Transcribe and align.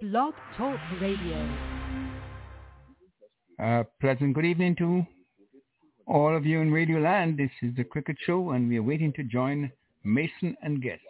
Blog 0.00 0.32
Talk 0.56 0.78
Radio. 1.00 1.48
Pleasant 4.00 4.32
good 4.32 4.44
evening 4.44 4.76
to 4.76 5.04
all 6.06 6.36
of 6.36 6.46
you 6.46 6.60
in 6.60 6.70
Radio 6.70 7.00
Land. 7.00 7.36
This 7.36 7.50
is 7.62 7.74
the 7.74 7.82
Cricket 7.82 8.16
Show, 8.24 8.50
and 8.50 8.68
we 8.68 8.76
are 8.76 8.82
waiting 8.82 9.12
to 9.14 9.24
join 9.24 9.72
Mason 10.04 10.56
and 10.62 10.80
guests 10.80 11.02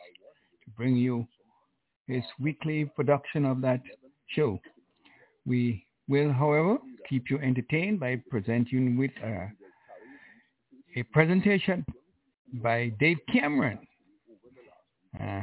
to 0.65 0.71
bring 0.71 0.97
you 0.97 1.27
his 2.07 2.23
weekly 2.41 2.87
production 2.97 3.45
of 3.45 3.61
that 3.61 3.83
show. 4.29 4.59
We 5.45 5.85
will, 6.09 6.33
however, 6.33 6.79
keep 7.11 7.29
you 7.29 7.39
entertained 7.41 8.01
by 8.01 8.23
presenting 8.31 8.97
with 8.97 9.11
uh, 9.23 9.49
a 10.97 11.03
presentation 11.13 11.85
by 12.55 12.91
Dave 12.99 13.19
Cameron. 13.31 13.81
Uh, 15.21 15.43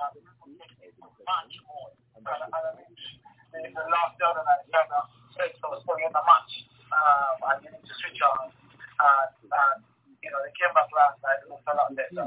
And 0.00 0.16
much 1.28 1.54
more. 1.68 1.92
And, 2.16 2.24
and 2.24 2.52
I 2.52 2.72
mean, 2.74 2.92
the, 3.52 3.58
the 3.68 3.84
last 3.86 4.16
the 4.16 4.24
other 4.24 4.44
night, 4.44 4.64
kind 4.72 4.88
of 4.96 5.04
said 5.36 5.52
so 5.60 5.70
was 5.70 5.84
the 5.84 5.94
um, 5.94 7.36
and 7.52 7.58
you 7.64 7.70
to 7.70 7.94
switch 8.00 8.20
on. 8.24 8.48
And, 8.50 9.32
and 9.44 9.78
you 10.20 10.30
know, 10.32 10.40
they 10.44 10.52
came 10.56 10.72
back 10.72 10.88
last 10.92 11.20
night, 11.24 11.40
it 11.44 11.48
looked 11.48 11.68
a 11.68 11.74
lot 11.76 11.92
better. 11.96 12.26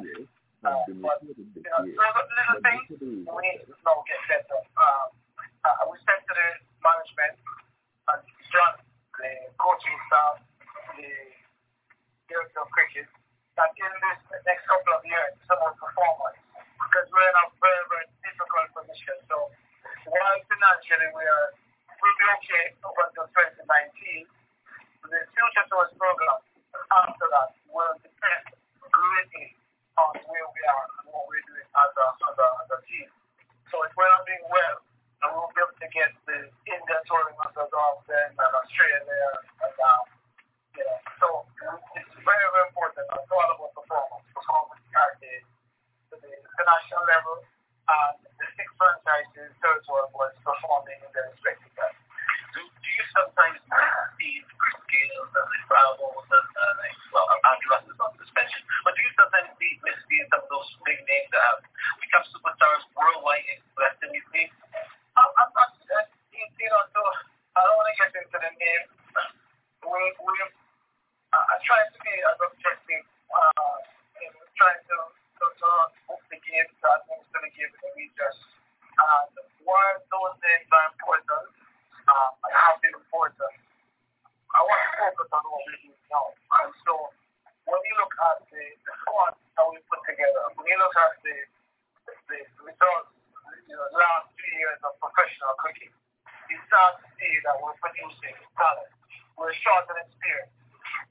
Uh, 0.63 0.79
but, 1.03 1.19
you 1.25 1.67
know, 1.67 1.83
little 1.83 2.59
things 2.63 2.87
we 3.03 3.39
need 3.43 3.59
to 3.67 3.75
know 3.83 3.99
get 4.07 4.21
better. 4.31 4.59
Um, 4.79 5.11
uh, 5.67 5.83
we 5.91 5.99
said 6.07 6.23
to 6.23 6.33
the 6.33 6.47
management 6.79 7.35
and 8.11 8.23
John, 8.51 8.79
the 9.19 9.31
coaching 9.59 9.99
staff, 10.07 10.39
the 10.95 11.07
director 12.27 12.63
of 12.63 12.71
cricket, 12.71 13.07
that 13.55 13.71
in 13.75 13.91
this 13.91 14.19
next 14.47 14.63
couple 14.67 14.91
of 14.95 15.03
years, 15.07 15.35
some 15.47 15.59
of 15.63 15.75
performance, 15.79 16.39
because 16.93 17.09
we're 17.09 17.25
in 17.25 17.37
a 17.41 17.45
very, 17.57 17.83
very 17.89 18.05
difficult 18.21 18.69
position. 18.77 19.17
So 19.25 19.49
while 20.13 20.37
financially 20.45 21.09
we 21.09 21.25
are, 21.25 21.49
we'll 21.89 22.17
be 22.21 22.27
okay 22.37 22.77
up 22.85 22.93
until 22.93 23.25
2019, 23.33 23.65
the 25.09 25.19
future 25.33 25.65
tours 25.73 25.89
program 25.97 26.37
after 26.93 27.25
that 27.33 27.57
will 27.73 27.97
depend 27.97 28.45
greatly 28.93 29.57
on 29.97 30.21
where 30.21 30.45
we 30.53 30.61
are 30.69 30.85
and 31.01 31.05
what 31.09 31.25
we're 31.33 31.41
doing 31.49 31.65
as 31.65 31.91
a, 31.97 32.07
as 32.29 32.37
a, 32.37 32.47
as 32.61 32.69
a 32.77 32.79
team. 32.85 33.09
So 33.73 33.81
if 33.89 33.91
we're 33.97 34.13
not 34.13 34.29
doing 34.29 34.45
well, 34.53 34.77
then 35.25 35.33
we'll 35.33 35.49
be 35.49 35.65
able 35.65 35.73
to 35.73 35.89
get 35.89 36.13
the 36.29 36.45
India 36.69 36.97
touring 37.09 37.33
masters 37.41 37.73
off 37.73 38.05
then 38.05 38.37
and 38.37 38.53
Australia 38.53 39.01
and 39.65 39.77
um, 39.81 40.05
you 40.77 40.85
know, 40.85 40.97
so 41.17 41.27
it's 41.97 42.13
very, 42.21 42.47
very 42.53 42.69
important. 42.69 43.09
It's 43.17 43.33
all 43.33 43.49
about 43.49 43.73
performance. 43.73 44.25
Performance 44.29 44.85
at 44.93 45.52
the, 46.53 46.63
international 46.63 47.03
level 47.09 47.35
and 47.89 48.15
the 48.37 48.47
six 48.55 48.67
franchises 48.77 49.49
third 49.59 49.81
world 49.89 50.13
was 50.13 50.31
performing 50.45 51.01
in 51.01 51.09
their 51.11 51.27
respective 51.33 51.73
level. 51.75 51.97
Do, 52.53 52.61
do 52.61 52.89
you 52.93 53.05
sometimes 53.09 53.59
see 54.21 54.45
Chris 54.61 54.77
Gayle 54.87 55.25
and 55.25 55.33
the 55.33 55.43
Bravos 55.65 56.29
and, 56.29 56.51
uh, 56.53 56.73
well, 57.09 57.25
Andrew 57.49 57.69
Russ 57.73 57.85
is 57.89 57.97
on 57.97 58.13
suspension, 58.21 58.61
but 58.85 58.93
do 58.93 59.01
you 59.01 59.13
sometimes 59.17 59.49
see 59.57 59.81
Misty 59.81 60.17
and 60.21 60.29
some 60.29 60.45
of 60.45 60.49
those 60.53 60.69
big 60.85 61.01
names 61.09 61.29
that 61.33 61.41
have 61.41 61.61
become 61.97 62.23
superstars 62.29 62.85
worldwide 62.93 63.45
in 63.49 63.59
West 63.73 63.97
Indies 64.05 64.27
league? 64.31 64.53
I'm, 65.17 65.29
uh, 65.33 66.05
you, 66.33 66.45
you 66.45 66.69
know, 66.69 66.83
so 66.93 67.01
I 67.57 67.65
don't 67.65 67.77
want 67.77 67.89
to 67.89 67.95
get 67.97 68.13
into 68.17 68.37
the 68.37 68.51
name. 68.53 68.85
We, 69.83 70.01
we, 70.21 70.33
I 71.33 71.55
try 71.65 71.81
to 71.81 71.97
be 72.01 72.13
as 72.23 72.37
objective 72.39 73.05
uh, 73.33 73.77
in 74.21 74.31
trying 74.57 74.79
to, 74.79 74.97
to, 75.41 75.45
to 75.49 75.69
the 76.43 76.51
games 76.51 76.75
that 76.83 76.99
moves 77.07 77.27
to 77.31 77.39
the 77.39 77.51
game 77.55 77.71
in 77.71 77.79
the 77.79 77.91
region. 77.95 78.33
And 78.99 79.31
while 79.63 79.97
those 80.11 80.35
names 80.43 80.67
are 80.75 80.87
important, 80.91 81.47
um, 82.03 82.31
and 82.43 82.51
have 82.51 82.77
been 82.83 82.95
important, 82.99 83.55
I 84.51 84.59
want 84.59 84.81
to 84.83 84.91
focus 84.99 85.29
on 85.31 85.43
what 85.47 85.63
we 85.71 85.87
do 85.87 85.91
now. 86.11 86.35
And 86.59 86.71
so 86.83 86.93
when 87.63 87.79
you 87.79 87.95
look 87.95 88.13
at 88.27 88.43
the, 88.51 88.59
the 88.59 88.93
squad 89.07 89.39
that 89.39 89.65
we 89.71 89.79
put 89.87 90.03
together, 90.03 90.43
when 90.59 90.67
you 90.67 90.77
look 90.83 90.95
at 90.99 91.15
the, 91.23 91.35
the 92.27 92.39
results, 92.59 93.15
you 93.65 93.75
know, 93.79 93.87
last 93.95 94.27
three 94.35 94.55
years 94.59 94.79
of 94.83 94.99
professional 94.99 95.55
cricket, 95.63 95.95
you 96.51 96.59
start 96.67 96.99
to 96.99 97.07
see 97.17 97.33
that 97.47 97.55
we're 97.63 97.77
producing 97.79 98.35
talent. 98.59 98.91
We're 99.39 99.55
short 99.63 99.87
on 99.89 99.97
experience. 100.03 100.51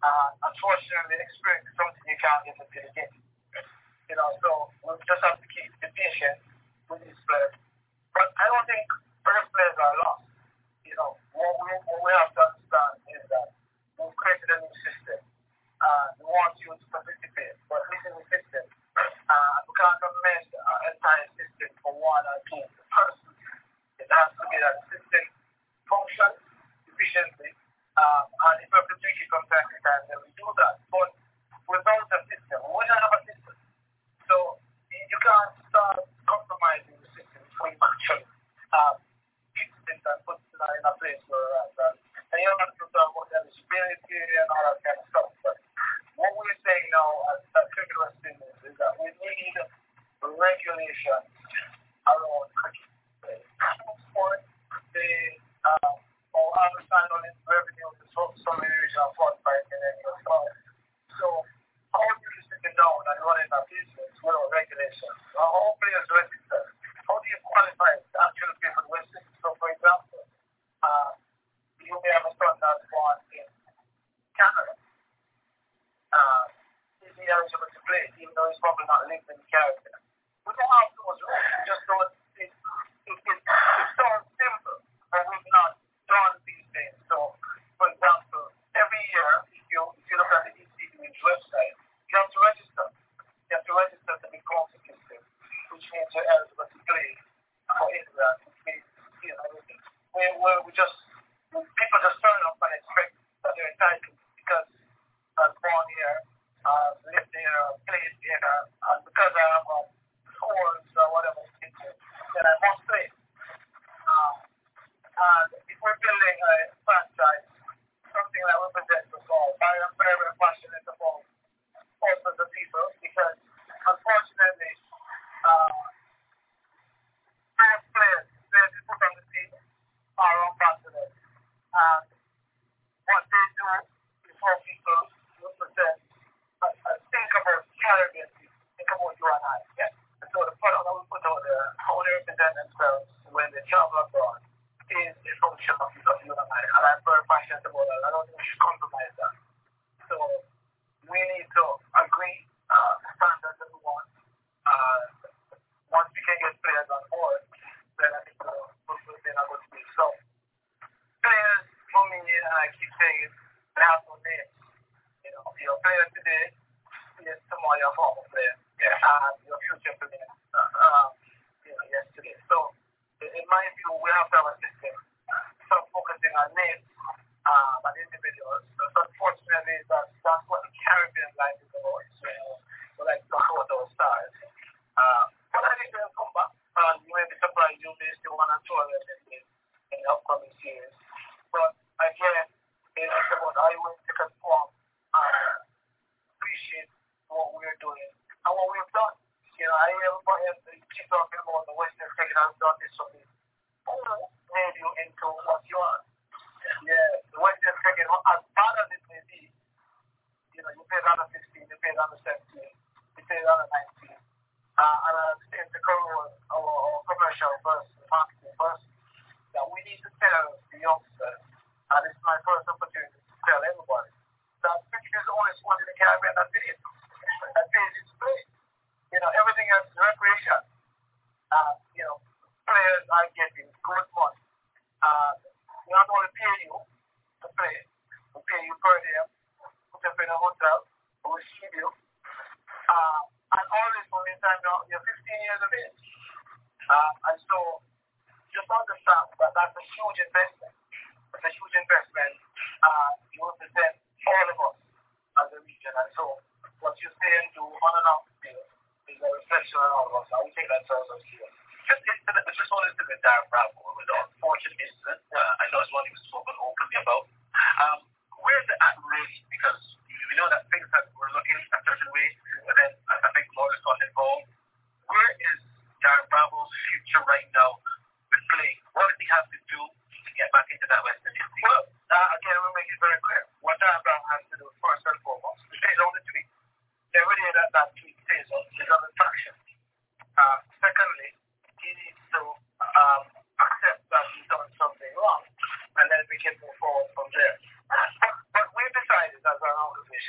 Uh, 0.04 0.28
unfortunately, 0.44 1.19
experience 1.19 1.66
is 1.66 1.75
something 1.75 2.04
you 2.04 2.19
can't 2.21 2.42
get 2.44 2.54
until 2.60 2.84
you 2.84 2.92
get. 2.94 3.10
You 4.12 4.20
know, 4.20 4.28
so 4.44 4.68
we 4.84 4.92
just 5.08 5.24
have 5.24 5.40
to 5.40 5.48
keep 5.48 5.72
the 5.80 5.88
patient 5.96 6.36
with 6.92 7.00
these 7.00 7.16
players. 7.24 7.56
But 8.12 8.28
I 8.36 8.44
don't 8.44 8.68
think 8.68 8.84
first 9.24 9.48
players 9.56 9.72
are 9.80 9.96
lost 10.04 10.28
you 10.92 11.00
know, 11.00 11.16
what 11.32 11.56
we, 11.64 11.72
what 11.88 12.00
we 12.04 12.12
have 12.20 12.28
to 12.36 12.40
understand 12.44 12.94
is 13.16 13.24
that 13.32 13.48
we've 13.96 14.12
created 14.20 14.44
a 14.52 14.56
new 14.60 14.74
system. 14.84 15.24
Uh, 15.80 16.04
we 16.20 16.28
want 16.28 16.52
you 16.60 16.68
to 16.68 16.86
participate, 16.92 17.56
but 17.72 17.80
this 17.88 18.12
is 18.12 18.12
a 18.12 18.24
system. 18.28 18.64
Uh, 18.92 19.56
we 19.64 19.72
can't 19.72 19.96
amend 20.04 20.52
our 20.52 20.80
entire 20.92 21.26
system 21.40 21.72
for 21.80 21.96
one 21.96 22.24
or 22.28 22.38
two 22.44 22.60
persons. 22.92 23.40
It 23.96 24.04
has 24.12 24.28
to 24.36 24.44
be 24.52 24.56
that 24.60 24.84
the 24.84 25.00
system 25.00 25.24
functions 25.88 26.36
efficiently. 26.92 27.56
Um, 27.96 28.28
and 28.28 28.56
if 28.60 28.68
we 28.68 28.76
have 28.76 28.88
to 28.92 28.96
tweak 29.00 29.16
it 29.16 29.32
from 29.32 29.48
time 29.48 29.64
to 29.64 29.78
time, 29.80 30.02
then 30.12 30.20
we 30.20 30.28
do 30.36 30.44
that. 30.60 30.76
But 30.92 31.08
without 31.72 32.04
a 32.04 32.20
system, 32.28 32.60
we 32.68 32.84
don't 32.84 33.00
have 33.00 33.16
a 33.16 33.22
can't 35.22 35.55
start 35.71 36.03
compromising 36.27 36.99
the 36.99 37.09
system 37.15 37.43
you 37.47 37.78
actually 37.78 38.27
um, 38.75 38.99
it 39.55 39.71
and 39.87 40.19
put 40.27 40.34
it 40.43 40.59
in 40.59 40.83
a 40.83 40.93
place 40.99 41.22
where 41.31 41.47
at. 41.62 41.94
And, 42.34 42.43
you 42.43 42.49
don't 42.50 42.59
have 42.59 42.75
to 42.75 42.87
talk 42.91 43.12
about 43.15 43.31
eligibility 43.31 44.19
and 44.19 44.49
all 44.50 44.66
that 44.66 44.83
kind 44.83 44.99
of 44.99 45.06
stuff. 45.15 45.31
But 45.47 45.56
what 46.19 46.33
we're 46.34 46.59
saying 46.66 46.87
now 46.91 47.06
as, 47.38 47.41
as 47.55 47.66
cricket 47.71 47.99
West 48.03 48.19
is 48.66 48.75
that 48.83 48.93
we 48.99 49.15
need 49.15 49.56
regulations 50.27 51.31
around 52.10 52.50
cricket. 52.59 52.91
Sport, 54.10 54.43
the 54.75 55.09
um, 55.62 55.94
or 56.34 56.49
understand 56.66 57.09
on 57.15 57.22
its 57.31 57.39
revenue 57.47 57.91
to 57.94 58.04
some, 58.10 58.59
areas 58.59 58.94
of 58.99 59.15
45 59.15 59.71
million 59.71 59.94
US 60.03 60.21
dollars. 60.27 60.59
So 61.15 61.27
how 61.94 62.03
do 62.03 62.27
you 62.27 62.43
sit 62.50 62.75
down 62.75 63.00
and 63.06 63.19
running 63.22 63.50
a 63.54 63.60
business 63.71 64.12
without 64.19 64.50
regulations? 64.50 64.81
the 65.42 65.48
whole 65.50 65.72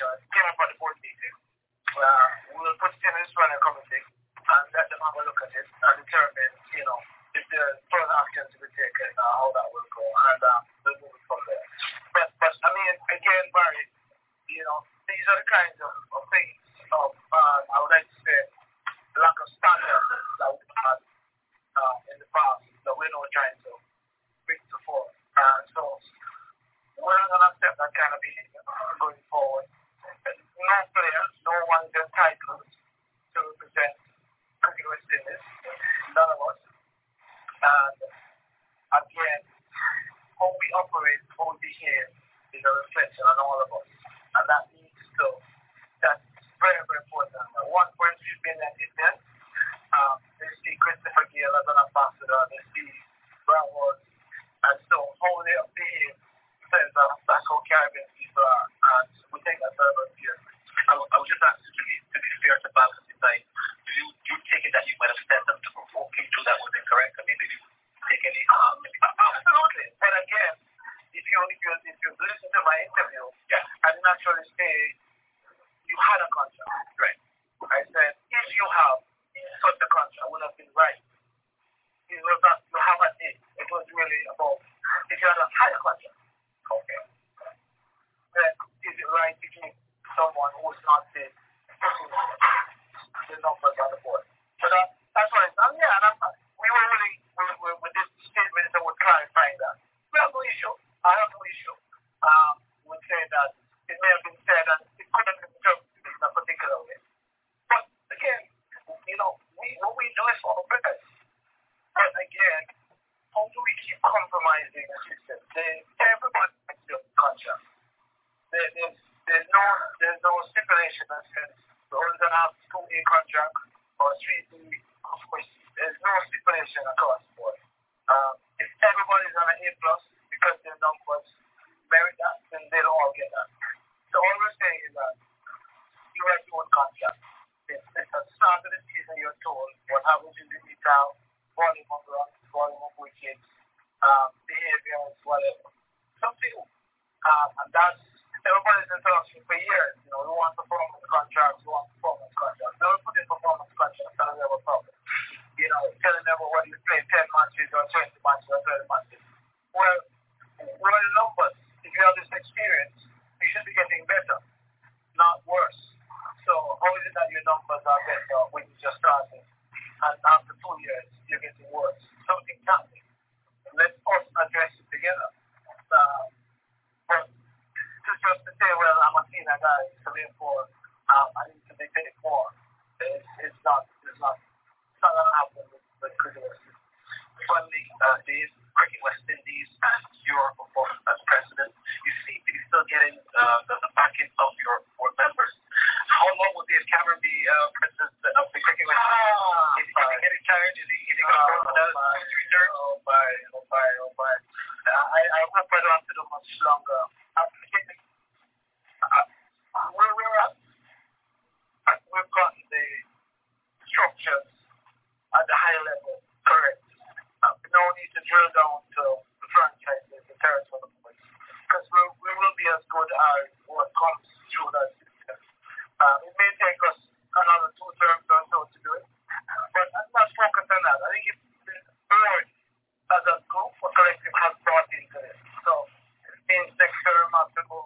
an 0.02 0.33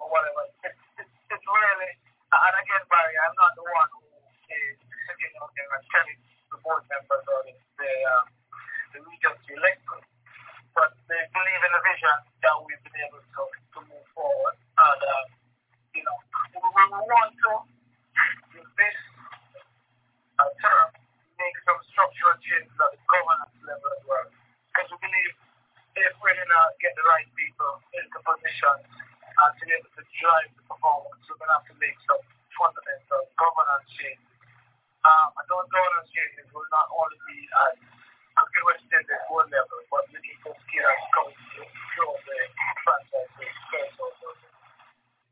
or 0.07 0.09
whatever, 0.15 0.47
it, 0.63 0.71
it, 1.03 1.07
it's 1.07 1.43
really, 1.43 1.91
and 2.31 2.55
again, 2.63 2.83
Barry, 2.87 3.15
I'm 3.27 3.35
not 3.35 3.51
the 3.59 3.67
one 3.67 3.89
who 3.91 4.07
is 4.47 4.79
sitting 5.03 5.35
out 5.43 5.51
there 5.51 5.67
and 5.67 5.83
telling 5.91 6.19
the 6.47 6.57
board 6.63 6.83
members 6.87 7.25
or 7.27 7.39
the, 7.43 7.53
the, 7.75 7.91
uh, 8.07 8.23
the 8.95 8.99
regions 9.03 9.39
to 9.43 9.51
elect 9.59 9.83
them, 9.83 9.99
but 10.71 10.95
they 11.11 11.19
believe 11.35 11.61
in 11.67 11.71
the 11.75 11.83
vision 11.83 12.17
that 12.39 12.55
we've 12.63 12.83
been 12.87 12.99
able 13.03 13.19
to, 13.19 13.43
to 13.51 13.79
move 13.83 14.07
forward, 14.15 14.55
and, 14.55 15.01
uh, 15.03 15.25
you 15.91 16.03
know, 16.07 16.17
we, 16.55 16.83
we 16.87 17.03
want 17.11 17.35
to, 17.35 17.51
in 18.55 18.63
this 18.79 18.97
uh, 20.39 20.47
term, 20.63 20.87
make 21.37 21.57
some 21.67 21.79
structural 21.91 22.33
changes 22.41 22.71
at 22.71 22.89
the 22.95 23.01
governance 23.11 23.53
level 23.61 23.89
as 23.91 24.03
well. 24.07 24.27
Because 24.71 24.87
we 24.93 24.97
believe 25.03 25.33
if 25.97 26.13
we're 26.21 26.37
going 26.37 26.49
to 26.49 26.63
get 26.81 26.93
the 26.93 27.05
right 27.09 27.25
people 27.33 27.81
into 27.97 28.17
positions 28.21 28.85
and 28.89 29.51
to 29.57 29.61
be 29.65 29.73
able 29.73 29.89
to 29.97 30.03
drive 30.21 30.49
the 30.53 30.63
performance, 30.69 31.21
we're 31.25 31.41
going 31.41 31.49
to 31.49 31.57
have 31.57 31.67
to 31.69 31.77
make 31.81 31.97
some 32.05 32.21
fundamental 32.53 33.21
governance 33.37 33.89
changes. 33.97 34.33
Um, 35.05 35.29
and 35.37 35.45
those 35.49 35.69
governance 35.69 36.09
changes 36.13 36.45
will 36.53 36.65
not 36.73 36.89
only 36.93 37.17
be 37.29 37.37
at 37.69 37.77
Cookie 38.37 38.63
West 38.65 38.85
Indies 38.93 39.23
board 39.29 39.49
level, 39.49 39.81
but 39.89 40.05
we 40.13 40.21
need 40.21 40.37
to 40.45 40.53
scale 40.53 40.93
coming 41.13 41.37
through 41.53 42.17
the 42.17 42.39
franchises. 42.85 43.57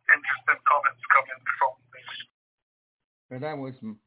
Interesting 0.06 0.62
comments 0.70 1.02
coming 1.10 1.42
from 1.58 1.74
the 1.94 2.02
So 3.30 3.36
that 3.42 3.58
was 3.58 3.74
M- 3.82 3.98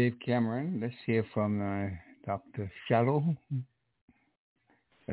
Dave 0.00 0.16
Cameron. 0.24 0.78
Let's 0.80 0.94
hear 1.04 1.26
from 1.34 1.60
uh, 1.60 1.90
Dr. 2.24 2.72
Shallow. 2.88 3.36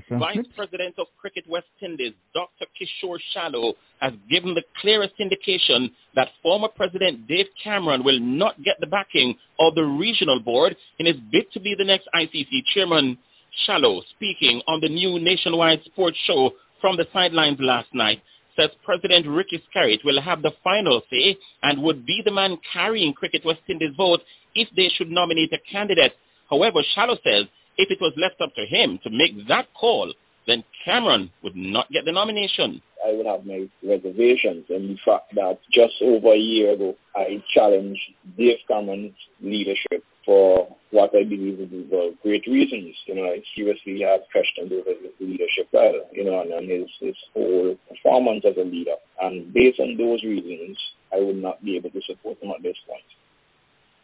Vice. 0.10 0.38
President 0.56 0.96
of 0.98 1.08
Cricket 1.20 1.44
West 1.50 1.68
Indies, 1.82 2.14
Dr. 2.34 2.66
Kishore 2.80 3.20
Shallow, 3.34 3.74
has 4.00 4.14
given 4.30 4.54
the 4.54 4.64
clearest 4.80 5.16
indication 5.20 5.92
that 6.16 6.30
former 6.42 6.70
President 6.70 7.28
Dave 7.28 7.48
Cameron 7.62 8.06
will 8.06 8.22
not 8.22 8.56
get 8.64 8.78
the 8.80 8.88
backing 8.88 9.36
of 9.60 9.76
the 9.76 9.84
regional 9.84 10.40
board 10.40 10.78
in 11.00 11.06
his 11.06 11.18
bid 11.34 11.52
to 11.52 11.60
be 11.60 11.76
the 11.78 11.84
next 11.84 12.08
ICC 12.16 12.48
chairman. 12.74 13.18
Shallow, 13.66 14.02
speaking 14.16 14.62
on 14.70 14.80
the 14.80 14.88
new 14.88 15.20
nationwide 15.20 15.84
sports 15.84 16.18
show 16.26 16.52
from 16.80 16.96
the 16.96 17.08
sidelines 17.12 17.58
last 17.60 17.94
night, 17.94 18.22
says 18.58 18.70
President 18.84 19.28
Ricky 19.28 19.64
Skerritt 19.70 20.04
will 20.04 20.22
have 20.22 20.42
the 20.42 20.52
final 20.64 21.02
say 21.10 21.38
and 21.64 21.84
would 21.84 22.06
be 22.06 22.22
the 22.24 22.32
man 22.32 22.58
carrying 22.74 23.14
Cricket 23.14 23.46
West 23.46 23.62
Indies 23.68 23.94
vote 23.96 24.22
if 24.56 24.68
they 24.76 24.90
should 24.90 25.10
nominate 25.10 25.54
a 25.54 25.72
candidate. 25.72 26.14
However, 26.50 26.80
Shallow 26.94 27.18
says 27.24 27.46
if 27.78 27.92
it 27.92 28.02
was 28.02 28.14
left 28.18 28.42
up 28.42 28.54
to 28.56 28.66
him 28.66 29.00
to 29.04 29.10
make 29.10 29.48
that 29.48 29.68
call, 29.74 30.12
then 30.48 30.64
Cameron 30.84 31.30
would 31.44 31.56
not 31.56 31.92
get 31.92 32.06
the 32.06 32.12
nomination. 32.12 32.82
I 33.06 33.14
would 33.14 33.26
have 33.26 33.46
my 33.46 33.68
reservations 33.84 34.66
in 34.70 34.88
the 34.88 34.98
fact 35.06 35.36
that 35.36 35.60
just 35.72 35.94
over 36.02 36.34
a 36.34 36.38
year 36.38 36.74
ago, 36.74 36.96
I 37.16 37.44
challenged 37.54 38.02
Dave 38.38 38.58
Cameron's 38.68 39.14
leadership 39.42 40.04
for 40.26 40.68
what 40.92 41.12
I 41.16 41.24
believe 41.24 41.70
were 41.92 42.12
great 42.24 42.46
reasons. 42.48 42.96
You 43.06 43.16
know, 43.16 43.24
I 43.24 43.42
seriously 43.56 44.02
have 44.02 44.22
questioned 44.32 44.72
over 44.72 44.90
his 44.90 45.12
leadership 45.20 45.70
style, 45.70 46.02
you 46.12 46.26
know, 46.26 46.42
and, 46.42 46.52
and 46.52 46.70
his, 46.70 46.90
his 47.00 47.16
whole 47.34 47.78
performance 47.88 48.44
as 48.46 48.58
a 48.58 48.64
leader. 48.64 48.96
And 49.22 49.54
based 49.54 49.80
on 49.80 49.98
those 49.98 50.24
reasons, 50.24 50.78
I 51.14 51.20
would 51.20 51.38
not 51.38 51.64
be 51.64 51.76
able 51.78 51.92
to 51.92 52.02
support 52.08 52.42
him 52.42 52.52
at 52.52 52.64
this 52.64 52.76
point. 52.88 53.04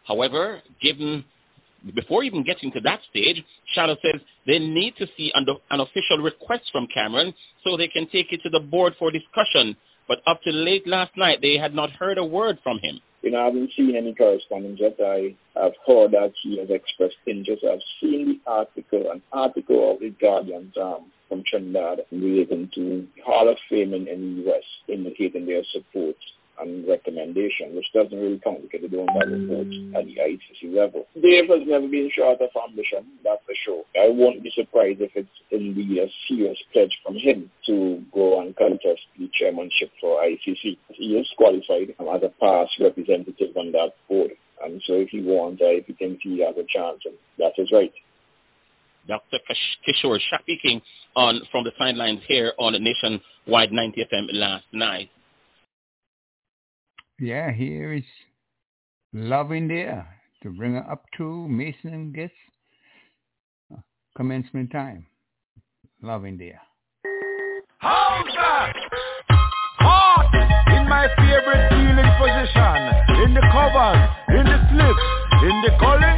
However, 0.05 0.61
given 0.81 1.25
before 1.93 2.23
even 2.23 2.43
getting 2.43 2.71
to 2.71 2.79
that 2.81 3.01
stage, 3.09 3.43
Shallow 3.73 3.97
says 4.01 4.21
they 4.47 4.59
need 4.59 4.95
to 4.97 5.07
see 5.17 5.31
an, 5.35 5.45
an 5.69 5.79
official 5.79 6.17
request 6.19 6.69
from 6.71 6.87
Cameron 6.93 7.33
so 7.63 7.75
they 7.75 7.87
can 7.87 8.07
take 8.09 8.31
it 8.31 8.41
to 8.43 8.49
the 8.49 8.59
board 8.59 8.93
for 8.97 9.11
discussion. 9.11 9.75
But 10.07 10.19
up 10.27 10.41
to 10.43 10.51
late 10.51 10.87
last 10.87 11.15
night, 11.17 11.39
they 11.41 11.57
had 11.57 11.73
not 11.73 11.91
heard 11.91 12.17
a 12.17 12.25
word 12.25 12.59
from 12.63 12.79
him. 12.79 12.99
You 13.21 13.31
know, 13.31 13.41
I 13.41 13.45
haven't 13.45 13.71
seen 13.77 13.95
any 13.95 14.13
correspondence 14.13 14.79
yet. 14.81 14.97
I 14.99 15.33
have 15.55 15.71
heard 15.87 16.11
that 16.11 16.33
he 16.41 16.59
has 16.59 16.69
expressed 16.69 17.15
interest. 17.25 17.63
I've 17.63 17.79
seen 18.01 18.41
the 18.45 18.51
article, 18.51 19.11
an 19.11 19.21
article 19.31 19.93
of 19.93 20.01
the 20.01 20.09
Guardian 20.09 20.73
um, 20.81 21.05
from 21.29 21.43
Trinidad 21.47 21.99
relating 22.11 22.69
to 22.75 23.07
Hall 23.25 23.47
of 23.47 23.57
Fame 23.69 23.93
in, 23.93 24.09
in 24.09 24.35
the 24.35 24.43
U.S. 24.43 24.63
indicating 24.89 25.45
their 25.45 25.63
support 25.71 26.17
and 26.59 26.87
recommendation, 26.87 27.75
which 27.75 27.91
doesn't 27.93 28.17
really 28.17 28.39
count 28.43 28.61
because 28.61 28.81
they 28.81 28.95
don't 28.95 29.09
have 29.09 29.27
a 29.27 29.47
vote 29.47 29.73
at 29.97 30.05
the 30.05 30.17
ICC 30.17 30.73
level. 30.73 31.05
Dave 31.21 31.49
has 31.49 31.61
never 31.65 31.87
been 31.87 32.09
short 32.13 32.41
of 32.41 32.49
ambition, 32.69 33.05
that's 33.23 33.41
for 33.45 33.55
sure. 33.65 33.83
I 33.95 34.09
won't 34.09 34.43
be 34.43 34.51
surprised 34.55 35.01
if 35.01 35.11
it's 35.15 35.29
indeed 35.51 35.97
a 35.97 36.07
serious 36.27 36.57
pledge 36.71 36.95
from 37.03 37.15
him 37.15 37.49
to 37.67 38.03
go 38.13 38.41
and 38.41 38.55
contest 38.55 39.01
the 39.17 39.29
chairmanship 39.33 39.91
for 39.99 40.21
ICC. 40.21 40.77
He 40.89 41.17
is 41.17 41.27
qualified 41.37 41.95
as 41.99 42.23
a 42.23 42.31
past 42.39 42.73
representative 42.79 43.55
on 43.57 43.71
that 43.71 43.93
board. 44.07 44.31
And 44.63 44.81
so 44.85 44.93
if 44.93 45.09
he 45.09 45.21
wants, 45.21 45.61
uh, 45.61 45.67
if 45.67 45.87
he 45.87 45.93
thinks 45.93 46.23
he 46.23 46.39
has 46.39 46.55
a 46.55 46.65
chance, 46.69 47.01
and 47.05 47.15
that's 47.37 47.71
right. 47.71 47.91
Dr. 49.07 49.39
Kishore 49.85 50.19
speaking 50.41 50.81
on 51.15 51.41
from 51.51 51.63
the 51.63 51.71
sidelines 51.77 52.21
here 52.27 52.53
on 52.57 52.73
Nationwide 52.81 53.71
90 53.71 54.05
FM 54.05 54.27
last 54.31 54.65
night. 54.71 55.09
Yeah, 57.19 57.51
here 57.51 57.93
is 57.93 58.03
Love 59.13 59.51
in 59.51 59.67
the 59.67 59.75
Air 59.75 60.07
to 60.41 60.49
bring 60.49 60.73
her 60.73 60.91
up 60.91 61.05
to 61.17 61.47
Mason 61.47 61.93
and 61.93 62.13
Guest 62.13 62.33
uh, 63.71 63.77
commencement 64.17 64.71
time. 64.71 65.05
Love 66.01 66.25
in 66.25 66.37
the 66.37 66.47
Air. 66.47 66.61
Back! 67.81 68.75
Hard 69.79 70.33
in 70.73 70.89
my 70.89 71.07
favorite 71.17 71.69
feeling 71.69 72.11
position. 72.17 72.75
In 73.23 73.33
the 73.33 73.41
covers, 73.51 74.09
in 74.29 74.45
the 74.45 74.57
slips, 74.71 75.05
in 75.43 75.61
the 75.61 75.71
gully. 75.79 76.13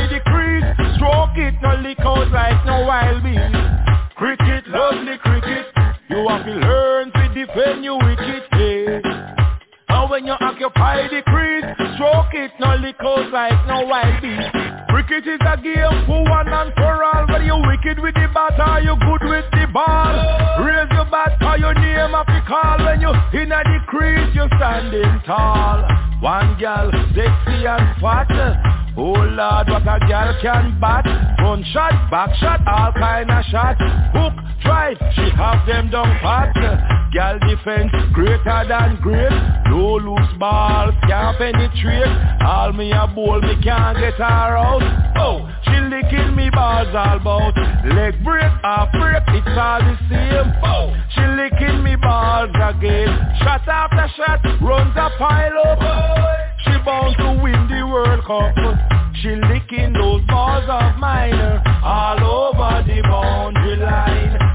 Occupy 0.00 0.14
the 0.14 0.20
crease, 0.30 0.96
stroke 0.96 1.36
it, 1.36 1.54
no 1.62 1.76
leak 1.82 2.00
out 2.00 2.30
like 2.30 2.64
no 2.66 2.84
wild 2.86 3.22
beast. 3.22 4.16
Cricket, 4.16 4.68
lovely 4.68 5.16
cricket. 5.18 5.66
You 6.08 6.26
have 6.28 6.44
to 6.44 6.52
learn 6.52 7.12
to 7.12 7.34
defend 7.34 7.84
your 7.84 7.98
wicked 7.98 8.42
head. 8.52 9.02
And 9.88 10.10
when 10.10 10.26
you 10.26 10.34
occupy 10.40 11.08
the 11.08 11.22
crease, 11.26 11.64
stroke 11.94 12.34
it, 12.34 12.52
no 12.60 12.76
lickles 12.76 13.32
like 13.32 13.66
no 13.66 13.86
wild 13.86 14.22
beast. 14.22 14.48
Cricket 14.88 15.26
is 15.26 15.40
a 15.40 15.56
game 15.56 16.06
for 16.06 16.22
one 16.24 16.48
and 16.48 16.72
for 16.74 17.04
all. 17.04 17.26
Whether 17.26 17.44
you 17.44 17.56
wicked 17.66 17.98
with 18.00 18.14
the 18.14 18.28
bat 18.34 18.58
or 18.58 18.80
you 18.80 18.96
good 18.96 19.28
with 19.28 19.46
the 19.52 19.66
ball. 19.72 20.14
Raise 20.64 20.89
bat 21.10 21.36
or 21.42 21.58
your 21.58 21.74
name 21.74 22.14
up 22.14 22.26
the 22.26 22.40
call. 22.46 22.78
When 22.84 23.00
you 23.00 23.12
in 23.40 23.48
the 23.50 23.78
crease, 23.86 24.34
you 24.34 24.46
standing 24.56 25.20
tall. 25.26 25.84
One 26.20 26.58
girl, 26.58 26.90
sexy 27.14 27.66
and 27.66 28.00
fat. 28.00 28.30
Oh 28.96 29.12
Lord, 29.12 29.68
what 29.68 29.82
a 29.82 29.98
girl 30.06 30.36
can 30.42 30.78
bat 30.80 31.04
Front 31.38 31.64
shot, 31.72 32.10
back 32.10 32.34
shot, 32.36 32.60
all 32.66 32.92
kind 32.92 33.30
of 33.30 33.44
shot 33.46 33.76
Hook, 34.12 34.34
drive, 34.62 34.96
she 35.14 35.30
have 35.36 35.66
them 35.66 35.90
down 35.90 36.18
pat 36.20 36.89
Girl 37.12 37.40
defense, 37.40 37.90
greater 38.12 38.64
than 38.68 39.00
great. 39.02 39.34
No 39.66 39.98
loose 39.98 40.32
balls, 40.38 40.94
can't 41.08 41.36
penetrate. 41.38 42.06
All 42.46 42.72
me 42.72 42.92
a 42.92 43.08
bowl, 43.08 43.40
me 43.40 43.58
can't 43.62 43.98
get 43.98 44.14
her 44.14 44.56
out. 44.56 44.82
Oh, 45.18 45.42
she 45.64 45.74
licking 45.90 46.36
me 46.36 46.50
balls 46.50 46.94
all 46.94 47.18
about 47.18 47.56
Leg 47.96 48.22
break, 48.22 48.52
half 48.62 48.92
break, 48.92 49.22
it's 49.26 49.58
all 49.58 49.80
the 49.82 49.96
same. 50.06 50.54
Oh, 50.62 50.94
she 51.10 51.22
licking 51.34 51.82
me 51.82 51.96
balls 51.96 52.54
again. 52.54 53.08
Shot 53.42 53.66
after 53.66 54.06
shot, 54.16 54.44
runs 54.62 54.94
a 54.94 55.10
pile 55.18 55.58
up. 55.66 55.82
She 56.62 56.70
bound 56.86 57.16
to 57.18 57.42
win 57.42 57.66
the 57.66 57.86
World 57.90 58.22
Cup. 58.22 58.54
She 59.16 59.30
licking 59.34 59.94
those 59.94 60.22
balls 60.28 60.68
of 60.68 60.96
mine 61.00 61.34
uh, 61.34 61.80
all 61.82 62.54
over 62.54 62.86
the 62.86 63.02
boundary 63.02 63.76
line. 63.78 64.49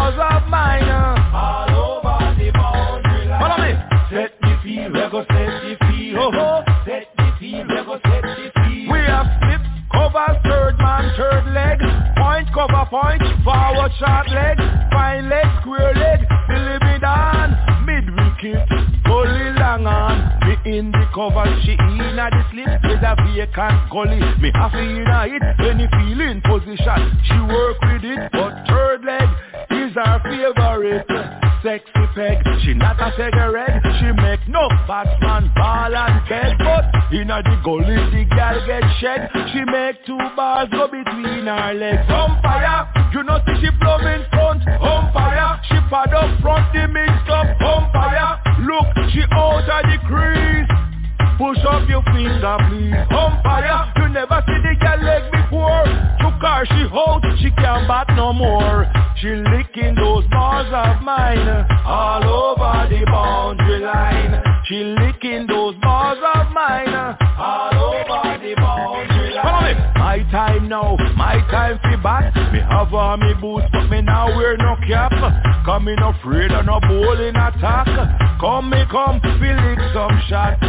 Those 0.00 0.16
of 0.16 0.48
mine 0.48 0.88
uh. 0.88 1.36
all 1.36 2.00
over 2.00 2.32
the 2.40 2.50
boundary 2.56 3.28
line. 3.28 3.36
Follow 3.36 3.60
me. 3.60 3.72
Set 4.08 4.32
the 4.40 4.56
field, 4.64 4.92
we 4.96 5.04
go 5.12 5.20
set 5.28 5.52
the 5.60 5.76
field. 5.92 6.16
Oh, 6.16 6.40
oh. 6.40 6.64
Set 6.88 7.04
the 7.20 7.28
field, 7.38 7.68
we 7.68 7.76
go 7.84 8.00
set 8.08 8.22
the 8.24 8.48
field. 8.64 8.88
We 8.88 8.98
have 9.04 9.28
slips, 9.44 9.68
cover, 9.92 10.40
third 10.48 10.78
man, 10.80 11.04
third 11.20 11.52
leg. 11.52 11.78
Point, 12.16 12.48
cover, 12.56 12.88
point, 12.88 13.20
forward, 13.44 13.92
short 14.00 14.28
leg. 14.32 14.56
Fine 14.90 15.28
leg, 15.28 15.46
square 15.60 15.92
leg, 15.92 16.24
Billy 16.48 16.78
me 16.80 16.98
down. 16.98 17.52
Mid 17.84 18.08
wicket, 18.08 18.66
fully 19.04 19.52
long 19.60 19.84
on 19.84 20.29
in 20.64 20.90
the 20.92 21.04
cover. 21.14 21.44
She 21.64 21.72
in 21.72 22.18
a 22.18 22.26
the 22.30 22.42
slip 22.50 22.80
with 22.84 23.02
a 23.02 23.14
vacant 23.16 23.90
gully. 23.90 24.20
Me 24.40 24.50
have 24.54 24.74
in 24.74 25.06
a 25.06 25.26
it 25.28 25.42
any 25.60 25.86
feeling 25.88 26.40
position. 26.42 27.00
She 27.24 27.36
work 27.48 27.80
with 27.82 28.04
it 28.04 28.30
but 28.32 28.52
third 28.68 29.04
leg 29.04 29.28
is 29.70 29.94
her 29.94 30.20
favorite. 30.24 31.06
Sexy 31.62 32.04
peg, 32.16 32.38
she 32.64 32.72
not 32.72 32.96
a 33.00 33.12
cigarette. 33.16 33.84
She 34.00 34.08
make 34.16 34.40
no 34.48 34.64
batsman 34.88 35.52
ball 35.54 35.94
and 35.94 36.28
bed 36.28 36.56
But 36.56 37.12
in 37.12 37.30
a 37.30 37.42
the 37.42 37.60
gully 37.62 37.96
the 38.12 38.24
girl 38.32 38.56
get 38.66 38.84
shed. 39.00 39.28
She 39.52 39.60
make 39.68 40.04
two 40.06 40.16
balls 40.36 40.70
go 40.70 40.88
between 40.88 41.44
her 41.44 41.74
legs. 41.74 42.08
Umpire, 42.08 42.88
you 43.12 43.22
know 43.24 43.40
see 43.44 43.60
she 43.60 43.70
plumb 43.78 44.06
in 44.06 44.24
front. 44.30 44.64
Umpire, 44.80 45.60
she 45.68 45.76
pad 45.92 46.14
up 46.14 46.40
front 46.40 46.72
the 46.72 46.88
up 47.28 47.60
Umpire, 47.60 48.40
look 48.64 48.88
she 49.12 49.20
out 49.32 49.68
of 49.68 49.82
the 49.84 49.98
crease 50.08 50.49
please 50.50 50.89
Push 51.40 51.56
up 51.64 51.88
your 51.88 52.02
finger 52.12 52.56
please. 52.68 52.92
Umpire, 53.16 53.88
you 53.96 54.12
never 54.12 54.44
see 54.44 54.60
the 54.60 54.76
girl 54.76 55.00
leg 55.00 55.24
before. 55.32 55.88
Took 56.20 56.36
her, 56.36 56.66
she 56.68 56.84
hold, 56.92 57.24
she 57.40 57.50
can't 57.56 57.88
bat 57.88 58.12
no 58.14 58.34
more. 58.34 58.84
She 59.16 59.28
licking 59.28 59.94
those 59.94 60.28
balls 60.28 60.68
of 60.68 61.00
mine. 61.00 61.48
All 61.86 62.20
over 62.20 62.92
the 62.92 63.06
boundary 63.06 63.80
line. 63.80 64.36
She 64.68 64.84
licking 64.84 65.46
those 65.46 65.76
balls 65.80 66.18
of 66.20 66.52
mine. 66.52 66.92
All 66.92 67.72
over 67.72 68.36
the 68.36 68.54
boundary 68.56 69.32
line. 69.32 69.42
Follow 69.42 69.64
me. 69.64 69.90
My 69.96 70.18
time 70.30 70.68
now, 70.68 70.96
my 71.16 71.40
time 71.50 71.78
fi 71.80 71.96
bat 71.96 72.34
Me 72.52 72.60
have 72.60 72.92
on 72.92 73.20
me 73.20 73.32
boots 73.40 73.64
but 73.72 73.88
me 73.88 74.02
now 74.02 74.28
wear 74.36 74.58
no 74.58 74.76
cap. 74.86 75.12
Coming 75.64 75.98
afraid 75.98 76.52
of 76.52 76.66
no 76.66 76.80
bowling 76.80 77.36
attack. 77.36 77.88
Come 78.40 78.68
me 78.68 78.84
come, 78.90 79.20
feel 79.20 79.56
it 79.56 79.78
some 79.94 80.20
shot 80.28 80.60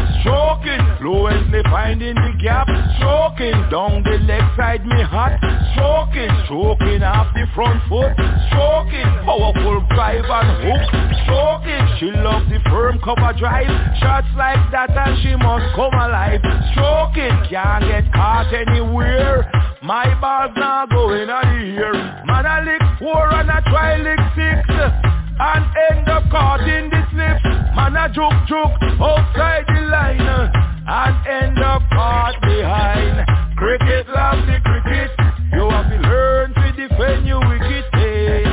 Stroking, 0.62 0.98
fluently 1.00 1.62
finding 1.72 2.16
the 2.16 2.34
gap 2.42 2.68
Stroking, 2.98 3.58
down 3.72 4.04
the 4.04 4.22
leg 4.30 4.44
side 4.56 4.86
me 4.86 5.02
hot 5.02 5.34
Stroking, 5.74 6.30
stroking 6.46 7.02
off 7.02 7.34
the 7.34 7.46
front 7.56 7.82
foot 7.90 8.14
Stroking, 8.50 9.10
powerful 9.26 9.82
drive 9.90 10.22
and 10.22 10.52
hook 10.62 10.84
Stroking, 11.26 11.86
she 11.98 12.14
loves 12.22 12.46
the 12.50 12.62
firm 12.70 13.00
cover 13.02 13.34
drive. 13.38 13.70
Shots 13.98 14.28
like 14.38 14.62
that 14.72 14.94
and 14.94 15.18
she 15.26 15.34
must 15.34 15.66
come 15.74 15.98
alive 15.98 16.42
Stroking, 16.78 17.34
can't 17.50 17.82
get 17.90 18.14
caught 18.14 18.54
anywhere. 18.54 19.50
My 19.82 20.14
ball's 20.22 20.54
now 20.56 20.86
going 20.86 21.30
of 21.30 21.42
here. 21.58 21.94
Man 22.30 22.46
I 22.46 22.62
lick 22.62 22.82
four 23.00 23.34
and 23.34 23.50
I 23.50 23.62
try 23.66 23.98
lick 23.98 24.22
six 24.38 25.21
And 25.42 25.66
end 25.90 26.08
up 26.08 26.30
caught 26.30 26.62
in 26.62 26.86
the 26.94 27.02
slip. 27.10 27.42
Man 27.74 27.98
I 27.98 28.14
joke 28.14 28.46
joke 28.46 28.78
outside 29.02 29.66
the 29.66 29.90
line 29.90 30.22
uh, 30.22 30.54
And 30.86 31.18
end 31.26 31.58
up 31.58 31.82
caught 31.90 32.38
behind. 32.46 33.26
Cricket 33.58 34.06
love 34.14 34.46
the 34.46 34.62
cricket. 34.62 35.10
You 35.50 35.66
have 35.66 35.90
to 35.90 35.98
learn 35.98 36.54
to 36.54 36.68
defend 36.78 37.26
your 37.26 37.42
wicket 37.42 37.90
hey. 37.90 38.46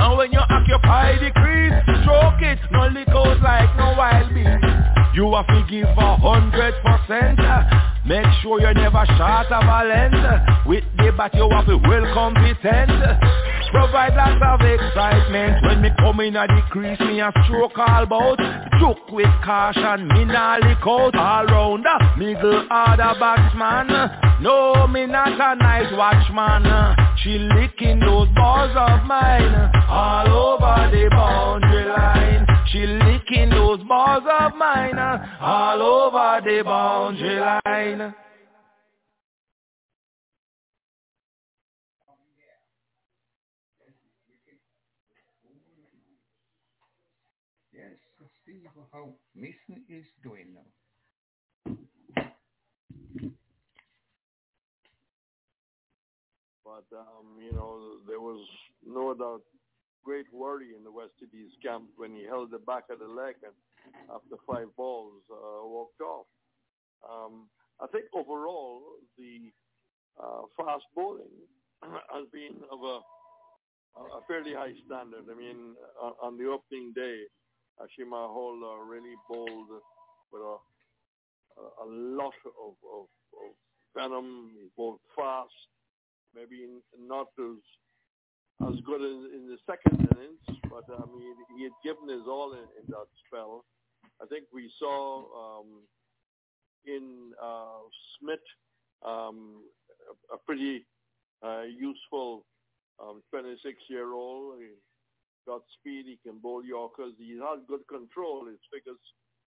And 0.00 0.16
when 0.16 0.32
you 0.32 0.40
occupy 0.40 1.20
the 1.20 1.28
crease 1.36 1.76
Stroke 2.00 2.40
it, 2.40 2.58
no 2.72 2.88
lick 2.88 3.12
out 3.12 3.42
like 3.44 3.68
no 3.76 3.92
wild 3.92 4.32
beast. 4.32 4.64
You 5.12 5.28
have 5.36 5.46
to 5.48 5.60
give 5.68 5.92
a 5.92 6.16
hundred 6.16 6.72
percent 6.80 7.38
uh, 7.40 7.68
Make 8.06 8.24
sure 8.40 8.60
you 8.64 8.72
never 8.72 9.04
shot 9.20 9.52
a 9.52 9.60
balance 9.60 10.64
With 10.64 10.84
the 10.96 11.12
bat 11.12 11.34
you 11.34 11.50
have 11.52 11.66
to 11.66 11.76
well 11.76 12.08
competent 12.14 12.96
Provide 13.70 14.14
lots 14.14 14.40
of 14.42 14.60
excitement. 14.66 15.64
When 15.64 15.82
me 15.82 15.90
come 15.98 16.20
in 16.20 16.36
a 16.36 16.46
the 16.46 16.62
crease 16.70 17.00
me 17.00 17.20
a 17.20 17.32
stroke 17.44 17.78
all 17.78 18.06
bout. 18.06 18.38
Joke 18.80 19.10
with 19.10 19.26
caution, 19.44 20.08
me 20.08 20.24
nah 20.24 20.56
lick 20.56 20.78
out. 20.86 21.14
All 21.14 21.44
round 21.46 21.84
the 21.84 22.18
middle 22.18 22.66
order 22.70 23.14
batsman. 23.20 24.42
No, 24.42 24.86
me 24.86 25.06
not 25.06 25.32
a 25.32 25.54
night 25.56 25.92
watchman. 25.96 26.64
She 27.18 27.38
licking 27.38 28.00
those 28.00 28.28
balls 28.34 28.74
of 28.76 29.04
mine. 29.06 29.70
All 29.88 30.28
over 30.28 30.90
the 30.90 31.08
boundary 31.10 31.84
line. 31.86 32.46
She 32.72 32.86
licking 32.86 33.50
those 33.50 33.82
balls 33.84 34.24
of 34.40 34.54
mine. 34.56 34.98
All 35.40 35.82
over 35.82 36.40
the 36.44 36.62
boundary 36.64 37.40
line 37.40 38.14
Yes, 47.72 47.94
let's 48.20 48.32
see 48.44 48.60
how 48.92 49.14
Mason 49.34 49.84
is 49.88 50.04
doing 50.22 50.54
now. 50.54 51.76
But, 56.64 56.96
um, 56.96 57.38
you 57.40 57.52
know, 57.52 57.98
there 58.06 58.20
no 58.88 59.14
doubt 59.14 59.42
great 60.04 60.26
worry 60.32 60.72
in 60.76 60.82
the 60.84 60.90
West 60.90 61.12
Indies 61.20 61.52
camp 61.62 61.84
when 61.96 62.14
he 62.14 62.24
held 62.24 62.50
the 62.50 62.58
back 62.58 62.84
of 62.90 62.98
the 62.98 63.06
leg 63.06 63.34
and 63.44 63.52
after 64.08 64.36
five 64.46 64.68
balls 64.76 65.22
uh, 65.30 65.66
walked 65.66 66.00
off. 66.00 66.26
Um, 67.08 67.48
I 67.80 67.86
think 67.88 68.06
overall 68.14 68.82
the 69.18 69.52
uh, 70.18 70.42
fast 70.56 70.84
bowling 70.96 71.36
has 71.82 72.26
been 72.32 72.56
of 72.72 72.80
a, 72.82 72.98
a 74.00 74.20
fairly 74.26 74.54
high 74.54 74.74
standard. 74.86 75.24
I 75.30 75.36
mean, 75.36 75.76
on, 76.00 76.12
on 76.22 76.38
the 76.38 76.46
opening 76.46 76.92
day, 76.94 77.24
Ashima 77.80 78.26
Hall 78.32 78.58
uh, 78.64 78.84
really 78.84 79.14
bowled 79.28 79.68
with 80.32 80.42
a, 80.42 80.56
a, 81.60 81.84
a 81.84 81.86
lot 81.86 82.34
of, 82.46 82.74
of, 82.92 83.06
of 83.44 83.52
venom. 83.94 84.50
He 84.54 84.68
bowled 84.76 85.00
fast, 85.14 85.52
maybe 86.34 86.66
not 86.98 87.28
as 87.38 87.62
as 88.66 88.74
good 88.84 89.00
as 89.00 89.18
in 89.34 89.46
the 89.46 89.58
second 89.66 90.00
innings, 90.00 90.60
but 90.70 90.84
I 90.90 91.06
mean 91.06 91.34
he 91.56 91.64
had 91.64 91.76
given 91.84 92.08
his 92.08 92.26
all 92.26 92.52
in, 92.52 92.66
in 92.80 92.86
that 92.88 93.06
spell. 93.26 93.64
I 94.22 94.26
think 94.26 94.44
we 94.52 94.70
saw 94.78 95.60
um, 95.60 95.82
in 96.86 97.32
uh, 97.40 97.86
Smith 98.18 98.42
um, 99.04 99.62
a, 100.10 100.34
a 100.34 100.38
pretty 100.44 100.86
uh, 101.44 101.62
useful 101.62 102.44
um, 103.00 103.22
26-year-old. 103.32 104.58
He 104.58 104.70
got 105.46 105.62
speed. 105.78 106.06
He 106.06 106.18
can 106.28 106.38
bowl 106.38 106.64
Yorkers. 106.64 107.12
He 107.18 107.38
has 107.38 107.60
good 107.68 107.86
control. 107.88 108.46
His 108.46 108.58
figures 108.72 108.98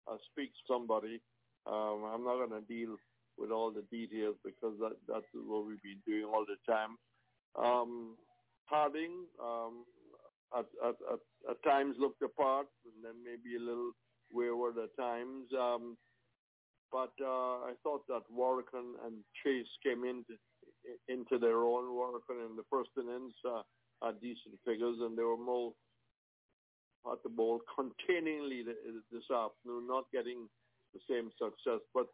uh, 0.09 0.15
speak 0.31 0.51
somebody. 0.67 1.19
Um, 1.67 2.03
I'm 2.07 2.23
not 2.23 2.47
going 2.47 2.61
to 2.61 2.67
deal 2.67 2.95
with 3.37 3.51
all 3.51 3.71
the 3.71 3.83
details 3.91 4.35
because 4.43 4.73
that 4.79 4.93
that's 5.07 5.25
what 5.33 5.65
we've 5.65 5.81
been 5.81 6.01
doing 6.07 6.25
all 6.25 6.45
the 6.47 6.57
time. 6.71 6.97
Um, 7.59 8.15
Harding 8.71 9.25
um, 9.43 9.83
at, 10.57 10.65
at, 10.83 10.95
at 11.11 11.19
at 11.49 11.63
times 11.63 11.95
looked 11.99 12.21
apart 12.21 12.67
and 12.85 13.03
then 13.03 13.17
maybe 13.23 13.55
a 13.55 13.59
little 13.59 13.91
wayward 14.31 14.75
at 14.77 14.95
times. 14.97 15.47
Um, 15.57 15.97
but 16.91 17.13
uh, 17.21 17.71
I 17.71 17.73
thought 17.83 18.05
that 18.07 18.23
Warrican 18.31 18.99
and 19.05 19.23
Chase 19.43 19.71
came 19.83 20.03
into 20.03 21.37
their 21.39 21.63
own. 21.63 21.85
Warrican 21.95 22.45
in 22.45 22.55
the 22.55 22.67
first 22.69 22.89
innings 22.97 23.33
uh, 23.47 23.61
had 24.03 24.19
decent 24.21 24.59
figures, 24.65 24.97
and 24.99 25.17
they 25.17 25.23
were 25.23 25.37
more 25.37 25.73
at 27.11 27.23
the 27.23 27.29
ball 27.29 27.61
containingly 27.73 28.63
this 28.63 29.27
afternoon, 29.31 29.87
not 29.87 30.05
getting 30.13 30.47
the 30.93 30.99
same 31.09 31.31
success. 31.39 31.79
But 31.93 32.07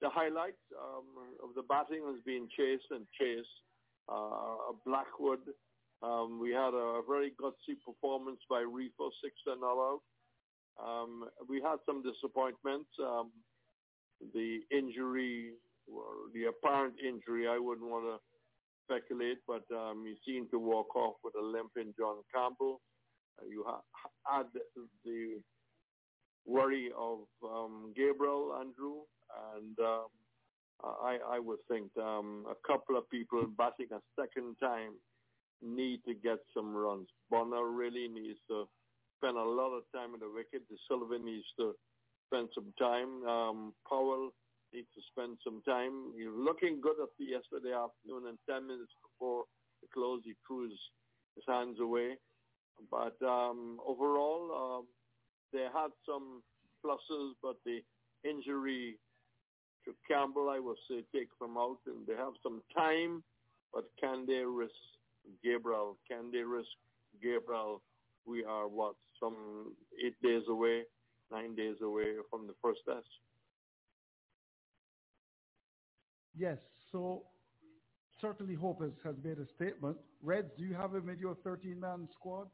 the 0.00 0.08
highlight 0.08 0.58
um, 0.80 1.04
of 1.44 1.54
the 1.54 1.62
batting 1.62 2.02
has 2.06 2.20
been 2.24 2.48
Chase 2.56 2.84
and 2.90 3.06
Chase. 3.18 3.52
Uh, 4.08 4.72
Blackwood, 4.86 5.40
um, 6.06 6.38
we 6.40 6.50
had 6.50 6.72
a 6.74 7.00
very 7.08 7.32
gutsy 7.40 7.74
performance 7.84 8.40
by 8.48 8.60
Reifer, 8.62 9.10
six 9.22 9.34
and 9.46 9.62
all 9.64 9.80
out. 9.90 10.02
Um, 10.86 11.24
we 11.48 11.60
had 11.60 11.76
some 11.86 12.02
disappointments. 12.02 12.90
Um, 13.02 13.32
the 14.34 14.60
injury, 14.70 15.52
the 16.34 16.44
apparent 16.44 16.94
injury, 17.00 17.48
I 17.48 17.58
wouldn't 17.58 17.88
want 17.88 18.04
to 18.04 18.18
speculate, 18.84 19.38
but 19.46 19.64
um, 19.74 20.04
he 20.06 20.14
seemed 20.30 20.50
to 20.52 20.58
walk 20.58 20.94
off 20.94 21.16
with 21.24 21.34
a 21.40 21.44
limp 21.44 21.72
in 21.76 21.92
John 21.98 22.16
Campbell. 22.34 22.80
Uh, 23.40 23.46
you 23.46 23.64
ha- 23.66 23.82
had 24.24 24.46
the 25.04 25.40
worry 26.46 26.90
of 26.96 27.20
um, 27.44 27.92
Gabriel 27.96 28.56
Andrew, 28.60 29.00
and 29.54 29.76
um, 29.80 30.06
I, 30.84 31.18
I 31.32 31.38
would 31.40 31.58
think 31.68 31.90
um, 31.98 32.46
a 32.48 32.54
couple 32.66 32.96
of 32.96 33.10
people 33.10 33.44
batting 33.58 33.88
a 33.92 34.00
second 34.18 34.56
time 34.62 34.92
need 35.62 36.00
to 36.06 36.14
get 36.14 36.38
some 36.54 36.74
runs. 36.74 37.08
Bonner 37.30 37.66
really 37.68 38.08
needs 38.08 38.38
to 38.48 38.68
spend 39.18 39.36
a 39.36 39.42
lot 39.42 39.72
of 39.72 39.82
time 39.94 40.14
in 40.14 40.20
the 40.20 40.28
wicket. 40.28 40.68
Da 40.68 40.76
Silva 40.88 41.18
needs 41.18 41.46
to 41.58 41.74
spend 42.26 42.48
some 42.54 42.72
time. 42.78 43.24
Um, 43.24 43.72
Powell 43.88 44.30
needs 44.72 44.88
to 44.94 45.00
spend 45.12 45.38
some 45.44 45.62
time. 45.62 46.12
He 46.16 46.26
was 46.26 46.36
looking 46.36 46.80
good 46.80 46.96
at 47.02 47.08
the 47.18 47.24
yesterday 47.24 47.72
afternoon, 47.72 48.28
and 48.28 48.38
10 48.48 48.66
minutes 48.66 48.92
before 49.02 49.44
the 49.82 49.88
close, 49.92 50.20
he 50.24 50.34
threw 50.46 50.68
his, 50.68 50.78
his 51.36 51.44
hands 51.48 51.78
away. 51.80 52.16
But 52.90 53.16
um, 53.24 53.78
overall, 53.86 54.52
um, 54.52 54.86
they 55.52 55.64
had 55.72 55.90
some 56.04 56.42
pluses, 56.84 57.32
but 57.42 57.56
the 57.64 57.80
injury 58.28 58.98
to 59.84 59.94
Campbell, 60.10 60.50
I 60.50 60.58
would 60.58 60.76
say, 60.90 61.04
take 61.14 61.30
them 61.40 61.56
out, 61.56 61.78
and 61.86 62.06
they 62.06 62.14
have 62.14 62.34
some 62.42 62.60
time. 62.76 63.22
But 63.72 63.84
can 64.00 64.26
they 64.26 64.42
risk 64.44 64.74
Gabriel? 65.42 65.96
Can 66.08 66.30
they 66.30 66.42
risk 66.42 66.68
Gabriel? 67.22 67.82
We 68.26 68.44
are 68.44 68.66
what 68.66 68.94
some 69.20 69.74
eight 70.04 70.20
days 70.22 70.42
away, 70.48 70.82
nine 71.30 71.54
days 71.54 71.76
away 71.82 72.16
from 72.30 72.46
the 72.46 72.54
first 72.62 72.80
test. 72.88 73.06
Yes. 76.36 76.58
So 76.92 77.22
certainly 78.20 78.54
Hope 78.54 78.82
has, 78.82 78.92
has 79.04 79.14
made 79.22 79.38
a 79.38 79.46
statement. 79.54 79.96
Reds, 80.22 80.50
do 80.58 80.64
you 80.64 80.74
have 80.74 80.94
him 80.94 81.08
in 81.08 81.18
your 81.18 81.36
13-man 81.46 82.08
squad? 82.18 82.48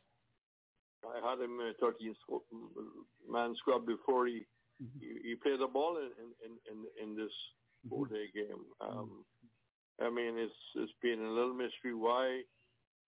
I 1.05 1.31
had 1.31 1.41
him 1.41 1.59
in 1.61 1.73
a 1.73 1.85
13-man 1.85 3.55
squad 3.59 3.87
before 3.87 4.27
he, 4.27 4.47
mm-hmm. 4.83 5.01
he, 5.01 5.31
he 5.31 5.35
played 5.35 5.61
the 5.61 5.67
ball 5.67 5.97
in 5.97 6.11
in 6.45 6.53
in, 6.71 7.11
in 7.11 7.17
this 7.17 7.33
mm-hmm. 7.33 7.89
four-day 7.91 8.27
game. 8.35 8.63
Um, 8.81 9.25
I 10.01 10.11
mean, 10.11 10.39
it's 10.39 10.55
it's 10.77 10.93
been 11.03 11.21
a 11.21 11.31
little 11.31 11.55
mystery 11.55 11.95
why 11.95 12.43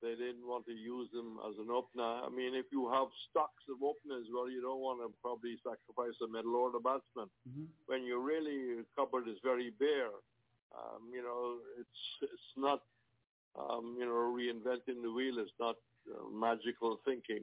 they 0.02 0.14
didn't 0.14 0.46
want 0.46 0.66
to 0.66 0.72
use 0.72 1.08
him 1.12 1.38
as 1.48 1.54
an 1.58 1.70
opener. 1.70 2.26
I 2.26 2.28
mean, 2.28 2.54
if 2.54 2.66
you 2.72 2.90
have 2.90 3.08
stocks 3.30 3.64
of 3.70 3.82
openers, 3.82 4.26
well, 4.32 4.50
you 4.50 4.60
don't 4.60 4.80
want 4.80 5.00
to 5.00 5.12
probably 5.22 5.56
sacrifice 5.62 6.14
a 6.22 6.28
middle 6.28 6.56
order 6.56 6.78
batsman. 6.78 7.30
Mm-hmm. 7.48 7.64
When 7.86 8.04
your 8.04 8.20
really 8.20 8.82
cupboard 8.96 9.28
is 9.28 9.38
very 9.42 9.70
bare, 9.70 10.14
um, 10.74 11.08
you 11.12 11.22
know, 11.22 11.56
it's 11.78 12.00
it's 12.22 12.52
not, 12.56 12.82
um, 13.58 13.96
you 13.98 14.06
know, 14.06 14.12
reinventing 14.12 15.02
the 15.02 15.12
wheel. 15.12 15.38
It's 15.38 15.58
not 15.60 15.76
uh, 16.10 16.28
magical 16.32 17.00
thinking. 17.04 17.42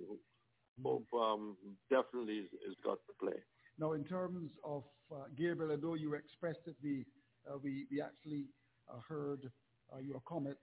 Hope 0.84 1.08
um, 1.14 1.56
definitely 1.90 2.40
is, 2.46 2.52
is 2.68 2.76
got 2.84 3.00
to 3.08 3.14
play. 3.20 3.40
Now, 3.78 3.94
in 3.94 4.04
terms 4.04 4.50
of 4.64 4.84
uh, 5.12 5.26
Gabriel, 5.38 5.98
you 5.98 6.14
expressed 6.14 6.66
it. 6.66 6.76
We 6.84 7.06
uh, 7.50 7.58
we 7.64 7.86
we 7.92 8.02
actually 8.02 8.46
uh, 8.90 9.00
heard 9.08 9.52
uh, 9.94 10.00
your 10.00 10.22
comments. 10.28 10.60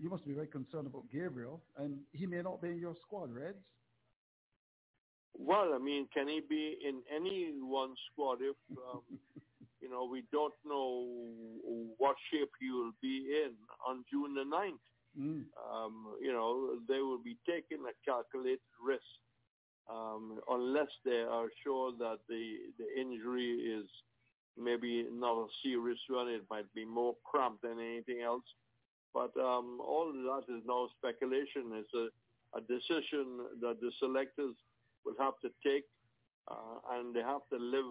You 0.00 0.08
must 0.08 0.26
be 0.26 0.32
very 0.32 0.46
concerned 0.46 0.86
about 0.86 1.04
Gabriel, 1.12 1.60
and 1.76 1.98
he 2.12 2.26
may 2.26 2.40
not 2.40 2.62
be 2.62 2.68
in 2.70 2.78
your 2.78 2.94
squad, 3.06 3.34
Reds. 3.34 3.58
Well, 5.38 5.72
I 5.74 5.78
mean, 5.78 6.08
can 6.12 6.26
he 6.26 6.40
be 6.48 6.76
in 6.82 7.02
any 7.14 7.52
one 7.60 7.94
squad 8.10 8.38
if 8.40 8.56
um, 8.92 9.02
you 9.80 9.90
know 9.90 10.08
we 10.10 10.24
don't 10.32 10.54
know 10.64 11.06
what 11.98 12.16
shape 12.32 12.50
he 12.60 12.70
will 12.70 12.92
be 13.02 13.44
in 13.44 13.52
on 13.86 14.04
June 14.10 14.34
the 14.34 14.44
9th? 14.44 14.86
Mm. 15.18 15.44
Um, 15.70 16.14
you 16.20 16.32
know, 16.32 16.78
they 16.88 17.00
will 17.00 17.22
be 17.22 17.36
taking 17.46 17.84
a 17.84 17.94
calculated 18.04 18.60
risk 18.82 19.02
um, 19.90 20.40
unless 20.48 20.88
they 21.04 21.24
are 21.28 21.48
sure 21.64 21.92
that 21.98 22.18
the, 22.28 22.56
the 22.78 23.00
injury 23.00 23.50
is 23.50 23.86
maybe 24.56 25.06
not 25.12 25.34
a 25.34 25.46
serious 25.64 25.98
one. 26.08 26.28
It 26.28 26.42
might 26.50 26.72
be 26.74 26.84
more 26.84 27.14
cramped 27.24 27.62
than 27.62 27.78
anything 27.80 28.22
else. 28.24 28.44
But 29.12 29.34
um, 29.38 29.80
all 29.82 30.08
of 30.08 30.14
that 30.14 30.52
is 30.52 30.62
now 30.66 30.88
speculation. 30.98 31.74
It's 31.74 31.94
a, 31.94 32.08
a 32.56 32.60
decision 32.62 33.58
that 33.60 33.80
the 33.80 33.90
selectors 33.98 34.54
will 35.04 35.18
have 35.18 35.34
to 35.42 35.50
take, 35.66 35.86
uh, 36.46 36.94
and 36.94 37.14
they 37.14 37.20
have 37.20 37.42
to 37.50 37.58
live 37.58 37.90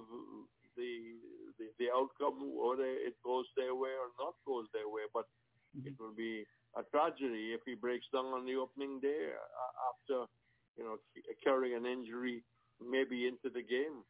the, 0.77 1.19
the 1.59 1.67
the 1.77 1.87
outcome, 1.91 2.39
whether 2.55 2.87
it 2.87 3.15
goes 3.23 3.45
their 3.57 3.75
way 3.75 3.91
or 3.99 4.15
not 4.15 4.35
goes 4.47 4.67
their 4.71 4.87
way. 4.87 5.03
But 5.13 5.27
mm-hmm. 5.75 5.87
it 5.87 5.93
will 5.99 6.15
be 6.15 6.45
a 6.77 6.83
tragedy 6.83 7.51
if 7.51 7.61
he 7.65 7.75
breaks 7.75 8.05
down 8.13 8.31
on 8.31 8.45
the 8.45 8.55
opening 8.55 8.99
day 8.99 9.33
uh, 9.35 9.71
after, 9.91 10.31
you 10.77 10.83
know, 10.83 10.97
carrying 11.43 11.75
an 11.75 11.85
injury 11.85 12.43
maybe 12.79 13.27
into 13.27 13.49
the 13.53 13.61
game. 13.61 14.03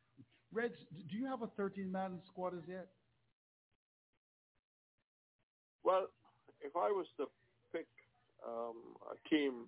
Reg, 0.52 0.72
do 1.10 1.16
you 1.16 1.26
have 1.26 1.42
a 1.42 1.48
13-man 1.62 2.20
squad 2.28 2.54
as 2.56 2.64
yet? 2.68 2.88
Well, 5.84 6.08
if 6.62 6.76
I 6.76 6.92
was 6.92 7.08
to 7.18 7.26
pick 7.74 7.88
um, 8.46 8.76
a 9.12 9.30
team 9.30 9.68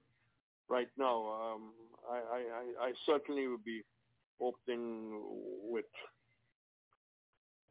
right 0.70 0.90
now, 0.98 1.54
um, 1.56 1.72
I, 2.10 2.18
I, 2.18 2.88
I, 2.88 2.92
certainly 3.06 3.48
would 3.48 3.64
be 3.64 3.82
opening 4.40 5.22
with 5.64 5.86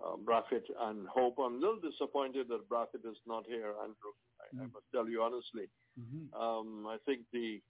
uh, 0.04 0.16
Brathwaite 0.24 0.70
and 0.80 1.06
Hope. 1.08 1.36
I'm 1.38 1.54
a 1.54 1.58
little 1.58 1.80
disappointed 1.80 2.48
that 2.48 2.68
Brathwaite 2.68 3.10
is 3.10 3.18
not 3.26 3.44
here, 3.46 3.72
Andrew. 3.82 4.14
I, 4.40 4.56
mm. 4.56 4.60
I 4.60 4.64
must 4.72 4.86
tell 4.92 5.08
you 5.08 5.22
honestly. 5.22 5.68
Mm-hmm. 5.98 6.40
Um, 6.40 6.86
I 6.86 6.96
think 7.06 7.20
the 7.32 7.60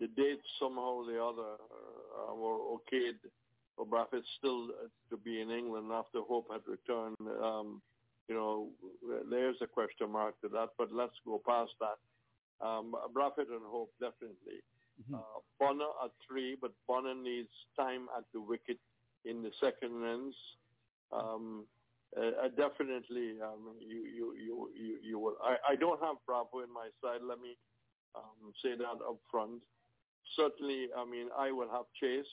the 0.00 0.08
dates 0.08 0.42
somehow 0.58 0.98
or 0.98 1.06
the 1.06 1.22
other 1.22 1.54
uh, 1.54 2.34
were 2.34 2.58
okayed 2.74 3.22
for 3.76 3.86
Brathwaite 3.86 4.26
still 4.38 4.68
to 5.10 5.16
be 5.16 5.40
in 5.40 5.50
England 5.50 5.92
after 5.92 6.20
Hope 6.20 6.48
had 6.50 6.62
returned. 6.66 7.16
Um, 7.20 7.80
you 8.28 8.34
know, 8.34 8.68
there's 9.30 9.56
a 9.62 9.66
question 9.66 10.10
mark 10.10 10.40
to 10.42 10.48
that, 10.48 10.70
but 10.78 10.92
let's 10.92 11.16
go 11.24 11.40
past 11.46 11.72
that. 11.80 11.98
Um, 12.64 12.94
and 13.16 13.62
Hope 13.66 13.92
definitely. 14.00 14.62
Mm-hmm. 15.02 15.14
Uh, 15.14 15.40
Bonner 15.58 15.90
at 16.04 16.10
three, 16.26 16.56
but 16.60 16.72
Bonner 16.86 17.14
needs 17.14 17.50
time 17.76 18.06
at 18.16 18.24
the 18.32 18.40
wicket 18.40 18.78
in 19.24 19.42
the 19.42 19.50
second 19.60 20.02
innings. 20.02 20.34
Um, 21.12 21.64
uh, 22.16 22.48
definitely, 22.56 23.40
um, 23.42 23.74
you, 23.80 24.04
you, 24.04 24.34
you, 24.36 24.70
you, 24.76 24.98
you 25.02 25.18
will. 25.18 25.36
I, 25.42 25.72
I 25.72 25.76
don't 25.76 26.00
have 26.00 26.16
Bravo 26.26 26.60
in 26.60 26.72
my 26.72 26.88
side. 27.02 27.20
Let 27.26 27.40
me 27.40 27.56
um, 28.14 28.52
say 28.62 28.76
that 28.76 28.84
up 28.84 29.18
front. 29.30 29.62
Certainly, 30.36 30.88
I 30.96 31.04
mean, 31.04 31.28
I 31.36 31.50
will 31.52 31.70
have 31.70 31.86
Chase, 31.98 32.26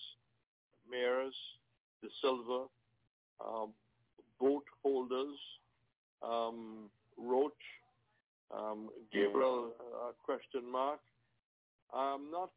Mayers, 0.94 1.32
Da 2.02 2.10
Silva, 2.22 2.66
um, 3.44 3.70
boat 4.40 4.66
holders, 4.84 5.38
um, 6.22 6.90
Roach, 7.18 7.54
um, 8.56 8.90
Gabriel, 9.12 9.72
uh, 9.80 10.12
question 10.24 10.70
mark. 10.72 11.00
I'm 11.94 12.32
not 12.32 12.52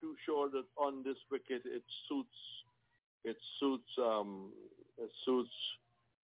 too 0.00 0.14
sure 0.24 0.50
that 0.50 0.64
on 0.76 1.02
this 1.02 1.16
wicket 1.30 1.62
it 1.64 1.82
suits 2.08 2.36
it 3.24 3.36
suits 3.58 3.90
um, 3.98 4.52
it 4.98 5.10
suits 5.24 5.50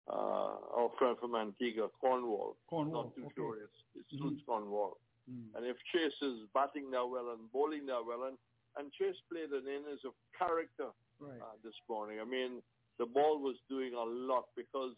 uh, 0.08 0.58
our 0.76 0.90
friend 0.98 1.16
from 1.20 1.34
Antigua, 1.34 1.88
Cornwall. 2.00 2.56
Cornwall. 2.68 3.04
Not 3.04 3.16
too 3.16 3.24
okay. 3.26 3.34
sure 3.36 3.56
it, 3.56 3.70
it 3.96 4.04
suits 4.10 4.42
mm-hmm. 4.42 4.50
Cornwall. 4.50 4.98
Mm. 5.30 5.54
And 5.54 5.66
if 5.66 5.76
Chase 5.92 6.18
is 6.22 6.46
batting 6.54 6.90
that 6.90 7.06
well 7.06 7.30
and 7.30 7.50
bowling 7.52 7.86
that 7.86 8.02
well, 8.06 8.26
and, 8.26 8.36
and 8.76 8.92
Chase 8.92 9.18
played 9.30 9.50
an 9.50 9.68
innings 9.68 10.02
of 10.04 10.12
character 10.36 10.90
right. 11.20 11.38
uh, 11.38 11.54
this 11.62 11.74
morning. 11.88 12.18
I 12.20 12.24
mean, 12.24 12.62
the 12.98 13.06
ball 13.06 13.38
was 13.38 13.56
doing 13.68 13.94
a 13.94 14.02
lot 14.02 14.50
because 14.56 14.94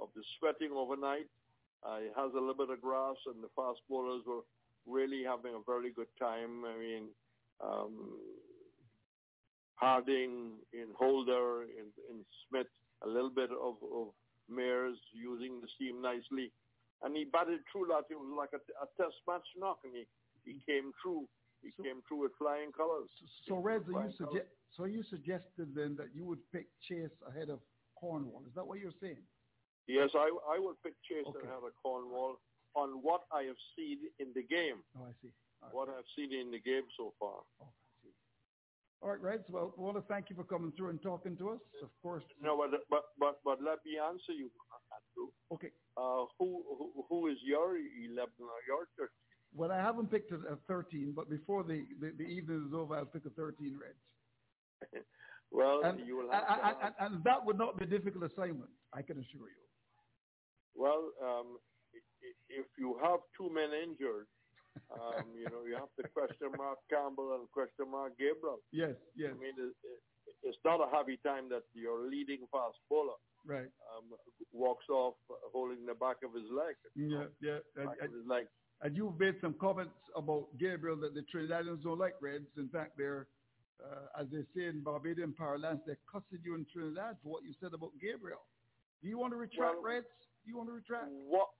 of 0.00 0.08
the 0.14 0.22
sweating 0.38 0.72
overnight. 0.76 1.28
Uh, 1.84 1.98
it 2.00 2.12
has 2.16 2.32
a 2.32 2.40
little 2.40 2.54
bit 2.56 2.70
of 2.70 2.80
grass, 2.80 3.16
and 3.26 3.42
the 3.42 3.52
fast 3.54 3.80
bowlers 3.88 4.22
were 4.26 4.42
really 4.86 5.22
having 5.24 5.54
a 5.54 5.62
very 5.66 5.92
good 5.92 6.10
time. 6.18 6.64
I 6.64 6.78
mean, 6.78 7.04
um, 7.62 8.18
Harding, 9.76 10.56
in 10.72 10.88
Holder, 10.98 11.64
in, 11.64 11.92
in 12.10 12.24
Smith, 12.48 12.66
a 13.04 13.08
little 13.08 13.30
bit 13.30 13.50
of, 13.50 13.76
of 13.92 14.08
Mayers 14.50 14.96
using 15.12 15.60
the 15.60 15.68
seam 15.78 16.00
nicely. 16.00 16.50
And 17.02 17.14
he 17.14 17.24
batted 17.24 17.60
through 17.70 17.88
that. 17.92 18.08
It 18.08 18.16
was 18.16 18.32
like 18.36 18.56
a, 18.56 18.62
a 18.80 18.88
test 18.96 19.20
match 19.28 19.44
knock, 19.58 19.78
and 19.84 19.92
he, 19.92 20.06
he 20.44 20.56
came 20.64 20.92
through. 21.02 21.28
He 21.62 21.70
so, 21.76 21.82
came 21.82 22.00
through 22.08 22.22
with 22.22 22.32
flying 22.38 22.72
colors. 22.72 23.08
So, 23.46 23.56
Reds, 23.56 23.84
you 23.88 24.12
suggest, 24.16 24.48
so 24.76 24.84
you 24.84 25.02
suggested 25.02 25.74
then 25.74 25.94
that 25.98 26.08
you 26.14 26.24
would 26.24 26.40
pick 26.52 26.66
Chase 26.88 27.12
ahead 27.28 27.50
of 27.50 27.60
Cornwall. 27.96 28.42
Is 28.48 28.54
that 28.54 28.66
what 28.66 28.78
you're 28.78 28.96
saying? 29.00 29.20
Yes, 29.86 30.10
I, 30.14 30.30
I 30.50 30.58
would 30.58 30.76
pick 30.82 30.94
Chase 31.06 31.26
okay. 31.26 31.46
ahead 31.46 31.62
of 31.62 31.72
Cornwall 31.82 32.36
on 32.74 33.00
what 33.02 33.22
I 33.32 33.46
have 33.46 33.58
seen 33.78 33.98
in 34.18 34.34
the 34.34 34.42
game. 34.42 34.82
Oh, 34.98 35.06
I 35.06 35.14
see. 35.22 35.30
What 35.70 35.88
I've 35.88 36.06
seen 36.14 36.34
in 36.34 36.50
the 36.50 36.60
game 36.60 36.84
so 36.96 37.14
far. 37.18 37.42
Oh, 37.62 37.66
I 37.66 37.70
see. 38.02 38.12
all 39.02 39.10
right, 39.10 39.20
Reds. 39.20 39.44
Well, 39.48 39.74
I 39.76 39.80
want 39.80 39.96
to 39.96 40.04
thank 40.06 40.30
you 40.30 40.36
for 40.36 40.44
coming 40.44 40.72
through 40.76 40.90
and 40.90 41.02
talking 41.02 41.36
to 41.38 41.50
us. 41.50 41.60
Of 41.82 41.90
course. 42.02 42.22
No, 42.42 42.56
but 42.58 42.82
but 42.90 43.04
but, 43.18 43.38
but 43.44 43.58
let 43.62 43.78
me 43.86 43.98
answer 43.98 44.32
you, 44.34 44.50
Andrew. 44.94 45.30
Okay. 45.52 45.72
Uh, 45.96 46.26
who, 46.38 46.62
who 46.68 47.04
who 47.08 47.26
is 47.28 47.38
your 47.42 47.78
eleven 47.78 48.42
or 48.42 48.60
your 48.66 48.86
thirteen? 48.98 49.26
Well, 49.54 49.72
I 49.72 49.78
haven't 49.78 50.10
picked 50.10 50.30
a, 50.32 50.36
a 50.52 50.56
thirteen, 50.68 51.14
but 51.16 51.30
before 51.30 51.62
the, 51.62 51.86
the, 52.00 52.12
the 52.18 52.24
evening 52.24 52.66
is 52.68 52.74
over, 52.74 52.94
I'll 52.94 53.06
pick 53.06 53.24
a 53.26 53.30
thirteen 53.30 53.78
Reds. 53.80 55.02
well, 55.50 55.80
and, 55.84 56.06
you 56.06 56.16
will 56.16 56.30
have. 56.30 56.44
I, 56.46 56.54
I, 56.54 56.86
and, 56.86 57.14
and 57.14 57.24
that 57.24 57.44
would 57.44 57.58
not 57.58 57.78
be 57.78 57.84
a 57.84 57.88
difficult 57.88 58.30
assignment. 58.30 58.70
I 58.92 59.02
can 59.02 59.18
assure 59.18 59.48
you. 59.48 59.65
Well, 60.76 61.10
um, 61.22 61.58
if 62.48 62.66
you 62.78 62.98
have 63.02 63.20
two 63.36 63.52
men 63.52 63.70
injured, 63.72 64.26
um, 64.92 65.32
you 65.34 65.48
know, 65.48 65.64
you 65.64 65.74
have 65.74 65.90
to 65.96 66.04
question 66.12 66.52
Mark 66.56 66.78
Campbell 66.90 67.34
and 67.34 67.50
question 67.50 67.90
Mark 67.90 68.12
Gabriel. 68.18 68.60
Yes, 68.72 68.94
yes. 69.16 69.32
I 69.32 69.40
mean, 69.40 69.56
it, 69.56 69.72
it, 69.72 70.00
it's 70.42 70.58
not 70.64 70.80
a 70.80 70.90
happy 70.90 71.18
time 71.24 71.48
that 71.48 71.64
your 71.72 72.08
leading 72.08 72.46
fast 72.52 72.76
bowler 72.90 73.16
right 73.46 73.70
um, 73.94 74.12
walks 74.52 74.84
off 74.90 75.14
holding 75.52 75.86
the 75.86 75.94
back 75.94 76.16
of 76.24 76.34
his 76.34 76.50
leg. 76.50 76.74
Yeah, 76.94 77.30
yeah. 77.40 77.58
Back 77.74 77.96
and, 78.00 78.10
of 78.10 78.14
his 78.14 78.26
leg. 78.28 78.46
And 78.82 78.96
you've 78.96 79.18
made 79.18 79.36
some 79.40 79.54
comments 79.58 79.96
about 80.14 80.48
Gabriel 80.58 80.96
that 81.00 81.14
the 81.14 81.24
Trinidadians 81.32 81.82
don't 81.82 81.98
like 81.98 82.14
Reds. 82.20 82.44
In 82.58 82.68
fact, 82.68 82.98
they're, 82.98 83.26
uh, 83.82 84.20
as 84.20 84.26
they 84.30 84.44
say 84.54 84.66
in 84.66 84.82
Barbadian 84.82 85.32
parlance, 85.32 85.80
they're 85.86 85.98
cussing 86.10 86.40
you 86.44 86.54
in 86.54 86.66
Trinidad 86.70 87.16
for 87.22 87.32
what 87.32 87.44
you 87.44 87.54
said 87.60 87.72
about 87.72 87.92
Gabriel. 88.00 88.44
Do 89.02 89.08
you 89.08 89.18
want 89.18 89.32
to 89.32 89.38
retract, 89.38 89.76
well, 89.82 89.94
Reds? 89.94 90.06
Do 90.46 90.54
you 90.54 90.58
want 90.62 90.70
to 90.70 90.78
retract? 90.78 91.10
What 91.10 91.50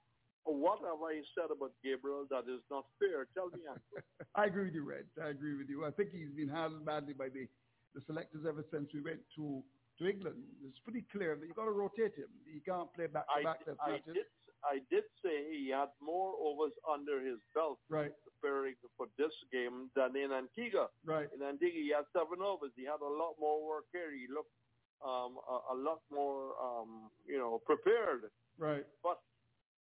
what 0.46 0.79
have 0.87 1.03
I 1.03 1.18
said 1.35 1.51
about 1.51 1.75
Gabriel 1.83 2.22
that 2.31 2.46
is 2.46 2.62
not 2.70 2.87
fair? 3.03 3.27
Tell 3.35 3.51
me. 3.51 3.66
I 4.38 4.46
agree 4.46 4.70
with 4.70 4.79
you, 4.79 4.87
Red. 4.87 5.11
I 5.18 5.35
agree 5.35 5.59
with 5.59 5.66
you. 5.66 5.83
I 5.83 5.90
think 5.90 6.14
he's 6.14 6.31
been 6.31 6.46
handled 6.46 6.87
badly 6.87 7.18
by 7.18 7.35
the, 7.35 7.51
the 7.99 8.01
selectors 8.07 8.46
ever 8.46 8.62
since 8.70 8.87
we 8.94 9.03
went 9.03 9.27
to, 9.35 9.59
to 9.99 10.03
England. 10.07 10.38
It's 10.62 10.79
pretty 10.87 11.03
clear 11.11 11.35
that 11.35 11.42
you've 11.42 11.59
got 11.59 11.66
to 11.66 11.75
rotate 11.75 12.14
him. 12.14 12.31
He 12.46 12.62
can't 12.62 12.87
play 12.94 13.11
back 13.11 13.27
to 13.27 13.42
back. 13.42 13.66
I, 13.83 13.99
I 13.99 14.01
did, 14.07 14.31
I 14.62 14.77
did 14.87 15.03
say 15.18 15.51
he 15.51 15.75
had 15.75 15.90
more 15.99 16.38
overs 16.38 16.79
under 16.87 17.18
his 17.18 17.42
belt 17.51 17.83
right. 17.90 18.14
preparing 18.22 18.79
for 18.94 19.11
this 19.18 19.35
game 19.51 19.90
than 19.99 20.14
in 20.14 20.31
Antigua. 20.31 20.94
Right. 21.03 21.27
In 21.35 21.42
Antigua, 21.42 21.83
he 21.83 21.90
had 21.90 22.07
seven 22.14 22.38
overs. 22.38 22.70
He 22.79 22.87
had 22.87 23.03
a 23.03 23.11
lot 23.11 23.35
more 23.42 23.66
work 23.66 23.90
here. 23.90 24.14
He 24.14 24.31
looked 24.31 24.55
um, 25.03 25.42
a, 25.42 25.75
a 25.75 25.77
lot 25.77 26.07
more, 26.14 26.55
um, 26.62 27.11
you 27.27 27.38
know, 27.38 27.61
prepared. 27.66 28.31
Right. 28.59 28.87
But 29.03 29.21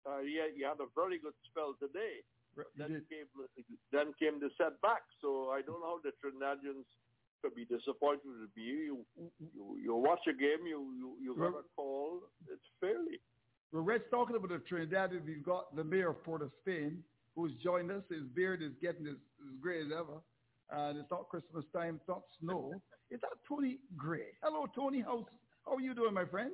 uh, 0.06 0.20
he, 0.20 0.36
had, 0.36 0.52
he 0.56 0.62
had 0.62 0.80
a 0.80 0.88
very 0.94 1.18
good 1.18 1.34
spell 1.50 1.74
today. 1.80 2.22
Then 2.78 3.02
came, 3.10 3.26
then 3.90 4.14
came 4.18 4.38
the 4.38 4.50
setback. 4.56 5.02
So 5.20 5.50
I 5.50 5.62
don't 5.62 5.80
know 5.82 5.98
how 5.98 6.00
the 6.02 6.14
Trinidadians 6.22 6.86
could 7.42 7.54
be 7.54 7.64
disappointed 7.64 8.22
with 8.24 8.54
you. 8.54 9.04
You, 9.18 9.30
you, 9.38 9.78
you 9.82 9.94
watch 9.96 10.22
a 10.28 10.32
game, 10.32 10.62
you, 10.66 10.94
you, 10.96 11.16
you 11.20 11.36
got 11.36 11.58
a 11.58 11.66
call. 11.74 12.20
It's 12.46 12.62
fairly. 12.80 13.18
Well, 13.72 13.82
Red's 13.82 14.04
talking 14.10 14.36
about 14.36 14.50
the 14.50 14.62
Trinidadians. 14.70 15.26
We've 15.26 15.44
got 15.44 15.74
the 15.74 15.82
mayor 15.82 16.10
of 16.10 16.22
Port 16.22 16.42
of 16.42 16.52
Spain 16.60 17.02
who's 17.34 17.52
joined 17.62 17.90
us. 17.90 18.02
His 18.10 18.22
beard 18.34 18.62
is 18.62 18.72
getting 18.80 19.06
as, 19.06 19.16
as 19.16 19.54
gray 19.60 19.80
as 19.80 19.88
ever. 19.92 20.22
And 20.70 20.98
it's 20.98 21.10
not 21.10 21.28
Christmas 21.28 21.64
time. 21.74 21.96
It's 21.96 22.08
not 22.08 22.22
snow. 22.40 22.72
Is 23.10 23.20
that 23.20 23.36
Tony 23.46 23.78
Gray? 23.96 24.32
Hello, 24.42 24.66
Tony. 24.74 25.02
How's, 25.04 25.24
how 25.66 25.76
are 25.76 25.80
you 25.80 25.94
doing, 25.94 26.14
my 26.14 26.24
friend? 26.24 26.52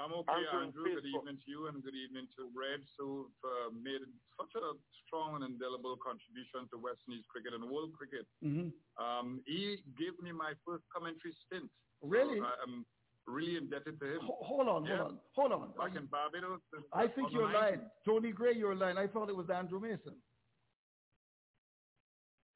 I'm 0.00 0.16
okay, 0.24 0.48
Andrew. 0.56 0.88
Good 0.88 1.04
evening 1.04 1.36
to 1.36 1.48
you 1.50 1.68
and 1.68 1.84
good 1.84 1.92
evening 1.92 2.24
to 2.40 2.48
Red, 2.56 2.80
who've 2.96 3.28
uh, 3.44 3.68
made 3.76 4.00
such 4.40 4.48
a 4.56 4.72
strong 5.04 5.36
and 5.36 5.44
indelible 5.44 6.00
contribution 6.00 6.64
to 6.72 6.80
West 6.80 7.04
Indies 7.04 7.28
cricket 7.28 7.52
and 7.52 7.60
world 7.68 7.92
cricket. 7.92 8.24
Mm-hmm. 8.40 8.72
Um, 8.96 9.44
he 9.44 9.84
gave 10.00 10.16
me 10.24 10.32
my 10.32 10.56
first 10.64 10.88
commentary 10.88 11.36
stint. 11.44 11.68
Really? 12.00 12.40
So 12.40 12.48
I'm 12.48 12.88
really 13.28 13.60
indebted 13.60 14.00
to 14.00 14.06
him. 14.08 14.24
H- 14.24 14.40
hold 14.40 14.72
on, 14.72 14.88
yeah. 14.88 15.12
hold 15.36 15.52
on, 15.52 15.68
hold 15.68 15.76
on. 15.76 15.76
Back 15.76 16.00
in 16.00 16.08
Barbados. 16.08 16.64
I 16.96 17.04
think 17.04 17.28
you're 17.28 17.52
lying. 17.52 17.84
Tony 18.08 18.32
Gray, 18.32 18.56
you're 18.56 18.74
lying. 18.74 18.96
I 18.96 19.04
thought 19.04 19.28
it 19.28 19.36
was 19.36 19.52
Andrew 19.52 19.84
Mason. 19.84 20.16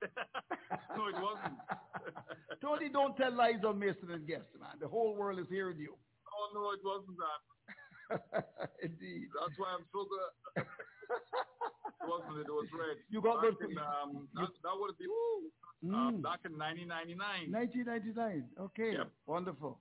no, 0.96 1.12
it 1.12 1.16
wasn't. 1.20 1.61
Tony, 2.64 2.88
don't 2.88 3.16
tell 3.20 3.37
lies 3.37 3.61
on 3.68 3.78
Mason 3.78 4.09
and 4.12 4.26
Guest, 4.26 4.48
man. 4.57 4.80
The 4.80 4.88
whole 4.88 5.14
world 5.14 5.38
is 5.38 5.46
hearing 5.52 5.76
you. 5.78 5.92
Oh 6.35 6.47
no, 6.55 6.73
it 6.75 6.83
wasn't 6.83 7.18
that. 7.18 7.40
Indeed. 8.83 9.29
That's 9.33 9.57
why 9.59 9.79
I'm 9.79 9.87
so 9.92 10.05
good. 10.05 10.64
it 10.66 12.09
wasn't 12.09 12.38
it? 12.40 12.51
Was 12.51 12.68
red. 12.75 12.99
You 13.09 13.23
got 13.23 13.42
back 13.42 13.59
good. 13.59 13.70
In, 13.70 13.79
um, 13.79 14.29
that, 14.35 14.51
that 14.62 14.75
would 14.75 14.99
be 14.99 15.07
mm. 15.85 15.94
um, 15.94 16.23
back 16.23 16.40
in 16.44 16.59
1999. 16.59 17.53
1999. 17.53 18.44
Okay. 18.61 18.99
Yep. 18.99 19.11
Wonderful. 19.27 19.79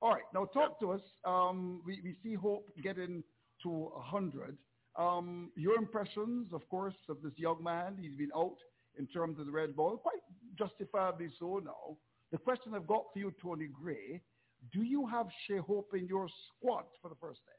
All 0.00 0.12
right. 0.12 0.26
Now 0.34 0.44
talk 0.46 0.76
yep. 0.76 0.80
to 0.80 0.92
us. 0.92 1.04
Um, 1.24 1.82
we, 1.86 2.00
we 2.02 2.16
see 2.22 2.34
Hope 2.34 2.68
getting 2.82 3.22
to 3.62 3.68
100. 3.68 4.56
Um, 4.96 5.50
your 5.56 5.76
impressions, 5.76 6.52
of 6.52 6.68
course, 6.68 6.94
of 7.08 7.22
this 7.22 7.32
young 7.36 7.62
man. 7.62 7.96
He's 8.00 8.16
been 8.16 8.30
out 8.36 8.56
in 8.98 9.06
terms 9.06 9.38
of 9.38 9.46
the 9.46 9.52
red 9.52 9.74
ball, 9.74 9.96
quite 9.96 10.20
justifiably 10.58 11.30
so 11.38 11.60
now. 11.64 11.96
The 12.30 12.38
question 12.38 12.72
I've 12.74 12.86
got 12.86 13.04
for 13.12 13.18
you, 13.18 13.32
Tony 13.42 13.68
Gray, 13.68 14.20
do 14.70 14.82
you 14.82 15.06
have 15.06 15.26
Shai 15.46 15.58
Hope 15.58 15.90
in 15.94 16.06
your 16.06 16.28
squad 16.28 16.84
for 17.00 17.08
the 17.08 17.16
first 17.20 17.40
test? 17.44 17.58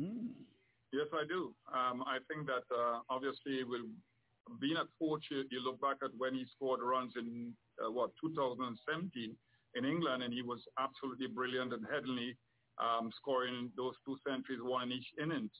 Mm. 0.00 0.28
Yes, 0.92 1.06
I 1.12 1.24
do. 1.26 1.54
Um, 1.72 2.04
I 2.06 2.18
think 2.28 2.46
that 2.46 2.66
uh, 2.70 3.00
obviously, 3.08 3.64
will 3.64 3.88
being 4.60 4.76
a 4.76 4.86
coach, 4.98 5.24
you, 5.30 5.44
you, 5.50 5.60
look 5.64 5.80
back 5.80 5.96
at 6.04 6.10
when 6.18 6.34
he 6.34 6.44
scored 6.54 6.80
runs 6.82 7.14
in 7.16 7.52
uh, 7.82 7.90
what 7.90 8.10
2017 8.20 9.34
in 9.74 9.84
England, 9.84 10.22
and 10.22 10.32
he 10.32 10.42
was 10.42 10.60
absolutely 10.78 11.26
brilliant 11.26 11.72
and 11.72 11.84
Headingley, 11.86 12.36
um, 12.78 13.10
scoring 13.16 13.70
those 13.76 13.94
two 14.04 14.16
centuries, 14.26 14.60
one 14.62 14.92
in 14.92 14.98
each 14.98 15.08
innings. 15.20 15.50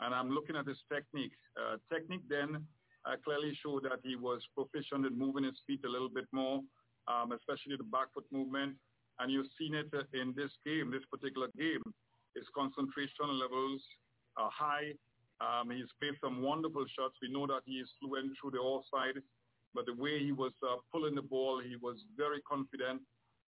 And 0.00 0.14
I'm 0.14 0.30
looking 0.30 0.56
at 0.56 0.66
his 0.66 0.82
technique. 0.92 1.32
Uh, 1.56 1.76
technique 1.92 2.26
then 2.28 2.66
uh, 3.06 3.14
clearly 3.24 3.56
showed 3.62 3.84
that 3.84 4.00
he 4.02 4.16
was 4.16 4.42
proficient 4.54 5.06
in 5.06 5.16
moving 5.16 5.44
his 5.44 5.60
feet 5.66 5.80
a 5.86 5.88
little 5.88 6.10
bit 6.10 6.26
more 6.32 6.60
um, 7.08 7.32
especially 7.32 7.76
the 7.76 7.84
back 7.84 8.12
foot 8.14 8.26
movement. 8.30 8.76
And 9.18 9.30
you've 9.30 9.50
seen 9.58 9.74
it 9.74 9.86
in 10.12 10.34
this 10.36 10.50
game, 10.66 10.90
this 10.90 11.06
particular 11.10 11.48
game. 11.56 11.82
His 12.34 12.44
concentration 12.54 13.38
levels 13.38 13.80
are 14.36 14.50
high. 14.50 14.92
Um, 15.40 15.70
he's 15.70 15.90
played 16.00 16.14
some 16.20 16.42
wonderful 16.42 16.84
shots. 16.96 17.14
We 17.22 17.30
know 17.30 17.46
that 17.46 17.62
he 17.64 17.74
is 17.74 17.88
fluent 18.00 18.32
through 18.40 18.52
the 18.52 18.58
offside, 18.58 19.22
but 19.74 19.86
the 19.86 19.94
way 19.94 20.18
he 20.18 20.32
was 20.32 20.52
uh, 20.62 20.76
pulling 20.92 21.14
the 21.14 21.22
ball, 21.22 21.60
he 21.60 21.76
was 21.76 21.96
very 22.16 22.40
confident, 22.42 23.02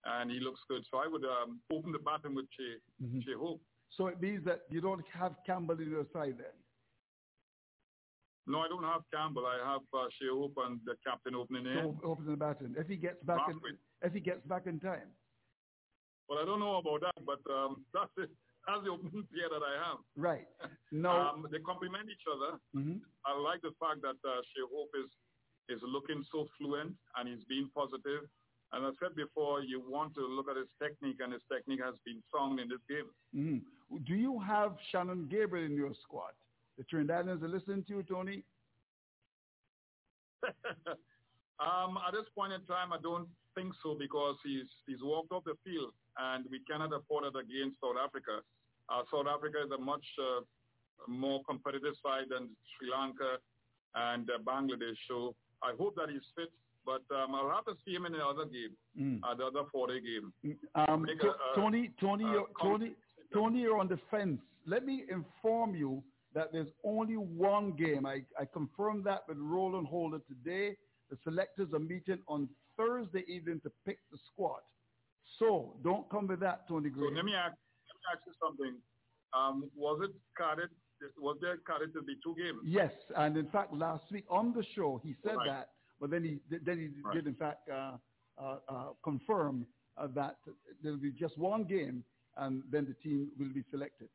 and 0.04 0.30
he 0.30 0.38
looks 0.38 0.60
good. 0.68 0.82
So 0.90 0.98
I 0.98 1.06
would 1.06 1.24
um, 1.24 1.60
open 1.72 1.92
the 1.92 1.98
batting 1.98 2.34
with 2.34 2.46
Shai, 2.56 2.78
mm-hmm. 3.04 3.20
Shai 3.20 3.38
Hope. 3.38 3.60
So 3.90 4.06
it 4.08 4.20
means 4.20 4.44
that 4.44 4.62
you 4.68 4.80
don't 4.80 5.04
have 5.12 5.36
Campbell 5.46 5.80
in 5.80 5.90
your 5.90 6.06
side 6.12 6.34
then? 6.38 6.54
No, 8.46 8.60
I 8.60 8.68
don't 8.68 8.84
have 8.84 9.02
Campbell. 9.12 9.44
I 9.46 9.58
have 9.58 9.82
uh, 9.92 10.06
Shai 10.14 10.30
Hope 10.30 10.54
and 10.66 10.78
the 10.86 10.94
captain 11.04 11.34
opening 11.34 11.66
in. 11.66 11.82
So 11.82 11.98
opening 12.04 12.30
the 12.30 12.36
baton. 12.36 12.74
If 12.78 12.86
he 12.86 12.96
gets 12.96 13.22
back 13.24 13.40
in, 13.50 13.58
if 14.02 14.12
he 14.12 14.20
gets 14.20 14.46
back 14.46 14.66
in 14.66 14.78
time. 14.78 15.10
Well, 16.28 16.38
I 16.38 16.44
don't 16.44 16.60
know 16.60 16.76
about 16.78 17.00
that, 17.02 17.18
but 17.26 17.42
um, 17.50 17.84
that's 17.94 18.10
it. 18.18 18.30
That's 18.66 18.82
the 18.82 18.90
opening 18.90 19.26
player 19.30 19.50
that 19.50 19.62
I 19.62 19.74
have. 19.88 19.98
Right. 20.16 20.48
No. 20.92 21.10
Um, 21.10 21.46
they 21.50 21.58
complement 21.58 22.06
each 22.08 22.24
other. 22.30 22.56
Mm-hmm. 22.72 23.02
I 23.26 23.36
like 23.36 23.60
the 23.60 23.74
fact 23.82 24.00
that 24.06 24.16
uh, 24.22 24.40
Shai 24.54 24.64
Hope 24.70 24.94
is 24.94 25.10
is 25.68 25.82
looking 25.82 26.24
so 26.30 26.46
fluent 26.56 26.94
and 27.18 27.28
he's 27.28 27.44
being 27.50 27.68
positive. 27.74 28.22
And 28.72 28.86
I 28.86 28.90
said 29.02 29.14
before, 29.14 29.62
you 29.62 29.82
want 29.82 30.14
to 30.14 30.26
look 30.26 30.46
at 30.48 30.56
his 30.56 30.70
technique, 30.82 31.18
and 31.20 31.32
his 31.32 31.42
technique 31.52 31.80
has 31.84 31.94
been 32.04 32.22
sound 32.32 32.60
in 32.60 32.68
this 32.68 32.82
game. 32.88 33.10
Mm-hmm. 33.34 34.04
Do 34.04 34.14
you 34.14 34.40
have 34.40 34.76
Shannon 34.90 35.28
Gabriel 35.30 35.66
in 35.66 35.74
your 35.74 35.92
squad? 36.02 36.34
The 36.78 36.84
Trinidadians 36.84 37.42
are 37.42 37.48
listening 37.48 37.84
to 37.84 37.96
you, 37.96 38.02
Tony? 38.02 38.42
um, 41.58 41.98
at 42.06 42.12
this 42.12 42.26
point 42.34 42.52
in 42.52 42.60
time, 42.62 42.92
I 42.92 42.98
don't 43.02 43.28
think 43.54 43.72
so 43.82 43.96
because 43.98 44.36
he's 44.44 44.68
he's 44.86 45.02
walked 45.02 45.32
off 45.32 45.44
the 45.44 45.54
field, 45.64 45.92
and 46.18 46.44
we 46.50 46.60
cannot 46.70 46.92
afford 46.92 47.24
it 47.24 47.34
against 47.38 47.80
South 47.80 47.96
Africa. 48.02 48.40
Uh, 48.88 49.02
South 49.10 49.26
Africa 49.26 49.58
is 49.64 49.72
a 49.72 49.78
much 49.78 50.04
uh, 50.20 50.40
more 51.08 51.42
competitive 51.48 51.94
side 52.02 52.26
than 52.30 52.50
Sri 52.76 52.90
Lanka 52.90 53.38
and 53.94 54.28
uh, 54.30 54.38
Bangladesh. 54.44 54.96
So 55.08 55.34
I 55.62 55.72
hope 55.78 55.96
that 55.96 56.10
he's 56.10 56.26
fit 56.36 56.50
but 56.84 57.02
um, 57.12 57.34
I'll 57.34 57.50
have 57.50 57.64
to 57.64 57.74
see 57.84 57.92
him 57.92 58.06
in 58.06 58.12
the 58.12 58.24
other 58.24 58.44
game, 58.44 58.70
Mm. 58.96 59.18
uh, 59.24 59.34
the 59.34 59.44
other 59.46 59.62
four-day 59.72 59.98
game. 60.00 60.32
Um, 60.76 61.04
a- 61.04 61.56
Tony, 61.56 61.90
Tony, 62.00 62.24
Tony, 62.62 62.92
Tony, 63.34 63.60
you're 63.62 63.76
on 63.78 63.88
the 63.88 63.98
fence. 64.08 64.40
Let 64.66 64.86
me 64.86 65.02
inform 65.10 65.74
you 65.74 66.00
that 66.36 66.52
there's 66.52 66.68
only 66.84 67.16
one 67.16 67.72
game. 67.72 68.04
I, 68.04 68.20
I 68.38 68.44
confirmed 68.44 69.04
that 69.04 69.22
with 69.26 69.38
Roland 69.40 69.86
Holder 69.88 70.20
today. 70.28 70.76
The 71.10 71.16
selectors 71.24 71.68
are 71.72 71.78
meeting 71.78 72.18
on 72.28 72.48
Thursday 72.76 73.24
evening 73.26 73.60
to 73.64 73.72
pick 73.86 73.98
the 74.12 74.18
squad. 74.30 74.60
So 75.38 75.76
don't 75.82 76.08
come 76.10 76.26
with 76.26 76.40
that, 76.40 76.68
Tony 76.68 76.90
So 76.94 77.06
let 77.06 77.24
me 77.24 77.32
ask, 77.34 77.54
let 77.88 77.96
me 77.96 78.04
ask 78.12 78.20
you 78.26 78.34
something. 78.40 78.76
Um, 79.32 79.70
was 79.74 79.98
it 80.04 80.14
carded? 80.36 80.68
Was 81.18 81.38
there 81.40 81.56
carded 81.66 81.94
to 81.94 82.02
be 82.02 82.16
two 82.22 82.34
games? 82.36 82.58
Yes, 82.64 82.92
and 83.16 83.36
in 83.36 83.48
fact, 83.48 83.72
last 83.72 84.04
week 84.12 84.24
on 84.30 84.52
the 84.52 84.64
show 84.74 85.00
he 85.02 85.14
said 85.24 85.36
Right. 85.36 85.46
that, 85.48 85.70
but 86.00 86.10
then 86.10 86.22
he 86.22 86.38
then 86.50 86.78
he 86.78 86.88
Right. 87.02 87.14
did 87.14 87.26
in 87.26 87.34
fact 87.34 87.68
uh, 87.68 87.96
uh, 88.38 88.58
uh, 88.68 88.88
confirm 89.02 89.66
uh, 89.96 90.06
that 90.08 90.36
there 90.82 90.92
will 90.92 90.98
be 91.00 91.12
just 91.12 91.36
one 91.38 91.64
game, 91.64 92.04
and 92.36 92.62
then 92.70 92.86
the 92.86 92.94
team 92.94 93.30
will 93.38 93.52
be 93.52 93.62
selected. 93.70 94.08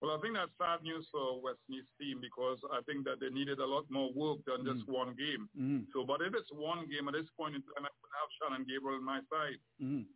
Well, 0.00 0.16
I 0.16 0.20
think 0.24 0.32
that's 0.34 0.50
sad 0.56 0.82
news 0.82 1.06
for 1.12 1.40
West 1.42 1.60
Indies 1.68 1.84
team 2.00 2.20
because 2.24 2.56
I 2.72 2.80
think 2.88 3.04
that 3.04 3.20
they 3.20 3.28
needed 3.28 3.58
a 3.60 3.66
lot 3.66 3.84
more 3.90 4.10
work 4.16 4.38
than 4.46 4.64
just 4.64 4.86
Mm. 4.88 4.92
one 4.94 5.14
game. 5.14 5.48
Mhm. 5.56 5.92
So, 5.92 6.04
but 6.04 6.22
if 6.22 6.32
it's 6.34 6.50
one 6.52 6.86
game 6.88 7.06
at 7.08 7.12
this 7.14 7.28
point 7.36 7.54
in 7.54 7.62
time, 7.62 7.84
I 7.84 7.90
would 8.00 8.10
have 8.18 8.30
Shannon 8.40 8.64
Gabriel 8.64 8.96
on 8.96 9.04
my 9.04 9.20
side. 9.28 9.60
Mhm. 9.80 10.06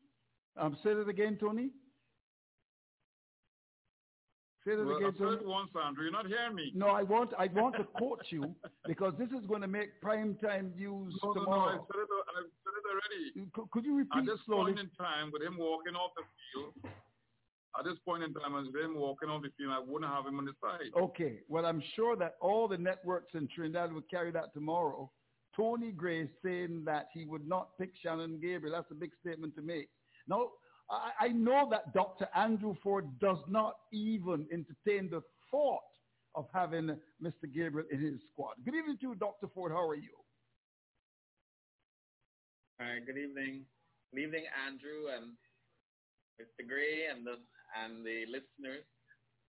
Um, 0.56 0.76
say 0.82 0.94
that 0.94 1.08
again, 1.08 1.36
Tony. 1.36 1.70
Say 4.64 4.76
that 4.76 4.86
Well, 4.86 4.96
again, 4.96 5.08
I've 5.08 5.16
said 5.18 5.24
Tony. 5.24 5.36
it 5.42 5.44
once, 5.46 5.76
Andrew. 5.76 6.04
You're 6.04 6.12
not 6.12 6.26
hearing 6.26 6.54
me. 6.54 6.70
No, 6.74 6.86
I 6.88 7.02
want 7.02 7.34
I 7.36 7.48
want 7.48 7.76
to 7.76 7.84
quote 7.84 8.24
you 8.32 8.54
because 8.86 9.14
this 9.18 9.30
is 9.32 9.44
going 9.46 9.60
to 9.60 9.68
make 9.68 10.00
prime 10.00 10.36
time 10.38 10.72
news 10.74 11.12
No, 11.22 11.32
no, 11.34 11.34
no. 11.34 11.40
I 11.40 11.44
tomorrow. 11.44 11.86
said 11.92 12.00
it, 12.00 12.08
I 12.28 12.40
said 12.40 12.72
it 12.78 12.86
already. 12.88 13.50
Could, 13.52 13.70
could 13.70 13.84
you 13.84 14.00
At 14.16 14.24
this 14.24 14.40
slowly? 14.46 14.72
point 14.72 14.88
in 14.88 14.90
time, 14.96 15.30
with 15.30 15.42
him 15.42 15.58
walking 15.58 15.94
off 15.94 16.14
the 16.16 16.22
field, 16.24 16.74
at 17.78 17.84
this 17.84 17.98
point 18.04 18.22
in 18.22 18.32
time, 18.34 18.54
with 18.54 18.66
him 18.74 18.96
walking 18.96 19.28
off 19.28 19.42
the 19.42 19.50
field, 19.58 19.72
I 19.72 19.80
wouldn't 19.80 20.10
have 20.10 20.26
him 20.26 20.38
on 20.38 20.44
the 20.44 20.52
side. 20.62 20.92
Okay. 20.96 21.40
Well, 21.48 21.66
I'm 21.66 21.82
sure 21.96 22.16
that 22.16 22.34
all 22.40 22.68
the 22.68 22.78
networks 22.78 23.34
in 23.34 23.48
Trinidad 23.54 23.92
will 23.92 24.04
carry 24.08 24.30
that 24.32 24.54
tomorrow. 24.54 25.10
Tony 25.56 25.90
Gray 25.92 26.28
saying 26.44 26.82
that 26.86 27.06
he 27.12 27.24
would 27.24 27.46
not 27.46 27.68
pick 27.78 27.90
Shannon 28.02 28.38
Gabriel. 28.40 28.76
That's 28.76 28.90
a 28.90 28.94
big 28.94 29.10
statement 29.20 29.54
to 29.56 29.62
make. 29.62 29.88
Now, 30.28 30.50
I, 30.90 31.26
I 31.26 31.28
know 31.28 31.68
that 31.70 31.92
Dr. 31.94 32.28
Andrew 32.34 32.74
Ford 32.82 33.06
does 33.20 33.38
not 33.48 33.74
even 33.92 34.46
entertain 34.52 35.10
the 35.10 35.22
thought 35.50 35.80
of 36.34 36.46
having 36.52 36.96
Mr. 37.22 37.52
Gabriel 37.52 37.86
in 37.90 38.00
his 38.00 38.20
squad. 38.32 38.54
Good 38.64 38.74
evening 38.74 38.98
to 39.00 39.08
you, 39.08 39.14
Dr. 39.14 39.48
Ford. 39.54 39.72
How 39.72 39.86
are 39.86 39.94
you? 39.94 40.10
Hi, 42.80 42.98
good 43.06 43.18
evening. 43.18 43.62
Good 44.12 44.22
evening, 44.22 44.44
Andrew 44.66 45.10
and 45.14 45.32
Mr. 46.40 46.66
Gray 46.66 47.06
and 47.10 47.24
the 47.24 47.38
and 47.74 48.04
the 48.06 48.26
listeners. 48.30 48.84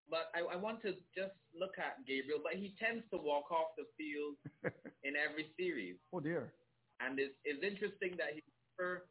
But 0.10 0.30
I, 0.36 0.54
I 0.54 0.58
want 0.58 0.82
to 0.84 0.94
just 1.18 1.34
look 1.58 1.78
at 1.82 2.06
Gabriel, 2.06 2.40
but 2.44 2.54
he 2.54 2.76
tends 2.78 3.04
to 3.10 3.18
walk 3.18 3.50
off 3.52 3.74
the 3.78 3.86
field 3.98 4.38
in 5.04 5.14
every 5.18 5.50
series. 5.58 5.98
Oh 6.14 6.20
dear. 6.20 6.54
And 7.02 7.20
it's, 7.20 7.34
it's 7.44 7.64
interesting 7.64 8.16
that 8.18 8.34
he's 8.34 8.46
never 8.78 9.10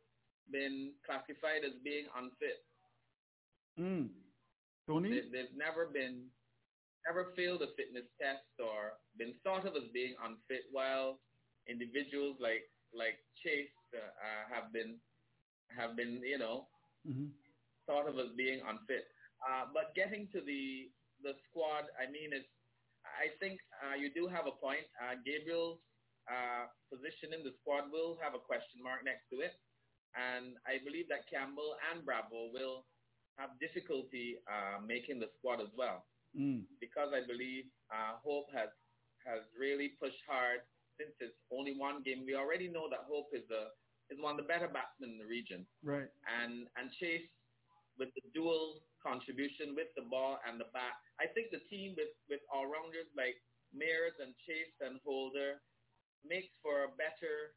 been 0.50 0.92
classified 1.04 1.66
as 1.66 1.74
being 1.82 2.06
unfit. 2.16 2.62
Mm. 3.78 4.08
Tony? 4.86 5.10
They, 5.10 5.22
they've 5.32 5.56
never 5.56 5.86
been, 5.86 6.30
never 7.06 7.32
failed 7.36 7.62
a 7.62 7.74
fitness 7.76 8.06
test 8.20 8.46
or 8.62 8.94
been 9.18 9.34
thought 9.42 9.66
of 9.66 9.74
as 9.74 9.88
being 9.92 10.14
unfit, 10.22 10.70
while 10.70 11.18
individuals 11.68 12.36
like 12.40 12.70
like 12.94 13.18
Chase 13.42 13.72
uh, 13.92 13.98
uh, 13.98 14.42
have 14.54 14.72
been 14.72 15.00
have 15.76 15.96
been, 15.96 16.22
you 16.22 16.38
know, 16.38 16.68
Mhm. 17.06 17.30
Thought 17.86 18.08
of 18.08 18.18
as 18.18 18.32
being 18.36 18.60
unfit. 18.66 19.04
Uh, 19.44 19.68
but 19.72 19.94
getting 19.94 20.28
to 20.32 20.40
the 20.40 20.90
the 21.22 21.32
squad, 21.48 21.88
I 22.00 22.10
mean, 22.10 22.32
it's 22.32 22.48
I 23.04 23.32
think 23.40 23.60
uh, 23.84 23.94
you 23.96 24.08
do 24.12 24.26
have 24.26 24.46
a 24.48 24.56
point. 24.56 24.84
Uh, 24.98 25.14
Gabriel's 25.24 25.78
uh, 26.28 26.66
position 26.88 27.32
in 27.36 27.44
the 27.44 27.52
squad 27.60 27.92
will 27.92 28.16
have 28.24 28.32
a 28.34 28.40
question 28.42 28.80
mark 28.82 29.04
next 29.04 29.28
to 29.32 29.44
it, 29.44 29.52
and 30.16 30.56
I 30.64 30.80
believe 30.84 31.08
that 31.12 31.28
Campbell 31.28 31.76
and 31.92 32.04
Bravo 32.04 32.48
will 32.52 32.84
have 33.36 33.58
difficulty 33.60 34.38
uh, 34.48 34.80
making 34.80 35.18
the 35.20 35.28
squad 35.38 35.60
as 35.60 35.72
well 35.76 36.04
Mm. 36.34 36.66
because 36.82 37.14
I 37.14 37.22
believe 37.22 37.70
uh, 37.94 38.18
Hope 38.18 38.50
has 38.50 38.66
has 39.22 39.46
really 39.54 39.94
pushed 40.02 40.18
hard 40.26 40.66
since 40.98 41.14
it's 41.22 41.38
only 41.54 41.78
one 41.78 42.02
game. 42.02 42.26
We 42.26 42.34
already 42.34 42.66
know 42.66 42.90
that 42.90 43.06
Hope 43.06 43.30
is 43.30 43.46
a 43.54 43.70
is 44.10 44.18
one 44.18 44.34
of 44.34 44.42
the 44.42 44.50
better 44.50 44.66
batsmen 44.66 45.14
in 45.14 45.18
the 45.22 45.30
region 45.30 45.62
Right. 45.86 46.10
and 46.26 46.66
and 46.74 46.90
Chase 46.98 47.22
with 47.98 48.10
the 48.14 48.24
dual 48.34 48.82
contribution 49.02 49.76
with 49.76 49.92
the 49.96 50.06
ball 50.08 50.40
and 50.48 50.58
the 50.58 50.68
bat. 50.72 50.96
I 51.20 51.26
think 51.30 51.50
the 51.52 51.62
team 51.70 51.94
with 51.96 52.12
with 52.28 52.40
all 52.52 52.66
rounders 52.66 53.08
like 53.16 53.36
Mayers 53.74 54.16
and 54.22 54.32
Chase 54.46 54.74
and 54.80 54.98
Holder 55.04 55.60
makes 56.24 56.50
for 56.62 56.88
a 56.88 56.90
better, 56.96 57.52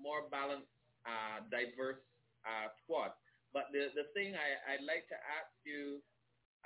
more 0.00 0.26
balanced, 0.32 0.72
uh, 1.06 1.44
diverse 1.52 2.02
uh, 2.42 2.68
squad. 2.82 3.12
But 3.52 3.70
the 3.72 3.92
the 3.94 4.10
thing 4.16 4.34
I, 4.34 4.74
I'd 4.74 4.86
like 4.88 5.06
to 5.12 5.18
ask 5.18 5.52
you, 5.64 6.00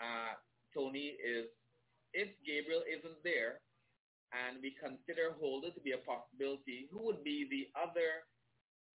uh, 0.01 0.39
Tony, 0.73 1.19
is 1.21 1.51
if 2.15 2.31
Gabriel 2.47 2.83
isn't 2.87 3.21
there 3.23 3.61
and 4.33 4.59
we 4.63 4.75
consider 4.81 5.35
Holder 5.39 5.71
to 5.71 5.81
be 5.81 5.93
a 5.93 6.03
possibility, 6.03 6.89
who 6.91 7.05
would 7.05 7.23
be 7.23 7.47
the 7.51 7.69
other 7.79 8.27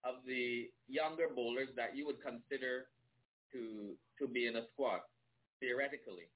of 0.03 0.25
the 0.25 0.67
younger 0.87 1.29
bowlers 1.29 1.69
that 1.75 1.95
you 1.95 2.05
would 2.05 2.21
consider 2.21 2.89
to 3.53 3.95
to 4.19 4.27
be 4.27 4.47
in 4.47 4.55
a 4.55 4.63
squad, 4.73 5.01
theoretically? 5.59 6.29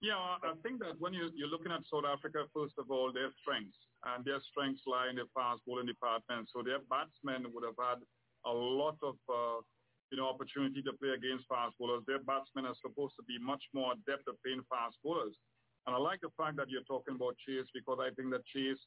Yeah, 0.00 0.16
I 0.16 0.56
think 0.64 0.80
that 0.80 0.96
when 0.96 1.12
you, 1.12 1.28
you're 1.36 1.52
looking 1.52 1.72
at 1.72 1.84
South 1.84 2.08
Africa, 2.08 2.48
first 2.56 2.72
of 2.80 2.88
all, 2.88 3.12
their 3.12 3.28
strengths, 3.36 3.76
and 4.08 4.24
their 4.24 4.40
strengths 4.48 4.80
lie 4.88 5.12
in 5.12 5.20
the 5.20 5.28
fast 5.36 5.60
bowling 5.68 5.92
department. 5.92 6.48
So 6.48 6.64
their 6.64 6.80
batsmen 6.88 7.52
would 7.52 7.68
have 7.68 7.76
had 7.76 8.00
a 8.48 8.52
lot 8.52 8.96
of, 9.04 9.20
uh, 9.28 9.60
you 10.08 10.16
know, 10.16 10.24
opportunity 10.32 10.80
to 10.80 10.96
play 10.96 11.12
against 11.12 11.44
fast 11.52 11.76
bowlers. 11.76 12.00
Their 12.08 12.24
batsmen 12.24 12.64
are 12.64 12.80
supposed 12.80 13.12
to 13.20 13.24
be 13.28 13.36
much 13.44 13.60
more 13.76 13.92
adept 13.92 14.24
at 14.24 14.40
playing 14.40 14.64
fast 14.72 14.96
bowlers. 15.04 15.36
And 15.84 15.92
I 15.92 16.00
like 16.00 16.24
the 16.24 16.32
fact 16.32 16.56
that 16.56 16.72
you're 16.72 16.88
talking 16.88 17.20
about 17.20 17.36
Chase 17.44 17.68
because 17.76 18.00
I 18.00 18.08
think 18.16 18.32
that 18.32 18.48
Chase 18.48 18.80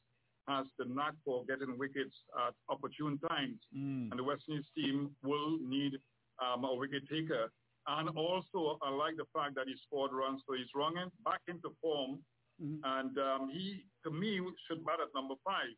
has 0.50 0.66
the 0.82 0.84
knack 0.84 1.14
for 1.24 1.46
getting 1.46 1.78
wickets 1.78 2.14
at 2.42 2.54
opportune 2.68 3.22
times. 3.30 3.62
Mm. 3.70 4.10
And 4.10 4.18
the 4.18 4.26
West 4.26 4.50
Indies 4.50 4.66
team 4.74 5.14
will 5.22 5.58
need 5.62 5.94
um, 6.42 6.64
a 6.64 6.74
wicket 6.74 7.08
taker. 7.08 7.50
And 7.86 8.08
also, 8.16 8.78
I 8.82 8.90
like 8.90 9.16
the 9.16 9.26
fact 9.34 9.54
that 9.56 9.66
he 9.68 9.74
scored 9.86 10.12
runs, 10.12 10.42
so 10.46 10.54
he's 10.54 10.72
running 10.74 11.10
back 11.24 11.42
into 11.48 11.70
form. 11.80 12.24
Mhm. 12.62 12.80
And 12.84 13.18
um, 13.18 13.50
he, 13.50 13.84
to 14.04 14.10
me, 14.10 14.40
should 14.66 14.84
bat 14.84 15.00
at 15.00 15.12
number 15.14 15.34
five. 15.44 15.74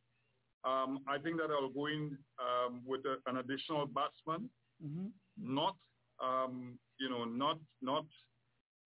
Um, 0.64 1.02
I 1.08 1.18
think 1.18 1.38
that 1.38 1.50
I'll 1.50 1.70
go 1.70 1.86
in 1.86 2.16
um, 2.38 2.82
with 2.84 3.04
a, 3.06 3.16
an 3.26 3.38
additional 3.38 3.86
batsman, 3.86 4.50
Mhm. 4.84 5.12
not, 5.36 5.76
um, 6.20 6.78
you 6.98 7.08
know, 7.08 7.24
not, 7.24 7.58
not. 7.80 8.06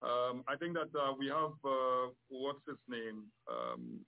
Um, 0.03 0.45
I 0.49 0.57
think 0.57 0.75
that 0.75 0.89
uh, 0.99 1.13
we 1.19 1.27
have 1.29 1.53
uh, 1.65 2.09
what's 2.29 2.65
his 2.67 2.79
name? 2.89 3.31
Um, 3.51 4.07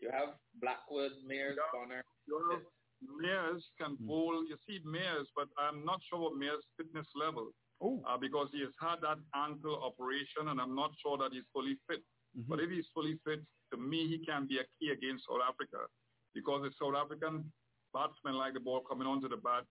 You 0.00 0.10
have 0.10 0.34
Blackwood, 0.54 1.12
Mayers, 1.28 1.56
Connor. 1.72 2.02
you 2.26 2.36
have 2.50 2.62
Mayers 3.04 3.62
can 3.80 3.96
bowl. 4.00 4.44
You 4.46 4.56
see 4.66 4.80
Mayers, 4.84 5.26
but 5.34 5.48
I'm 5.58 5.84
not 5.84 6.00
sure 6.08 6.26
of 6.30 6.36
Mayers' 6.38 6.62
fitness 6.76 7.06
level 7.14 7.52
Oh. 7.82 8.02
uh, 8.06 8.18
because 8.18 8.48
he 8.52 8.60
has 8.60 8.72
had 8.78 9.00
that 9.00 9.18
ankle 9.34 9.82
operation, 9.82 10.48
and 10.48 10.60
I'm 10.60 10.74
not 10.74 10.92
sure 11.00 11.16
that 11.18 11.32
he's 11.32 11.46
fully 11.52 11.76
fit. 11.88 12.04
Mhm. 12.36 12.46
But 12.48 12.60
if 12.60 12.70
he's 12.70 12.88
fully 12.92 13.16
fit, 13.24 13.40
to 13.72 13.76
me, 13.78 14.06
he 14.06 14.18
can 14.24 14.46
be 14.46 14.58
a 14.58 14.64
key 14.78 14.90
against 14.90 15.26
South 15.26 15.40
Africa 15.42 15.86
because 16.34 16.62
the 16.62 16.72
South 16.72 16.94
African 16.94 17.50
batsmen 17.94 18.34
like 18.34 18.54
the 18.54 18.60
ball 18.60 18.80
coming 18.82 19.06
onto 19.06 19.28
the 19.28 19.36
bat, 19.36 19.64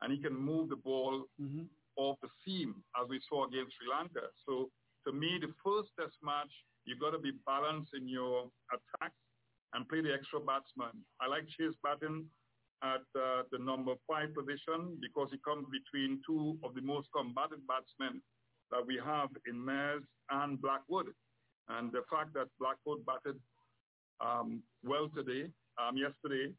and 0.00 0.12
he 0.12 0.18
can 0.20 0.34
move 0.34 0.68
the 0.68 0.76
ball 0.76 1.28
Mhm. 1.40 1.68
off 1.96 2.18
the 2.20 2.28
seam 2.44 2.84
as 2.96 3.08
we 3.08 3.20
saw 3.20 3.44
against 3.46 3.76
Sri 3.76 3.86
Lanka. 3.88 4.30
So 4.44 4.70
to 5.04 5.12
me, 5.12 5.38
the 5.38 5.52
first 5.64 5.94
test 5.96 6.20
match, 6.22 6.52
you've 6.84 6.98
got 6.98 7.10
to 7.12 7.18
be 7.18 7.30
balanced 7.46 7.94
in 7.94 8.08
your 8.08 8.50
attacks 8.72 9.20
and 9.72 9.88
play 9.88 10.00
the 10.00 10.12
extra 10.12 10.40
batsman. 10.40 11.04
I 11.20 11.26
like 11.28 11.46
Chase 11.48 11.76
batting 11.82 12.28
at 12.82 13.06
uh, 13.14 13.42
the 13.52 13.58
number 13.58 13.94
five 14.08 14.34
position 14.34 14.98
because 15.00 15.28
he 15.30 15.38
comes 15.46 15.66
between 15.70 16.20
two 16.26 16.58
of 16.64 16.74
the 16.74 16.80
most 16.82 17.08
combative 17.14 17.62
batsmen 17.66 18.20
that 18.70 18.84
we 18.86 19.00
have 19.04 19.28
in 19.46 19.54
Mayers 19.54 20.02
and 20.30 20.60
Blackwood. 20.60 21.06
And 21.68 21.92
the 21.92 22.02
fact 22.10 22.34
that 22.34 22.48
Blackwood 22.58 23.06
batted 23.06 23.38
um, 24.20 24.62
well 24.82 25.08
today, 25.14 25.50
um, 25.80 25.96
yesterday, 25.96 26.52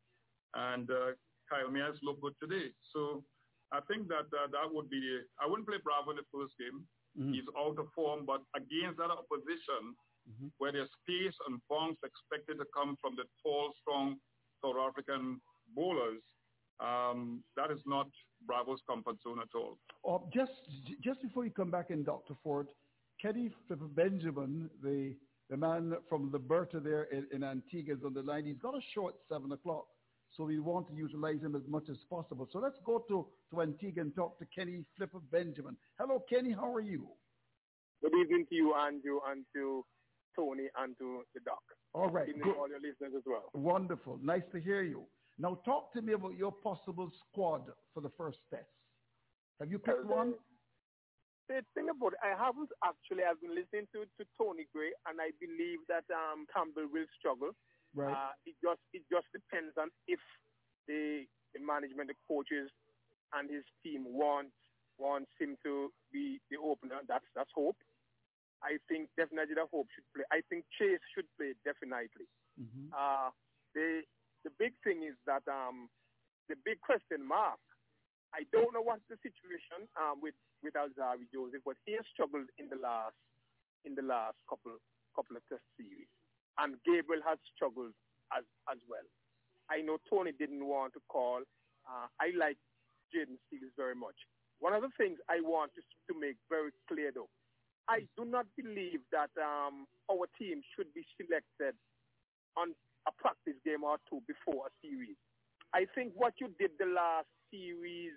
and 0.55 0.89
uh, 0.89 1.11
Kyle 1.49 1.69
Mayers 1.69 1.97
looked 2.03 2.21
good 2.21 2.35
today. 2.41 2.71
So 2.93 3.23
I 3.71 3.81
think 3.87 4.07
that 4.07 4.29
uh, 4.31 4.47
that 4.51 4.67
would 4.71 4.89
be 4.89 4.99
the, 4.99 5.17
I 5.43 5.47
wouldn't 5.47 5.67
play 5.67 5.77
Bravo 5.83 6.11
in 6.11 6.17
the 6.17 6.27
first 6.31 6.53
game. 6.57 6.87
Mhm. 7.19 7.33
He's 7.33 7.45
out 7.57 7.77
of 7.77 7.87
form, 7.93 8.25
but 8.25 8.41
against 8.55 8.97
that 8.97 9.11
opposition, 9.11 9.95
Mhm. 10.23 10.51
where 10.57 10.71
there's 10.71 10.89
pace 11.05 11.35
and 11.47 11.59
bounce 11.69 11.99
expected 12.01 12.57
to 12.59 12.65
come 12.73 12.95
from 13.01 13.15
the 13.15 13.25
tall, 13.43 13.73
strong 13.81 14.21
South 14.63 14.77
African 14.77 15.41
bowlers, 15.75 16.21
um, 16.79 17.43
that 17.55 17.71
is 17.71 17.79
not 17.85 18.07
Bravo's 18.45 18.81
comfort 18.87 19.15
zone 19.23 19.39
at 19.39 19.55
all. 19.55 19.77
Oh, 20.05 20.27
just 20.33 20.51
just 21.01 21.21
before 21.21 21.45
you 21.45 21.51
come 21.51 21.71
back 21.71 21.89
in, 21.89 22.03
Dr. 22.03 22.33
Ford, 22.43 22.67
Kenny 23.21 23.49
Flipper 23.67 23.85
Benjamin, 23.85 24.69
the 24.81 25.15
the 25.49 25.57
man 25.57 25.93
from 26.09 26.31
Liberta 26.31 26.83
there 26.83 27.03
in, 27.03 27.27
in 27.31 27.43
Antigua 27.43 27.95
is 27.95 28.03
on 28.05 28.13
the 28.13 28.21
line. 28.21 28.45
He's 28.45 28.57
got 28.57 28.75
a 28.75 28.81
show 28.93 29.09
at 29.09 29.15
7 29.29 29.51
o'clock, 29.51 29.85
so 30.35 30.45
we 30.45 30.59
want 30.59 30.87
to 30.87 30.95
utilize 30.95 31.41
him 31.41 31.55
as 31.55 31.61
much 31.67 31.89
as 31.89 31.97
possible. 32.09 32.47
So 32.51 32.59
let's 32.59 32.77
go 32.85 33.03
to, 33.07 33.27
to 33.51 33.61
Antigua 33.61 34.01
and 34.01 34.15
talk 34.15 34.39
to 34.39 34.45
Kenny 34.45 34.83
Flipper 34.97 35.19
Benjamin. 35.31 35.77
Hello, 35.99 36.23
Kenny. 36.29 36.53
How 36.53 36.73
are 36.73 36.81
you? 36.81 37.07
Good 38.01 38.13
evening 38.19 38.45
to 38.49 38.55
you, 38.55 38.73
Andrew, 38.73 39.19
and 39.29 39.45
to 39.55 39.85
Tony, 40.35 40.69
and 40.81 40.97
to 40.97 41.21
the 41.33 41.41
doc. 41.41 41.61
All 41.93 42.09
right. 42.09 42.25
Good 42.25 42.37
evening 42.37 42.53
to 42.53 42.59
all 42.59 42.67
your 42.67 42.79
listeners 42.79 43.13
as 43.15 43.23
well. 43.25 43.49
Wonderful. 43.53 44.19
Nice 44.23 44.43
to 44.53 44.59
hear 44.59 44.81
you. 44.81 45.03
Now 45.37 45.59
talk 45.65 45.91
to 45.93 46.01
me 46.01 46.13
about 46.13 46.37
your 46.37 46.51
possible 46.51 47.09
squad 47.27 47.65
for 47.93 48.01
the 48.01 48.11
first 48.17 48.39
test. 48.49 48.69
Have 49.59 49.71
you 49.71 49.79
picked 49.79 50.05
Well, 50.05 50.17
one? 50.17 50.33
The 51.49 51.59
thing 51.75 51.89
about 51.89 52.13
it, 52.15 52.23
I 52.23 52.31
haven't 52.39 52.71
actually. 52.85 53.27
I've 53.27 53.41
been 53.41 53.51
listening 53.51 53.87
to, 53.91 54.07
to 54.07 54.23
Tony 54.39 54.63
Gray, 54.71 54.95
and 55.11 55.19
I 55.19 55.35
believe 55.43 55.83
that 55.91 56.07
um, 56.07 56.47
Campbell 56.47 56.87
will 56.87 57.09
struggle. 57.19 57.51
Right. 57.93 58.15
Uh, 58.15 58.31
it 58.47 58.55
just 58.63 58.79
it 58.95 59.03
just 59.11 59.27
depends 59.35 59.75
on 59.75 59.91
if 60.07 60.23
the, 60.87 61.27
the 61.53 61.59
management, 61.59 62.09
the 62.09 62.17
coaches, 62.25 62.71
and 63.35 63.51
his 63.51 63.67
team 63.83 64.07
want 64.07 64.55
wants 64.97 65.35
him 65.35 65.57
to 65.67 65.91
be 66.15 66.39
the 66.47 66.57
opener. 66.57 67.03
That's 67.11 67.27
that's 67.35 67.51
hope. 67.51 67.77
I 68.63 68.79
think 68.87 69.11
definitely 69.19 69.59
the 69.59 69.67
hope 69.67 69.91
should 69.91 70.07
play. 70.15 70.23
I 70.31 70.39
think 70.47 70.63
Chase 70.79 71.03
should 71.11 71.27
play 71.35 71.59
definitely. 71.67 72.23
Mm-hmm. 72.55 72.95
Uh, 72.95 73.35
the 73.75 74.07
the 74.43 74.51
big 74.59 74.73
thing 74.83 75.03
is 75.03 75.15
that 75.25 75.43
um, 75.47 75.89
the 76.49 76.55
big 76.63 76.79
question 76.81 77.23
mark. 77.25 77.59
I 78.33 78.49
don't 78.49 78.73
know 78.73 78.81
what's 78.81 79.05
the 79.09 79.17
situation 79.21 79.85
um, 79.93 80.17
with 80.21 80.33
with 80.65 80.73
Alzari 80.73 81.29
Joseph, 81.29 81.61
but 81.63 81.77
he 81.85 81.93
has 81.93 82.05
struggled 82.11 82.49
in 82.57 82.67
the 82.67 82.79
last 82.81 83.15
in 83.85 83.93
the 83.95 84.01
last 84.01 84.37
couple 84.49 84.73
couple 85.15 85.37
of 85.37 85.43
test 85.47 85.63
series, 85.77 86.09
and 86.57 86.75
Gabriel 86.81 87.21
has 87.23 87.37
struggled 87.53 87.93
as 88.33 88.43
as 88.71 88.81
well. 88.89 89.05
I 89.69 89.85
know 89.85 90.01
Tony 90.09 90.33
didn't 90.33 90.65
want 90.65 90.93
to 90.93 91.01
call. 91.07 91.45
Uh, 91.85 92.07
I 92.19 92.33
like 92.35 92.57
Jayden 93.13 93.37
Seales 93.47 93.71
very 93.77 93.95
much. 93.95 94.17
One 94.59 94.73
of 94.73 94.81
the 94.81 94.91
things 94.97 95.19
I 95.29 95.39
want 95.43 95.71
to, 95.75 95.81
to 95.83 96.13
make 96.19 96.37
very 96.49 96.71
clear 96.87 97.11
though, 97.13 97.29
I 97.87 98.07
do 98.17 98.25
not 98.25 98.47
believe 98.55 99.03
that 99.11 99.31
um, 99.37 99.85
our 100.09 100.25
team 100.39 100.61
should 100.75 100.89
be 100.93 101.05
selected 101.19 101.75
on 102.55 102.73
a 103.07 103.11
practice 103.11 103.57
game 103.65 103.83
or 103.83 103.97
two 104.09 104.21
before 104.27 104.67
a 104.67 104.71
series. 104.81 105.17
I 105.73 105.85
think 105.95 106.13
what 106.15 106.33
you 106.39 106.49
did 106.59 106.71
the 106.79 106.85
last 106.87 107.27
series 107.51 108.13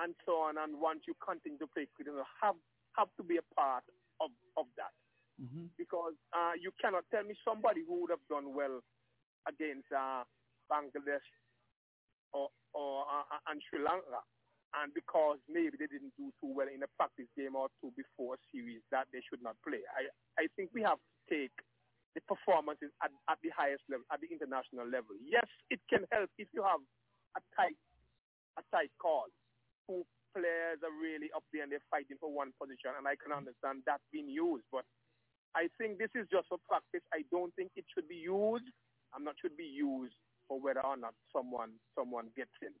and 0.00 0.14
so 0.26 0.42
on, 0.42 0.58
and 0.58 0.80
once 0.80 1.06
you 1.06 1.14
continue 1.22 1.58
to 1.58 1.68
play 1.70 1.86
cricket, 1.94 2.14
you 2.14 2.24
have 2.42 2.56
have 2.96 3.08
to 3.18 3.22
be 3.24 3.36
a 3.38 3.46
part 3.54 3.84
of 4.20 4.30
of 4.56 4.66
that 4.76 4.94
Mm-hmm. 5.42 5.66
because 5.74 6.14
uh, 6.30 6.54
you 6.54 6.70
cannot 6.78 7.02
tell 7.10 7.24
me 7.26 7.34
somebody 7.42 7.82
who 7.82 8.02
would 8.02 8.10
have 8.14 8.22
done 8.30 8.54
well 8.54 8.78
against 9.50 9.90
uh, 9.90 10.22
Bangladesh 10.70 11.26
or 12.32 12.50
or 12.70 13.02
uh, 13.02 13.38
and 13.50 13.58
Sri 13.66 13.82
Lanka, 13.82 14.22
and 14.78 14.94
because 14.94 15.42
maybe 15.50 15.74
they 15.74 15.90
didn't 15.90 16.14
do 16.14 16.30
too 16.38 16.54
well 16.54 16.70
in 16.70 16.86
a 16.86 16.90
practice 16.94 17.26
game 17.34 17.58
or 17.58 17.66
two 17.82 17.90
before 17.98 18.38
a 18.38 18.40
series, 18.54 18.82
that 18.94 19.10
they 19.10 19.18
should 19.26 19.42
not 19.42 19.58
play. 19.66 19.82
I 19.90 20.06
I 20.38 20.46
think 20.54 20.70
we 20.70 20.86
have 20.86 21.02
to 21.02 21.14
take 21.26 21.54
the 22.14 22.22
performances 22.30 22.90
at, 23.02 23.10
at 23.28 23.38
the 23.42 23.50
highest 23.50 23.82
level, 23.90 24.06
at 24.10 24.22
the 24.22 24.30
international 24.30 24.86
level. 24.86 25.14
Yes, 25.22 25.46
it 25.70 25.82
can 25.90 26.06
help 26.14 26.30
if 26.38 26.48
you 26.54 26.62
have 26.62 26.80
a 27.36 27.42
tight 27.58 27.76
a 28.58 28.62
tight 28.70 28.90
call. 29.02 29.26
Two 29.86 30.06
players 30.34 30.78
are 30.82 30.94
really 30.94 31.30
up 31.34 31.42
there 31.52 31.62
and 31.66 31.70
they're 31.70 31.90
fighting 31.90 32.18
for 32.22 32.30
one 32.30 32.54
position, 32.58 32.94
and 32.96 33.06
I 33.06 33.18
can 33.18 33.34
understand 33.34 33.82
that 33.86 34.02
being 34.14 34.30
used, 34.30 34.64
but 34.70 34.86
I 35.54 35.70
think 35.78 35.98
this 35.98 36.10
is 36.14 36.26
just 36.30 36.50
for 36.50 36.58
practice. 36.66 37.02
I 37.14 37.22
don't 37.30 37.54
think 37.54 37.70
it 37.78 37.86
should 37.94 38.10
be 38.10 38.18
used. 38.18 38.66
I'm 39.14 39.22
not 39.22 39.38
should 39.38 39.56
be 39.56 39.70
used 39.70 40.14
for 40.50 40.58
whether 40.60 40.82
or 40.82 40.98
not 40.98 41.14
someone 41.30 41.78
someone 41.94 42.34
gets 42.36 42.54
in. 42.62 42.74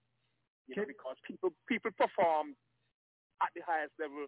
You 0.66 0.82
know, 0.82 0.86
because 0.86 1.16
people 1.26 1.54
people 1.70 1.90
perform 1.94 2.58
at 3.42 3.50
the 3.54 3.62
highest 3.62 3.94
level 3.98 4.26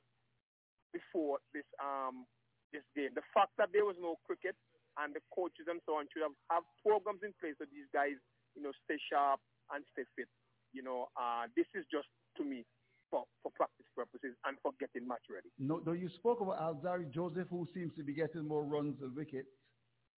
before 0.94 1.38
this 1.54 1.66
um 1.82 2.26
this 2.72 2.86
game. 2.94 3.11
The 3.14 3.26
fact 3.34 3.50
that 3.59 3.70
there 3.74 3.84
was 3.84 3.98
no 3.98 4.16
cricket 4.26 4.54
and 4.99 5.12
the 5.14 5.20
coaches 5.34 5.66
and 5.68 5.80
so 5.84 5.97
on 6.01 6.09
should 6.12 6.22
have, 6.24 6.36
have 6.51 6.64
programs 6.84 7.20
in 7.22 7.32
place 7.40 7.55
so 7.61 7.64
these 7.68 7.88
guys, 7.92 8.16
you 8.57 8.62
know, 8.64 8.72
stay 8.84 8.97
sharp 9.11 9.40
and 9.72 9.84
stay 9.92 10.05
fit. 10.16 10.28
You 10.72 10.82
know, 10.82 11.09
uh, 11.16 11.47
this 11.57 11.66
is 11.76 11.84
just 11.92 12.09
to 12.36 12.44
me 12.44 12.64
for, 13.11 13.24
for 13.42 13.53
practice 13.55 13.86
purposes 13.94 14.34
and 14.49 14.57
for 14.64 14.72
getting 14.80 15.07
match 15.07 15.24
ready. 15.30 15.49
No, 15.61 15.80
no, 15.84 15.92
you 15.92 16.09
spoke 16.09 16.40
about 16.40 16.59
Alzari 16.61 17.09
Joseph, 17.12 17.49
who 17.49 17.66
seems 17.72 17.94
to 17.97 18.03
be 18.03 18.12
getting 18.12 18.47
more 18.49 18.64
runs 18.64 18.97
and 19.01 19.14
wickets. 19.14 19.49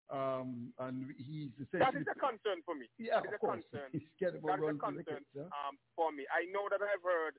Um, 0.08 0.72
and 0.80 1.04
he's 1.20 1.52
essentially... 1.60 1.84
That 1.84 2.00
is 2.00 2.08
a 2.08 2.16
concern 2.16 2.64
for 2.64 2.72
me. 2.72 2.88
Yeah, 2.96 3.20
It's 3.20 3.28
of 3.28 3.36
a 3.36 3.38
course. 3.38 3.60
concern. 3.68 3.88
He's 3.92 4.08
getting 4.16 4.40
more 4.40 4.56
That 4.56 4.64
is 4.64 4.64
a 4.64 4.72
runs 4.72 4.80
concern 4.80 5.04
wickets. 5.04 5.28
Huh? 5.36 5.52
um, 5.68 5.74
for 5.92 6.08
me. 6.16 6.24
I 6.32 6.48
know 6.48 6.64
that 6.72 6.80
I've 6.80 7.04
heard 7.04 7.36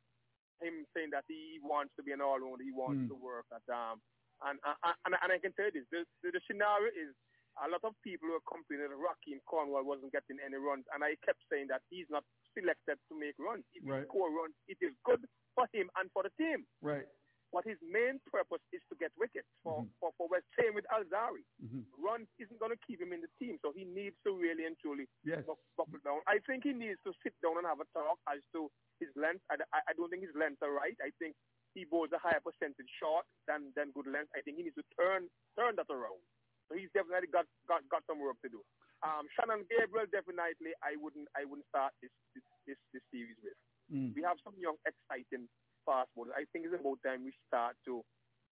him 0.61 0.85
saying 0.93 1.09
that 1.17 1.25
he 1.25 1.57
wants 1.65 1.97
to 1.97 2.05
be 2.05 2.13
an 2.13 2.21
all-rounder. 2.21 2.61
He 2.61 2.69
wants 2.75 3.09
Hmm. 3.09 3.09
to 3.09 3.17
work 3.17 3.49
at 3.49 3.65
um, 3.73 3.97
and, 4.45 4.55
and 4.63 4.95
and 5.03 5.13
and 5.19 5.29
I 5.33 5.39
can 5.41 5.51
tell 5.57 5.67
you 5.67 5.83
this: 5.83 6.05
the, 6.23 6.31
the 6.31 6.39
scenario 6.47 6.87
is 6.95 7.11
a 7.57 7.67
lot 7.67 7.83
of 7.83 7.93
people 8.05 8.29
were 8.29 8.43
complaining 8.47 8.89
that 8.89 8.99
Rahkeem 8.99 9.41
Cornwall 9.45 9.83
wasn't 9.83 10.11
getting 10.13 10.37
any 10.43 10.57
runs, 10.57 10.85
and 10.93 11.03
I 11.03 11.15
kept 11.25 11.41
saying 11.51 11.67
that 11.69 11.81
he's 11.89 12.07
not 12.09 12.23
selected 12.53 12.97
to 13.09 13.13
make 13.17 13.35
runs. 13.39 13.65
If 13.73 13.83
Right. 13.83 14.01
he 14.03 14.07
score 14.07 14.31
runs, 14.31 14.55
it 14.67 14.77
is 14.81 14.93
good 15.03 15.25
for 15.55 15.67
him 15.73 15.89
and 15.99 16.11
for 16.11 16.23
the 16.23 16.31
team. 16.37 16.65
Right. 16.81 17.07
But 17.51 17.65
his 17.65 17.81
main 17.81 18.21
purpose 18.29 18.61
is 18.71 18.81
to 18.89 18.95
get 19.01 19.11
wickets 19.17 19.49
for 19.63 19.81
Mhm. 19.81 19.89
for, 19.99 20.13
for 20.17 20.27
West 20.29 20.45
Ham 20.59 20.75
with 20.75 20.85
Alzari. 20.93 21.43
hmm 21.59 21.81
Runs 21.97 22.29
isn't 22.37 22.59
going 22.59 22.71
to 22.71 22.77
keep 22.85 23.01
him 23.01 23.11
in 23.11 23.21
the 23.21 23.31
team, 23.39 23.57
so 23.61 23.71
he 23.71 23.83
needs 23.85 24.15
to 24.23 24.37
really 24.37 24.65
and 24.65 24.77
truly 24.77 25.07
Yes. 25.23 25.43
buckle 25.75 25.97
down. 26.05 26.21
I 26.27 26.37
think 26.45 26.63
he 26.63 26.73
needs 26.73 27.01
to 27.03 27.13
sit 27.23 27.33
down 27.41 27.57
and 27.57 27.65
have 27.65 27.79
a 27.81 27.85
talk 27.85 28.19
as 28.27 28.39
to 28.53 28.69
his 28.99 29.09
length. 29.15 29.43
I, 29.49 29.55
I, 29.73 29.81
I 29.89 29.93
don't 29.93 30.09
think 30.11 30.21
his 30.23 30.35
length 30.35 30.61
are 30.61 30.71
right. 30.71 30.95
I 31.01 31.09
think 31.17 31.35
he 31.73 31.85
bowls 31.85 32.11
a 32.13 32.19
higher 32.19 32.39
percentage 32.39 32.89
short 32.99 33.25
than, 33.47 33.73
than 33.75 33.91
good 33.91 34.07
length. 34.07 34.29
I 34.35 34.41
think 34.41 34.57
he 34.57 34.63
needs 34.63 34.75
to 34.75 34.83
turn 34.95 35.27
turn 35.57 35.75
that 35.77 35.89
around. 35.89 36.21
So 36.69 36.77
he's 36.77 36.93
definitely 36.93 37.33
got, 37.33 37.49
got, 37.65 37.81
got 37.89 38.05
some 38.05 38.21
work 38.21 38.37
to 38.45 38.49
do. 38.53 38.61
Um, 39.01 39.25
Shannon 39.33 39.65
Gabriel 39.71 40.05
definitely 40.11 40.75
I 40.83 40.99
wouldn't 40.99 41.31
I 41.31 41.47
wouldn't 41.47 41.67
start 41.71 41.95
this 42.03 42.11
this, 42.35 42.43
this, 42.67 42.79
this 42.91 43.03
series 43.15 43.39
with. 43.39 43.55
Mm. 43.87 44.11
We 44.11 44.21
have 44.27 44.35
some 44.43 44.59
young 44.59 44.75
exciting 44.83 45.47
fast 45.87 46.11
bowlers. 46.13 46.35
I 46.35 46.43
think 46.51 46.67
it's 46.67 46.75
about 46.75 46.99
time 46.99 47.23
we 47.23 47.31
start 47.47 47.79
to 47.87 48.03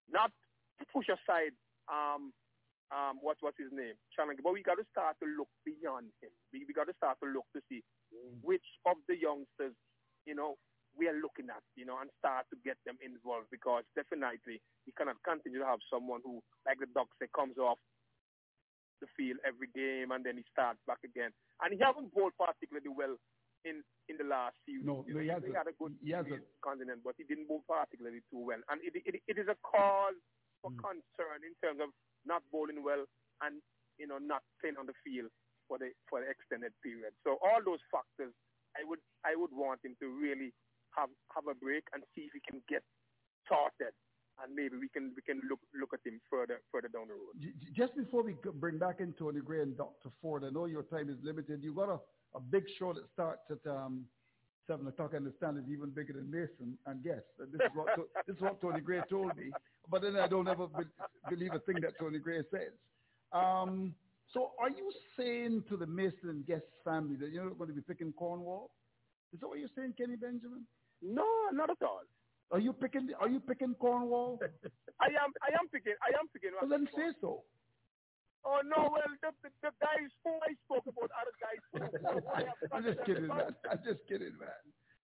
not 0.07 0.31
push 0.95 1.11
aside 1.11 1.51
um 1.91 2.31
um 2.95 3.19
what 3.19 3.35
what's 3.43 3.59
his 3.59 3.75
name 3.75 3.99
Shannon, 4.15 4.39
but 4.39 4.55
we 4.55 4.63
got 4.63 4.79
to 4.79 4.87
start 4.95 5.19
to 5.19 5.27
look 5.27 5.51
beyond 5.67 6.15
him. 6.23 6.31
We 6.55 6.63
we 6.63 6.71
got 6.71 6.87
to 6.87 6.95
start 6.95 7.19
to 7.19 7.27
look 7.27 7.45
to 7.51 7.59
see 7.67 7.83
which 8.39 8.65
of 8.87 8.95
the 9.11 9.19
youngsters 9.19 9.75
you 10.23 10.39
know 10.39 10.55
we 10.95 11.11
are 11.11 11.19
looking 11.19 11.51
at 11.51 11.61
you 11.75 11.83
know 11.83 11.99
and 11.99 12.09
start 12.15 12.47
to 12.47 12.57
get 12.63 12.79
them 12.87 12.95
involved 13.03 13.51
because 13.51 13.83
definitely 13.93 14.63
you 14.87 14.93
cannot 14.95 15.19
continue 15.27 15.59
to 15.59 15.67
have 15.67 15.83
someone 15.91 16.23
who 16.23 16.39
like 16.63 16.79
the 16.79 16.87
doc 16.95 17.11
say 17.19 17.27
comes 17.35 17.59
off 17.59 17.77
the 19.01 19.07
field 19.17 19.37
every 19.47 19.67
game 19.75 20.11
and 20.11 20.23
then 20.25 20.37
he 20.37 20.43
starts 20.51 20.79
back 20.87 20.99
again 21.03 21.31
and 21.63 21.73
he 21.73 21.79
hasn't 21.79 22.11
bowled 22.13 22.33
particularly 22.37 22.89
well 22.91 23.15
in 23.65 23.83
in 24.07 24.15
the 24.17 24.23
last 24.23 24.55
few 24.65 24.81
No, 24.83 25.03
no, 25.07 25.19
he 25.19 25.27
hasn't. 25.27 25.55
had 25.55 25.67
a 25.67 25.75
good 25.77 25.93
He 26.01 26.11
hasn't. 26.11 26.39
series 26.39 26.63
continent, 26.63 27.01
but 27.03 27.15
he 27.19 27.23
didn't 27.27 27.47
bowl 27.47 27.61
particularly 27.67 28.23
too 28.31 28.39
well. 28.39 28.61
And 28.71 28.79
it, 28.81 28.95
it, 29.05 29.21
it 29.27 29.37
is 29.37 29.47
a 29.47 29.57
cause 29.63 30.17
for 30.63 30.71
Mm. 30.71 30.81
concern 30.83 31.39
in 31.47 31.55
terms 31.63 31.79
of 31.79 31.89
not 32.25 32.43
bowling 32.51 32.83
well 32.83 33.05
and 33.43 33.61
you 33.99 34.07
know 34.07 34.17
not 34.19 34.43
playing 34.59 34.75
on 34.79 34.87
the 34.87 34.95
field 35.03 35.31
for 35.67 35.77
the 35.79 35.91
for 36.09 36.19
the 36.19 36.27
extended 36.27 36.73
period. 36.83 37.13
So 37.23 37.39
all 37.43 37.59
those 37.63 37.79
factors, 37.91 38.33
I 38.75 38.83
would 38.83 38.99
I 39.23 39.35
would 39.39 39.51
want 39.55 39.79
him 39.83 39.95
to 40.03 40.07
really 40.07 40.51
have 40.97 41.09
have 41.35 41.47
a 41.47 41.55
break 41.55 41.83
and 41.93 42.03
see 42.15 42.27
if 42.27 42.33
he 42.35 42.41
can 42.43 42.59
get 42.67 42.83
sorted, 43.47 43.93
and 44.43 44.55
maybe 44.55 44.77
we 44.77 44.89
can 44.89 45.13
we 45.15 45.21
can 45.21 45.41
look 45.49 45.59
look 45.79 45.93
at 45.93 45.99
him 46.05 46.19
further 46.29 46.61
further 46.71 46.87
down 46.87 47.07
the 47.07 47.13
road. 47.13 47.53
Just 47.75 47.95
before 47.95 48.23
we 48.23 48.35
bring 48.55 48.77
back 48.77 48.99
in 48.99 49.13
Tony 49.13 49.41
Gray 49.41 49.61
and 49.61 49.77
Dr. 49.77 50.09
Ford, 50.21 50.43
I 50.43 50.49
know 50.49 50.65
your 50.65 50.83
time 50.83 51.09
is 51.09 51.17
limited. 51.23 51.61
You've 51.63 51.75
got 51.75 51.89
a, 51.89 51.99
a 52.35 52.39
big 52.39 52.63
show 52.77 52.93
that 52.93 53.03
starts 53.13 53.43
at 53.49 53.69
um, 53.69 54.05
7 54.69 54.85
o'clock. 54.87 55.11
I 55.13 55.17
understand 55.17 55.57
it's 55.57 55.69
even 55.69 55.89
bigger 55.89 56.13
than 56.13 56.29
Mason. 56.29 56.77
And 56.85 57.01
yes, 57.03 57.21
this 57.39 57.59
is 57.59 57.71
what, 57.73 57.87
this 58.27 58.35
is 58.35 58.41
what 58.41 58.61
Tony 58.61 58.81
Gray 58.81 59.01
told 59.09 59.35
me. 59.35 59.51
But 59.89 60.03
then 60.03 60.15
I 60.15 60.27
don't 60.27 60.47
ever 60.47 60.67
be- 60.67 60.85
believe 61.29 61.53
a 61.53 61.59
thing 61.59 61.81
that 61.81 61.97
Tony 61.99 62.19
Gray 62.19 62.41
says. 62.51 62.73
Um, 63.33 63.95
so 64.31 64.51
are 64.61 64.69
you 64.69 64.91
saying 65.17 65.63
to 65.69 65.77
the 65.77 65.87
Mason 65.87 66.29
and 66.29 66.45
Guest 66.45 66.65
family 66.85 67.15
that 67.15 67.31
you're 67.31 67.45
not 67.45 67.57
going 67.57 67.69
to 67.69 67.75
be 67.75 67.81
picking 67.81 68.13
Cornwall? 68.13 68.69
Is 69.33 69.39
that 69.39 69.47
what 69.47 69.57
you're 69.57 69.73
saying, 69.75 69.95
Kenny 69.97 70.15
Benjamin? 70.15 70.65
No, 71.01 71.25
not 71.51 71.71
at 71.71 71.81
all. 71.81 72.01
Are 72.51 72.59
you 72.59 72.73
picking? 72.73 73.09
Are 73.19 73.29
you 73.29 73.39
picking 73.39 73.75
Cornwall? 73.75 74.39
I 74.99 75.07
am 75.07 75.31
I 75.41 75.53
am 75.59 75.67
picking 75.71 75.93
I 76.01 76.17
am 76.19 76.27
picking. 76.33 76.51
well, 76.59 76.69
then 76.69 76.87
say 76.95 77.13
so. 77.21 77.43
Oh 78.45 78.59
no, 78.63 78.89
well 78.91 79.03
the, 79.21 79.29
the, 79.43 79.49
the 79.61 79.71
guys 79.81 80.09
who 80.23 80.31
I 80.31 80.55
spoke 80.65 80.85
about 80.87 81.11
are 81.13 81.29
guys 81.37 81.61
who 81.71 81.77
I'm 82.75 82.83
just 82.83 83.05
kidding, 83.05 83.27
man. 83.27 83.55
I'm 83.69 83.79
just 83.85 83.99
kidding, 84.07 84.33
man. 84.39 84.63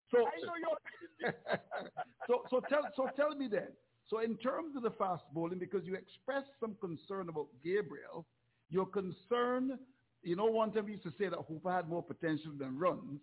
So 0.10 0.20
I 0.26 0.38
know 0.46 0.56
you're 0.60 1.34
so 2.28 2.44
so 2.50 2.60
tell 2.68 2.88
so 2.96 3.10
tell 3.16 3.36
me 3.36 3.48
then. 3.48 3.70
So 4.10 4.20
in 4.20 4.38
terms 4.38 4.76
of 4.76 4.84
the 4.84 4.92
fast 4.92 5.24
bowling, 5.34 5.60
because 5.60 5.86
you 5.86 5.96
expressed 5.96 6.52
some 6.60 6.76
concern 6.80 7.30
about 7.30 7.48
Gabriel, 7.64 8.26
your 8.70 8.86
concern. 8.86 9.78
You 10.22 10.36
know, 10.36 10.46
one 10.46 10.72
time 10.72 10.86
we 10.86 10.94
used 10.94 11.04
to 11.04 11.12
say 11.20 11.30
that 11.30 11.38
Hooper 11.48 11.72
had 11.72 11.88
more 11.88 12.02
potential 12.02 12.52
than 12.58 12.80
runs. 12.80 13.22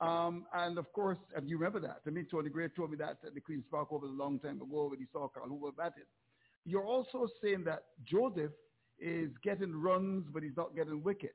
Um, 0.00 0.46
and 0.54 0.78
of 0.78 0.90
course, 0.92 1.18
and 1.36 1.48
you 1.48 1.58
remember 1.58 1.80
that. 1.80 2.00
I 2.06 2.10
mean, 2.10 2.26
Tony 2.30 2.48
Gray 2.48 2.68
told 2.68 2.90
me 2.90 2.96
that 2.98 3.18
at 3.26 3.34
the 3.34 3.40
Queen's 3.40 3.64
Park 3.70 3.92
Oval 3.92 4.08
a 4.08 4.10
long 4.10 4.38
time 4.38 4.62
ago 4.62 4.88
when 4.88 4.98
he 4.98 5.06
saw 5.12 5.28
Carl 5.28 5.48
Hooper 5.48 5.72
batted. 5.76 6.04
You're 6.64 6.86
also 6.86 7.28
saying 7.42 7.64
that 7.64 7.84
Joseph 8.04 8.52
is 8.98 9.30
getting 9.42 9.74
runs, 9.74 10.26
but 10.32 10.42
he's 10.42 10.56
not 10.56 10.74
getting 10.74 11.02
wickets. 11.02 11.34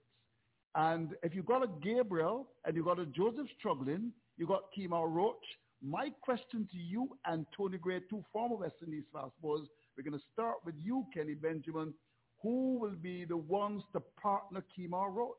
And 0.75 1.15
if 1.23 1.35
you've 1.35 1.45
got 1.45 1.63
a 1.63 1.69
Gabriel 1.81 2.49
and 2.65 2.75
you've 2.75 2.85
got 2.85 2.99
a 2.99 3.05
Joseph 3.05 3.47
struggling, 3.57 4.11
you've 4.37 4.49
got 4.49 4.63
Kemar 4.77 5.09
Roach. 5.09 5.45
My 5.81 6.09
question 6.21 6.67
to 6.71 6.77
you 6.77 7.09
and 7.25 7.45
Tony 7.55 7.77
Gray, 7.77 8.01
two 8.09 8.23
former 8.33 8.55
West 8.55 8.75
Indies 8.83 9.03
fast 9.13 9.33
bowlers, 9.41 9.67
we're 9.95 10.03
going 10.03 10.19
to 10.19 10.25
start 10.33 10.55
with 10.65 10.75
you, 10.81 11.05
Kenny 11.13 11.35
Benjamin. 11.35 11.93
Who 12.41 12.77
will 12.79 12.95
be 13.01 13.25
the 13.25 13.37
ones 13.37 13.83
to 13.93 14.01
partner 14.21 14.63
Kemar 14.77 15.13
Roach? 15.13 15.35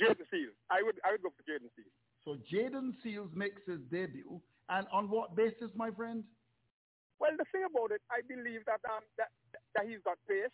Jayden 0.00 0.26
Seales. 0.32 0.56
I 0.70 0.82
would 0.82 1.00
I 1.04 1.12
would 1.12 1.22
go 1.22 1.30
for 1.32 1.42
Jayden 1.44 1.70
Seales. 1.76 1.94
So 2.24 2.36
Jayden 2.50 2.94
Seales 3.04 3.32
makes 3.34 3.62
his 3.66 3.80
debut. 3.90 4.40
And 4.68 4.86
on 4.92 5.08
what 5.08 5.36
basis, 5.36 5.70
my 5.74 5.90
friend? 5.90 6.24
Well, 7.18 7.32
the 7.38 7.46
thing 7.52 7.64
about 7.64 7.94
it, 7.94 8.02
I 8.10 8.20
believe 8.26 8.66
that 8.66 8.82
um 8.90 9.04
that 9.16 9.30
that 9.74 9.86
he's 9.88 10.02
got 10.04 10.18
pace. 10.28 10.52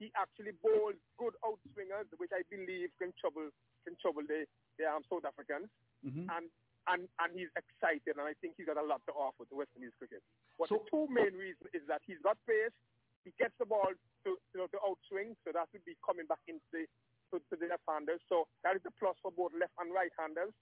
He 0.00 0.10
actually 0.18 0.56
bowls 0.62 0.98
good 1.14 1.34
outswingers, 1.46 2.10
which 2.18 2.32
I 2.34 2.42
believe 2.50 2.90
can 2.98 3.12
trouble 3.20 3.50
can 3.84 3.94
trouble 4.00 4.22
the 4.26 4.46
the 4.78 4.86
um, 4.88 5.02
South 5.10 5.26
Africans. 5.26 5.68
Mm-hmm. 6.02 6.26
And 6.32 6.46
and 6.90 7.06
and 7.22 7.30
he's 7.34 7.52
excited, 7.54 8.18
and 8.18 8.26
I 8.26 8.34
think 8.42 8.58
he's 8.58 8.66
got 8.66 8.80
a 8.80 8.82
lot 8.82 9.02
to 9.06 9.12
offer 9.14 9.46
to 9.46 9.54
West 9.54 9.70
Indies 9.76 9.94
cricket. 9.98 10.22
But 10.58 10.70
So- 10.72 10.82
the 10.82 10.90
two 10.90 11.04
main 11.12 11.34
reasons 11.38 11.70
is 11.76 11.84
that 11.86 12.02
he's 12.06 12.18
got 12.24 12.38
pace. 12.48 12.74
He 13.22 13.30
gets 13.38 13.54
the 13.62 13.66
ball 13.66 13.94
to 14.26 14.30
you 14.34 14.58
know 14.58 14.66
to 14.74 14.78
outswing, 14.82 15.38
so 15.46 15.54
that 15.54 15.70
would 15.70 15.84
be 15.86 15.94
coming 16.02 16.26
back 16.26 16.42
into 16.50 16.66
the 16.74 16.86
to, 17.32 17.40
to 17.50 17.54
the 17.56 17.66
left-handers. 17.72 18.20
So 18.28 18.46
that 18.62 18.76
is 18.76 18.84
a 18.86 18.92
plus 19.00 19.16
for 19.24 19.32
both 19.32 19.52
left 19.58 19.72
and 19.80 19.88
right-handers. 19.92 20.52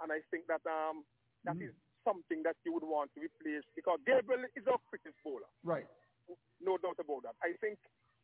And 0.00 0.08
I 0.14 0.22
think 0.30 0.46
that 0.46 0.62
um 0.70 1.02
that 1.44 1.58
is 1.60 1.74
something 2.06 2.42
that 2.46 2.54
you 2.64 2.72
would 2.72 2.86
want 2.86 3.10
to 3.14 3.20
replace 3.20 3.66
because 3.74 3.98
Gabriel 4.06 4.46
is 4.54 4.62
our 4.70 4.78
quickest 4.88 5.18
bowler, 5.26 5.50
Right. 5.66 5.86
no 6.62 6.78
doubt 6.78 6.98
about 7.02 7.22
that. 7.26 7.34
I 7.42 7.54
think 7.60 7.78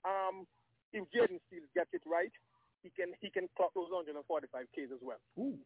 um 0.07 0.47
if 0.93 1.03
Jayden 1.11 1.41
Seales 1.51 1.71
gets 1.75 1.91
it 1.97 2.03
right, 2.07 2.31
he 2.83 2.91
can 2.91 3.15
he 3.21 3.31
can 3.31 3.49
clock 3.57 3.73
those 3.75 3.89
145 3.91 4.23
Ks 4.77 4.93
as 4.93 5.01
well. 5.03 5.19
Ooh. 5.39 5.59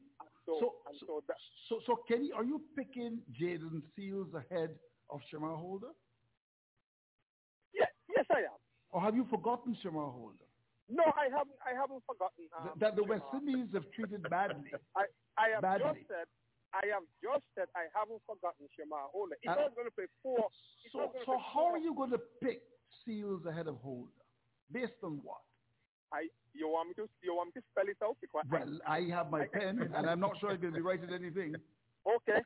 So, 0.46 0.52
So- 0.60 0.74
and 0.86 0.96
so 1.06 1.22
that 1.26 1.36
So, 1.68 1.80
so 1.84 1.96
Kenny, 2.06 2.30
are 2.32 2.44
you 2.44 2.62
picking 2.78 3.20
Jayden 3.34 3.82
Seales 3.98 4.32
ahead 4.32 4.78
of 5.10 5.20
Shamar 5.28 5.58
Holder? 5.58 5.90
yes, 7.74 7.90
yes 8.08 8.24
I 8.30 8.46
am. 8.46 8.58
Or 8.90 9.00
have 9.02 9.16
you 9.16 9.26
forgotten 9.28 9.76
Shamar 9.82 10.12
Holder? 10.12 10.45
No, 10.88 11.02
I 11.18 11.26
haven't 11.30 11.58
I 11.66 11.74
haven't 11.74 12.02
forgotten 12.06 12.46
um, 12.54 12.70
that 12.78 12.94
the 12.94 13.02
West. 13.02 13.26
Indies 13.34 13.68
have 13.74 13.90
treated 13.90 14.22
badly. 14.30 14.70
I 14.96 15.04
I 15.36 15.46
have 15.54 15.62
badly. 15.62 16.06
just 16.06 16.08
said 16.08 16.26
I 16.74 16.86
have 16.94 17.02
just 17.22 17.44
said 17.58 17.66
I 17.74 17.90
haven't 17.90 18.22
forgotten 18.26 18.66
Shamar 18.74 19.10
Holder. 19.10 19.36
If 19.42 19.50
Uh, 19.50 19.66
I 19.66 19.68
going 19.74 19.90
to 19.90 19.94
play 19.94 20.06
four, 20.22 20.46
So, 20.92 21.10
so 21.10 21.24
play 21.26 21.38
how 21.42 21.66
four, 21.66 21.72
are 21.74 21.78
you 21.78 21.94
going 21.94 22.10
to 22.10 22.22
pick 22.40 22.62
Seales 23.02 23.44
ahead 23.46 23.66
of 23.66 23.76
Holder? 23.82 24.12
Based 24.70 24.94
on 25.02 25.18
what? 25.24 25.42
I 26.12 26.28
you 26.54 26.68
want 26.68 26.88
me 26.90 26.94
to 27.02 27.10
you 27.22 27.34
want 27.34 27.50
me 27.54 27.60
to 27.60 27.66
spell 27.72 27.88
it 27.90 27.98
out 28.04 28.16
because 28.20 28.44
I- 28.46 28.54
Well, 28.54 28.78
I 28.86 29.00
have 29.10 29.30
my 29.30 29.46
pen, 29.46 29.90
and 29.94 30.06
I'm 30.08 30.20
not 30.20 30.38
sure 30.38 30.50
I'm 30.50 30.60
going 30.60 30.72
to 30.72 30.78
be 30.78 30.82
writing 30.82 31.10
anything. 31.12 31.54
Okay. 32.06 32.38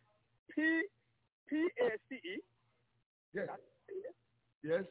P 0.56 0.82
P 1.46 1.68
A 1.84 1.90
C 2.08 2.14
E. 2.16 2.40
Yes. 3.34 3.48
Yes. 4.64 4.84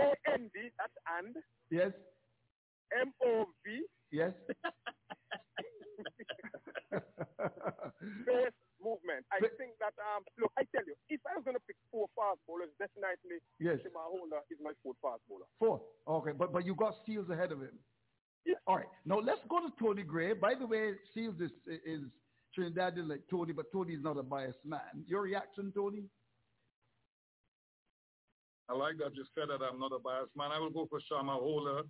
A 0.00 0.32
N 0.32 0.50
D. 0.54 0.70
That's 0.78 0.96
and. 1.18 1.36
Yes. 1.70 1.92
M 2.98 3.12
O 3.22 3.46
V. 3.64 3.84
Yes. 4.10 4.32
Base 8.26 8.56
movement. 8.82 9.24
I 9.30 9.38
think 9.40 9.76
that 9.78 9.94
um 10.00 10.24
look, 10.40 10.52
I 10.58 10.64
tell 10.74 10.84
you, 10.86 10.94
if 11.08 11.20
I 11.28 11.36
was 11.36 11.44
gonna 11.44 11.60
pick 11.66 11.76
four 11.90 12.08
fast 12.16 12.40
bowlers, 12.46 12.70
definitely 12.78 13.38
Yes. 13.58 13.78
Shamar 13.84 14.08
Holder 14.08 14.40
is 14.50 14.58
my 14.62 14.72
fourth 14.82 14.96
fast 15.02 15.20
bowler. 15.28 15.46
Four. 15.58 15.80
Okay, 16.08 16.32
but 16.32 16.52
but 16.52 16.64
you 16.66 16.74
got 16.74 16.94
Seales 17.06 17.30
ahead 17.30 17.52
of 17.52 17.60
him. 17.60 17.78
Yes. 18.44 18.56
All 18.66 18.76
right. 18.76 18.88
Now 19.04 19.18
let's 19.20 19.44
go 19.48 19.60
to 19.60 19.72
Tony 19.78 20.02
Gray. 20.02 20.32
By 20.32 20.54
the 20.54 20.66
way, 20.66 20.94
Seales 21.14 21.40
is 21.40 21.52
is 21.84 22.02
Trinidadian 22.56 23.08
like 23.08 23.22
Tony, 23.30 23.52
but 23.52 23.70
Tony 23.70 23.94
is 23.94 24.02
not 24.02 24.16
a 24.18 24.22
biased 24.22 24.64
man. 24.64 25.04
Your 25.06 25.22
reaction, 25.22 25.72
Tony? 25.72 26.04
I 28.68 28.74
like 28.74 28.98
that 28.98 29.14
you 29.14 29.24
said 29.34 29.48
that 29.48 29.62
I'm 29.64 29.78
not 29.78 29.92
a 29.92 29.98
biased 29.98 30.34
man. 30.36 30.50
I 30.52 30.58
will 30.58 30.70
go 30.70 30.86
for 30.88 31.00
Shamar 31.00 31.38
Holder. 31.38 31.82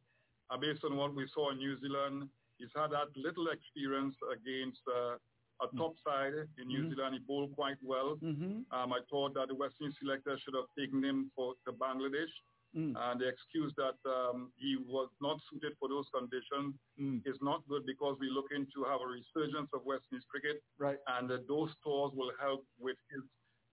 Uh, 0.50 0.56
based 0.56 0.84
on 0.84 0.96
what 0.96 1.14
we 1.14 1.26
saw 1.34 1.50
in 1.52 1.58
New 1.58 1.78
Zealand, 1.80 2.28
he's 2.58 2.68
had 2.74 2.90
that 2.90 3.08
little 3.16 3.48
experience 3.48 4.16
against 4.32 4.80
uh, 4.88 5.14
a 5.62 5.68
top 5.76 5.94
side 6.06 6.34
in 6.58 6.66
New 6.68 6.82
Mhm. 6.84 6.90
Zealand. 6.90 7.14
He 7.14 7.20
bowled 7.20 7.52
quite 7.54 7.76
well. 7.82 8.16
Mm-hmm. 8.16 8.72
Um, 8.74 8.92
I 8.92 9.00
thought 9.10 9.34
that 9.34 9.48
the 9.48 9.54
West 9.54 9.76
Indies 9.80 9.96
selector 10.00 10.36
should 10.38 10.54
have 10.54 10.68
taken 10.76 11.04
him 11.04 11.30
for 11.36 11.54
to 11.66 11.72
Bangladesh. 11.72 12.32
Mm. 12.74 12.94
And 12.96 13.20
the 13.20 13.26
excuse 13.26 13.74
that 13.76 13.98
um, 14.08 14.52
he 14.56 14.76
was 14.76 15.08
not 15.20 15.40
suited 15.50 15.72
for 15.78 15.88
those 15.88 16.08
conditions 16.14 16.76
Mm. 17.00 17.20
is 17.26 17.36
not 17.42 17.66
good 17.68 17.84
because 17.84 18.16
we're 18.20 18.30
looking 18.40 18.66
to 18.74 18.84
have 18.84 19.00
a 19.00 19.06
resurgence 19.06 19.70
of 19.74 19.84
West 19.84 20.04
Indies 20.12 20.24
cricket 20.30 20.62
Right. 20.78 20.98
and 21.14 21.30
uh, 21.32 21.38
those 21.48 21.74
tours 21.82 22.12
will 22.14 22.32
help 22.40 22.64
with 22.78 22.96
his 23.10 23.22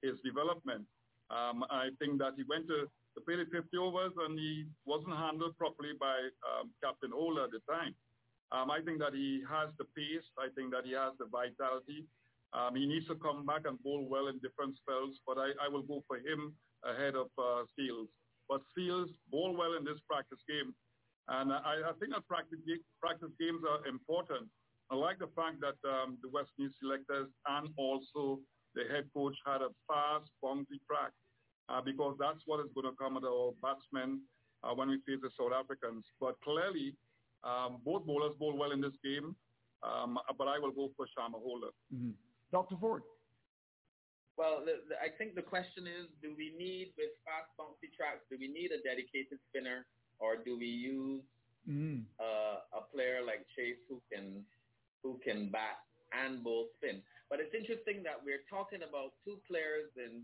his 0.01 0.19
development. 0.21 0.85
Um, 1.29 1.63
I 1.69 1.89
think 1.99 2.17
that 2.19 2.33
he 2.37 2.43
went 2.43 2.67
to, 2.67 2.89
the 3.25 3.45
50 3.49 3.77
overs 3.77 4.13
and 4.27 4.37
he 4.37 4.65
wasn't 4.85 5.15
handled 5.17 5.57
properly 5.57 5.93
by 5.99 6.29
um, 6.45 6.69
Captain 6.83 7.11
Ola 7.13 7.45
at 7.45 7.51
the 7.51 7.61
time. 7.65 7.95
Um, 8.51 8.69
I 8.71 8.79
think 8.79 8.99
that 8.99 9.13
he 9.13 9.43
has 9.49 9.73
the 9.77 9.85
pace. 9.97 10.23
I 10.37 10.47
think 10.55 10.71
that 10.71 10.85
he 10.85 10.93
has 10.93 11.17
the 11.19 11.25
vitality. 11.25 12.05
Um, 12.53 12.75
he 12.75 12.85
needs 12.85 13.07
to 13.07 13.15
come 13.15 13.45
back 13.45 13.65
and 13.65 13.81
bowl 13.83 14.07
well 14.07 14.27
in 14.27 14.39
different 14.39 14.77
spells, 14.77 15.19
but 15.25 15.37
I, 15.37 15.51
I 15.65 15.67
will 15.67 15.83
go 15.83 16.03
for 16.07 16.17
him 16.17 16.55
ahead 16.85 17.15
of 17.15 17.27
uh, 17.37 17.67
Seales. 17.75 18.07
But 18.47 18.61
Seales 18.71 19.11
bowl 19.31 19.57
well 19.57 19.75
in 19.75 19.83
this 19.83 19.99
practice 20.07 20.39
game. 20.47 20.73
And 21.27 21.51
I, 21.51 21.91
I 21.91 21.93
think 21.99 22.13
that 22.13 22.25
practice, 22.29 22.59
practice 23.01 23.35
games 23.35 23.65
are 23.67 23.83
important. 23.85 24.47
I 24.89 24.95
like 24.95 25.19
the 25.19 25.27
fact 25.35 25.59
that 25.59 25.75
um, 25.83 26.17
the 26.23 26.29
West 26.31 26.55
Indies 26.57 26.77
selectors 26.79 27.27
and 27.49 27.67
also 27.75 28.39
the 28.75 28.87
head 28.87 29.11
coach 29.11 29.35
had 29.43 29.59
a 29.59 29.75
fast, 29.89 30.31
bouncy 30.39 30.79
track 30.87 31.11
uh, 31.69 31.81
because 31.81 32.15
that's 32.19 32.39
what 32.45 32.59
is 32.59 32.71
going 32.73 32.87
to 32.89 32.95
come 32.97 33.17
at 33.17 33.23
our 33.23 33.51
batsmen 33.61 34.21
uh, 34.63 34.73
when 34.73 34.89
we 34.89 34.97
face 35.05 35.19
the 35.21 35.29
South 35.37 35.51
Africans. 35.53 36.05
But 36.19 36.39
clearly, 36.41 36.95
um, 37.43 37.77
both 37.85 38.05
bowlers 38.05 38.35
bowl 38.39 38.57
well 38.57 38.71
in 38.71 38.81
this 38.81 38.97
game, 39.03 39.35
um, 39.83 40.17
but 40.37 40.47
I 40.47 40.59
will 40.59 40.71
go 40.71 40.89
for 40.95 41.05
Shamar 41.05 41.41
Holder. 41.41 41.71
Mm-hmm. 41.93 42.11
Dr. 42.51 42.75
Ford. 42.79 43.03
Well, 44.37 44.61
the, 44.63 44.85
the, 44.89 44.95
I 45.01 45.09
think 45.17 45.33
the 45.33 45.41
question 45.41 45.87
is, 45.87 46.05
do 46.21 46.33
we 46.37 46.53
need, 46.57 46.93
with 46.97 47.09
fast 47.25 47.49
bouncy 47.57 47.89
tracks, 47.97 48.21
do 48.29 48.37
we 48.39 48.47
need 48.47 48.69
a 48.71 48.77
dedicated 48.85 49.41
spinner 49.49 49.85
or 50.19 50.37
do 50.37 50.57
we 50.57 50.67
use 50.67 51.23
Mm. 51.67 52.05
uh, 52.15 52.63
a 52.79 52.81
player 52.95 53.19
like 53.27 53.43
Chase 53.51 53.75
who 53.89 53.99
can 54.07 54.39
who 55.03 55.19
can 55.19 55.51
bat 55.51 55.83
and 56.15 56.41
bowl 56.41 56.71
spin? 56.79 57.03
But 57.29 57.41
it's 57.43 57.51
interesting 57.53 58.03
that 58.07 58.23
we're 58.23 58.47
talking 58.49 58.87
about 58.87 59.19
two 59.27 59.35
players 59.43 59.91
in 59.99 60.23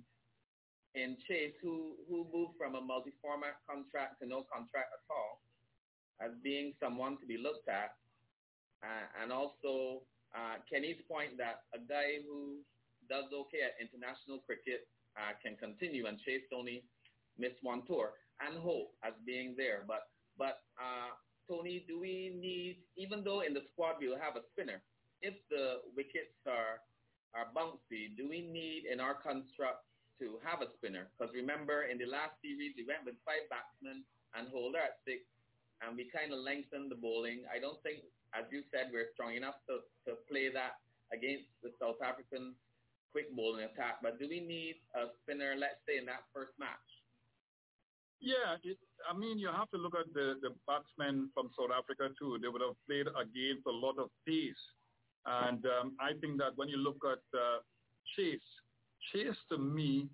in 0.95 1.17
Chase 1.27 1.53
who, 1.61 1.97
who 2.07 2.27
moved 2.33 2.53
from 2.57 2.75
a 2.75 2.81
multi-format 2.81 3.57
contract 3.67 4.21
to 4.21 4.27
no 4.27 4.45
contract 4.45 4.93
at 4.93 5.03
all 5.09 5.41
as 6.21 6.31
being 6.43 6.73
someone 6.79 7.17
to 7.17 7.25
be 7.25 7.37
looked 7.37 7.67
at. 7.67 7.97
Uh, 8.83 9.05
and 9.21 9.31
also 9.31 10.03
uh, 10.35 10.59
Kenny's 10.69 11.01
point 11.09 11.37
that 11.37 11.63
a 11.73 11.79
guy 11.79 12.21
who 12.27 12.61
does 13.09 13.25
okay 13.33 13.63
at 13.65 13.79
international 13.79 14.39
cricket 14.45 14.87
uh, 15.17 15.33
can 15.41 15.55
continue 15.57 16.05
and 16.05 16.19
Chase 16.19 16.43
Tony 16.51 16.83
missed 17.37 17.61
one 17.61 17.81
tour 17.87 18.13
and 18.41 18.59
Hope 18.59 18.93
as 19.03 19.13
being 19.25 19.55
there. 19.57 19.83
But 19.87 20.09
but 20.37 20.61
uh, 20.77 21.13
Tony, 21.49 21.85
do 21.87 21.99
we 21.99 22.35
need 22.35 22.83
even 22.97 23.23
though 23.23 23.41
in 23.41 23.53
the 23.53 23.63
squad 23.71 23.95
we'll 23.99 24.19
have 24.19 24.35
a 24.35 24.45
spinner, 24.51 24.81
if 25.21 25.33
the 25.49 25.85
wickets 25.95 26.35
are 26.47 26.81
are 27.33 27.49
bouncy, 27.55 28.15
do 28.17 28.29
we 28.29 28.41
need 28.41 28.85
in 28.91 28.99
our 28.99 29.15
construct 29.15 29.85
to 30.19 30.37
have 30.43 30.61
a 30.61 30.69
spinner? 30.77 31.09
Because 31.13 31.33
remember 31.33 31.89
in 31.89 31.97
the 31.97 32.09
last 32.09 32.37
series 32.41 32.73
we 32.77 32.85
went 32.85 33.05
with 33.05 33.17
five 33.25 33.45
batsmen 33.49 34.03
and 34.33 34.49
Holder 34.49 34.81
at 34.81 35.01
six, 35.05 35.25
and 35.81 35.97
we 35.97 36.09
kind 36.09 36.33
of 36.33 36.39
lengthened 36.41 36.89
the 36.89 36.99
bowling. 36.99 37.45
I 37.49 37.59
don't 37.59 37.81
think, 37.83 38.05
as 38.33 38.45
you 38.49 38.63
said, 38.71 38.89
we're 38.89 39.11
strong 39.13 39.35
enough 39.35 39.59
to, 39.69 39.83
to 40.09 40.17
play 40.29 40.49
that 40.49 40.79
against 41.11 41.49
the 41.61 41.69
South 41.77 42.01
African 42.01 42.55
quick 43.13 43.29
bowling 43.35 43.65
attack. 43.65 44.01
But 44.01 44.17
do 44.17 44.25
we 44.27 44.41
need 44.41 44.81
a 44.97 45.13
spinner, 45.21 45.53
let's 45.53 45.79
say, 45.85 46.01
in 46.01 46.05
that 46.09 46.25
first 46.33 46.57
match? 46.57 46.87
Yeah, 48.23 48.57
it, 48.63 48.79
I 49.03 49.13
mean, 49.13 49.37
you 49.37 49.51
have 49.51 49.69
to 49.71 49.77
look 49.77 49.93
at 49.93 50.09
the, 50.13 50.39
the 50.41 50.55
batsmen 50.65 51.29
from 51.35 51.51
South 51.59 51.69
Africa 51.75 52.09
too. 52.17 52.39
They 52.41 52.47
would 52.47 52.63
have 52.63 52.79
played 52.87 53.07
against 53.11 53.67
a 53.67 53.75
lot 53.75 53.99
of 53.99 54.09
pace. 54.25 54.63
And 55.25 55.63
um, 55.67 55.95
I 55.99 56.15
think 56.19 56.39
that 56.39 56.55
when 56.55 56.67
you 56.67 56.77
look 56.77 56.99
at 57.03 57.23
uh, 57.37 57.59
Chase, 58.15 58.49
Chase 59.11 59.37
to 59.51 59.57
me 59.57 60.07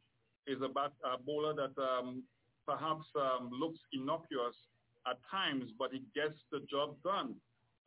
is 0.47 0.61
about 0.61 0.93
a 1.05 1.21
bowler 1.21 1.53
that 1.53 1.75
um, 1.81 2.23
perhaps 2.65 3.05
um, 3.15 3.49
looks 3.51 3.79
innocuous 3.93 4.55
at 5.07 5.17
times, 5.29 5.71
but 5.77 5.91
he 5.91 6.01
gets 6.15 6.39
the 6.51 6.59
job 6.69 6.95
done. 7.03 7.35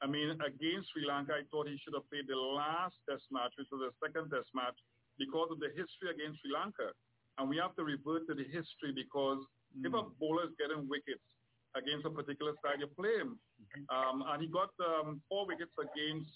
I 0.03 0.07
mean, 0.07 0.31
against 0.43 0.91
Sri 0.91 1.07
Lanka, 1.07 1.39
I 1.39 1.47
thought 1.51 1.71
he 1.71 1.79
should 1.79 1.95
have 1.95 2.09
played 2.11 2.27
the 2.27 2.37
last 2.37 2.99
test 3.07 3.23
match, 3.31 3.55
which 3.55 3.71
was 3.71 3.87
the 3.87 3.95
second 4.03 4.31
test 4.35 4.51
match, 4.55 4.75
because 5.19 5.55
of 5.55 5.63
the 5.63 5.71
history 5.79 6.11
against 6.11 6.43
Sri 6.43 6.51
Lanka. 6.51 6.91
And 7.39 7.47
we 7.47 7.57
have 7.63 7.75
to 7.79 7.85
revert 7.87 8.27
to 8.27 8.35
the 8.35 8.45
history 8.45 8.91
because 8.91 9.39
mm. 9.71 9.87
if 9.87 9.95
a 9.95 10.03
bowler 10.19 10.51
is 10.51 10.55
getting 10.59 10.91
wickets 10.91 11.23
against 11.79 12.05
a 12.05 12.11
particular 12.11 12.53
side, 12.61 12.83
you 12.83 12.91
play 12.99 13.15
him. 13.15 13.39
Mm-hmm. 13.63 13.87
Um, 13.95 14.27
and 14.27 14.43
he 14.43 14.49
got 14.51 14.75
um, 14.83 15.23
four 15.31 15.47
wickets 15.47 15.73
against 15.79 16.35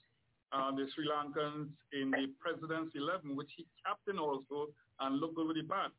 uh, 0.52 0.70
the 0.72 0.86
Sri 0.94 1.08
Lankans 1.08 1.68
in 1.92 2.10
the 2.10 2.32
President's 2.40 2.94
11, 2.94 3.34
which 3.36 3.50
he 3.56 3.66
captained 3.84 4.20
also 4.20 4.68
and 5.00 5.18
looked 5.18 5.38
with 5.38 5.56
the 5.56 5.62
bat. 5.62 5.90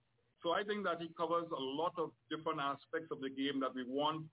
So 0.43 0.52
I 0.52 0.64
think 0.64 0.84
that 0.86 1.02
he 1.02 1.10
covers 1.18 1.45
a 1.52 1.60
lot 1.60 1.93
of 1.98 2.12
different 2.30 2.60
aspects 2.62 3.10
of 3.12 3.22
the 3.22 3.30
game 3.30 3.60
that 3.60 3.74
we 3.74 3.84
want 3.84 4.26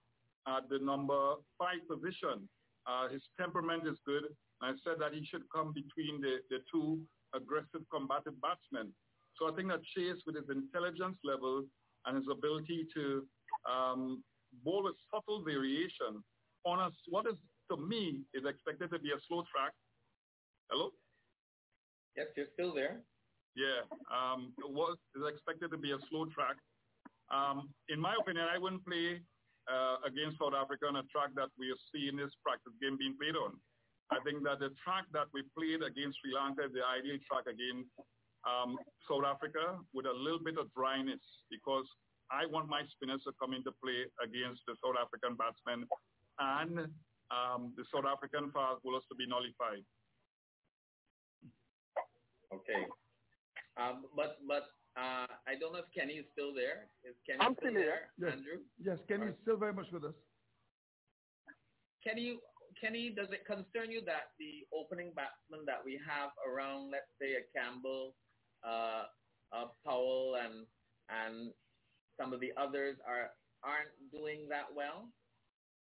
at 0.47 0.69
the 0.69 0.79
number 0.79 1.35
five 1.59 1.81
position. 1.89 2.49
Uh, 2.87 3.09
his 3.09 3.23
temperament 3.41 3.89
is 3.89 3.97
good. 4.05 4.25
I 4.61 4.73
said 4.85 5.01
that 5.01 5.15
he 5.15 5.25
should 5.25 5.43
come 5.51 5.73
between 5.73 6.21
the, 6.21 6.39
the 6.51 6.59
two 6.71 7.01
aggressive 7.35 7.83
combative 7.91 8.39
batsmen. 8.41 8.93
So 9.37 9.51
I 9.51 9.57
think 9.57 9.69
that 9.69 9.83
Chase, 9.97 10.23
with 10.27 10.37
his 10.37 10.49
intelligence 10.49 11.19
level 11.25 11.65
and 12.07 12.17
his 12.17 12.27
ability 12.31 12.87
to 12.95 13.27
um, 13.69 14.23
bowl 14.63 14.85
with 14.85 14.95
subtle 15.13 15.43
variation 15.43 16.23
on 16.65 16.79
a, 16.81 16.91
what 17.09 17.27
is, 17.27 17.35
to 17.71 17.77
me, 17.77 18.21
is 18.33 18.45
expected 18.47 18.91
to 18.93 18.99
be 18.99 19.11
a 19.11 19.21
slow 19.27 19.43
track. 19.51 19.73
Hello? 20.75 20.91
Yes, 22.19 22.35
you're 22.35 22.51
still 22.59 22.75
there. 22.75 22.99
Yeah, 23.55 23.87
um, 24.11 24.51
what 24.59 24.99
is 25.15 25.23
expected 25.23 25.71
to 25.71 25.79
be 25.79 25.95
a 25.95 26.03
slow 26.11 26.27
track. 26.35 26.59
Um, 27.31 27.71
in 27.87 28.03
my 28.03 28.19
opinion, 28.19 28.51
I 28.51 28.59
wouldn't 28.59 28.83
play 28.83 29.23
uh, 29.71 30.03
against 30.03 30.43
South 30.43 30.51
Africa 30.51 30.91
on 30.91 30.99
a 30.99 31.07
track 31.15 31.31
that 31.39 31.55
we 31.55 31.71
are 31.71 31.79
seeing 31.95 32.19
this 32.19 32.35
practice 32.43 32.75
game 32.83 32.99
being 32.99 33.15
played 33.15 33.39
on. 33.39 33.55
I 34.11 34.19
think 34.27 34.43
that 34.51 34.59
the 34.59 34.75
track 34.83 35.07
that 35.15 35.31
we 35.31 35.47
played 35.55 35.87
against 35.87 36.19
Sri 36.19 36.35
Lanka 36.35 36.67
is 36.67 36.75
the 36.75 36.83
ideal 36.83 37.23
track 37.23 37.47
against 37.47 37.95
um, 38.43 38.75
South 39.07 39.23
Africa 39.23 39.79
with 39.95 40.11
a 40.11 40.17
little 40.27 40.43
bit 40.43 40.59
of 40.59 40.75
dryness 40.75 41.23
because 41.55 41.87
I 42.35 42.51
want 42.51 42.67
my 42.67 42.83
spinners 42.99 43.23
to 43.31 43.33
come 43.39 43.55
into 43.55 43.71
play 43.79 44.11
against 44.19 44.67
the 44.67 44.75
South 44.83 44.99
African 44.99 45.39
batsmen 45.39 45.87
and 46.43 46.91
um, 47.31 47.71
the 47.79 47.87
South 47.95 48.11
African 48.11 48.51
fast 48.51 48.83
bowlers 48.83 49.07
to 49.07 49.15
be 49.15 49.31
nullified. 49.31 49.87
Okay. 52.55 52.85
Um, 53.77 54.07
but 54.15 54.39
but 54.47 54.71
uh, 54.97 55.27
I 55.47 55.59
don't 55.59 55.75
know 55.75 55.83
if 55.83 55.91
Kenny 55.91 56.23
is 56.23 56.27
still 56.33 56.55
there. 56.55 56.87
Is 57.03 57.19
Kenny 57.27 57.43
I'm 57.43 57.59
still, 57.59 57.75
still 57.75 57.83
there, 57.83 58.15
yes. 58.19 58.39
Andrew? 58.39 58.59
Yes, 58.79 58.99
Kenny 59.09 59.27
is 59.27 59.39
still 59.43 59.59
very 59.59 59.75
much 59.75 59.91
with 59.91 60.05
us. 60.05 60.15
Kenny, 62.07 62.39
Kenny, 62.79 63.11
does 63.11 63.33
it 63.35 63.43
concern 63.43 63.91
you 63.91 64.05
that 64.07 64.37
the 64.39 64.63
opening 64.71 65.11
batsmen 65.17 65.67
that 65.67 65.83
we 65.83 65.99
have 66.07 66.31
around, 66.47 66.93
let's 66.95 67.11
say, 67.19 67.35
a 67.35 67.45
Campbell, 67.51 68.15
uh, 68.63 69.11
a 69.51 69.73
Powell, 69.83 70.39
and 70.39 70.63
and 71.11 71.51
some 72.21 72.33
of 72.33 72.39
the 72.39 72.53
others 72.55 72.95
are 73.03 73.35
aren't 73.67 73.91
doing 74.13 74.47
that 74.47 74.71
well, 74.71 75.11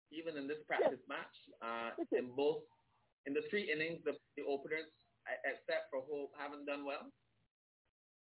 even 0.10 0.38
in 0.38 0.48
this 0.48 0.64
practice 0.66 1.04
yes. 1.06 1.12
match? 1.12 1.36
Uh, 1.62 1.90
in 2.18 2.34
both, 2.34 2.66
in 3.28 3.34
the 3.34 3.44
three 3.50 3.70
innings, 3.70 4.00
the, 4.06 4.18
the 4.38 4.44
openers, 4.50 4.90
except 5.46 5.88
for 5.90 6.04
who 6.08 6.28
haven't 6.38 6.66
done 6.66 6.84
well 6.86 7.08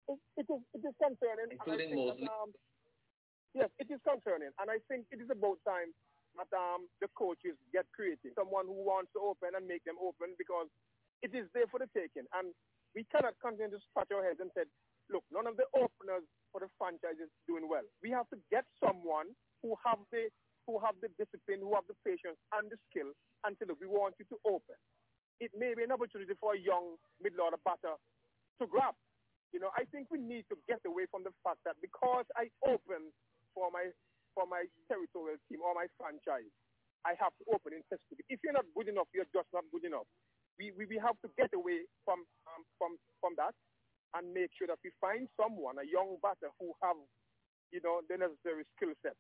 it, 0.10 0.20
it, 0.42 0.48
is, 0.50 0.62
it 0.74 0.82
is 0.82 0.96
concerning. 0.98 1.54
Including 1.54 1.94
Moseley. 1.94 2.26
Um, 2.26 2.50
yes, 3.54 3.70
it 3.78 3.88
is 3.94 4.02
concerning. 4.02 4.50
And 4.58 4.68
I 4.74 4.82
think 4.90 5.06
it 5.14 5.22
is 5.22 5.30
about 5.30 5.62
time 5.64 5.94
that 6.38 6.50
um, 6.50 6.90
the 6.98 7.10
coaches 7.14 7.54
get 7.70 7.86
creative. 7.94 8.34
Someone 8.34 8.66
who 8.66 8.82
wants 8.82 9.14
to 9.14 9.22
open 9.22 9.54
and 9.54 9.66
make 9.70 9.86
them 9.86 10.02
open 10.02 10.34
because 10.42 10.66
it 11.22 11.38
is 11.38 11.46
there 11.54 11.70
for 11.70 11.78
the 11.78 11.90
taking. 11.94 12.26
And 12.34 12.50
we 12.98 13.06
cannot 13.14 13.38
continue 13.38 13.78
to 13.78 13.82
scratch 13.90 14.10
our 14.10 14.26
heads 14.26 14.42
and 14.42 14.50
say, 14.58 14.66
look, 15.14 15.26
none 15.30 15.46
of 15.46 15.58
the 15.58 15.70
openers 15.78 16.26
for 16.50 16.62
the 16.62 16.70
franchise 16.82 17.22
is 17.22 17.30
doing 17.46 17.70
well. 17.70 17.86
We 18.02 18.10
have 18.14 18.30
to 18.34 18.38
get 18.50 18.66
someone 18.82 19.30
who 19.62 19.78
have 19.86 20.02
the 20.10 20.34
who 20.70 20.78
have 20.86 20.94
the 21.02 21.10
discipline, 21.18 21.66
who 21.66 21.74
have 21.74 21.90
the 21.90 21.98
patience 22.06 22.38
and 22.54 22.70
the 22.70 22.78
skill 22.86 23.10
and 23.42 23.58
say, 23.58 23.66
look, 23.66 23.82
we 23.82 23.90
want 23.90 24.14
you 24.22 24.26
to 24.30 24.38
open. 24.46 24.78
It 25.40 25.52
may 25.56 25.72
be 25.76 25.84
an 25.88 25.92
opportunity 25.96 26.36
for 26.40 26.54
a 26.56 26.60
young 26.60 27.00
middle-order 27.24 27.60
batter 27.64 27.96
to 28.60 28.66
grab. 28.68 28.96
You 29.56 29.60
know, 29.64 29.72
I 29.74 29.88
think 29.90 30.12
we 30.12 30.20
need 30.20 30.46
to 30.52 30.58
get 30.68 30.84
away 30.86 31.08
from 31.10 31.24
the 31.24 31.34
fact 31.42 31.64
that 31.66 31.80
because 31.82 32.28
I 32.36 32.52
open 32.68 33.10
for 33.56 33.72
my 33.72 33.90
for 34.36 34.46
my 34.46 34.68
territorial 34.86 35.40
team 35.50 35.64
or 35.66 35.74
my 35.74 35.88
franchise, 35.98 36.52
I 37.08 37.18
have 37.18 37.34
to 37.42 37.44
open 37.56 37.74
in 37.74 37.82
test 37.90 38.04
cricket. 38.08 38.28
If 38.30 38.44
you're 38.44 38.54
not 38.54 38.68
good 38.78 38.92
enough, 38.92 39.10
you're 39.16 39.30
just 39.34 39.50
not 39.56 39.66
good 39.74 39.88
enough. 39.88 40.06
We 40.60 40.76
we, 40.78 40.86
we 40.86 40.98
have 41.02 41.18
to 41.26 41.30
get 41.40 41.50
away 41.56 41.88
from 42.06 42.28
um, 42.46 42.62
from 42.78 43.00
from 43.24 43.34
that 43.42 43.56
and 44.16 44.34
make 44.34 44.52
sure 44.58 44.68
that 44.68 44.82
we 44.84 44.92
find 45.02 45.30
someone, 45.40 45.78
a 45.80 45.86
young 45.86 46.18
batter 46.22 46.50
who 46.60 46.74
have, 46.82 46.98
you 47.72 47.80
know, 47.86 48.02
the 48.10 48.18
necessary 48.18 48.66
skill 48.76 48.94
set 49.06 49.14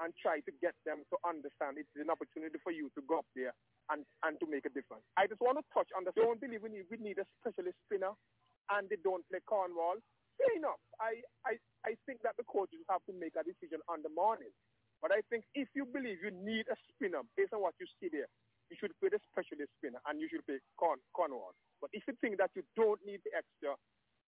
and 0.00 0.12
try 0.20 0.40
to 0.44 0.52
get 0.60 0.76
them 0.84 1.04
to 1.08 1.16
understand 1.24 1.76
it's 1.80 1.88
an 1.96 2.08
opportunity 2.12 2.56
for 2.64 2.72
you 2.72 2.88
to 2.96 3.00
go 3.08 3.20
up 3.20 3.28
there 3.36 3.52
and, 3.90 4.06
and 4.22 4.38
to 4.40 4.46
make 4.46 4.64
a 4.66 4.72
difference. 4.72 5.04
I 5.18 5.26
just 5.26 5.42
want 5.42 5.58
to 5.58 5.64
touch 5.74 5.90
on 5.94 6.06
the, 6.06 6.14
don't 6.14 6.40
believe 6.40 6.62
we 6.62 6.70
need, 6.70 6.86
we 6.90 6.98
need 6.98 7.18
a 7.18 7.26
specialist 7.42 7.76
spinner 7.86 8.14
and 8.70 8.86
they 8.88 8.98
don't 9.02 9.26
play 9.28 9.42
Cornwall, 9.44 9.98
fair 10.38 10.52
enough. 10.54 10.80
I, 11.02 11.20
I, 11.42 11.58
I 11.82 11.92
think 12.06 12.22
that 12.22 12.38
the 12.38 12.46
coaches 12.46 12.80
have 12.86 13.02
to 13.10 13.14
make 13.14 13.34
a 13.34 13.42
decision 13.42 13.82
on 13.90 14.06
the 14.06 14.12
morning. 14.14 14.54
But 15.02 15.10
I 15.10 15.24
think 15.32 15.48
if 15.56 15.66
you 15.74 15.88
believe 15.88 16.20
you 16.22 16.30
need 16.30 16.68
a 16.68 16.76
spinner 16.92 17.24
based 17.34 17.56
on 17.56 17.64
what 17.64 17.74
you 17.80 17.88
see 17.98 18.12
there, 18.12 18.28
you 18.70 18.76
should 18.78 18.94
play 19.02 19.10
the 19.10 19.18
specialist 19.32 19.72
spinner 19.80 19.98
and 20.06 20.22
you 20.22 20.30
should 20.30 20.46
play 20.46 20.62
Corn, 20.78 21.02
Cornwall. 21.10 21.56
But 21.82 21.90
if 21.96 22.06
you 22.06 22.14
think 22.22 22.38
that 22.38 22.54
you 22.54 22.62
don't 22.78 23.00
need 23.02 23.24
the 23.26 23.34
extra 23.34 23.74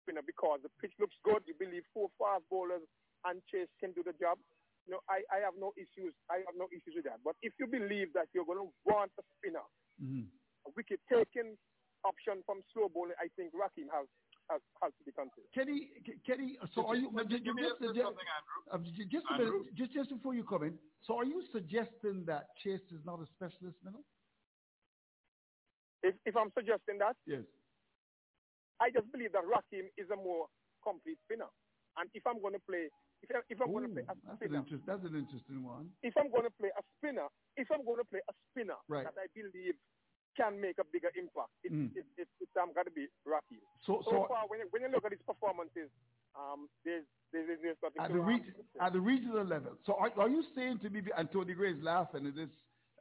spinner 0.02 0.24
because 0.26 0.64
the 0.66 0.72
pitch 0.82 0.96
looks 0.98 1.14
good, 1.22 1.46
you 1.46 1.54
believe 1.54 1.86
four 1.94 2.10
fast 2.18 2.42
bowlers 2.50 2.82
and 3.22 3.38
Chase 3.46 3.70
can 3.78 3.94
do 3.94 4.02
the 4.02 4.16
job, 4.18 4.40
you 4.86 4.98
know, 4.98 5.02
I, 5.06 5.22
I 5.30 5.38
have 5.46 5.54
no 5.58 5.70
issues. 5.78 6.14
I 6.26 6.42
have 6.42 6.56
no 6.58 6.66
issues 6.74 6.98
with 6.98 7.06
that. 7.06 7.22
But 7.22 7.38
if 7.42 7.54
you 7.58 7.66
believe 7.70 8.10
that 8.18 8.26
you're 8.34 8.46
going 8.46 8.58
to 8.58 8.70
want 8.82 9.14
a 9.18 9.24
spinner, 9.38 9.66
mm-hmm. 10.02 10.26
a 10.66 10.70
wicket 10.74 10.98
taking 11.06 11.54
option 12.02 12.42
from 12.42 12.66
slow 12.74 12.90
bowling, 12.90 13.18
I 13.22 13.30
think 13.38 13.54
Rahkeem 13.54 13.86
has 13.94 14.10
has, 14.50 14.60
has 14.82 14.90
to 14.98 15.02
be 15.06 15.14
considered. 15.14 15.46
Kenny, 15.54 15.94
Kenny, 16.26 16.58
so 16.74 16.82
are 16.86 16.98
you 16.98 17.08
just, 17.30 17.46
just, 17.46 17.54
um, 18.74 18.82
just, 19.08 19.24
a 19.30 19.38
minute, 19.38 19.70
just 19.78 19.94
just 19.94 20.10
before 20.10 20.34
you 20.34 20.42
come 20.42 20.66
in? 20.66 20.74
So 21.06 21.16
are 21.16 21.24
you 21.24 21.42
suggesting 21.52 22.26
that 22.26 22.50
Chase 22.58 22.82
is 22.90 23.00
not 23.06 23.22
a 23.22 23.26
specialist 23.38 23.78
spinner? 23.78 24.02
If 26.02 26.18
if 26.26 26.34
I'm 26.36 26.50
suggesting 26.58 26.98
that, 26.98 27.14
yes, 27.22 27.46
I 28.82 28.90
just 28.90 29.06
believe 29.14 29.30
that 29.32 29.46
Rahkeem 29.46 29.86
is 29.94 30.10
a 30.10 30.18
more 30.18 30.50
complete 30.82 31.18
spinner, 31.22 31.48
and 31.96 32.10
if 32.14 32.26
I'm 32.26 32.42
going 32.42 32.58
to 32.58 32.64
play. 32.68 32.90
If, 33.22 33.30
I, 33.30 33.38
if 33.48 33.58
I'm 33.62 33.70
Ooh, 33.70 33.78
going 33.78 33.86
to 33.88 33.94
play 33.94 34.06
a 34.08 34.14
that's 34.26 34.36
spinner, 34.42 34.58
an 34.58 34.62
interest, 34.66 34.82
that's 34.86 35.04
an 35.06 35.14
interesting 35.14 35.62
one. 35.62 35.90
If 36.02 36.14
I'm 36.18 36.30
going 36.30 36.44
to 36.44 36.54
play 36.58 36.70
a 36.74 36.82
spinner, 36.98 37.28
if 37.56 37.70
I'm 37.70 37.84
going 37.86 38.02
to 38.02 38.08
play 38.10 38.20
a 38.26 38.34
spinner 38.50 38.78
right. 38.88 39.06
that 39.06 39.14
I 39.14 39.30
believe 39.30 39.78
can 40.36 40.56
make 40.60 40.78
a 40.80 40.86
bigger 40.90 41.12
impact. 41.14 41.52
It, 41.62 41.72
Mm. 41.72 41.92
it, 41.94 42.06
it, 42.16 42.28
it's 42.40 42.56
um, 42.56 42.72
got 42.72 42.86
to 42.88 42.90
be 42.90 43.06
Rocky. 43.28 43.60
So, 43.84 44.00
So, 44.04 44.10
so 44.10 44.26
far, 44.28 44.48
when 44.48 44.60
you, 44.60 44.66
when 44.72 44.82
you 44.82 44.88
look 44.88 45.04
at 45.04 45.12
his 45.12 45.20
performances, 45.28 45.92
um, 46.34 46.68
there's, 46.84 47.04
there's, 47.32 47.46
there's 47.60 47.76
nothing 47.82 48.00
at 48.00 48.08
to, 48.08 48.14
the, 48.14 48.20
reg- 48.20 48.54
at 48.80 48.92
the 48.92 49.00
regional 49.00 49.44
level. 49.44 49.76
So 49.84 49.94
are, 50.00 50.10
are 50.18 50.28
you 50.32 50.42
saying 50.56 50.80
to 50.80 50.90
me, 50.90 51.02
and 51.16 51.30
Tony 51.30 51.52
Gray 51.52 51.72
is 51.76 51.82
laughing 51.82 52.26
at 52.26 52.34
this, 52.34 52.48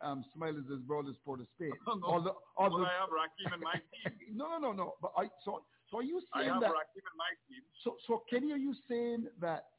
um, 0.02 0.26
smile 0.34 0.58
is 0.58 0.66
as 0.74 0.80
broad 0.84 1.08
as 1.08 1.16
Port 1.24 1.40
of 1.40 1.48
Spain. 1.56 1.72
No, 1.88 1.94
no. 1.96 2.08
Although, 2.08 2.36
Well, 2.58 2.74
although, 2.74 2.84
I 2.86 3.00
have 3.00 3.10
Rahkeem 3.10 3.54
in 3.56 3.62
my 3.62 3.80
team. 3.80 4.12
no, 4.36 4.50
no, 4.50 4.58
no, 4.60 4.72
no. 4.74 4.94
But 5.02 5.14
I, 5.16 5.30
so, 5.46 5.64
so 5.90 6.00
are 6.00 6.04
you 6.04 6.22
I 6.34 6.42
saying 6.42 6.54
have 6.54 6.62
that? 6.62 6.72
Rahkeem 6.72 7.00
in 7.08 7.18
my 7.18 7.32
team. 7.48 7.62
So, 7.84 7.96
so 8.08 8.24
Kenny, 8.30 8.52
are 8.52 8.58
you 8.58 8.74
saying 8.90 9.28
that 9.40 9.71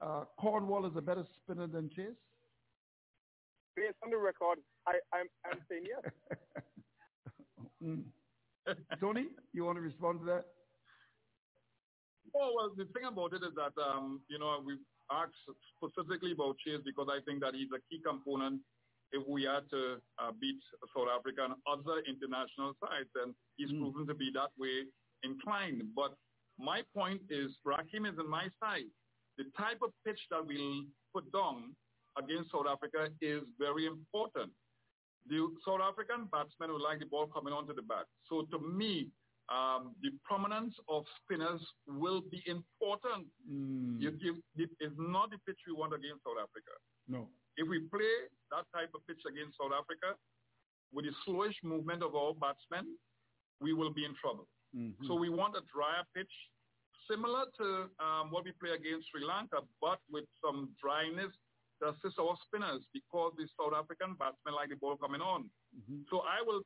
uh, 0.00 0.24
Cornwall 0.40 0.86
is 0.86 0.92
a 0.96 1.00
better 1.02 1.24
spinner 1.42 1.66
than 1.66 1.90
Chase? 1.90 2.16
based 3.76 3.96
on 4.04 4.10
the 4.10 4.16
record, 4.16 4.58
I, 4.86 4.92
I'm, 5.12 5.26
I'm 5.44 5.60
saying 5.68 5.84
yes. 5.88 6.12
Mm. 7.82 8.04
Tony, 8.98 9.26
you 9.52 9.64
want 9.64 9.76
to 9.76 9.82
respond 9.82 10.20
to 10.20 10.26
that? 10.26 10.44
Oh, 12.34 12.52
well, 12.56 12.70
the 12.74 12.86
thing 12.94 13.04
about 13.04 13.34
it 13.34 13.42
is 13.42 13.52
that, 13.56 13.76
um, 13.82 14.22
you 14.28 14.38
know, 14.38 14.62
we 14.64 14.78
asked 15.10 15.34
specifically 15.76 16.32
about 16.32 16.56
Chase 16.64 16.80
because 16.82 17.08
I 17.10 17.20
think 17.26 17.40
that 17.42 17.52
he's 17.54 17.68
a 17.76 17.80
key 17.90 18.00
component 18.02 18.62
if 19.12 19.26
we 19.28 19.46
are 19.46 19.60
to 19.70 20.00
uh, 20.18 20.32
beat 20.40 20.56
South 20.96 21.08
Africa 21.14 21.44
and 21.44 21.54
other 21.66 22.00
international 22.08 22.72
sides, 22.80 23.10
and 23.22 23.34
he's 23.56 23.70
Mm. 23.70 23.80
proven 23.80 24.06
to 24.06 24.14
be 24.14 24.30
that 24.32 24.50
way 24.56 24.84
inclined. 25.24 25.82
But 25.94 26.16
my 26.58 26.82
point 26.94 27.22
is, 27.28 27.50
Rahkeem 27.66 28.10
is 28.10 28.18
on 28.18 28.30
my 28.30 28.48
side. 28.60 28.88
The 29.38 29.44
type 29.56 29.78
of 29.82 29.90
pitch 30.06 30.20
that 30.30 30.44
we'll 30.44 30.84
put 31.12 31.30
down 31.32 31.74
against 32.18 32.52
South 32.52 32.66
Africa 32.70 33.08
is 33.20 33.42
very 33.58 33.86
important. 33.86 34.50
The 35.26 35.40
South 35.64 35.80
African 35.80 36.28
batsmen 36.30 36.72
would 36.72 36.82
like 36.82 37.00
the 37.00 37.06
ball 37.06 37.26
coming 37.26 37.52
onto 37.52 37.74
the 37.74 37.82
bat. 37.82 38.04
So 38.28 38.46
to 38.52 38.58
me, 38.58 39.08
um, 39.48 39.94
the 40.00 40.10
prominence 40.24 40.74
of 40.88 41.04
spinners 41.20 41.60
will 41.86 42.22
be 42.22 42.42
important. 42.46 43.28
Mm. 43.44 44.00
You, 44.00 44.12
you, 44.20 44.42
it 44.56 44.70
is 44.80 44.92
not 44.96 45.30
the 45.30 45.38
pitch 45.46 45.58
we 45.66 45.74
want 45.74 45.92
against 45.92 46.24
South 46.24 46.40
Africa. 46.40 46.72
No. 47.08 47.28
If 47.56 47.68
we 47.68 47.80
play 47.92 48.28
that 48.50 48.64
type 48.72 48.90
of 48.94 49.06
pitch 49.06 49.20
against 49.28 49.56
South 49.60 49.72
Africa, 49.72 50.16
with 50.92 51.04
the 51.04 51.14
slowish 51.26 51.58
movement 51.62 52.02
of 52.02 52.14
our 52.14 52.32
batsmen, 52.34 52.96
we 53.60 53.72
will 53.72 53.92
be 53.92 54.04
in 54.04 54.14
trouble. 54.20 54.46
Mm-hmm. 54.76 55.06
So 55.06 55.14
we 55.14 55.28
want 55.28 55.56
a 55.56 55.62
drier 55.72 56.04
pitch, 56.14 56.30
similar 57.10 57.46
to 57.58 57.90
um, 58.00 58.30
what 58.30 58.44
we 58.44 58.52
play 58.56 58.72
against 58.72 59.10
Sri 59.10 59.24
Lanka, 59.24 59.60
but 59.80 59.98
with 60.10 60.24
some 60.44 60.72
dryness 60.80 61.32
to 61.82 61.90
assist 61.90 62.18
our 62.18 62.36
spinners 62.46 62.82
because 62.92 63.32
the 63.36 63.46
South 63.58 63.74
African 63.74 64.14
batsmen 64.14 64.54
like 64.54 64.70
the 64.70 64.78
ball 64.78 64.96
coming 64.96 65.20
on. 65.20 65.50
Mm-hmm. 65.74 66.06
So 66.10 66.22
I 66.22 66.40
will 66.44 66.62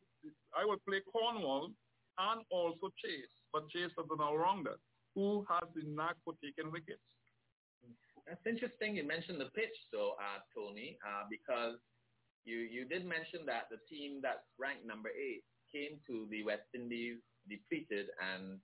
I 0.53 0.65
will 0.65 0.81
play 0.87 1.01
Cornwall 1.07 1.71
and 2.19 2.41
also 2.51 2.91
Chase, 2.99 3.31
but 3.53 3.69
Chase 3.71 3.95
is 3.95 4.11
an 4.11 4.21
all-rounder 4.21 4.77
who 5.15 5.47
has 5.49 5.67
the 5.75 5.83
knack 5.87 6.17
for 6.25 6.35
taking 6.43 6.71
wickets. 6.71 7.03
That's 8.27 8.45
interesting. 8.45 8.97
You 8.97 9.07
mentioned 9.07 9.41
the 9.41 9.49
pitch, 9.57 9.73
though, 9.91 10.13
uh, 10.21 10.45
Tony, 10.53 10.99
uh, 11.01 11.25
because 11.31 11.81
you 12.45 12.59
you 12.59 12.85
did 12.85 13.07
mention 13.07 13.47
that 13.47 13.73
the 13.73 13.81
team 13.89 14.21
that's 14.21 14.45
ranked 14.59 14.85
number 14.85 15.09
eight 15.09 15.43
came 15.73 15.97
to 16.07 16.29
the 16.31 16.45
West 16.45 16.69
Indies 16.75 17.19
depleted 17.49 18.13
and 18.21 18.61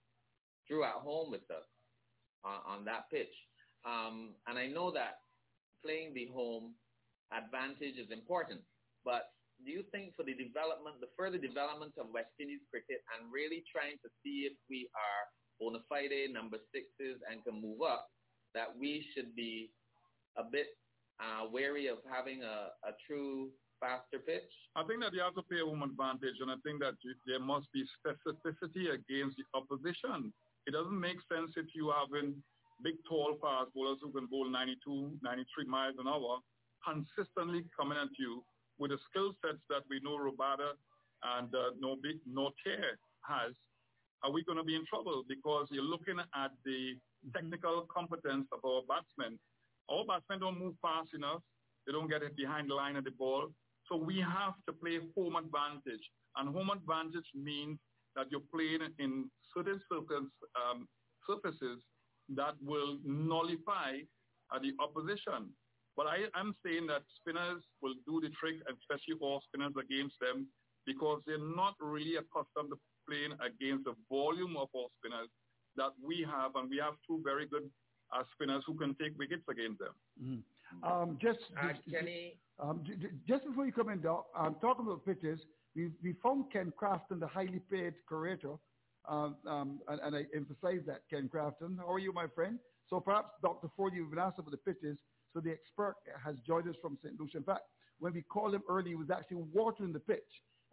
drew 0.69 0.85
at 0.85 1.01
home 1.03 1.31
with 1.31 1.45
us 1.51 1.67
on, 2.45 2.79
on 2.79 2.85
that 2.85 3.11
pitch. 3.11 3.33
Um, 3.85 4.35
and 4.47 4.59
I 4.59 4.67
know 4.67 4.91
that 4.93 5.21
playing 5.85 6.15
the 6.15 6.29
home 6.33 6.73
advantage 7.33 8.01
is 8.01 8.11
important, 8.11 8.61
but 9.05 9.35
do 9.65 9.71
you 9.71 9.85
think 9.93 10.17
for 10.17 10.25
the 10.25 10.35
development, 10.35 10.99
the 11.01 11.13
further 11.17 11.39
development 11.39 11.93
of 12.01 12.11
West 12.13 12.33
Indies 12.41 12.65
cricket 12.71 13.05
and 13.15 13.31
really 13.31 13.63
trying 13.71 14.01
to 14.03 14.09
see 14.25 14.49
if 14.51 14.57
we 14.69 14.89
are 14.97 15.23
bona 15.61 15.79
fide 15.89 16.33
number 16.33 16.59
sixes 16.75 17.23
and 17.31 17.45
can 17.45 17.61
move 17.61 17.81
up, 17.83 18.11
that 18.55 18.73
we 18.75 19.05
should 19.15 19.35
be 19.37 19.71
a 20.37 20.43
bit 20.43 20.75
uh, 21.21 21.47
wary 21.47 21.87
of 21.87 21.99
having 22.11 22.43
a, 22.43 22.75
a 22.83 22.93
true 23.07 23.51
faster 23.79 24.19
pitch? 24.19 24.51
I 24.75 24.83
think 24.85 25.01
that 25.03 25.13
you 25.13 25.21
have 25.21 25.35
to 25.35 25.43
play 25.43 25.61
a 25.61 25.67
home 25.67 25.83
advantage, 25.83 26.41
and 26.41 26.51
I 26.51 26.59
think 26.65 26.81
that 26.81 26.95
there 27.27 27.41
must 27.41 27.71
be 27.73 27.85
specificity 28.03 28.91
against 28.91 29.39
the 29.39 29.47
opposition. 29.55 30.33
It 30.67 30.73
doesn't 30.73 30.99
make 30.99 31.19
sense 31.31 31.53
if 31.57 31.67
you 31.75 31.93
having 31.93 32.35
big, 32.83 32.97
tall 33.09 33.37
fast 33.41 33.73
bowlers 33.75 33.99
who 34.03 34.13
can 34.13 34.27
bowl 34.27 34.51
92, 34.51 35.19
93 35.23 35.67
miles 35.67 35.95
an 35.99 36.09
hour 36.09 36.39
consistently 36.85 37.65
coming 37.77 37.99
at 37.99 38.13
you 38.19 38.45
with 38.79 38.91
the 38.91 38.99
skill 39.09 39.33
sets 39.41 39.63
that 39.71 39.83
we 39.89 40.01
know 40.01 40.19
Rabada 40.19 40.77
and 41.39 41.49
uh, 41.55 41.73
Nortje 41.81 42.77
has. 43.25 43.53
Are 44.23 44.33
we 44.33 44.45
going 44.45 44.59
to 44.59 44.65
be 44.65 44.75
in 44.75 44.85
trouble? 44.87 45.23
Because 45.29 45.69
you're 45.71 45.85
looking 45.85 46.19
at 46.19 46.51
the 46.65 46.97
technical 47.33 47.87
competence 47.93 48.47
of 48.53 48.61
our 48.65 48.83
batsmen. 48.89 49.39
Our 49.91 50.05
batsmen 50.05 50.41
don't 50.41 50.59
move 50.59 50.75
fast 50.81 51.13
enough. 51.15 51.41
They 51.87 51.93
don't 51.93 52.09
get 52.09 52.23
it 52.23 52.37
behind 52.37 52.71
the 52.71 52.75
line 52.75 52.97
of 52.97 53.05
the 53.05 53.11
ball. 53.13 53.49
So 53.89 53.97
we 53.97 54.19
have 54.21 54.55
to 54.67 54.73
play 54.73 54.99
home 55.17 55.37
advantage. 55.37 56.05
And 56.37 56.55
home 56.55 56.71
advantage 56.71 57.29
means 57.35 57.79
that 58.17 58.27
you're 58.31 58.49
playing 58.53 58.81
in 58.99 59.31
certain 59.55 59.81
circles, 59.91 60.29
um, 60.57 60.87
surfaces 61.29 61.83
that 62.37 62.55
will 62.63 62.99
nullify 63.05 64.01
uh, 64.53 64.59
the 64.61 64.73
opposition. 64.83 65.51
But 65.97 66.07
I, 66.07 66.27
am 66.35 66.55
saying 66.65 66.87
that 66.89 67.03
spinners 67.21 67.63
will 67.81 67.95
do 68.07 68.21
the 68.21 68.31
trick, 68.35 68.57
especially 68.67 69.15
all 69.21 69.43
spinners 69.47 69.75
against 69.79 70.17
them, 70.21 70.49
because 70.87 71.23
they're 71.27 71.39
not 71.39 71.75
really 71.81 72.17
accustomed 72.17 72.71
to 72.71 72.79
playing 73.09 73.33
against 73.39 73.85
the 73.85 73.95
volume 74.11 74.57
of 74.57 74.69
all 74.73 74.91
spinners 74.99 75.29
that 75.77 75.93
we 76.03 76.27
have, 76.29 76.57
and 76.57 76.71
we 76.71 76.79
have 76.79 76.95
two 77.07 77.21
very 77.25 77.47
good 77.47 77.69
uh, 78.15 78.23
spinners 78.35 78.63
who 78.67 78.75
can 78.75 78.95
take 79.01 79.17
wickets 79.19 79.43
against 79.49 79.79
them. 79.79 79.95
Mm-hmm. 80.23 80.85
Um, 80.85 81.19
just, 81.21 81.39
uh, 81.61 81.69
just, 81.69 81.81
Kenny. 81.91 82.37
Um, 82.59 82.83
just 83.29 83.45
before 83.45 83.67
you 83.67 83.73
come 83.73 83.89
in, 83.89 84.01
Doc, 84.01 84.27
I'm 84.37 84.55
talking 84.57 84.87
about 84.87 85.05
pitches. 85.05 85.41
We, 85.77 85.91
we 86.03 86.15
found 86.23 86.53
Ken 86.53 86.73
Crafton, 86.81 87.19
the 87.19 87.27
highly 87.27 87.61
paid 87.71 87.95
curator, 88.07 88.55
um, 89.09 89.37
um, 89.47 89.81
and, 89.89 90.01
and, 90.01 90.17
I 90.17 90.25
emphasize 90.35 90.81
that, 90.87 91.03
Ken 91.11 91.29
Crafton. 91.33 91.77
How 91.79 91.93
are 91.93 91.99
you, 91.99 92.13
my 92.13 92.27
friend? 92.35 92.59
So 92.89 93.01
perhaps, 93.01 93.31
Dr. 93.43 93.69
Ford, 93.77 93.93
you've 93.95 94.11
been 94.11 94.19
asked 94.19 94.39
about 94.39 94.53
the 94.53 94.57
pitches, 94.57 94.97
so 95.33 95.41
the 95.41 95.51
expert 95.51 95.97
has 96.25 96.37
joined 96.47 96.69
us 96.69 96.77
from 96.81 96.97
St. 97.03 97.19
Lucia. 97.21 97.39
In 97.39 97.43
fact, 97.43 97.63
when 97.99 98.15
we 98.15 98.23
called 98.23 98.55
him 98.55 98.63
early, 98.69 98.91
he 98.91 98.95
was 98.95 99.11
actually 99.11 99.43
watering 99.53 99.93
the 99.93 100.01
pitch. 100.01 100.21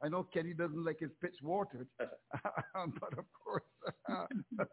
I 0.04 0.08
know 0.08 0.24
Kenny 0.34 0.54
doesn't 0.54 0.84
like 0.84 1.00
his 1.00 1.12
pitch 1.22 1.36
watered, 1.42 1.88
but 2.00 3.18
of 3.18 3.26
course, 3.44 3.64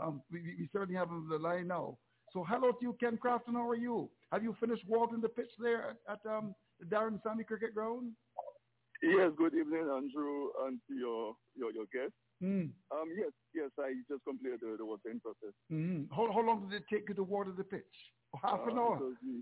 um, 0.00 0.22
we, 0.30 0.40
we, 0.42 0.68
certainly 0.72 0.96
have 0.96 1.08
him 1.08 1.16
on 1.16 1.28
the 1.28 1.38
line 1.38 1.68
now. 1.68 1.98
So 2.32 2.44
hello 2.48 2.72
to 2.72 2.78
you, 2.80 2.96
Ken 2.98 3.18
Crafton. 3.22 3.54
How 3.54 3.68
are 3.68 3.76
you? 3.76 4.10
Have 4.32 4.42
you 4.42 4.56
finished 4.58 4.84
watering 4.88 5.20
the 5.20 5.28
pitch 5.28 5.50
there 5.58 5.96
at 6.08 6.18
um, 6.28 6.54
the 6.80 6.86
Daren 6.86 7.22
Sammy 7.22 7.44
Cricket 7.44 7.74
Ground? 7.74 8.12
Yes, 9.02 9.30
good 9.36 9.54
evening, 9.54 9.88
Andrew, 9.92 10.48
and 10.64 10.80
to 10.88 10.94
your, 10.94 11.34
your, 11.54 11.72
your 11.72 11.84
guest. 11.92 12.12
Mm. 12.42 12.70
Um, 12.90 13.08
yes, 13.16 13.32
yes, 13.54 13.70
I 13.78 13.92
just 14.08 14.24
completed 14.24 14.60
the, 14.60 14.76
the 14.78 14.84
watering 14.84 15.20
process. 15.20 15.54
Mm-hmm. 15.72 16.14
How, 16.14 16.32
how 16.32 16.40
long 16.40 16.68
did 16.68 16.82
it 16.82 16.84
take 16.92 17.08
you 17.08 17.14
to 17.14 17.22
water 17.22 17.52
the 17.56 17.64
pitch? 17.64 17.82
Oh, 18.34 18.38
half 18.42 18.60
an 18.68 18.78
uh, 18.78 18.80
hour. 18.80 19.00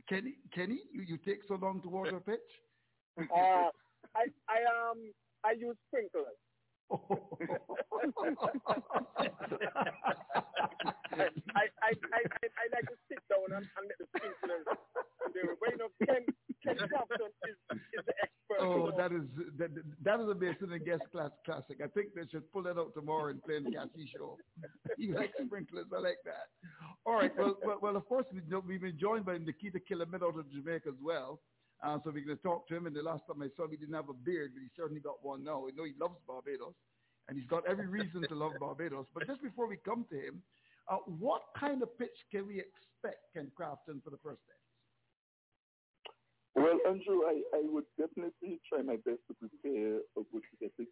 Kenny, 0.09 0.35
Kenny, 0.55 0.81
you, 0.93 1.03
you 1.03 1.19
take 1.19 1.41
so 1.47 1.55
long 1.55 1.81
to 1.83 1.89
water 1.89 2.17
a 2.17 2.21
pitch? 2.21 2.39
Uh, 3.19 3.71
I 4.15 4.27
I 4.51 4.59
um 4.67 4.99
I 5.45 5.53
use 5.53 5.77
sprinklers. 5.89 6.39
I, 6.91 6.99
I, 11.55 11.63
I, 11.83 11.91
I, 11.91 12.21
I 12.21 12.67
like 12.75 12.87
to 12.91 12.97
sit 13.09 13.23
down 13.31 13.57
and, 13.57 13.65
and 13.65 13.85
let 13.89 13.99
the 13.99 14.07
sprinklers 14.15 14.67
do 15.33 15.51
it. 15.51 15.59
But 15.61 15.73
you 15.73 16.07
Ken, 16.07 16.23
Ken 16.65 16.77
Crafton 16.89 17.31
is, 17.49 17.57
is 17.95 18.05
the 18.07 18.15
expert. 18.23 18.59
Oh, 18.61 18.93
that 18.97 19.13
is 19.13 19.23
that, 19.59 19.71
that 20.03 20.21
is 20.21 20.29
a 20.29 20.35
Mason 20.35 20.73
and 20.73 20.85
Guest 20.85 21.03
class 21.13 21.31
classic. 21.45 21.81
I 21.83 21.89
think 21.89 22.15
they 22.15 22.27
should 22.31 22.51
pull 22.53 22.63
that 22.65 22.79
out 22.79 22.95
tomorrow 22.95 23.31
and 23.31 23.43
play 23.43 23.57
in 23.57 23.65
the 23.65 23.73
Cassie 23.73 24.11
show. 24.17 24.39
You 24.99 25.15
like 25.15 25.33
sprinklers? 25.43 25.87
I 25.93 25.99
like 25.99 26.23
that. 26.25 26.49
All 27.05 27.15
right. 27.15 27.33
Well, 27.37 27.57
well, 27.65 27.79
well 27.83 27.97
of 27.97 28.07
course, 28.09 28.27
we, 28.33 28.41
we've 28.67 28.81
been 28.81 28.99
joined 28.99 29.25
by 29.25 29.39
Nikita 29.39 29.81
Miller 30.11 30.29
out 30.29 30.39
of 30.39 30.51
Jamaica 30.53 30.89
as 30.89 31.01
well. 31.03 31.41
Uh, 31.83 31.99
so 32.03 32.11
we're 32.11 32.25
going 32.25 32.37
to 32.37 32.43
talk 32.43 32.69
to 32.69 32.77
him. 32.77 32.87
And 32.87 32.95
the 32.95 33.03
last 33.03 33.23
time 33.27 33.43
I 33.43 33.49
saw 33.57 33.65
him, 33.65 33.73
he 33.73 33.77
didn't 33.77 33.95
have 33.95 34.09
a 34.09 34.15
beard, 34.15 34.53
but 34.55 34.63
he 34.63 34.69
certainly 34.77 35.01
got 35.01 35.23
one 35.23 35.45
now. 35.45 35.67
I 35.67 35.71
know 35.77 35.85
he 35.85 35.93
loves 36.01 36.17
Barbados, 36.27 36.75
and 37.29 37.37
he's 37.37 37.49
got 37.49 37.67
every 37.69 37.87
reason 37.87 38.25
to 38.29 38.35
love 38.35 38.53
Barbados. 38.61 39.07
But 39.13 39.27
just 39.27 39.43
before 39.43 39.69
we 39.69 39.77
come 39.85 40.07
to 40.11 40.17
him, 40.17 40.43
uh, 40.89 40.99
what 41.07 41.43
kind 41.59 41.83
of 41.83 41.97
pitch 41.99 42.17
can 42.31 42.47
we 42.47 42.61
expect 42.61 43.33
Ken 43.35 43.51
Crafton 43.59 44.03
for 44.03 44.11
the 44.11 44.21
first 44.23 44.41
day? 44.47 44.64
Well, 46.55 46.79
Andrew, 46.87 47.27
I, 47.27 47.43
I 47.51 47.63
would 47.67 47.85
definitely 47.99 48.63
try 48.71 48.83
my 48.83 48.97
best 49.03 49.19
to 49.27 49.35
prepare 49.35 49.99
a 50.15 50.23
good 50.31 50.47
pitch. 50.61 50.89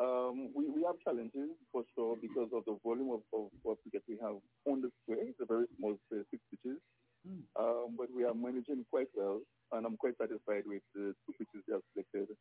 Um, 0.00 0.50
we, 0.56 0.66
we 0.70 0.82
have 0.82 0.98
challenges 1.04 1.54
for 1.70 1.84
sure 1.94 2.16
because 2.16 2.48
of 2.50 2.64
the 2.66 2.74
volume 2.82 3.12
of, 3.14 3.22
of, 3.30 3.52
of 3.62 3.76
cricket 3.84 4.02
we 4.08 4.18
have 4.18 4.40
on 4.66 4.80
the 4.82 4.90
square. 5.02 5.22
It's 5.22 5.38
a 5.38 5.46
very 5.46 5.66
small 5.78 5.94
square, 6.06 6.24
six 6.30 6.42
pitches. 6.50 6.80
Mm. 7.22 7.46
Um, 7.54 7.94
but 7.94 8.08
we 8.10 8.24
are 8.24 8.34
managing 8.34 8.84
quite 8.90 9.06
well, 9.14 9.38
and 9.70 9.86
I'm 9.86 9.96
quite 9.96 10.18
satisfied 10.18 10.66
with 10.66 10.82
the 10.94 11.14
two 11.22 11.32
pitches 11.38 11.62
they 11.68 11.74
have 11.78 11.86
selected 11.94 12.34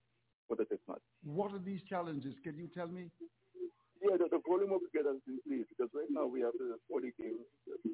for 0.48 0.58
the 0.58 0.66
test 0.66 0.82
match. 0.88 1.06
What 1.22 1.54
are 1.54 1.62
these 1.62 1.84
challenges? 1.86 2.34
Can 2.42 2.58
you 2.58 2.66
tell 2.74 2.88
me? 2.88 3.12
Yeah, 4.02 4.18
the, 4.18 4.26
the 4.34 4.42
volume 4.42 4.74
of 4.74 4.82
cricket 4.90 5.06
has 5.06 5.22
played 5.46 5.70
because 5.70 5.94
right 5.94 6.10
now 6.10 6.26
we 6.26 6.42
have 6.42 6.58
the 6.58 6.82
40 6.90 7.14
games. 7.22 7.46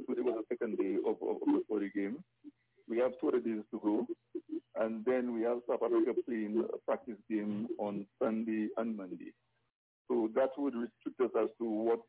Today 0.07 0.23
was 0.23 0.39
the 0.39 0.47
second 0.55 0.79
day 0.79 0.95
of, 1.03 1.19
of, 1.19 1.43
of 1.43 1.49
the 1.51 1.63
40 1.67 1.91
game. 1.91 2.23
We 2.89 2.99
have 2.99 3.11
two 3.19 3.31
days 3.31 3.63
to 3.71 3.79
go. 3.79 4.07
And 4.79 5.03
then 5.05 5.33
we 5.33 5.41
have 5.43 5.59
South 5.67 5.81
Africa 5.83 6.13
playing 6.25 6.63
a 6.73 6.77
practice 6.85 7.17
game 7.29 7.67
on 7.79 8.05
Sunday 8.21 8.67
and 8.77 8.95
Monday. 8.95 9.33
So 10.07 10.29
that 10.35 10.51
would 10.57 10.73
restrict 10.73 11.19
us 11.19 11.31
as 11.41 11.49
to 11.59 11.65
what 11.65 11.99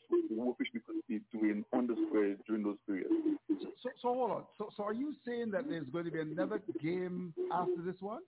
fish 0.58 0.68
we 0.72 0.80
could 0.80 1.02
be 1.08 1.20
doing 1.32 1.64
on 1.72 1.86
the 1.88 1.96
square 2.06 2.36
during 2.46 2.62
those 2.62 2.76
periods. 2.86 3.10
So, 3.48 3.68
so, 3.82 3.90
so 4.02 4.08
hold 4.14 4.30
on. 4.30 4.42
So, 4.56 4.68
so 4.76 4.84
are 4.84 4.92
you 4.92 5.14
saying 5.26 5.50
that 5.52 5.68
there's 5.68 5.88
going 5.88 6.04
to 6.04 6.10
be 6.10 6.20
another 6.20 6.60
game 6.80 7.34
after 7.52 7.82
this 7.84 7.96
one? 8.00 8.20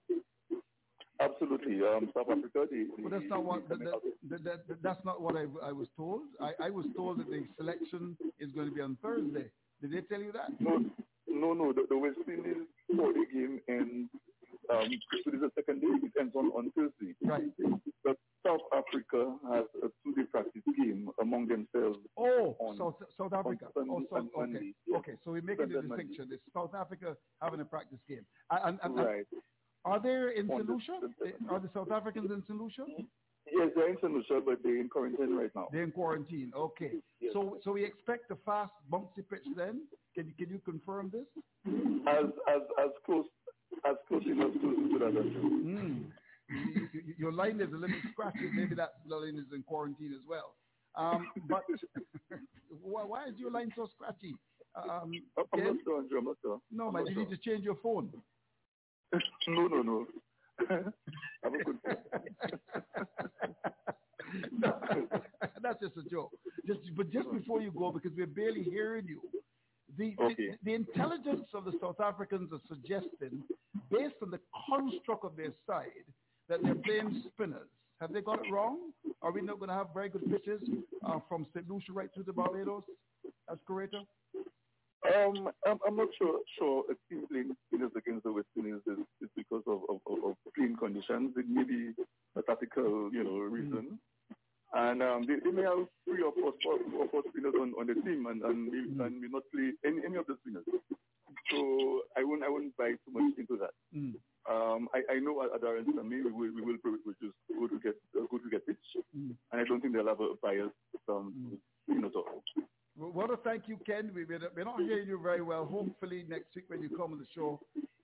Absolutely. 1.21 1.81
Um, 1.87 2.11
South 2.17 2.27
Africa, 2.31 2.67
they, 2.71 2.85
they, 2.97 3.03
But 3.03 3.13
that's 3.13 3.29
not 3.29 3.45
what 3.45 3.69
that, 3.69 3.79
that, 4.45 4.83
that's 4.83 5.05
not 5.05 5.21
what 5.21 5.37
I, 5.37 5.45
I 5.63 5.71
was 5.71 5.87
told. 5.97 6.23
I, 6.41 6.53
I 6.65 6.71
was 6.71 6.87
told 6.97 7.19
that 7.21 7.29
the 7.29 7.45
selection 7.59 8.17
is 8.41 8.51
going 8.53 8.69
to 8.69 8.75
be 8.75 8.81
on 8.81 8.97
Thursday. 9.03 9.51
Did 9.81 9.93
they 9.93 10.01
tell 10.03 10.21
you 10.21 10.33
that? 10.33 10.51
No, 10.61 10.85
no, 11.29 11.53
no. 11.55 11.73
The, 11.73 11.87
the 11.89 11.97
West 11.97 12.19
Indies 12.29 12.67
40 12.95 13.21
game 13.33 13.61
ends. 13.69 14.11
Um, 14.71 14.87
so 15.25 15.31
this 15.31 15.35
is 15.35 15.41
the 15.41 15.51
second 15.55 15.81
day. 15.81 15.89
It 16.07 16.13
ends 16.21 16.35
on, 16.37 16.47
on 16.47 16.71
Thursday. 16.77 17.15
Right. 17.25 17.43
But 18.05 18.17
South 18.47 18.61
Africa 18.73 19.37
has 19.53 19.65
a 19.83 19.89
two-day 20.05 20.29
practice 20.31 20.63
game 20.79 21.09
among 21.21 21.49
themselves. 21.49 21.99
Oh, 22.17 22.57
on, 22.61 22.77
South, 22.79 22.95
South 23.19 23.33
Africa 23.33 23.67
oh, 23.77 24.03
so, 24.09 24.17
okay. 24.17 24.29
Monday. 24.37 24.75
Okay, 24.97 25.13
so 25.25 25.33
we're 25.33 25.43
making 25.43 25.69
the 25.69 25.75
Sunday, 25.75 25.89
Monday. 25.89 26.05
distinction. 26.05 26.29
It's 26.33 26.43
South 26.55 26.75
Africa 26.75 27.17
having 27.43 27.61
a 27.61 27.65
practice 27.65 27.99
game. 28.09 28.25
And, 28.51 28.79
and, 28.83 28.97
and 28.99 29.07
Right. 29.07 29.27
are 29.85 30.01
there 30.01 30.31
in 30.31 30.51
On 30.51 30.67
St. 30.67 31.01
the-? 31.19 31.33
Are 31.51 31.61
the 31.61 31.71
South 31.75 31.91
Africans 31.91 32.31
in 32.31 32.43
St. 32.47 32.61
Lucia? 32.61 32.85
Yes, 33.61 33.71
they're 33.75 33.91
in 33.91 34.25
but 34.45 34.63
they're 34.63 34.81
in 34.81 34.89
quarantine 34.89 35.37
right 35.37 35.51
now. 35.55 35.69
They're 35.71 35.83
in 35.83 35.91
quarantine. 35.93 36.53
Okay. 36.57 36.93
Yes. 37.21 37.33
So 37.35 37.59
so 37.63 37.73
we 37.73 37.85
expect 37.85 38.31
a 38.31 38.37
fast, 38.37 38.73
bouncy 38.91 39.23
pitch 39.29 39.45
then? 39.57 39.83
Can 40.15 40.29
you, 40.29 40.33
can 40.39 40.49
you 40.55 40.61
confirm 40.65 41.11
this? 41.11 41.27
As 42.09 42.25
as 42.49 42.63
as 42.83 42.91
close 43.05 43.27
as 43.85 43.97
close 44.09 44.25
enough 44.25 44.53
to, 44.55 44.99
that. 44.99 45.09
as. 45.09 45.27
Mm. 45.35 46.05
You- 46.49 46.73
you- 46.75 46.89
you- 46.93 47.15
Your 47.19 47.33
line 47.33 47.61
is 47.61 47.73
a 47.73 47.77
little 47.77 48.01
scratchy. 48.13 48.51
Maybe 48.53 48.75
that 48.77 48.95
line 49.07 49.37
is 49.37 49.53
in 49.55 49.63
quarantine 49.63 50.13
as 50.15 50.27
well. 50.27 50.57
Um, 50.97 51.31
but 51.49 51.65
why, 52.83 53.05
why 53.05 53.27
is 53.27 53.35
your 53.37 53.51
line 53.51 53.71
so 53.77 53.89
scratchy? 53.95 54.35
Um, 54.75 55.13
I'm 55.37 55.45
Ken? 55.55 55.65
not 55.67 55.77
sure, 55.85 55.99
Andrew. 55.99 56.19
I'm 56.19 56.25
not 56.25 56.37
sure. 56.43 56.61
No, 56.73 56.89
I'm 56.89 56.95
man, 56.95 57.05
not 57.05 57.13
you 57.13 57.19
need 57.19 57.31
to 57.31 57.37
change 57.37 57.63
your 57.63 57.77
phone. 57.77 58.11
no, 59.49 59.67
no, 59.69 59.83
no. 59.83 60.07
I'm 61.45 61.55
a 61.55 61.65
good 61.65 61.79
That's 65.63 65.81
just 65.81 65.97
a 65.97 66.09
joke. 66.11 66.33
Just, 66.67 66.81
but 66.97 67.11
just 67.11 67.31
before 67.33 67.61
you 67.61 67.71
go, 67.71 67.91
because 67.93 68.13
we're 68.17 68.27
barely 68.27 68.63
hearing 68.63 69.07
you, 69.07 69.21
the, 69.99 70.15
Okay. 70.21 70.35
the, 70.37 70.59
the 70.65 70.75
intelligence 70.75 71.49
of 71.55 71.65
the 71.65 71.73
South 71.81 72.01
Africans 72.01 72.51
are 72.53 72.61
suggesting, 72.69 73.43
based 73.91 74.15
on 74.23 74.31
the 74.31 74.41
construct 74.69 75.25
of 75.25 75.37
their 75.37 75.53
side, 75.67 76.07
that 76.49 76.63
they're 76.63 76.75
playing 76.75 77.23
spinners. 77.33 77.69
Have 78.01 78.13
they 78.13 78.23
got 78.23 78.47
it 78.47 78.53
wrong? 78.53 78.93
Are 79.21 79.31
we 79.31 79.43
not 79.43 79.59
going 79.59 79.69
to 79.69 79.75
have 79.75 79.89
very 79.93 80.09
good 80.09 80.29
pitches 80.31 80.63
uh, 81.05 81.19
from 81.29 81.47
St. 81.55 81.69
Lucia 81.69 81.93
right 81.93 82.09
through 82.15 82.25
to 82.25 82.33
Barbados 82.33 82.85
as 83.51 83.59
curator? 83.67 84.01
Um, 85.15 85.51
I'm, 85.67 85.79
I'm 85.87 85.97
not 85.97 86.09
sure. 86.19 86.41
Sure, 86.59 86.85
a 86.91 86.95
team 87.13 87.27
playing 87.31 87.57
spinners 87.67 87.91
against 87.97 88.25
the 88.25 88.33
West 88.33 88.49
Indies 88.57 88.81
is, 88.87 88.99
is 89.23 89.29
because 89.37 89.63
of, 89.67 89.81
of, 89.89 89.99
of, 90.07 90.31
of 90.31 90.37
playing 90.57 90.77
conditions. 90.77 91.35
It 91.37 91.49
may 91.49 91.63
be 91.65 91.93
a 92.37 92.43
tactical, 92.43 93.11
you 93.13 93.25
know, 93.25 93.39
reason. 93.39 93.99
And 94.73 95.03
um, 95.03 95.27
they, 95.27 95.35
they 95.43 95.51
may 95.51 95.63
have 95.63 95.89
three 96.05 96.23
or 96.23 96.33
four, 96.33 96.55
four, 96.63 96.79
or 97.03 97.09
four 97.11 97.23
spinners 97.31 97.55
on, 97.61 97.75
on 97.75 97.87
the 97.89 97.95
team, 98.07 98.27
and 98.27 98.43
and 98.43 98.71
may, 98.71 99.05
and 99.05 99.21
may 99.21 99.27
not 99.29 99.43
play 99.53 99.73
any, 99.85 99.99
any 100.07 100.17
of 100.17 100.27
the 100.27 100.37
spinners. 100.43 100.65
So 101.51 102.03
I 102.17 102.23
wouldn't 102.23 102.45
I 102.47 102.51
wouldn't 102.51 102.77
buy 102.77 102.93
too 103.03 103.11
much 103.11 103.35
into 103.39 103.59
that. 103.59 103.75
Mm. 103.91 104.15
Um, 104.49 104.89
I, 104.95 105.03
I 105.15 105.19
know 105.19 105.43
at, 105.43 105.63
our 105.65 105.75
Insta, 105.75 106.07
we 106.09 106.23
will 106.23 106.55
we 106.55 106.63
will 106.63 106.79
probably 106.79 107.01
produce 107.03 107.35
good 107.51 107.71
to 107.71 107.79
get 107.83 107.97
uh, 108.17 108.27
good 108.31 108.43
to 108.45 108.51
get 108.51 108.67
pitch, 108.67 108.77
Mm. 109.17 109.35
and 109.51 109.61
I 109.61 109.65
don't 109.65 109.81
think 109.81 109.95
they'll 109.95 110.07
have 110.07 110.21
a 110.21 110.35
bias 110.41 110.71
um, 111.09 111.59
you 111.89 112.01
know, 112.01 112.07
at 112.07 112.15
all. 112.15 112.43
We 112.97 113.11
want 113.11 113.31
to 113.31 113.39
thank 113.39 113.67
you, 113.67 113.77
Ken. 113.85 114.13
We, 114.15 114.25
we're 114.25 114.41
we're 114.55 114.65
not 114.65 114.79
hearing 114.81 115.09
you 115.09 115.19
very 115.21 115.43
well. 115.43 115.65
Hopefully 115.67 116.25
next 116.29 116.55
week 116.55 116.67
when 116.69 116.81
you 116.83 116.91
come 116.91 117.13
on 117.13 117.19
the 117.19 117.27
show, 117.35 117.59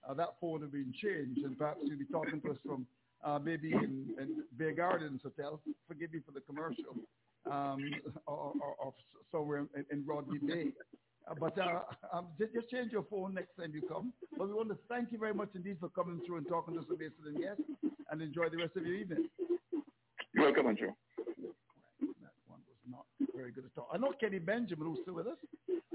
uh, 0.08 0.14
that 0.14 0.34
phone 0.40 0.60
will 0.62 0.68
be 0.68 0.84
changed 1.00 1.42
and 1.44 1.56
perhaps 1.56 1.80
you'll 1.84 1.98
be 1.98 2.06
talking 2.06 2.40
to 2.40 2.50
us 2.50 2.58
from 2.66 2.86
uh, 3.26 3.38
maybe 3.42 3.72
in, 3.72 4.14
in 4.20 4.44
Bay 4.56 4.72
Gardens 4.72 5.20
Hotel. 5.22 5.60
Forgive 5.88 6.12
me 6.12 6.20
for 6.24 6.32
the 6.32 6.40
commercial. 6.40 6.94
Um, 7.50 7.90
or, 8.26 8.52
or, 8.60 8.74
or 8.78 8.94
somewhere 9.32 9.66
in, 9.74 9.84
in 9.90 10.06
Rodney 10.06 10.38
Bay. 10.38 10.68
Uh, 11.28 11.34
but 11.38 11.58
uh, 11.58 11.80
um, 12.12 12.26
just, 12.38 12.54
just 12.54 12.70
change 12.70 12.92
your 12.92 13.04
phone 13.10 13.34
next 13.34 13.56
time 13.58 13.72
you 13.74 13.82
come. 13.82 14.12
But 14.38 14.48
we 14.48 14.54
want 14.54 14.68
to 14.68 14.78
thank 14.88 15.10
you 15.10 15.18
very 15.18 15.34
much 15.34 15.50
indeed 15.54 15.78
for 15.80 15.88
coming 15.88 16.20
through 16.24 16.38
and 16.38 16.48
talking 16.48 16.74
to 16.74 16.80
us 16.80 16.86
about 16.86 17.00
and 17.26 17.38
yes, 17.38 17.58
and 18.10 18.22
enjoy 18.22 18.48
the 18.48 18.58
rest 18.58 18.76
of 18.76 18.86
your 18.86 18.94
evening. 18.94 19.26
You're 20.34 20.44
welcome, 20.44 20.68
Andrew. 20.68 20.92
That 21.98 22.34
one 22.46 22.62
was 22.62 22.78
not 22.86 23.06
very 23.34 23.50
good 23.50 23.64
at 23.64 23.74
all. 23.78 23.88
I 23.92 23.98
know 23.98 24.12
Kenny 24.20 24.38
Benjamin 24.38 24.86
who's 24.86 24.98
still 25.02 25.14
with 25.14 25.26
us. 25.26 25.38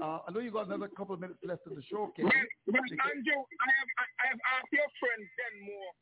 Uh, 0.02 0.18
I 0.28 0.32
know 0.32 0.40
you've 0.40 0.52
got 0.52 0.66
another 0.66 0.88
couple 0.88 1.14
of 1.14 1.20
minutes 1.20 1.38
left 1.44 1.64
in 1.64 1.76
the 1.76 1.84
show, 1.88 2.12
Kenny. 2.12 2.28
Well, 2.68 2.82
Andrew, 2.82 3.40
I 3.40 3.68
have 3.72 3.88
I, 3.96 4.04
I 4.20 4.24
have 4.36 4.40
asked 4.58 4.72
your 4.72 4.88
friend 5.00 5.22
Denmore 5.38 5.94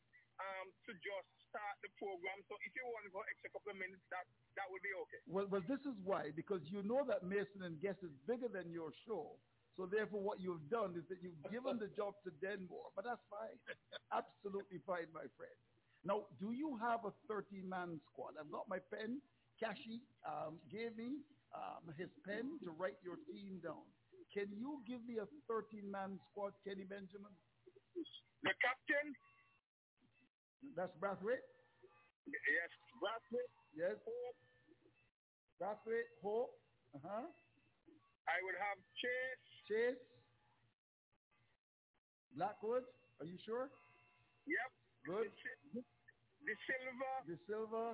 um, 0.59 0.67
to 0.87 0.91
just 0.99 1.29
start 1.47 1.75
the 1.83 1.91
program. 1.99 2.39
So 2.47 2.55
if 2.63 2.71
you 2.75 2.83
want 2.87 3.07
for 3.11 3.23
extra 3.27 3.51
couple 3.51 3.71
of 3.71 3.79
minutes, 3.79 4.03
that 4.11 4.27
that 4.59 4.67
would 4.67 4.83
be 4.83 4.91
okay. 5.07 5.21
Well, 5.27 5.47
well, 5.47 5.63
this 5.67 5.83
is 5.87 5.95
why, 6.03 6.35
because 6.35 6.63
you 6.67 6.83
know 6.83 7.07
that 7.07 7.23
Mason 7.23 7.63
and 7.63 7.79
Guest 7.79 8.03
is 8.03 8.11
bigger 8.27 8.51
than 8.51 8.71
your 8.71 8.91
show. 9.07 9.39
So 9.79 9.87
therefore, 9.87 10.19
what 10.19 10.43
you've 10.43 10.67
done 10.67 10.99
is 10.99 11.07
that 11.07 11.23
you've 11.23 11.39
given 11.47 11.79
the 11.79 11.87
job 11.95 12.19
to 12.27 12.29
Denmore. 12.43 12.91
But 12.91 13.07
that's 13.07 13.23
fine. 13.31 13.55
Absolutely 14.11 14.83
fine, 14.83 15.07
my 15.15 15.27
friend. 15.39 15.57
Now, 16.03 16.27
do 16.43 16.51
you 16.51 16.75
have 16.81 17.07
a 17.07 17.13
13-man 17.31 18.01
squad? 18.11 18.35
I've 18.35 18.51
got 18.51 18.67
my 18.67 18.83
pen. 18.91 19.23
Kashi 19.61 20.01
um, 20.25 20.57
gave 20.67 20.97
me 20.97 21.21
um, 21.53 21.87
his 21.95 22.09
pen 22.25 22.57
to 22.65 22.73
write 22.75 22.97
your 23.05 23.21
team 23.29 23.61
down. 23.63 23.85
Can 24.33 24.49
you 24.57 24.81
give 24.89 25.03
me 25.05 25.21
a 25.21 25.27
13-man 25.47 26.17
squad, 26.31 26.57
Kenny 26.65 26.87
Benjamin? 26.87 27.31
The 28.41 28.55
captain, 28.57 29.13
That's 30.75 30.93
Brathwaite? 31.01 31.43
yes, 32.29 32.69
Brathwaite, 33.01 33.53
Yes. 33.75 33.97
Hope. 34.05 34.37
Brathwaite, 35.59 36.09
Hope. 36.21 36.53
Uh-huh. 36.95 37.25
I 38.27 38.37
would 38.45 38.57
have 38.61 38.77
Chase. 38.99 39.43
Chase. 39.67 40.03
Blackwood. 42.35 42.83
Are 43.19 43.27
you 43.27 43.37
sure? 43.45 43.67
Yep. 44.47 44.69
Good. 45.05 45.29
The, 45.73 46.55
silver. 46.65 47.13
Da 47.27 47.35
Silva. 47.47 47.85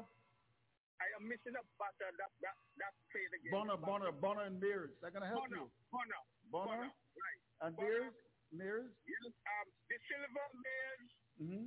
I 0.97 1.05
am 1.19 1.27
missing 1.29 1.53
a 1.53 1.63
batter 1.77 2.09
that 2.17 2.31
that 2.41 2.57
that 2.81 2.93
played 3.13 3.29
against. 3.37 3.53
Bonner, 3.53 3.77
Bonner, 3.77 4.11
Bonner 4.11 4.43
and 4.49 4.57
Mayers. 4.57 4.89
They're 5.01 5.13
going 5.13 5.21
to 5.23 5.29
help 5.29 5.45
Bonner, 5.45 5.67
you. 5.67 5.69
Bonner, 5.93 6.21
Bonner 6.49 6.87
right. 6.89 7.41
and 7.67 7.71
Bonner. 7.77 8.09
Mayers. 8.09 8.87
Mayers. 8.87 8.89
Yes, 9.05 9.29
um, 9.29 9.67
Da 9.91 9.95
Silva 10.09 10.43
Mayers 10.57 11.09
Mm-hmm. 11.37 11.65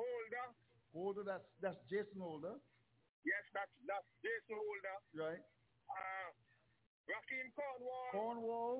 Holder. 0.00 0.46
Holder, 0.96 1.24
that's, 1.24 1.48
that's 1.60 1.80
Jason 1.92 2.18
Holder. 2.20 2.56
Yes, 3.22 3.44
that's 3.52 3.70
that's 3.84 4.08
Jason 4.24 4.56
Holder. 4.56 4.96
Right. 5.12 5.44
Uh, 5.92 6.28
Rahkeem 7.04 7.52
Cornwall. 7.52 8.08
Cornwall. 8.16 8.78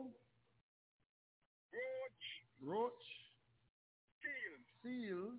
Roach. 1.71 2.25
Roach. 2.65 3.05
Fields. 4.25 4.69
Seales. 4.81 5.39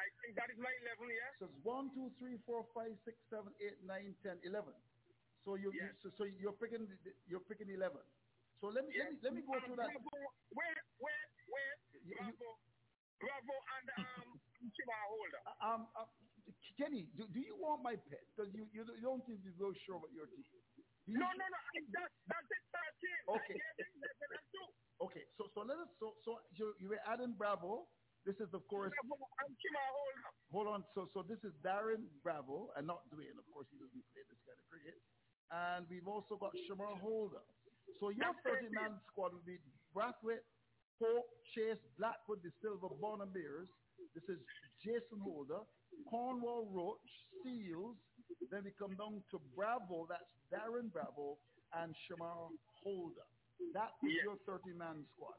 I 0.00 0.08
think 0.24 0.32
that 0.40 0.48
is 0.48 0.56
my 0.56 0.72
11, 0.72 1.12
yes? 1.12 1.32
So 1.36 1.44
it's 1.52 1.60
1, 1.60 1.92
2, 1.92 2.16
3, 2.16 2.40
4, 2.48 2.64
5, 2.72 2.96
6, 3.04 3.18
7, 3.28 3.52
8, 3.60 3.84
9, 3.84 4.16
10, 4.24 4.40
11. 4.48 4.72
So 5.44 5.56
you, 5.60 5.68
Yes. 5.76 5.92
you 6.00 6.08
so, 6.08 6.08
so 6.16 6.24
you're 6.24 6.56
picking 6.56 6.88
you're 7.28 7.44
picking 7.44 7.68
11. 7.68 8.00
So 8.60 8.68
let 8.72 8.84
me 8.88 8.92
let 8.96 9.12
me 9.12 9.18
let 9.20 9.32
me 9.36 9.42
go 9.44 9.52
Um, 9.56 9.60
through 9.68 9.76
that. 9.80 9.88
Bravo, 9.92 10.16
where, 10.56 10.76
where, 11.00 11.24
where? 11.48 11.74
You- 11.92 12.08
you- 12.08 12.16
Bravo. 12.16 12.56
Bravo 13.20 13.56
and 13.76 13.88
um, 14.00 14.39
Um, 15.60 15.88
uh, 15.96 16.06
Kenny, 16.76 17.08
do, 17.16 17.26
do 17.28 17.40
you 17.40 17.56
want 17.56 17.82
my 17.82 17.96
pet? 17.96 18.24
Because 18.34 18.52
you, 18.54 18.68
you 18.72 18.84
don't- 18.84 19.24
seem 19.26 19.38
to 19.38 19.44
be 19.44 19.50
real 19.56 19.72
sure 19.86 19.96
about 19.96 20.12
your 20.12 20.26
team. 20.26 20.44
You- 21.06 21.18
No, 21.18 21.26
no, 21.26 21.46
no. 21.48 21.58
I, 21.58 21.80
that's, 21.92 22.14
that's 22.28 22.50
it, 22.50 22.64
13. 23.28 23.36
Okay. 23.40 23.56
I 23.56 23.72
gave 23.76 23.86
him 23.94 24.02
11 24.04 24.36
and 24.36 24.46
2. 24.52 25.04
Okay, 25.06 25.24
so 25.38 25.48
so 25.54 25.60
let 25.64 25.78
us 25.80 25.88
so 25.98 26.12
so 26.28 26.36
you 26.52 26.74
you 26.78 26.88
were 26.92 27.00
Adam 27.08 27.32
Bravo. 27.32 27.88
This 28.28 28.36
is 28.36 28.52
of 28.52 28.68
course 28.68 28.92
Bravo 29.00 29.16
Shamar 29.16 29.88
Holder. 29.96 30.28
hold 30.52 30.68
on. 30.68 30.84
So 30.94 31.08
so 31.14 31.22
this 31.24 31.40
is 31.42 31.54
Darren 31.64 32.20
Bravo 32.22 32.68
and 32.76 32.86
not 32.86 33.08
Dwayne. 33.08 33.38
Of 33.40 33.48
course, 33.48 33.66
he 33.72 33.78
doesn't 33.80 34.04
play 34.12 34.22
this 34.28 34.36
kind 34.44 34.58
of 34.60 34.66
cricket. 34.68 35.00
And 35.50 35.88
we've 35.88 36.06
also 36.06 36.36
got 36.36 36.52
Shamar 36.68 37.00
Holder. 37.00 37.40
So 37.98 38.10
your 38.10 38.34
30 38.44 38.68
man 38.68 39.00
squad 39.08 39.32
will 39.32 39.40
be 39.42 39.58
Brathwaite, 39.94 40.44
Hope, 41.00 41.32
Chase, 41.56 41.80
Blackwood, 41.96 42.42
Da 42.44 42.50
Silva, 42.60 42.88
Bonner 43.00 43.24
Mayers. 43.26 43.72
This 44.14 44.24
is 44.28 44.38
Jason 44.84 45.20
Holder, 45.22 45.60
Cornwall 46.08 46.66
Roach, 46.72 47.10
Seales. 47.44 47.96
Then 48.50 48.64
we 48.64 48.72
come 48.78 48.94
down 48.96 49.22
to 49.30 49.40
Bravo. 49.54 50.06
That's 50.08 50.26
Darren 50.52 50.92
Bravo 50.92 51.38
and 51.74 51.94
Shamar 52.06 52.50
Holder. 52.82 53.26
That 53.74 53.92
is 54.02 54.12
Yes. 54.16 54.24
your 54.24 54.36
30 54.46 54.72
man 54.74 55.04
squad. 55.14 55.36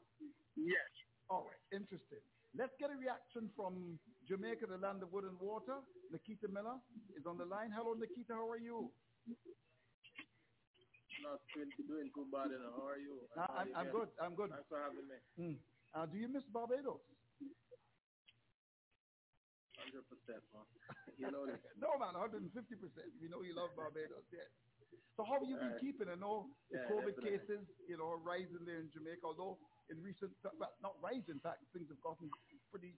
Yes. 0.56 0.88
All 1.28 1.44
right, 1.50 1.62
interesting. 1.72 2.22
Let's 2.54 2.72
get 2.78 2.90
a 2.90 2.96
reaction 2.96 3.50
from 3.56 3.98
Jamaica, 4.28 4.66
the 4.66 4.76
land 4.76 5.02
of 5.02 5.12
wood 5.12 5.24
and 5.24 5.38
water. 5.40 5.80
Nikita 6.12 6.48
Miller 6.48 6.76
is 7.16 7.24
on 7.26 7.38
the 7.38 7.44
line. 7.46 7.72
Hello, 7.72 7.94
Nikita. 7.94 8.34
How 8.34 8.48
are 8.50 8.58
you? 8.60 8.92
Not 11.22 11.40
doing, 11.54 11.70
doing 11.86 12.10
too 12.14 12.26
bad, 12.32 12.50
you 12.50 12.58
know. 12.58 12.74
How 12.76 12.86
are 12.88 12.98
you? 12.98 13.14
Uh, 13.38 13.46
I'm, 13.56 13.68
I'm 13.76 13.88
good. 13.94 14.08
I'm 14.20 14.34
good. 14.34 14.50
Thanks 14.50 14.68
for 14.68 14.80
having 14.82 15.06
me. 15.08 15.18
Mm. 15.38 15.56
Uh, 15.94 16.06
do 16.06 16.18
you 16.18 16.28
miss 16.28 16.42
Barbados? 16.52 17.00
100%, 19.92 20.52
man. 20.52 20.66
you 21.18 21.30
know 21.30 21.46
this. 21.46 21.60
no, 21.76 21.98
man, 21.98 22.14
150%. 22.14 23.20
We 23.20 23.28
know 23.28 23.42
you 23.42 23.54
love 23.54 23.76
Barbados, 23.76 24.24
yes. 24.32 24.48
So 25.16 25.24
how 25.24 25.40
have 25.40 25.48
you 25.48 25.56
been 25.56 25.72
Right. 25.76 25.80
keeping? 25.80 26.08
I 26.08 26.14
know 26.16 26.56
the 26.70 26.78
Yeah, 26.78 26.88
COVID 26.88 27.14
definitely. 27.20 27.38
cases, 27.38 27.68
you 27.86 27.96
know, 27.98 28.08
are 28.08 28.18
rising 28.18 28.64
there 28.64 28.80
in 28.80 28.90
Jamaica, 28.90 29.20
although 29.24 29.60
in 29.90 30.02
recent, 30.02 30.32
well, 30.42 30.72
not 30.80 31.00
rising, 31.02 31.36
in 31.36 31.40
fact, 31.40 31.64
things 31.72 31.88
have 31.90 32.00
gotten 32.00 32.30
pretty 32.70 32.96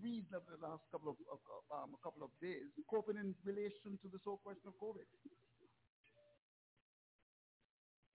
reasonable 0.00 0.48
the 0.48 0.56
last 0.56 0.88
couple 0.90 1.10
of, 1.12 1.18
of 1.28 1.40
um, 1.70 1.94
a 1.94 1.98
couple 2.02 2.22
of 2.24 2.32
days. 2.40 2.72
Coping 2.88 3.18
in 3.18 3.36
relation 3.44 3.98
to 4.00 4.08
this 4.08 4.22
whole 4.24 4.38
question 4.38 4.68
of 4.68 4.74
COVID. 4.80 5.04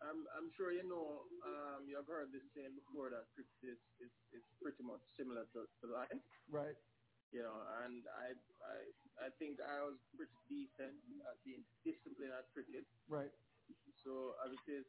I'm 0.01 0.27
I'm 0.37 0.51
sure 0.57 0.71
you 0.71 0.83
know 0.83 1.25
um, 1.45 1.87
you've 1.89 2.05
heard 2.05 2.31
this 2.31 2.43
saying 2.53 2.75
before 2.75 3.09
that 3.09 3.25
is, 3.37 3.45
is, 3.99 4.11
is 4.31 4.43
pretty 4.61 4.83
much 4.83 5.01
similar 5.17 5.45
to, 5.53 5.65
to 5.81 5.87
life. 5.87 6.11
Right. 6.47 6.77
You 7.35 7.43
know, 7.43 7.59
and 7.83 8.07
I 8.07 8.31
I 8.63 8.77
I 9.27 9.29
think 9.35 9.59
I 9.59 9.83
was 9.83 9.99
pretty 10.15 10.39
decent 10.47 10.95
at 11.27 11.37
being 11.43 11.67
disciplined 11.83 12.31
at 12.31 12.47
cricket. 12.55 12.87
Right. 13.11 13.31
So 14.03 14.39
as 14.47 14.55
it 14.55 14.63
is 14.71 14.87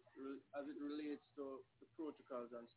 as 0.55 0.65
it 0.71 0.79
relates 0.79 1.27
to 1.35 1.59
the 1.83 1.87
protocols 1.99 2.55
and 2.55 2.71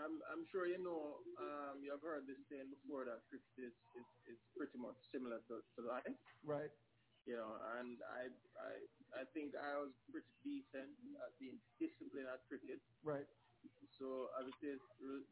I'm 0.00 0.22
I'm 0.32 0.44
sure 0.48 0.64
you 0.64 0.80
know 0.80 1.20
um, 1.36 1.84
you've 1.84 2.00
heard 2.00 2.24
this 2.24 2.40
saying 2.48 2.72
before 2.72 3.04
that 3.04 3.20
cricket 3.28 3.52
is, 3.58 3.76
is, 3.98 4.08
is 4.32 4.40
pretty 4.56 4.80
much 4.80 4.96
similar 5.12 5.44
to, 5.52 5.60
to 5.60 5.80
life. 5.84 6.16
Right. 6.40 6.72
You 7.28 7.36
know, 7.36 7.52
and 7.76 8.00
I 8.08 8.32
I 8.56 8.72
I 9.20 9.22
think 9.36 9.52
I 9.52 9.76
was 9.76 9.92
pretty 10.08 10.32
decent 10.40 10.94
at 11.20 11.36
being 11.36 11.60
disciplined 11.76 12.32
at 12.32 12.40
cricket. 12.48 12.80
Right. 13.04 13.28
So 14.00 14.32
as 14.40 14.48
it 14.48 14.56
is 14.64 14.80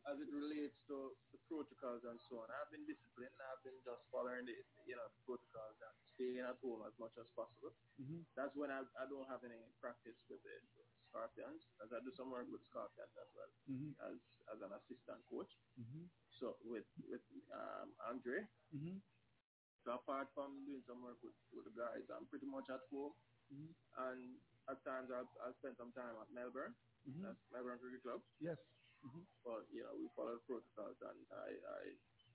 as 0.05 0.21
it 0.21 0.29
relates 0.29 0.77
to 0.93 1.17
the 1.33 1.41
protocols 1.49 2.05
and 2.05 2.21
so 2.29 2.45
on, 2.45 2.53
I've 2.53 2.69
been 2.69 2.85
disciplined. 2.85 3.33
I've 3.41 3.65
been 3.65 3.81
just 3.81 4.05
following 4.13 4.45
the 4.45 4.53
you 4.85 4.93
know 4.93 5.09
protocols 5.25 5.81
and 5.81 5.97
staying 6.13 6.45
at 6.45 6.61
home 6.61 6.85
as 6.85 6.93
much 7.01 7.17
as 7.17 7.25
possible. 7.33 7.73
Mm-hmm. 7.97 8.29
That's 8.37 8.53
when 8.53 8.69
I 8.69 8.85
I 9.01 9.09
don't 9.09 9.25
have 9.33 9.41
any 9.41 9.57
practice 9.81 10.21
with 10.29 10.45
the 10.45 10.53
Scorpions, 11.09 11.65
as 11.81 11.89
I 11.97 12.05
do 12.05 12.13
some 12.13 12.29
work 12.29 12.45
with 12.53 12.61
Scorpions 12.69 13.17
as 13.17 13.33
well 13.33 13.49
mm-hmm. 13.73 13.97
as 14.05 14.21
as 14.53 14.61
an 14.61 14.77
assistant 14.77 15.25
coach. 15.33 15.57
Mm-hmm. 15.81 16.05
So 16.37 16.61
with 16.69 16.85
with 17.09 17.25
um, 17.49 17.97
Andre. 18.05 18.45
Mm-hmm. 18.77 19.01
So 19.89 19.97
apart 19.97 20.29
from 20.37 20.69
doing 20.69 20.85
some 20.85 21.01
work 21.01 21.17
with, 21.25 21.33
with 21.57 21.65
the 21.65 21.73
guys, 21.73 22.05
I'm 22.13 22.29
pretty 22.29 22.45
much 22.45 22.69
at 22.69 22.85
home. 22.93 23.17
Mm-hmm. 23.49 23.73
And 23.97 24.21
at 24.69 24.85
times 24.85 25.09
I'll, 25.09 25.25
I'll 25.41 25.57
spend 25.65 25.81
some 25.81 25.97
time 25.97 26.13
at 26.21 26.29
Melbourne. 26.29 26.77
Mm-hmm. 27.09 27.33
Melbourne 27.51 27.81
Cricket 27.81 28.05
Club. 28.05 28.21
Yes. 28.39 28.61
Mm-hmm. 29.01 29.25
But, 29.47 29.65
you 29.73 29.81
know, 29.87 29.95
we 29.97 30.13
follow 30.13 30.37
the 30.37 30.45
protocols 30.45 30.99
and 31.01 31.19
I, 31.33 31.49
I 31.57 31.81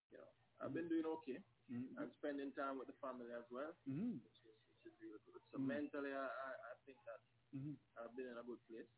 you 0.10 0.18
know, 0.18 0.30
I've 0.64 0.74
been 0.74 0.90
doing 0.90 1.06
okay. 1.22 1.38
Mm-hmm. 1.70 2.00
I'm 2.02 2.10
spending 2.18 2.50
time 2.58 2.82
with 2.82 2.90
the 2.90 2.98
family 3.04 3.30
as 3.38 3.46
well, 3.54 3.70
Mm-hmm. 3.86 4.18
which, 4.24 4.40
is, 4.42 4.58
which 4.82 4.84
is 4.90 4.96
really 5.04 5.22
good. 5.30 5.42
So 5.54 5.62
Mhm. 5.62 5.70
mentally, 5.70 6.14
I, 6.16 6.26
I, 6.26 6.74
think 6.90 6.98
that 7.06 7.22
Mm-hmm. 7.54 7.78
I've 8.02 8.16
been 8.18 8.34
in 8.34 8.38
a 8.42 8.46
good 8.50 8.58
place. 8.66 8.90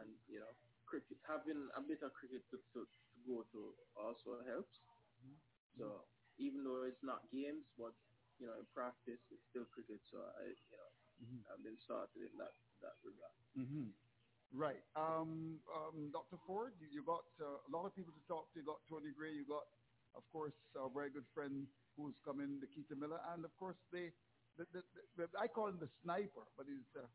And, 0.00 0.08
you 0.32 0.40
know, 0.40 0.48
cricket, 0.88 1.20
having 1.28 1.68
a 1.76 1.82
bit 1.84 2.00
of 2.00 2.14
cricket 2.16 2.40
to, 2.50 2.56
to, 2.72 2.80
to 2.88 3.00
go 3.28 3.44
to 3.52 3.60
also 4.00 4.40
helps. 4.48 4.80
Mm-hmm. 5.20 5.36
So 5.76 6.08
even 6.40 6.64
though 6.64 6.88
it's 6.88 7.02
not 7.04 7.28
games, 7.28 7.68
but, 7.76 7.92
you 8.40 8.48
know, 8.48 8.56
in 8.56 8.64
practice, 8.72 9.20
it's 9.28 9.44
still 9.52 9.68
cricket. 9.74 10.00
So 10.08 10.22
I, 10.40 10.48
you 10.48 10.78
know, 10.78 10.90
Mm-hmm. 11.20 11.44
I've 11.52 11.60
been 11.60 11.76
started 11.84 12.32
in 12.32 12.32
that, 12.40 12.56
that 12.80 12.96
regard. 13.04 13.36
Mm-hmm. 13.52 13.92
Right. 14.52 14.82
Um, 14.96 15.62
um, 15.70 16.10
Dr. 16.12 16.36
Ford, 16.46 16.74
you, 16.80 16.88
you 16.90 17.02
got 17.06 17.22
uh, 17.38 17.62
a 17.62 17.70
lot 17.70 17.86
of 17.86 17.94
people 17.94 18.12
to 18.12 18.24
talk 18.26 18.50
to. 18.52 18.58
You 18.58 18.66
got 18.66 18.82
Tony 18.90 19.14
Gray. 19.14 19.30
You 19.32 19.46
got, 19.46 19.62
of 20.18 20.26
course, 20.32 20.54
our 20.74 20.90
very 20.90 21.10
good 21.10 21.26
friend 21.34 21.66
who's 21.96 22.14
come 22.24 22.40
in, 22.40 22.58
Nikita 22.58 22.96
Miller, 22.96 23.20
and 23.30 23.44
of 23.44 23.54
course 23.56 23.76
the, 23.92 24.10
the, 24.58 24.66
the, 24.72 24.82
the, 25.16 25.24
I 25.38 25.46
call 25.46 25.68
him 25.68 25.78
the 25.78 25.90
sniper, 26.02 26.46
but 26.56 26.66
he's 26.66 26.86
uh, 26.98 27.06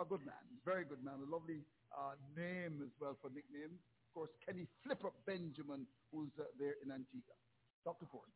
a 0.00 0.04
good 0.04 0.24
man, 0.24 0.44
very 0.64 0.84
good 0.84 1.02
man, 1.04 1.20
a 1.20 1.28
lovely 1.30 1.64
uh, 1.96 2.16
name 2.36 2.82
as 2.84 2.92
well 3.00 3.16
for 3.20 3.30
nickname. 3.30 3.78
Of 3.78 4.10
course, 4.14 4.32
Kenny 4.44 4.66
Flipper 4.84 5.12
Benjamin, 5.26 5.86
who's 6.12 6.32
uh, 6.40 6.44
there 6.58 6.76
in 6.84 6.90
Antigua. 6.92 7.36
Dr. 7.84 8.06
Ford. 8.10 8.32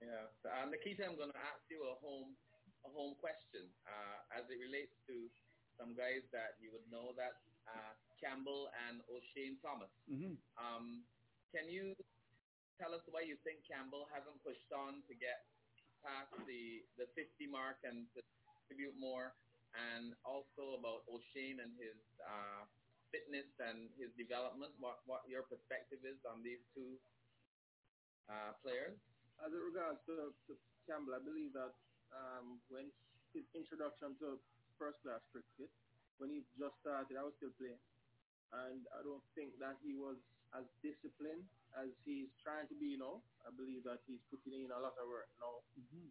Yeah. 0.00 0.30
So, 0.42 0.48
uh, 0.48 0.66
Nikita, 0.70 1.04
I'm 1.04 1.18
going 1.18 1.34
to 1.34 1.42
ask 1.42 1.62
you 1.70 1.82
a 1.86 1.94
home 1.98 2.38
a 2.86 2.90
home 2.94 3.18
question 3.18 3.66
uh, 3.90 4.38
as 4.38 4.46
it 4.46 4.58
relates 4.62 4.94
to 5.10 5.26
some 5.78 5.94
guys 5.94 6.26
that 6.34 6.58
you 6.58 6.74
would 6.74 6.84
know 6.90 7.14
that 7.14 7.38
uh, 7.70 7.94
Campbell 8.18 8.68
and 8.90 8.98
Oshane 9.06 9.56
Thomas. 9.62 9.90
Mm-hmm. 10.10 10.34
Um, 10.58 11.06
can 11.54 11.70
you 11.70 11.94
tell 12.76 12.92
us 12.92 13.02
why 13.08 13.22
you 13.22 13.38
think 13.46 13.62
Campbell 13.64 14.10
hasn't 14.10 14.36
pushed 14.42 14.68
on 14.74 15.00
to 15.06 15.14
get 15.14 15.46
past 16.02 16.34
the, 16.46 16.82
the 16.98 17.06
50 17.14 17.46
mark 17.50 17.78
and 17.86 18.06
to 18.14 18.20
distribute 18.66 18.94
more, 18.98 19.34
and 19.74 20.14
also 20.26 20.78
about 20.78 21.06
Oshane 21.06 21.62
and 21.62 21.70
his 21.78 21.98
uh, 22.22 22.66
fitness 23.14 23.48
and 23.62 23.88
his 23.96 24.12
development, 24.18 24.74
what, 24.82 25.00
what 25.06 25.24
your 25.26 25.46
perspective 25.46 26.02
is 26.04 26.18
on 26.28 26.42
these 26.44 26.60
two 26.74 26.98
uh, 28.28 28.52
players? 28.60 28.94
As 29.40 29.54
it 29.54 29.62
regards 29.62 30.02
to, 30.10 30.34
to 30.34 30.52
Campbell, 30.84 31.14
I 31.14 31.22
believe 31.22 31.54
that 31.54 31.72
um, 32.10 32.58
when 32.72 32.90
his 33.32 33.44
introduction 33.54 34.16
to 34.24 34.40
first 34.78 35.02
class 35.04 35.20
cricket, 35.34 35.68
when 36.16 36.30
he 36.30 36.46
just 36.58 36.74
started, 36.80 37.18
I 37.18 37.26
was 37.26 37.34
still 37.38 37.54
playing. 37.58 37.78
And 38.54 38.80
I 38.96 39.04
don't 39.04 39.22
think 39.36 39.52
that 39.60 39.76
he 39.84 39.92
was 39.92 40.16
as 40.56 40.64
disciplined 40.80 41.44
as 41.76 41.92
he's 42.08 42.32
trying 42.40 42.64
to 42.72 42.76
be 42.80 42.96
now. 42.96 43.20
I 43.44 43.52
believe 43.52 43.84
that 43.84 44.00
he's 44.08 44.22
putting 44.32 44.56
in 44.56 44.72
a 44.72 44.80
lot 44.80 44.96
of 44.96 45.04
work 45.04 45.28
now 45.36 45.60
mm-hmm. 45.76 46.08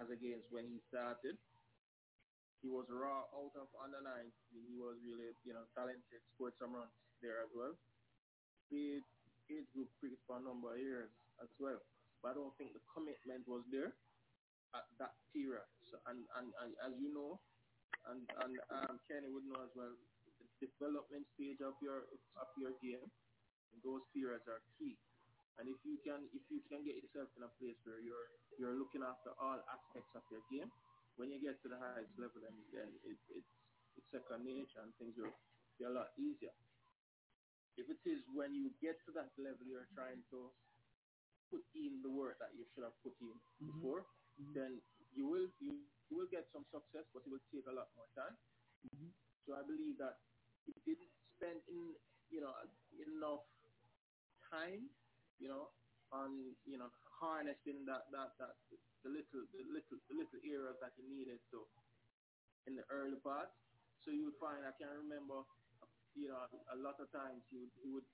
as 0.00 0.08
against 0.08 0.48
when 0.48 0.64
he 0.64 0.80
started. 0.88 1.36
He 2.64 2.72
was 2.72 2.88
raw 2.88 3.28
out 3.28 3.52
of 3.60 3.68
under 3.76 4.00
nine. 4.00 4.32
He 4.48 4.80
was 4.80 4.96
really, 5.04 5.36
you 5.44 5.52
know, 5.52 5.68
talented, 5.76 6.24
scored 6.32 6.56
some 6.56 6.72
runs 6.72 6.88
there 7.20 7.44
as 7.44 7.52
well. 7.52 7.76
He 8.72 9.04
age 9.52 9.68
group 9.76 9.92
cricket 10.00 10.16
for 10.24 10.40
a 10.40 10.42
number 10.42 10.72
of 10.72 10.80
years 10.80 11.12
as 11.44 11.52
well. 11.60 11.76
But 12.24 12.32
I 12.32 12.34
don't 12.40 12.56
think 12.56 12.72
the 12.72 12.80
commitment 12.88 13.44
was 13.44 13.60
there 13.68 13.92
at 14.72 14.88
that 14.96 15.12
period. 15.36 15.68
So, 15.92 16.00
and, 16.08 16.24
and, 16.40 16.48
and 16.64 16.72
as 16.80 16.96
you 16.96 17.12
know, 17.12 17.36
and, 18.10 18.20
and 18.44 18.54
um, 18.70 19.00
Kenny 19.08 19.28
would 19.30 19.46
know 19.46 19.62
as 19.64 19.72
well, 19.76 19.94
the 20.62 20.68
development 20.68 21.26
stage 21.36 21.60
of 21.64 21.74
your 21.82 22.06
of 22.38 22.48
your 22.58 22.74
game, 22.82 23.08
those 23.84 24.02
periods 24.14 24.46
are 24.48 24.62
key. 24.78 24.96
And 25.58 25.68
if 25.70 25.78
you 25.86 25.98
can 26.02 26.26
if 26.34 26.44
you 26.50 26.60
can 26.70 26.84
get 26.84 26.98
yourself 27.00 27.30
in 27.38 27.44
a 27.46 27.52
place 27.60 27.78
where 27.84 28.00
you're 28.02 28.28
you're 28.58 28.76
looking 28.76 29.02
after 29.04 29.34
all 29.40 29.60
aspects 29.70 30.12
of 30.16 30.24
your 30.32 30.44
game, 30.50 30.70
when 31.16 31.30
you 31.30 31.38
get 31.42 31.60
to 31.62 31.68
the 31.70 31.78
highest 31.78 32.12
level, 32.18 32.40
then 32.42 32.56
then 32.74 32.90
it, 33.06 33.18
it's 33.30 33.50
it's 33.98 34.08
second 34.10 34.44
nature 34.46 34.82
and 34.82 34.92
things 34.98 35.14
will 35.18 35.34
be 35.78 35.84
a 35.86 35.92
lot 35.92 36.10
easier. 36.18 36.54
If 37.78 37.90
it 37.90 38.02
is 38.06 38.22
when 38.34 38.54
you 38.54 38.70
get 38.82 38.98
to 39.06 39.12
that 39.18 39.32
level, 39.38 39.66
you're 39.66 39.88
trying 39.94 40.22
to 40.34 40.50
put 41.50 41.64
in 41.74 42.02
the 42.02 42.10
work 42.10 42.38
that 42.40 42.52
you 42.56 42.64
should 42.74 42.84
have 42.84 42.96
put 43.04 43.14
in 43.22 43.36
Mhm. 43.60 43.66
before, 43.72 44.06
then 44.54 44.82
you 45.14 45.26
will 45.28 45.48
you, 45.60 45.78
you 46.10 46.16
will 46.18 46.30
get 46.30 46.46
some 46.52 46.64
success, 46.70 47.04
but 47.12 47.22
it 47.26 47.30
will 47.30 47.42
take 47.52 47.66
a 47.66 47.74
lot 47.74 47.88
more 47.96 48.08
time. 48.14 48.36
Mhm. 48.92 49.12
So 49.46 49.54
I 49.56 49.62
believe 49.62 49.96
that 49.98 50.20
he 50.66 50.72
didn't 50.84 51.12
spend 51.36 51.60
in 51.68 51.96
you 52.30 52.40
know 52.40 52.54
enough 52.98 53.44
time, 54.50 54.88
you 55.38 55.48
know, 55.48 55.70
on 56.12 56.54
you 56.64 56.78
know 56.78 56.90
harnessing 57.20 57.84
that 57.86 58.08
that 58.12 58.36
that 58.38 58.54
the 59.02 59.10
little 59.10 59.44
the 59.52 59.62
little 59.68 59.98
the 60.08 60.14
little 60.14 60.40
areas 60.44 60.76
that 60.80 60.92
he 60.96 61.02
needed 61.04 61.40
to 61.50 61.66
in 62.66 62.76
the 62.76 62.84
early 62.90 63.18
part. 63.20 63.50
So 64.04 64.10
you 64.12 64.26
would 64.28 64.38
find 64.40 64.64
I 64.64 64.72
can 64.76 64.88
remember, 64.92 65.44
you 66.14 66.28
know, 66.28 66.40
a 66.72 66.76
lot 66.76 67.00
of 67.00 67.08
times 67.12 67.42
he 67.50 67.56
would 67.58 67.72
he 67.82 67.88
would 67.90 68.08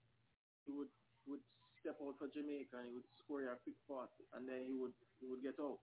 he 0.66 0.70
would 0.72 0.90
would 1.26 1.42
step 1.80 1.96
out 2.02 2.16
for 2.18 2.28
Jamaica 2.28 2.78
and 2.78 2.88
he 2.88 2.94
would 2.94 3.08
score 3.18 3.42
a 3.46 3.56
quick 3.62 3.78
pass 3.88 4.10
and 4.34 4.46
then 4.48 4.66
he 4.66 4.74
would 4.74 4.94
he 5.20 5.26
would 5.26 5.42
get 5.42 5.58
out. 5.60 5.80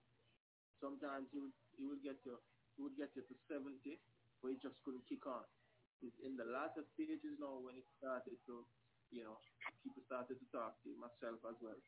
Sometimes 0.79 1.27
he 1.31 1.39
would 1.39 1.55
he 1.77 1.85
would 1.87 2.01
get 2.03 2.17
you 2.25 2.35
he 2.75 2.83
would 2.85 2.97
get 2.97 3.09
you 3.17 3.23
to 3.25 3.35
seventy, 3.49 3.97
but 4.41 4.53
he 4.53 4.57
just 4.61 4.77
couldn't 4.85 5.05
kick 5.09 5.25
on. 5.25 5.45
He's 6.01 6.13
in 6.21 6.37
the 6.37 6.45
latter 6.45 6.85
stages 6.93 7.37
now 7.41 7.57
when 7.57 7.73
he 7.73 7.81
started 7.97 8.37
to, 8.45 8.61
you 9.09 9.25
know, 9.25 9.37
people 9.81 10.05
started 10.05 10.37
to 10.37 10.47
talk 10.53 10.77
to 10.85 10.93
him, 10.93 11.01
myself 11.01 11.41
as 11.49 11.57
well. 11.57 11.79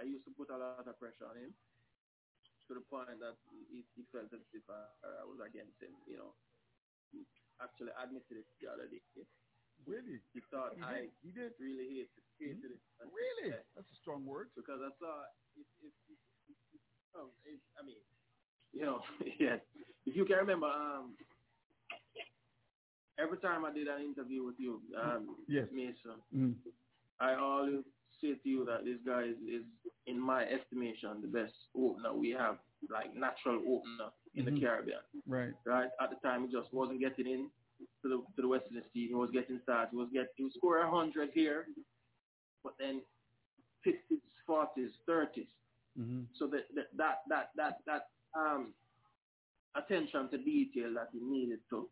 I 0.00 0.08
used 0.08 0.24
to 0.24 0.32
put 0.32 0.48
a 0.48 0.56
lot 0.56 0.80
of 0.88 0.96
pressure 0.96 1.28
on 1.28 1.36
him 1.36 1.52
to 2.68 2.72
the 2.72 2.84
point 2.88 3.12
that 3.20 3.36
he, 3.68 3.84
he 3.98 4.02
felt 4.08 4.32
as 4.32 4.40
if 4.56 4.64
I, 4.70 4.88
I 5.04 5.28
was 5.28 5.44
against 5.44 5.76
him, 5.82 5.92
you 6.08 6.16
know. 6.16 6.32
He 7.12 7.26
actually 7.60 7.92
admitted 8.00 8.46
it 8.46 8.48
the 8.64 8.70
other 8.72 8.88
day. 8.88 9.02
Really? 9.84 10.22
He 10.32 10.40
thought 10.48 10.72
He 10.78 10.80
I 10.80 11.04
did. 11.04 11.12
He 11.20 11.30
did. 11.36 11.52
really 11.60 11.84
hated, 12.06 12.24
hated 12.40 12.70
it. 12.78 12.82
And- 13.02 13.10
Really? 13.12 13.52
yeah. 13.52 13.60
That's 13.76 13.90
a 13.92 13.98
strong 14.00 14.24
word. 14.24 14.48
Because 14.56 14.80
I 14.80 14.88
saw 14.96 15.26
if 15.58 15.66
if, 15.84 15.92
if, 16.08 16.56
if 16.72 16.80
oh, 17.18 17.28
if 17.44 17.60
I 17.76 17.82
mean, 17.84 18.00
you 18.72 18.82
know, 18.82 19.00
yeah. 19.38 19.56
If 20.06 20.16
you 20.16 20.24
can 20.24 20.38
remember, 20.38 20.66
um, 20.66 21.12
every 23.18 23.38
time 23.38 23.64
I 23.64 23.72
did 23.72 23.86
an 23.88 24.00
interview 24.02 24.44
with 24.44 24.56
you, 24.58 24.80
um, 25.00 25.36
Yes. 25.48 25.68
Mason, 25.72 26.22
Mm. 26.34 26.54
I 27.20 27.34
always 27.34 27.84
say 28.20 28.34
to 28.34 28.48
you 28.48 28.64
that 28.64 28.84
this 28.84 28.98
guy 29.04 29.24
is, 29.24 29.36
is, 29.46 29.64
in 30.06 30.18
my 30.18 30.44
estimation, 30.48 31.20
the 31.20 31.28
best 31.28 31.52
opener 31.76 32.12
we 32.14 32.30
have, 32.30 32.58
like 32.88 33.14
natural 33.14 33.60
opener 33.68 34.10
in 34.34 34.44
Mhm. 34.46 34.54
the 34.54 34.60
Caribbean. 34.60 35.00
Right. 35.26 35.52
Right 35.64 35.90
at 36.00 36.10
the 36.10 36.16
time, 36.16 36.46
he 36.46 36.52
just 36.52 36.72
wasn't 36.72 37.00
getting 37.00 37.26
in 37.26 37.50
to 38.02 38.08
the 38.08 38.16
to 38.36 38.42
the 38.42 38.48
West 38.48 38.66
Indies 38.70 38.90
team. 38.92 39.08
He 39.08 39.14
was 39.14 39.30
getting 39.30 39.60
started. 39.60 39.90
He 39.90 39.96
was 39.96 40.08
get 40.10 40.32
he 40.36 40.44
was 40.44 40.54
score 40.54 40.78
a 40.78 40.90
hundred 40.90 41.30
here, 41.32 41.66
but 42.64 42.74
then 42.78 43.02
fifties, 43.84 44.20
forties, 44.46 44.92
thirties. 45.06 45.48
Mm-hmm. 45.98 46.22
So 46.34 46.46
that 46.48 46.64
that 46.96 47.22
that 47.28 47.50
that, 47.56 47.80
that 47.86 48.08
um 48.36 48.72
attention 49.76 50.28
to 50.30 50.38
detail 50.38 50.94
that 50.94 51.08
he 51.12 51.20
needed 51.20 51.60
to 51.70 51.88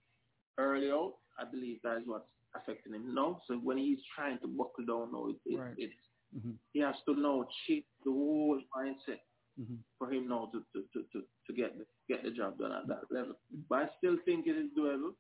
early 0.58 0.90
out. 0.90 1.14
I 1.38 1.44
believe 1.44 1.78
that 1.84 1.98
is 1.98 2.02
what's 2.06 2.26
affecting 2.56 2.94
him 2.94 3.14
now. 3.14 3.40
So 3.46 3.54
when 3.56 3.78
he's 3.78 3.98
trying 4.16 4.38
to 4.40 4.48
buckle 4.48 4.84
down 4.86 5.12
now, 5.12 5.28
it, 5.28 5.36
it, 5.46 5.58
Right. 5.58 5.74
it's 5.78 5.94
Mm-hmm. 6.36 6.50
he 6.74 6.80
has 6.80 6.94
to 7.06 7.14
now 7.14 7.48
change 7.66 7.86
the 8.04 8.10
whole 8.12 8.60
mindset 8.76 9.20
Mm-hmm. 9.58 9.76
for 9.98 10.12
him 10.12 10.28
now 10.28 10.50
to, 10.52 10.60
to, 10.72 10.84
to, 10.92 11.02
to, 11.12 11.24
to 11.46 11.52
get 11.52 11.76
the 11.78 11.84
get 12.08 12.22
the 12.22 12.30
job 12.30 12.58
done 12.58 12.70
at 12.70 12.86
that 12.86 13.00
level. 13.10 13.34
But 13.68 13.76
I 13.78 13.88
still 13.98 14.16
think 14.24 14.46
it 14.46 14.56
is 14.56 14.70
doable. 14.78 15.14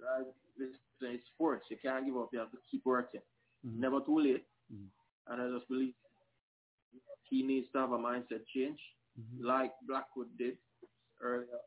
Right? 0.00 0.24
This 0.56 0.68
is 1.10 1.20
sports. 1.34 1.66
You 1.70 1.76
can't 1.82 2.06
give 2.06 2.16
up. 2.16 2.30
You 2.32 2.38
have 2.38 2.50
to 2.52 2.58
keep 2.70 2.82
working. 2.86 3.20
Mm-hmm. 3.66 3.80
Never 3.80 4.00
too 4.00 4.20
late. 4.20 4.46
And 5.28 5.42
I 5.42 5.48
just 5.58 5.68
believe 5.68 5.92
he 7.28 7.42
needs 7.42 7.66
to 7.72 7.78
have 7.80 7.92
a 7.92 7.98
mindset 7.98 8.46
change, 8.54 8.78
Mm-hmm. 9.14 9.46
like 9.46 9.70
Blackwood 9.86 10.26
did 10.36 10.58
earlier, 11.22 11.62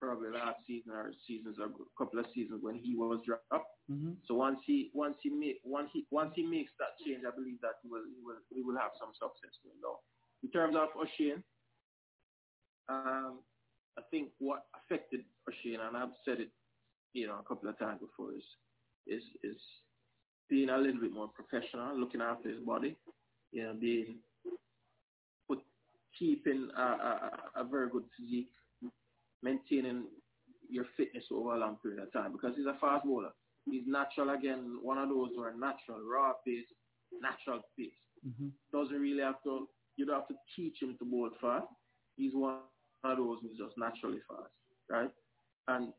probably 0.00 0.30
last 0.30 0.62
season 0.66 0.92
or 0.92 1.10
seasons, 1.26 1.58
a 1.58 1.66
couple 1.98 2.20
of 2.20 2.26
seasons 2.32 2.62
when 2.62 2.76
he 2.76 2.94
was 2.94 3.18
dropped. 3.26 3.74
Mm-hmm. 3.90 4.22
So 4.26 4.34
once 4.34 4.60
he 4.64 4.90
once 4.94 5.16
he 5.22 5.30
make 5.30 5.58
once 5.64 5.90
he 5.92 6.06
once 6.10 6.32
he 6.36 6.44
makes 6.46 6.70
that 6.78 6.94
change, 7.04 7.24
I 7.26 7.34
believe 7.34 7.58
that 7.62 7.82
he 7.82 7.88
will 7.88 8.06
he 8.06 8.22
will 8.22 8.38
he 8.54 8.62
will 8.62 8.78
have 8.78 8.94
some 9.00 9.10
success 9.18 9.58
going 9.66 9.82
down. 9.82 9.98
In 10.44 10.50
terms 10.54 10.76
of 10.78 10.94
Oshane, 10.94 11.42
um, 12.88 13.40
I 13.98 14.02
think 14.10 14.30
what 14.38 14.66
affected 14.78 15.24
Oshane, 15.50 15.80
and 15.82 15.96
I've 15.96 16.14
said 16.24 16.38
it, 16.38 16.50
you 17.14 17.26
know, 17.26 17.38
a 17.40 17.48
couple 17.48 17.68
of 17.68 17.78
times 17.78 18.00
before, 18.00 18.30
is 18.30 18.46
is 19.06 19.22
is 19.42 19.58
being 20.48 20.70
a 20.70 20.78
little 20.78 21.00
bit 21.00 21.12
more 21.12 21.28
professional, 21.34 21.98
looking 21.98 22.20
after 22.20 22.48
his 22.48 22.60
body, 22.60 22.96
you 23.50 23.64
know, 23.64 23.74
being 23.74 24.18
keeping 26.18 26.68
a, 26.76 26.80
a, 26.82 27.30
a 27.56 27.64
very 27.64 27.88
good 27.88 28.04
physique, 28.18 28.50
maintaining 29.42 30.04
your 30.68 30.84
fitness 30.96 31.24
over 31.30 31.54
a 31.54 31.58
long 31.58 31.76
period 31.82 32.02
of 32.02 32.12
time 32.12 32.32
because 32.32 32.54
he's 32.56 32.66
a 32.66 32.76
fast 32.80 33.04
bowler. 33.04 33.30
He's 33.70 33.82
natural 33.86 34.30
again, 34.30 34.78
one 34.82 34.98
of 34.98 35.08
those 35.08 35.30
who 35.34 35.42
are 35.42 35.52
natural, 35.52 36.00
raw 36.08 36.32
pace, 36.46 36.66
natural 37.20 37.62
pace. 37.78 37.90
Mm-hmm. 38.26 38.48
Doesn't 38.72 39.00
really 39.00 39.22
have 39.22 39.42
to, 39.44 39.68
you 39.96 40.06
don't 40.06 40.16
have 40.16 40.28
to 40.28 40.34
teach 40.54 40.76
him 40.80 40.96
to 40.98 41.04
bowl 41.04 41.30
fast. 41.40 41.66
He's 42.16 42.32
one 42.34 42.58
of 43.04 43.16
those 43.16 43.38
who's 43.42 43.58
just 43.58 43.76
naturally 43.76 44.18
fast, 44.28 44.52
right? 44.90 45.10
And 45.68 45.92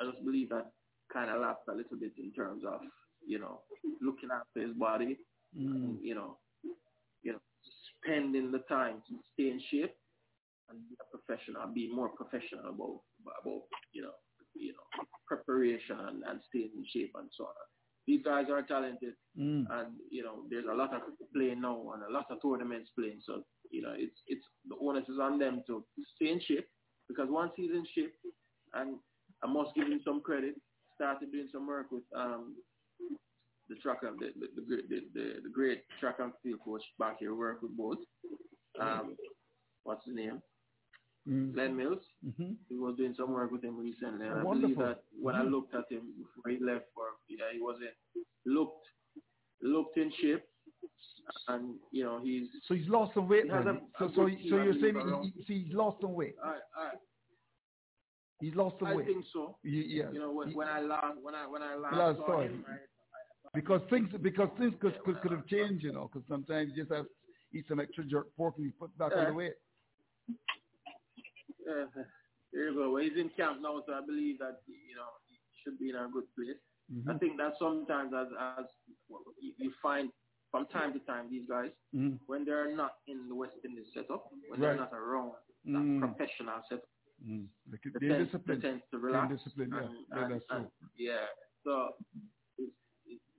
I 0.00 0.10
just 0.10 0.24
believe 0.24 0.48
that 0.50 0.70
kind 1.12 1.30
of 1.30 1.40
lacked 1.40 1.68
a 1.68 1.72
little 1.74 1.98
bit 1.98 2.12
in 2.18 2.32
terms 2.32 2.62
of, 2.66 2.80
you 3.26 3.38
know, 3.38 3.60
looking 4.00 4.30
after 4.32 4.66
his 4.66 4.76
body, 4.76 5.18
Mm. 5.58 5.62
you 5.62 5.68
know, 5.74 5.98
you 6.02 6.14
know, 6.14 6.36
spending 8.02 8.50
the 8.52 8.60
time 8.68 9.02
to 9.08 9.14
stay 9.32 9.50
in 9.50 9.60
shape 9.70 9.94
and 10.70 10.78
be 10.88 10.96
a 11.00 11.06
professional, 11.16 11.66
be 11.72 11.90
more 11.92 12.10
professional 12.10 12.68
about 12.70 13.00
about 13.42 13.62
you 13.92 14.02
know, 14.02 14.14
you 14.54 14.72
know, 14.72 15.04
preparation 15.26 15.96
and, 15.98 16.22
and 16.26 16.40
staying 16.48 16.70
in 16.76 16.84
shape 16.92 17.12
and 17.16 17.28
so 17.36 17.44
on. 17.44 17.54
These 18.06 18.22
guys 18.24 18.46
are 18.50 18.62
talented, 18.62 19.14
Mm. 19.38 19.64
and 19.70 19.94
you 20.10 20.22
know, 20.22 20.44
there's 20.50 20.66
a 20.70 20.74
lot 20.74 20.92
of 20.94 21.02
playing 21.34 21.60
now 21.62 21.92
and 21.94 22.02
a 22.02 22.12
lot 22.12 22.26
of 22.30 22.42
tournaments 22.42 22.90
playing. 22.98 23.20
So 23.24 23.42
you 23.70 23.82
know, 23.82 23.94
it's 23.96 24.18
it's 24.26 24.44
the 24.68 24.76
onus 24.80 25.08
is 25.08 25.18
on 25.20 25.38
them 25.38 25.62
to 25.66 25.84
stay 26.16 26.30
in 26.32 26.40
shape 26.40 26.66
because 27.08 27.28
once 27.30 27.52
he's 27.56 27.70
in 27.70 27.84
shape, 27.94 28.14
and 28.74 28.96
I 29.42 29.46
must 29.46 29.74
give 29.74 29.86
him 29.86 30.00
some 30.04 30.20
credit, 30.20 30.54
started 30.94 31.32
doing 31.32 31.48
some 31.52 31.66
work 31.66 31.90
with 31.92 32.02
um 32.16 32.56
the 33.70 33.76
track 33.76 33.98
and 34.02 34.18
the 34.18 34.28
the, 34.38 34.48
the, 34.56 34.62
great- 34.66 34.88
the, 34.90 35.00
the, 35.14 35.24
the 35.44 35.48
great 35.48 35.84
track 36.00 36.16
and 36.18 36.32
field 36.42 36.60
coach 36.64 36.82
back 36.98 37.16
here 37.20 37.34
work 37.34 37.62
with 37.62 37.74
both. 37.76 37.98
Um, 38.80 39.16
what's 39.84 40.04
his 40.04 40.14
name? 40.14 40.42
Mm. 41.28 41.52
Glen 41.54 41.76
Mills. 41.76 42.02
Mm-hmm. 42.26 42.52
We 42.70 42.78
was 42.78 42.96
doing 42.96 43.14
some 43.16 43.32
work 43.32 43.50
with 43.52 43.62
him 43.64 43.78
recently, 43.78 44.26
and 44.26 44.40
I 44.40 44.42
Wonderful. 44.42 44.74
believe 44.74 44.78
that 44.78 45.02
when 45.20 45.34
I 45.34 45.42
Mhm. 45.44 45.50
looked 45.52 45.74
at 45.74 45.84
him 45.90 46.02
before 46.18 46.50
he 46.50 46.58
left 46.64 46.86
for 46.94 47.04
yeah, 47.28 47.44
he 47.52 47.60
wasn't 47.62 47.90
looked 48.46 48.86
looked 49.62 49.98
in 49.98 50.10
shape, 50.22 50.42
and 51.48 51.74
you 51.92 52.04
know 52.04 52.20
he's 52.22 52.48
So 52.66 52.74
he's 52.74 52.88
lost 52.88 53.12
some 53.14 53.28
weight 53.28 53.44
He 53.44 53.50
has 53.50 53.66
a- 53.66 53.80
so 53.98 54.08
so 54.08 54.28
so 54.48 54.56
you're 54.64 54.80
saying 54.80 54.96
he, 55.22 55.30
he, 55.36 55.44
see, 55.44 55.64
he's 55.64 55.74
lost 55.74 56.00
some 56.00 56.14
weight. 56.14 56.34
I 56.42 56.56
I 56.76 56.90
He's 58.40 58.54
lost 58.54 58.76
some 58.78 58.88
I 58.88 58.94
weight. 58.96 59.06
think 59.06 59.24
so. 59.34 59.58
Ye- 59.62 59.98
yeah. 59.98 60.10
You 60.10 60.18
know 60.20 60.32
when, 60.32 60.48
He- 60.48 60.54
when 60.54 60.68
I 60.68 60.80
last 60.80 61.18
when 61.20 61.34
I 61.34 61.46
when 61.46 61.62
I 61.62 61.74
last, 61.74 61.96
Last 61.96 62.16
saw 62.16 62.26
saw 62.26 62.40
him, 62.40 62.52
him. 62.52 62.64
I, 62.66 62.76
because 63.54 63.80
things 63.90 64.08
because 64.22 64.48
things 64.58 64.74
could 64.80 64.94
could, 65.04 65.20
could 65.22 65.32
have 65.32 65.46
changed, 65.46 65.84
you 65.84 65.92
know. 65.92 66.08
Because 66.12 66.26
sometimes 66.28 66.70
you 66.74 66.82
just 66.82 66.92
have 66.92 67.04
to 67.04 67.10
eat 67.58 67.64
some 67.68 67.80
extra 67.80 68.04
jerk 68.04 68.26
pork 68.36 68.54
and 68.56 68.66
you 68.66 68.72
put 68.78 68.96
back 68.98 69.12
on 69.16 69.26
the 69.26 69.34
weight. 69.34 69.54
Uh, 71.68 71.86
there 72.52 72.70
you 72.70 72.74
go. 72.74 72.92
Well, 72.92 73.02
he's 73.02 73.16
in 73.18 73.30
camp 73.36 73.58
now, 73.62 73.82
so 73.86 73.92
I 73.92 74.00
believe 74.04 74.38
that 74.38 74.60
you 74.66 74.94
know 74.96 75.10
he 75.28 75.36
should 75.62 75.78
be 75.78 75.90
in 75.90 75.96
a 75.96 76.08
good 76.12 76.24
place. 76.36 76.58
Mhm. 76.92 77.14
I 77.14 77.18
think 77.18 77.36
that 77.38 77.52
sometimes, 77.58 78.12
as 78.14 78.28
as 78.58 78.64
you 79.40 79.52
you 79.58 79.72
find 79.82 80.10
from 80.50 80.66
time 80.66 80.92
to 80.94 80.98
time, 81.00 81.30
these 81.30 81.46
guys 81.48 81.70
Mhm. 81.94 82.18
when 82.26 82.44
they're 82.44 82.74
not 82.74 82.96
in 83.06 83.28
the 83.28 83.34
West 83.34 83.54
Indies 83.64 83.86
setup, 83.94 84.24
when 84.48 84.60
Right. 84.60 84.60
they're 84.60 84.76
not 84.76 84.92
around 84.92 85.32
that 85.66 85.78
Mm. 85.82 86.00
professional 86.00 86.62
setup, 86.68 86.88
Mm. 87.22 87.46
They 87.66 87.78
they 88.00 88.08
tend, 88.08 88.30
they 88.46 88.56
tend 88.58 88.82
to 88.90 88.98
relax. 88.98 89.32
disciplined, 89.34 89.72
yeah. 89.74 89.80
and- 89.82 89.94
Yeah, 90.08 90.22
and- 90.24 90.32
that's 90.32 90.46
true. 90.46 90.56
and- 90.56 90.70
yeah. 90.96 91.26
So, 91.64 91.94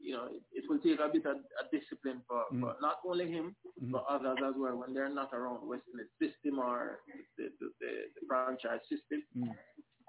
you 0.03 0.13
know, 0.13 0.25
it, 0.25 0.41
it 0.53 0.63
will 0.69 0.79
take 0.79 0.99
a 0.99 1.09
bit 1.11 1.25
of 1.25 1.37
a 1.37 1.63
discipline 1.71 2.21
for, 2.27 2.43
Mm. 2.53 2.61
for 2.61 2.75
not 2.81 2.97
only 3.05 3.27
him, 3.31 3.55
Mhm. 3.81 3.91
but 3.91 4.05
others 4.09 4.37
as 4.43 4.55
well 4.57 4.75
when 4.77 4.93
they're 4.93 5.13
not 5.13 5.33
around 5.33 5.67
West 5.67 5.83
Indies 5.91 6.11
system 6.19 6.59
or 6.59 6.99
the, 7.37 7.45
the, 7.59 7.67
the, 7.79 7.91
the 8.15 8.21
franchise 8.27 8.81
system. 8.89 9.23
Mm. 9.37 9.55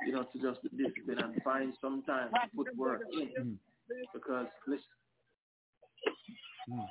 You 0.06 0.12
know, 0.12 0.24
to 0.32 0.38
just 0.40 0.60
be 0.62 0.68
disciplined 0.82 1.20
and 1.20 1.42
find 1.42 1.74
some 1.80 2.02
time 2.02 2.30
to 2.32 2.48
put 2.56 2.74
work 2.76 3.02
in. 3.12 3.28
Mm. 3.38 3.58
Because 4.12 4.46
listen, 4.66 4.86
Mm. 6.70 6.86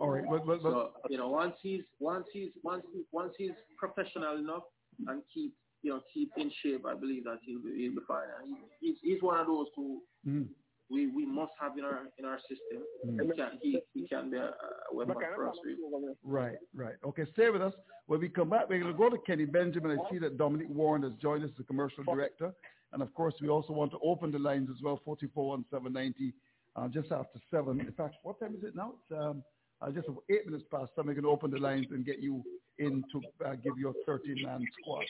All 0.00 0.10
right, 0.10 0.24
but 0.28 0.46
but, 0.46 0.62
but 0.62 0.72
so 0.72 0.90
you 1.08 1.18
know, 1.18 1.28
once 1.28 1.54
he's 1.62 1.82
once 2.00 2.26
he's 2.32 2.50
once 2.62 2.82
he, 2.92 3.02
once 3.12 3.32
he's 3.38 3.52
professional 3.78 4.36
enough 4.38 4.62
and 5.06 5.22
keep 5.32 5.54
you 5.82 5.92
know 5.92 6.00
keep 6.12 6.30
in 6.36 6.50
shape, 6.62 6.84
I 6.86 6.94
believe 6.94 7.24
that 7.24 7.38
he'll 7.44 7.60
be 7.62 7.76
he'll 7.76 7.92
be 7.92 8.00
fine. 8.08 8.28
And 8.40 8.56
he, 8.80 8.88
he's 8.88 8.96
he's 9.02 9.22
one 9.22 9.38
of 9.38 9.46
those 9.46 9.66
who 9.76 10.00
mm. 10.26 10.48
We, 10.92 11.06
we 11.06 11.24
must 11.24 11.52
have 11.60 11.78
in 11.78 11.84
our 11.84 12.02
in 12.18 12.24
our 12.24 12.38
system. 12.40 12.82
Mm. 13.06 13.22
He 13.22 13.36
can 13.36 13.58
he, 13.62 13.78
he 13.94 14.08
can 14.08 14.30
be 14.30 14.36
a, 14.36 14.50
a 14.50 14.94
weapon 14.94 15.16
for 15.34 15.48
us. 15.48 15.56
Really. 15.64 16.14
Right, 16.22 16.56
right. 16.74 16.94
Okay, 17.04 17.24
stay 17.32 17.50
with 17.50 17.62
us. 17.62 17.72
When 18.06 18.20
we 18.20 18.28
come 18.28 18.50
back, 18.50 18.68
we're 18.68 18.80
going 18.80 18.92
to 18.92 18.98
go 18.98 19.08
to 19.08 19.18
Kenny 19.18 19.44
Benjamin. 19.46 19.98
I 19.98 20.10
see 20.10 20.18
that 20.18 20.36
Dominic 20.36 20.68
Warne 20.68 21.02
has 21.02 21.12
joined 21.22 21.44
us, 21.44 21.50
as 21.50 21.56
the 21.56 21.64
commercial 21.64 22.04
director. 22.04 22.52
And 22.92 23.02
of 23.02 23.12
course, 23.14 23.34
we 23.40 23.48
also 23.48 23.72
want 23.72 23.90
to 23.92 23.98
open 24.04 24.30
the 24.30 24.38
lines 24.38 24.68
as 24.70 24.82
well, 24.82 25.00
441790, 25.04 26.34
uh, 26.76 26.88
just 26.88 27.10
after 27.10 27.38
7. 27.50 27.80
In 27.80 27.92
fact, 27.92 28.16
what 28.22 28.38
time 28.38 28.54
is 28.54 28.64
it 28.64 28.76
now? 28.76 28.94
It's 28.94 29.18
um, 29.18 29.42
uh, 29.80 29.90
just 29.90 30.08
eight 30.30 30.46
minutes 30.46 30.64
past 30.70 30.90
7. 30.94 31.06
We're 31.06 31.14
going 31.14 31.24
to 31.24 31.30
open 31.30 31.50
the 31.50 31.58
lines 31.58 31.86
and 31.90 32.04
get 32.04 32.18
you 32.18 32.42
in 32.78 33.02
to 33.12 33.46
uh, 33.46 33.54
give 33.54 33.78
your 33.78 33.94
13-man 34.06 34.66
squad. 34.80 35.04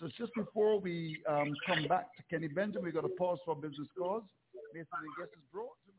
So 0.00 0.08
just 0.16 0.34
before 0.34 0.80
we 0.80 1.18
um, 1.28 1.54
come 1.66 1.86
back 1.88 2.14
to 2.16 2.22
Kenny 2.30 2.48
Benjamin, 2.48 2.84
we've 2.84 2.94
got 2.94 3.02
to 3.02 3.14
pause 3.16 3.38
for 3.44 3.56
business 3.56 3.88
cause. 3.98 4.22
Mason 4.74 4.88
and 5.02 5.16
Guest 5.16 5.30
is 5.36 5.44
brought 5.52 5.76
to 5.86 5.92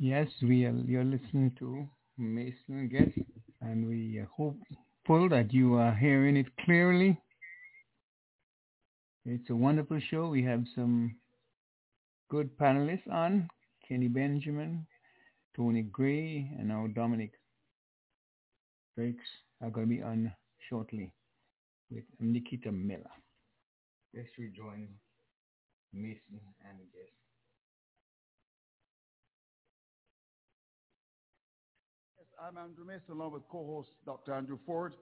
Yes, 0.00 0.26
we 0.42 0.64
are. 0.64 0.74
You're 0.84 1.04
listening 1.04 1.52
to 1.60 1.86
Mason 2.18 2.88
Guest, 2.88 3.16
and 3.60 3.88
we 3.88 4.18
uh, 4.18 4.24
are 4.24 4.28
hopeful 4.36 5.28
that 5.28 5.52
you 5.52 5.74
are 5.74 5.94
hearing 5.94 6.36
it 6.36 6.46
clearly. 6.64 7.16
It's 9.24 9.48
a 9.48 9.54
wonderful 9.54 10.00
show. 10.10 10.26
We 10.26 10.42
have 10.42 10.64
some 10.74 11.14
good 12.32 12.50
panelists 12.58 13.08
on: 13.08 13.48
Kenny 13.88 14.08
Benjamin, 14.08 14.84
Tony 15.56 15.82
Gray, 15.82 16.50
and 16.58 16.66
now 16.66 16.88
Dominic 16.96 17.30
Breaks 18.96 19.28
are 19.62 19.70
going 19.70 19.86
to 19.88 19.94
be 19.94 20.02
on 20.02 20.32
shortly 20.68 21.12
with 21.92 22.02
Nikita 22.18 22.72
Miller. 22.72 23.14
Let's 24.12 24.36
rejoin 24.36 24.88
Mason 25.94 26.40
and 26.68 26.78
Guest. 26.92 27.12
Yes, 32.18 32.26
I'm 32.42 32.58
Andrew 32.58 32.84
Mason 32.84 33.12
along 33.12 33.32
with 33.32 33.42
co-host 33.48 33.90
Dr. 34.04 34.34
Andrew 34.34 34.58
Ford. 34.66 34.94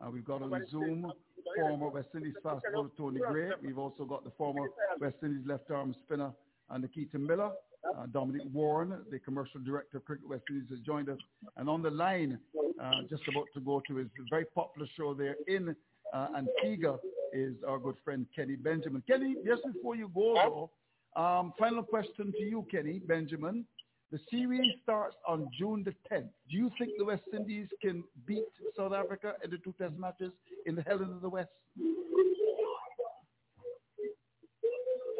Uh, 0.00 0.10
we've 0.10 0.24
got 0.24 0.42
on 0.42 0.50
Zoom 0.70 1.12
former 1.56 1.88
West 1.88 2.08
Indies 2.14 2.34
fast 2.42 2.64
bowler 2.72 2.88
Tony 2.96 3.20
Gray. 3.20 3.50
We've 3.62 3.78
also 3.78 4.04
got 4.04 4.24
the 4.24 4.30
former 4.30 4.68
West 5.00 5.16
Indies 5.22 5.46
left 5.46 5.70
arm 5.70 5.94
spinner 6.04 6.32
uh, 6.70 6.78
Nikita 6.78 7.18
Miller. 7.18 7.52
Uh, 7.96 8.04
Dominic 8.12 8.42
Warne, 8.52 9.00
the 9.10 9.18
commercial 9.18 9.58
director 9.60 9.96
of 9.98 10.04
Cricket 10.04 10.28
West 10.28 10.42
Indies, 10.50 10.68
has 10.68 10.80
joined 10.80 11.08
us. 11.08 11.18
And 11.56 11.68
on 11.68 11.80
the 11.80 11.90
line, 11.90 12.38
uh, 12.82 12.90
just 13.08 13.22
about 13.28 13.46
to 13.54 13.60
go 13.60 13.80
to 13.88 13.96
his 13.96 14.08
very 14.28 14.44
popular 14.54 14.86
show 14.98 15.14
there 15.14 15.36
in 15.46 15.74
uh, 16.12 16.26
Antigua, 16.36 16.98
is 17.32 17.54
our 17.66 17.78
good 17.78 17.96
friend 18.04 18.26
Kenny 18.34 18.56
Benjamin. 18.56 19.02
Kenny, 19.06 19.36
just 19.46 19.62
before 19.64 19.94
you 19.96 20.10
go, 20.14 20.70
though, 21.14 21.20
um, 21.20 21.52
final 21.58 21.82
question 21.82 22.32
to 22.32 22.42
you, 22.42 22.66
Kenny 22.70 23.00
Benjamin. 23.00 23.64
The 24.12 24.18
series 24.28 24.72
starts 24.82 25.16
on 25.26 25.48
June 25.56 25.84
the 25.84 25.94
10th. 26.12 26.28
Do 26.50 26.56
you 26.56 26.70
think 26.78 26.92
the 26.98 27.04
West 27.04 27.22
Indies 27.32 27.68
can 27.80 28.02
beat 28.26 28.44
South 28.76 28.92
Africa 28.92 29.34
in 29.44 29.50
the 29.50 29.58
two 29.58 29.72
test 29.80 29.94
matches 29.96 30.32
in 30.66 30.74
the 30.74 30.82
Helen 30.82 31.12
of 31.12 31.20
the 31.20 31.28
West? 31.28 31.50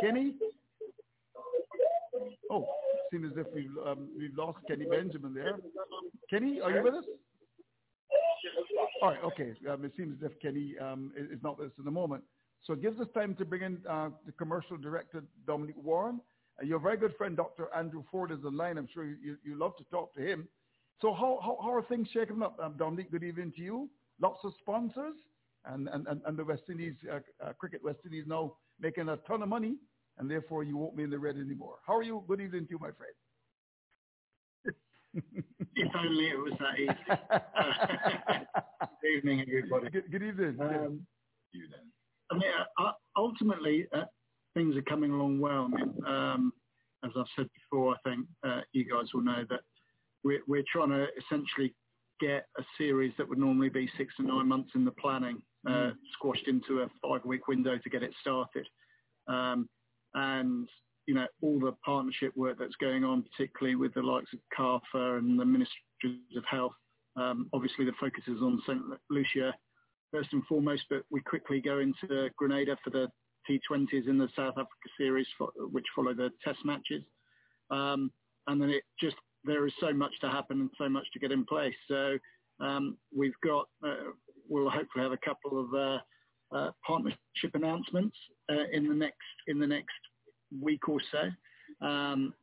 Kenny? 0.00 0.34
Oh, 2.50 2.66
seems 3.12 3.32
as 3.32 3.46
if 3.46 3.46
we've, 3.54 3.70
um, 3.86 4.08
we've 4.18 4.36
lost 4.36 4.58
Kenny 4.66 4.86
Benjamin 4.86 5.34
there. 5.34 5.56
Kenny, 6.28 6.60
are 6.60 6.72
you 6.72 6.82
with 6.82 6.94
us? 6.94 7.04
All 9.02 9.10
right, 9.10 9.24
okay. 9.24 9.52
Um, 9.70 9.84
it 9.84 9.92
seems 9.96 10.16
as 10.22 10.30
if 10.30 10.40
Kenny 10.40 10.74
um, 10.80 11.12
is 11.16 11.42
not 11.42 11.58
with 11.58 11.68
us 11.68 11.72
in 11.78 11.84
the 11.84 11.90
moment. 11.90 12.22
So 12.62 12.74
it 12.74 12.82
gives 12.82 13.00
us 13.00 13.06
time 13.14 13.34
to 13.36 13.44
bring 13.44 13.62
in 13.62 13.78
uh, 13.88 14.10
the 14.26 14.32
commercial 14.32 14.76
director, 14.76 15.22
Dominic 15.46 15.76
Warne. 15.82 16.20
Uh, 16.60 16.66
your 16.66 16.78
very 16.78 16.96
good 16.96 17.14
friend, 17.16 17.36
Dr. 17.36 17.68
Andrew 17.74 18.04
Ford, 18.10 18.30
is 18.30 18.44
online. 18.44 18.76
I'm 18.76 18.88
sure 18.92 19.04
you, 19.04 19.36
you 19.42 19.58
love 19.58 19.76
to 19.78 19.84
talk 19.84 20.14
to 20.14 20.20
him. 20.20 20.46
So 21.00 21.14
how, 21.14 21.38
how, 21.42 21.58
how 21.62 21.72
are 21.72 21.82
things 21.82 22.08
shaping 22.12 22.42
up? 22.42 22.58
Um, 22.62 22.74
Dominic, 22.78 23.10
good 23.10 23.24
evening 23.24 23.52
to 23.56 23.62
you. 23.62 23.88
Lots 24.20 24.40
of 24.44 24.52
sponsors 24.60 25.14
and, 25.64 25.88
and, 25.88 26.06
and, 26.06 26.20
and 26.26 26.38
the 26.38 26.44
West 26.44 26.64
Indies, 26.68 26.94
uh, 27.10 27.20
uh, 27.42 27.52
Cricket 27.54 27.82
West 27.82 28.00
Indies 28.04 28.24
now 28.26 28.54
making 28.78 29.08
a 29.08 29.16
ton 29.18 29.42
of 29.42 29.48
money 29.48 29.76
and 30.18 30.30
therefore 30.30 30.62
you 30.62 30.76
won't 30.76 30.96
be 30.96 31.02
in 31.02 31.10
the 31.10 31.18
red 31.18 31.36
anymore. 31.36 31.76
How 31.86 31.96
are 31.96 32.02
you? 32.02 32.22
Good 32.28 32.42
evening 32.42 32.66
to 32.66 32.70
you, 32.72 32.78
my 32.78 32.90
friend. 32.90 33.14
if 35.76 35.92
only 35.96 36.26
it 36.26 36.38
was 36.38 36.52
that 36.60 36.78
easy. 36.78 36.94
good 39.10 39.18
evening, 39.18 39.40
everybody. 39.40 39.90
Good, 39.90 40.10
good 40.10 40.22
evening. 40.22 40.56
Um, 40.60 41.00
I 42.30 42.34
mean, 42.34 42.50
uh, 42.78 42.92
ultimately, 43.16 43.86
uh, 43.92 44.04
things 44.54 44.76
are 44.76 44.82
coming 44.82 45.10
along 45.10 45.40
well. 45.40 45.68
I 45.72 45.76
mean, 45.76 45.94
um, 46.06 46.52
as 47.04 47.10
I've 47.16 47.24
said 47.36 47.46
before, 47.54 47.94
I 47.94 48.08
think 48.08 48.26
uh, 48.46 48.60
you 48.72 48.84
guys 48.84 49.06
will 49.12 49.22
know 49.22 49.44
that 49.48 49.60
we're, 50.22 50.42
we're 50.46 50.64
trying 50.70 50.90
to 50.90 51.06
essentially 51.18 51.74
get 52.20 52.46
a 52.58 52.62
series 52.78 53.12
that 53.18 53.28
would 53.28 53.38
normally 53.38 53.68
be 53.68 53.90
six 53.96 54.14
to 54.16 54.22
nine 54.22 54.46
months 54.46 54.70
in 54.74 54.84
the 54.84 54.92
planning 54.92 55.42
uh, 55.66 55.70
mm. 55.70 55.92
squashed 56.12 56.46
into 56.46 56.82
a 56.82 56.88
five-week 57.02 57.48
window 57.48 57.78
to 57.78 57.90
get 57.90 58.02
it 58.02 58.12
started. 58.20 58.66
Um, 59.26 59.68
and 60.14 60.68
you 61.06 61.14
know 61.14 61.26
all 61.40 61.58
the 61.58 61.72
partnership 61.84 62.36
work 62.36 62.58
that's 62.58 62.76
going 62.80 63.04
on, 63.04 63.22
particularly 63.22 63.76
with 63.76 63.94
the 63.94 64.02
likes 64.02 64.30
of 64.32 64.38
CARPHA 64.56 65.18
and 65.18 65.38
the 65.38 65.44
Ministries 65.44 66.36
of 66.36 66.44
Health. 66.48 66.72
Um, 67.16 67.48
obviously, 67.52 67.84
the 67.84 67.92
focus 68.00 68.22
is 68.26 68.40
on 68.40 68.60
St. 68.66 68.80
Lucia 69.10 69.54
first 70.10 70.32
and 70.32 70.44
foremost, 70.46 70.84
but 70.90 71.02
we 71.10 71.20
quickly 71.20 71.60
go 71.60 71.78
into 71.78 72.30
Grenada 72.36 72.76
for 72.82 72.90
the 72.90 73.08
T20s 73.48 74.08
in 74.08 74.18
the 74.18 74.28
South 74.36 74.54
Africa 74.54 74.88
series, 74.98 75.26
for, 75.38 75.50
which 75.56 75.86
follow 75.94 76.14
the 76.14 76.30
Test 76.44 76.58
matches. 76.64 77.02
Um, 77.70 78.10
and 78.46 78.60
then 78.60 78.70
it 78.70 78.82
just 78.98 79.16
there 79.44 79.66
is 79.66 79.72
so 79.80 79.92
much 79.92 80.12
to 80.20 80.28
happen 80.28 80.60
and 80.60 80.70
so 80.76 80.88
much 80.88 81.06
to 81.12 81.18
get 81.18 81.32
in 81.32 81.44
place. 81.44 81.74
So 81.88 82.18
um, 82.60 82.96
we've 83.14 83.38
got 83.44 83.68
uh, 83.84 84.12
we'll 84.48 84.70
hopefully 84.70 85.04
have 85.04 85.12
a 85.12 85.16
couple 85.18 85.60
of 85.60 85.74
uh, 85.74 85.98
uh, 86.56 86.70
partnership 86.86 87.54
announcements 87.54 88.16
uh, 88.50 88.64
in 88.72 88.88
the 88.88 88.94
next 88.94 89.16
in 89.46 89.58
the 89.58 89.66
next 89.66 89.94
week 90.60 90.88
or 90.88 90.98
so, 91.12 91.86
um, 91.86 92.34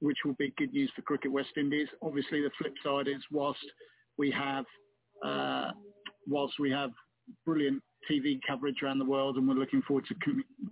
which 0.00 0.18
will 0.24 0.34
be 0.38 0.52
good 0.56 0.72
news 0.72 0.90
for 0.94 1.02
Cricket 1.02 1.32
West 1.32 1.50
Indies. 1.56 1.88
Obviously, 2.02 2.40
the 2.42 2.50
flip 2.58 2.74
side 2.84 3.08
is 3.08 3.22
whilst 3.30 3.64
we 4.18 4.30
have 4.30 4.64
uh, 5.24 5.70
whilst 6.26 6.54
we 6.58 6.70
have 6.70 6.90
brilliant 7.44 7.82
TV 8.10 8.38
coverage 8.46 8.82
around 8.82 8.98
the 8.98 9.04
world, 9.04 9.36
and 9.36 9.48
we're 9.48 9.54
looking 9.54 9.82
forward 9.82 10.04
to 10.06 10.14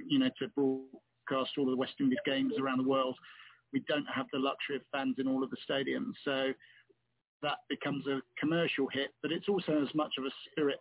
you 0.08 0.18
know 0.18 0.30
to 0.38 0.48
broadcast 0.48 1.52
all 1.58 1.64
of 1.64 1.70
the 1.70 1.76
West 1.76 1.94
Indies 2.00 2.18
games 2.26 2.54
around 2.60 2.78
the 2.78 2.88
world, 2.88 3.16
we 3.72 3.82
don't 3.88 4.06
have 4.14 4.26
the 4.32 4.38
luxury 4.38 4.76
of 4.76 4.82
fans 4.92 5.16
in 5.18 5.28
all 5.28 5.42
of 5.42 5.50
the 5.50 5.56
stadiums. 5.68 6.12
So 6.24 6.52
that 7.42 7.58
becomes 7.68 8.06
a 8.06 8.20
commercial 8.38 8.88
hit, 8.92 9.10
but 9.22 9.32
it's 9.32 9.48
also 9.48 9.82
as 9.82 9.94
much 9.94 10.12
of 10.18 10.24
a 10.24 10.30
spirit 10.50 10.78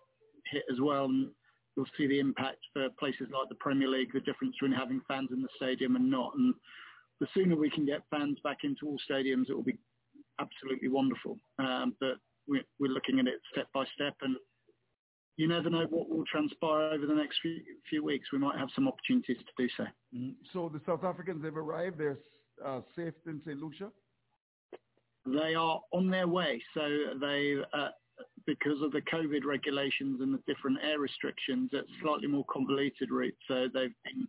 hit 0.52 0.64
as 0.72 0.80
well. 0.80 1.06
And 1.06 1.30
you'll 1.76 1.86
see 1.98 2.08
the 2.08 2.20
impact 2.20 2.60
for 2.74 2.88
places 3.00 3.28
like 3.32 3.50
the 3.50 3.56
Premier 3.56 3.88
League, 3.88 4.14
the 4.14 4.20
difference 4.20 4.56
between 4.60 4.78
having 4.78 5.02
fans 5.08 5.30
in 5.32 5.42
the 5.42 5.48
stadium 5.56 5.96
and 5.96 6.10
not. 6.10 6.34
And 6.36 6.54
the 7.24 7.30
sooner 7.34 7.56
we 7.56 7.70
can 7.70 7.86
get 7.86 8.02
fans 8.12 8.38
back 8.44 8.58
into 8.64 8.86
all 8.86 8.98
stadiums, 9.10 9.50
it 9.50 9.56
will 9.56 9.64
be 9.64 9.78
absolutely 10.42 10.90
wonderful. 10.90 11.38
Um, 11.58 11.96
but 12.02 12.16
we're, 12.50 12.66
we're 12.80 12.92
looking 12.92 13.18
at 13.20 13.28
it 13.28 13.40
step 13.50 13.68
by 13.74 13.86
step, 13.96 14.16
and 14.22 14.36
you 15.38 15.48
never 15.48 15.70
know 15.70 15.86
what 15.90 16.10
will 16.10 16.26
transpire 16.30 16.92
over 16.92 17.06
the 17.06 17.16
next 17.16 17.38
few, 17.42 17.62
few 17.90 18.04
weeks. 18.04 18.34
We 18.34 18.40
might 18.40 18.60
have 18.60 18.68
some 18.76 18.90
opportunities 18.90 19.38
to 19.38 19.64
do 19.64 19.70
so. 19.78 19.84
Mm-hmm. 20.14 20.32
So 20.52 20.70
the 20.74 20.82
South 20.86 21.06
Africans 21.06 21.46
have 21.46 21.56
arrived. 21.56 21.98
They're 21.98 22.20
uh, 22.64 22.82
safe 22.94 23.14
in 23.26 23.42
St. 23.46 23.58
Lucia? 23.58 23.90
They 25.26 25.56
are 25.56 25.80
on 25.94 26.10
their 26.10 26.28
way. 26.28 26.62
So 26.74 26.82
they 27.22 27.56
uh, 27.74 27.88
because 28.46 28.82
of 28.82 28.92
the 28.92 29.02
COVID 29.02 29.46
regulations 29.46 30.20
and 30.20 30.34
the 30.34 30.54
different 30.54 30.80
air 30.84 31.00
restrictions, 31.00 31.70
it's 31.72 31.88
slightly 32.02 32.28
more 32.28 32.46
convoluted 32.52 33.12
route. 33.12 33.38
So 33.48 33.68
they've 33.74 33.96
been 34.04 34.28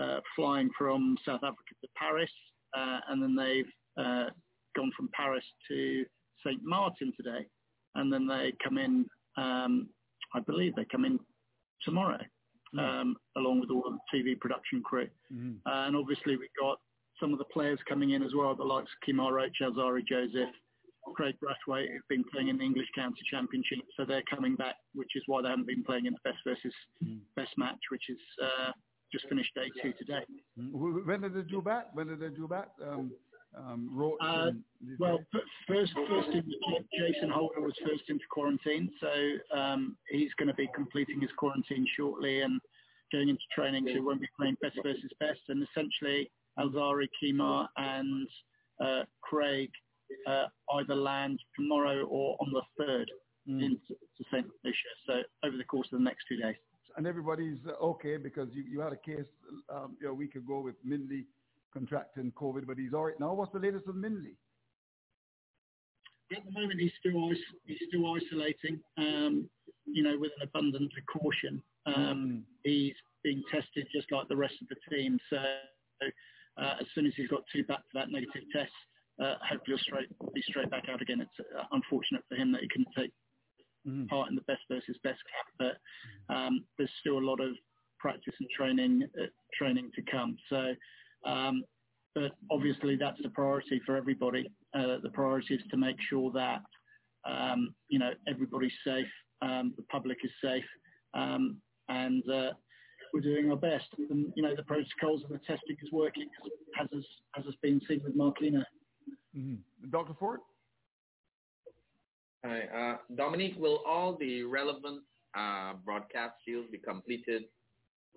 uh, 0.00 0.20
flying 0.36 0.70
from 0.76 1.16
South 1.24 1.40
Africa 1.42 1.74
to 1.82 1.88
Paris, 1.96 2.30
uh, 2.76 3.00
and 3.08 3.22
then 3.22 3.36
they've 3.36 3.72
uh, 3.98 4.26
gone 4.76 4.90
from 4.96 5.08
Paris 5.14 5.44
to 5.68 6.04
St. 6.44 6.60
Martin 6.62 7.12
today, 7.16 7.46
and 7.94 8.12
then 8.12 8.26
they 8.26 8.52
come 8.62 8.78
in. 8.78 9.06
Um, 9.36 9.88
I 10.34 10.40
believe 10.40 10.74
they 10.74 10.86
come 10.90 11.04
in 11.04 11.18
tomorrow, 11.82 12.20
mm. 12.74 12.80
um, 12.80 13.16
along 13.36 13.60
with 13.60 13.70
all 13.70 13.82
the 13.82 14.18
TV 14.18 14.38
production 14.38 14.82
crew. 14.82 15.08
Mm. 15.32 15.56
and 15.64 15.96
obviously 15.96 16.36
we've 16.36 16.48
got 16.60 16.78
some 17.20 17.32
of 17.32 17.38
the 17.38 17.44
players 17.46 17.78
coming 17.88 18.10
in 18.10 18.22
as 18.22 18.32
well, 18.36 18.54
the 18.54 18.64
likes 18.64 18.90
of 18.90 19.08
Kemar 19.08 19.32
Roach, 19.32 19.56
Alzarri 19.62 20.04
Joseph, 20.06 20.50
Kraigg 21.14 21.34
Brathwaite, 21.42 21.88
who've 21.92 22.08
been 22.08 22.24
playing 22.32 22.48
in 22.48 22.58
the 22.58 22.64
English 22.64 22.88
County 22.94 23.20
Championship, 23.30 23.78
so 23.96 24.04
they're 24.04 24.22
coming 24.28 24.56
back, 24.56 24.74
which 24.94 25.10
is 25.14 25.22
why 25.26 25.42
they 25.42 25.48
haven't 25.48 25.66
been 25.66 25.84
playing 25.84 26.06
in 26.06 26.14
the 26.14 26.30
best 26.30 26.38
versus 26.46 26.74
mm. 27.04 27.18
best 27.36 27.52
match, 27.56 27.78
which 27.90 28.04
is 28.08 28.18
uh, 28.42 28.72
just 29.14 29.28
finished 29.28 29.54
day 29.54 29.70
two 29.80 29.92
today. 29.98 30.24
Mm. 30.58 31.06
When 31.06 31.20
did 31.20 31.34
they 31.34 31.42
do 31.42 31.62
back? 31.62 31.94
When 31.94 32.08
did 32.08 32.20
they 32.20 32.28
do 32.28 32.48
back? 32.48 32.68
Um, 32.84 33.12
um, 33.56 34.16
uh, 34.20 34.50
well, 34.98 35.20
first, 35.68 35.92
first 36.08 36.28
in, 36.32 36.42
Jason 36.98 37.30
Holder 37.30 37.60
was 37.60 37.74
first 37.86 38.02
into 38.08 38.24
quarantine, 38.28 38.90
so 39.00 39.56
um, 39.56 39.96
he's 40.10 40.30
going 40.38 40.48
to 40.48 40.54
be 40.54 40.68
completing 40.74 41.20
his 41.20 41.30
quarantine 41.36 41.86
shortly 41.96 42.40
and 42.40 42.60
going 43.12 43.28
into 43.28 43.42
training, 43.54 43.84
so 43.86 43.92
he 43.92 44.00
won't 44.00 44.20
be 44.20 44.28
playing 44.36 44.56
best 44.60 44.76
versus 44.82 45.10
best. 45.20 45.38
And 45.48 45.64
essentially, 45.70 46.32
Alzarri, 46.58 47.06
Kemar, 47.22 47.68
and 47.76 48.26
uh, 48.82 49.02
Kraigg 49.22 49.70
uh, 50.26 50.46
either 50.74 50.96
land 50.96 51.38
tomorrow 51.56 52.04
or 52.06 52.36
on 52.40 52.52
the 52.52 52.62
3rd 52.82 53.06
mm. 53.48 53.64
into 53.64 53.94
St. 54.32 54.46
Lucia. 54.64 54.76
So 55.06 55.12
over 55.46 55.56
the 55.56 55.64
course 55.64 55.86
of 55.92 55.98
the 55.98 56.04
next 56.04 56.24
two 56.28 56.36
days. 56.36 56.56
And 56.96 57.06
everybody's 57.06 57.58
uh, 57.66 57.84
okay 57.84 58.16
because 58.16 58.48
you, 58.52 58.62
you 58.70 58.80
had 58.80 58.92
a 58.92 58.96
case 58.96 59.26
um, 59.68 59.96
you 60.00 60.06
know, 60.06 60.12
a 60.12 60.14
week 60.14 60.36
ago 60.36 60.60
with 60.60 60.76
Mindley 60.86 61.24
contracting 61.72 62.32
COVID, 62.32 62.66
but 62.66 62.78
he's 62.78 62.94
all 62.94 63.06
right 63.06 63.18
now. 63.18 63.34
What's 63.34 63.52
the 63.52 63.58
latest 63.58 63.86
with 63.86 63.96
Mindley? 63.96 64.36
At 66.34 66.44
the 66.44 66.52
moment, 66.52 66.80
he's 66.80 66.92
still 66.98 67.28
he's 67.66 67.78
still 67.88 68.14
isolating, 68.14 68.80
um, 68.96 69.48
you 69.84 70.02
know, 70.02 70.16
with 70.18 70.32
an 70.40 70.48
abundance 70.48 70.92
of 70.96 71.20
caution. 71.20 71.62
Um, 71.86 71.94
mm. 71.94 72.42
He's 72.62 72.94
being 73.22 73.42
tested 73.50 73.86
just 73.94 74.10
like 74.10 74.28
the 74.28 74.36
rest 74.36 74.54
of 74.62 74.68
the 74.68 74.96
team. 74.96 75.18
So 75.30 75.36
uh, 75.36 76.74
as 76.80 76.86
soon 76.94 77.06
as 77.06 77.12
he's 77.16 77.28
got 77.28 77.42
two 77.52 77.64
back-to-back 77.64 78.08
negative 78.10 78.42
test, 78.52 78.72
uh, 79.20 79.34
hopefully 79.42 79.76
he'll 79.76 79.78
straight, 79.78 80.08
be 80.34 80.42
straight 80.42 80.70
back 80.70 80.84
out 80.88 81.02
again. 81.02 81.20
It's 81.20 81.48
uh, 81.58 81.64
unfortunate 81.72 82.22
for 82.28 82.36
him 82.36 82.52
that 82.52 82.62
he 82.62 82.68
couldn't 82.68 82.88
take 82.96 83.12
mm. 83.86 84.08
part 84.08 84.28
in 84.28 84.34
the 84.34 84.42
best 84.42 84.62
versus 84.70 84.96
best 85.02 85.20
cap, 85.30 85.46
but 86.28 86.34
um, 86.34 86.64
there's 86.78 86.90
still 87.00 87.18
a 87.18 87.26
lot 87.26 87.40
of 87.40 87.50
practice 87.98 88.34
and 88.38 88.48
training 88.56 89.06
uh, 89.20 89.26
training 89.58 89.90
to 89.94 90.02
come. 90.10 90.36
So, 90.48 90.74
um, 91.24 91.62
but 92.14 92.32
obviously 92.50 92.96
that's 92.96 93.20
the 93.22 93.30
priority 93.30 93.80
for 93.86 93.96
everybody. 93.96 94.50
Uh, 94.74 94.98
the 95.02 95.10
priority 95.12 95.54
is 95.54 95.62
to 95.70 95.76
make 95.76 95.96
sure 96.08 96.30
that 96.32 96.62
um, 97.26 97.74
you 97.88 97.98
know 97.98 98.10
everybody's 98.28 98.72
safe, 98.86 99.06
um, 99.42 99.74
the 99.76 99.84
public 99.84 100.18
is 100.22 100.30
safe, 100.42 100.64
um, 101.14 101.56
and 101.88 102.22
uh, 102.30 102.50
we're 103.14 103.20
doing 103.20 103.50
our 103.50 103.56
best. 103.56 103.86
And, 104.10 104.32
you 104.34 104.42
know, 104.42 104.54
the 104.56 104.64
protocols 104.64 105.22
and 105.28 105.38
the 105.38 105.42
testing 105.46 105.76
is 105.80 105.92
working 105.92 106.26
as, 106.80 106.88
as, 106.92 107.04
as 107.38 107.44
has 107.44 107.54
been 107.62 107.80
seen 107.88 108.00
with 108.04 108.16
Marquino. 108.16 108.62
Mm-hmm. 109.36 109.90
Dr. 109.90 110.14
Ford? 110.18 110.40
Hi. 112.44 112.60
Uh, 112.76 112.96
Dominique, 113.14 113.56
will 113.58 113.82
all 113.86 114.16
the 114.18 114.42
relevant 114.42 115.02
uh, 115.36 115.74
broadcast 115.84 116.34
deals 116.46 116.66
be 116.70 116.78
completed 116.78 117.44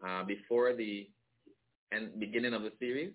uh, 0.06 0.24
before 0.26 0.74
the 0.76 1.08
end, 1.94 2.20
beginning 2.20 2.54
of 2.54 2.64
the 2.64 2.72
series? 2.78 3.14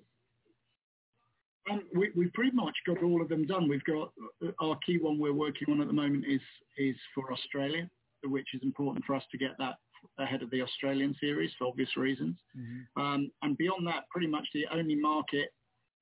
Um, 1.70 1.82
we, 1.94 2.10
we've 2.16 2.32
pretty 2.32 2.52
much 2.52 2.74
got 2.86 3.02
all 3.02 3.20
of 3.20 3.28
them 3.28 3.46
done. 3.46 3.68
We've 3.68 3.84
got 3.84 4.12
uh, 4.42 4.50
our 4.60 4.76
key 4.84 4.98
one 4.98 5.18
we're 5.18 5.34
working 5.34 5.68
on 5.70 5.80
at 5.80 5.86
the 5.86 5.92
moment 5.92 6.24
is 6.26 6.40
is 6.78 6.96
for 7.14 7.30
Australia, 7.32 7.88
which 8.24 8.48
is 8.54 8.60
important 8.62 9.04
for 9.04 9.14
us 9.14 9.22
to 9.32 9.38
get 9.38 9.50
that 9.58 9.74
ahead 10.18 10.42
of 10.42 10.50
the 10.50 10.62
Australian 10.62 11.14
series 11.20 11.50
for 11.58 11.68
obvious 11.68 11.94
reasons. 11.96 12.36
Mm-hmm. 12.58 13.02
Um, 13.02 13.30
and 13.42 13.56
beyond 13.58 13.86
that, 13.86 14.08
pretty 14.10 14.26
much 14.26 14.48
the 14.54 14.64
only 14.72 14.96
market 14.96 15.50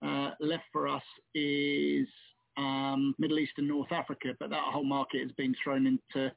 uh, 0.03 0.31
left 0.41 0.65
for 0.73 0.89
us 0.89 1.03
is 1.35 2.09
um, 2.57 3.15
Middle 3.19 3.39
East 3.39 3.53
and 3.59 3.69
North 3.69 3.93
Africa, 3.93 4.29
but 4.39 4.51
that 4.51 4.63
whole 4.63 4.85
market 4.85 5.23
has 5.23 5.33
been 5.33 5.55
thrown 5.63 5.87
into 5.87 6.33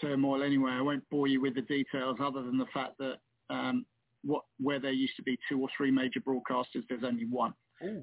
turmoil 0.00 0.42
anyway. 0.42 0.72
I 0.72 0.80
won't 0.80 1.08
bore 1.10 1.26
you 1.26 1.40
with 1.40 1.54
the 1.54 1.62
details 1.62 2.18
other 2.20 2.42
than 2.42 2.58
the 2.58 2.66
fact 2.72 2.98
that 2.98 3.16
um, 3.50 3.84
what 4.24 4.42
where 4.60 4.80
there 4.80 4.92
used 4.92 5.16
to 5.16 5.22
be 5.22 5.38
two 5.48 5.60
or 5.60 5.68
three 5.76 5.90
major 5.90 6.20
broadcasters, 6.20 6.84
there's 6.88 7.04
only 7.04 7.26
one 7.26 7.54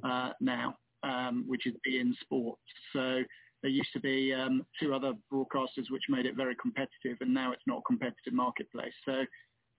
uh, 0.04 0.32
now, 0.40 0.78
um, 1.04 1.46
which 1.48 1.66
is 1.66 1.74
beIN 1.88 2.14
Sports. 2.22 2.62
So 2.94 3.22
there 3.62 3.72
used 3.72 3.92
to 3.94 4.00
be 4.00 4.34
um, 4.34 4.66
two 4.82 4.94
other 4.94 5.14
broadcasters, 5.32 5.90
which 5.90 6.04
made 6.10 6.26
it 6.26 6.36
very 6.36 6.56
competitive, 6.56 7.18
and 7.22 7.34
now 7.34 7.52
it's 7.52 7.64
not 7.68 7.80
a 7.80 7.82
competitive 7.88 8.34
marketplace. 8.34 8.94
So 9.06 9.24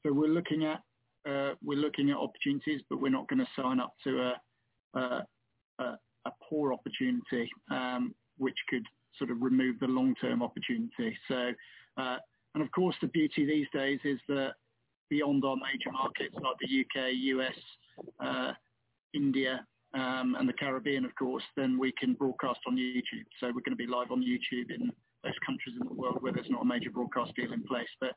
so 0.03 0.13
we're 0.13 0.29
looking 0.29 0.65
at 0.65 0.83
uh, 1.29 1.55
we're 1.63 1.79
looking 1.79 2.11
at 2.11 2.17
opportunities, 2.17 2.81
but 2.89 3.01
we're 3.01 3.11
not 3.11 3.29
going 3.29 3.41
to 3.41 3.49
sign 3.55 3.81
up 3.81 3.95
to 4.05 4.21
a 4.21 4.99
a, 4.99 5.27
a, 5.79 5.99
a 6.27 6.31
poor 6.49 6.73
opportunity, 6.73 7.51
um, 7.71 8.15
which 8.39 8.59
could 8.69 8.85
sort 9.19 9.31
of 9.31 9.41
remove 9.41 9.79
the 9.81 9.87
long-term 9.87 10.43
opportunity. 10.43 11.17
So, 11.29 11.53
uh, 11.97 12.17
and 12.55 12.63
of 12.63 12.71
course, 12.73 12.97
the 13.01 13.09
beauty 13.09 13.45
these 13.45 13.67
days 13.73 14.01
is 14.05 14.19
that 14.29 14.55
beyond 15.09 15.45
our 15.45 15.57
major 15.57 15.91
markets 15.93 16.35
like 16.35 16.57
the 16.61 16.81
UK, 16.81 17.13
US, 17.13 17.57
uh, 18.21 18.53
India, 19.15 19.67
um, 19.93 20.37
and 20.39 20.49
the 20.49 20.53
Caribbean, 20.53 21.05
of 21.05 21.15
course, 21.17 21.43
then 21.57 21.79
we 21.79 21.93
can 21.99 22.15
broadcast 22.15 22.61
on 22.67 22.77
YouTube. 22.77 23.27
So 23.41 23.47
we're 23.47 23.67
going 23.67 23.71
to 23.71 23.77
be 23.77 23.87
live 23.87 24.13
on 24.13 24.23
YouTube 24.23 24.71
in 24.73 24.93
those 25.25 25.35
countries 25.45 25.75
in 25.81 25.87
the 25.87 25.95
world 25.95 26.19
where 26.21 26.33
there's 26.33 26.49
not 26.49 26.63
a 26.63 26.65
major 26.65 26.91
broadcast 26.91 27.35
deal 27.35 27.53
in 27.53 27.63
place. 27.65 27.89
But 28.01 28.13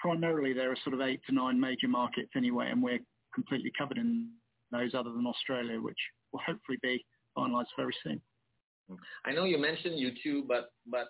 primarily 0.00 0.52
there 0.54 0.72
are 0.72 0.76
sort 0.82 0.94
of 0.94 1.02
eight 1.02 1.20
to 1.28 1.34
nine 1.34 1.60
major 1.60 1.88
markets 1.88 2.30
anyway, 2.36 2.70
and 2.70 2.82
we're 2.82 3.00
completely 3.34 3.70
covered 3.78 3.98
in 3.98 4.30
those 4.72 4.94
other 4.94 5.12
than 5.12 5.26
Australia, 5.26 5.80
which 5.80 5.98
will 6.32 6.40
hopefully 6.46 6.78
be 6.82 7.04
finalised 7.36 7.74
very 7.76 7.94
soon. 8.02 8.20
I 9.24 9.32
know 9.32 9.44
you 9.44 9.58
mentioned 9.58 9.96
YouTube, 9.96 10.48
but 10.48 10.72
but 10.86 11.08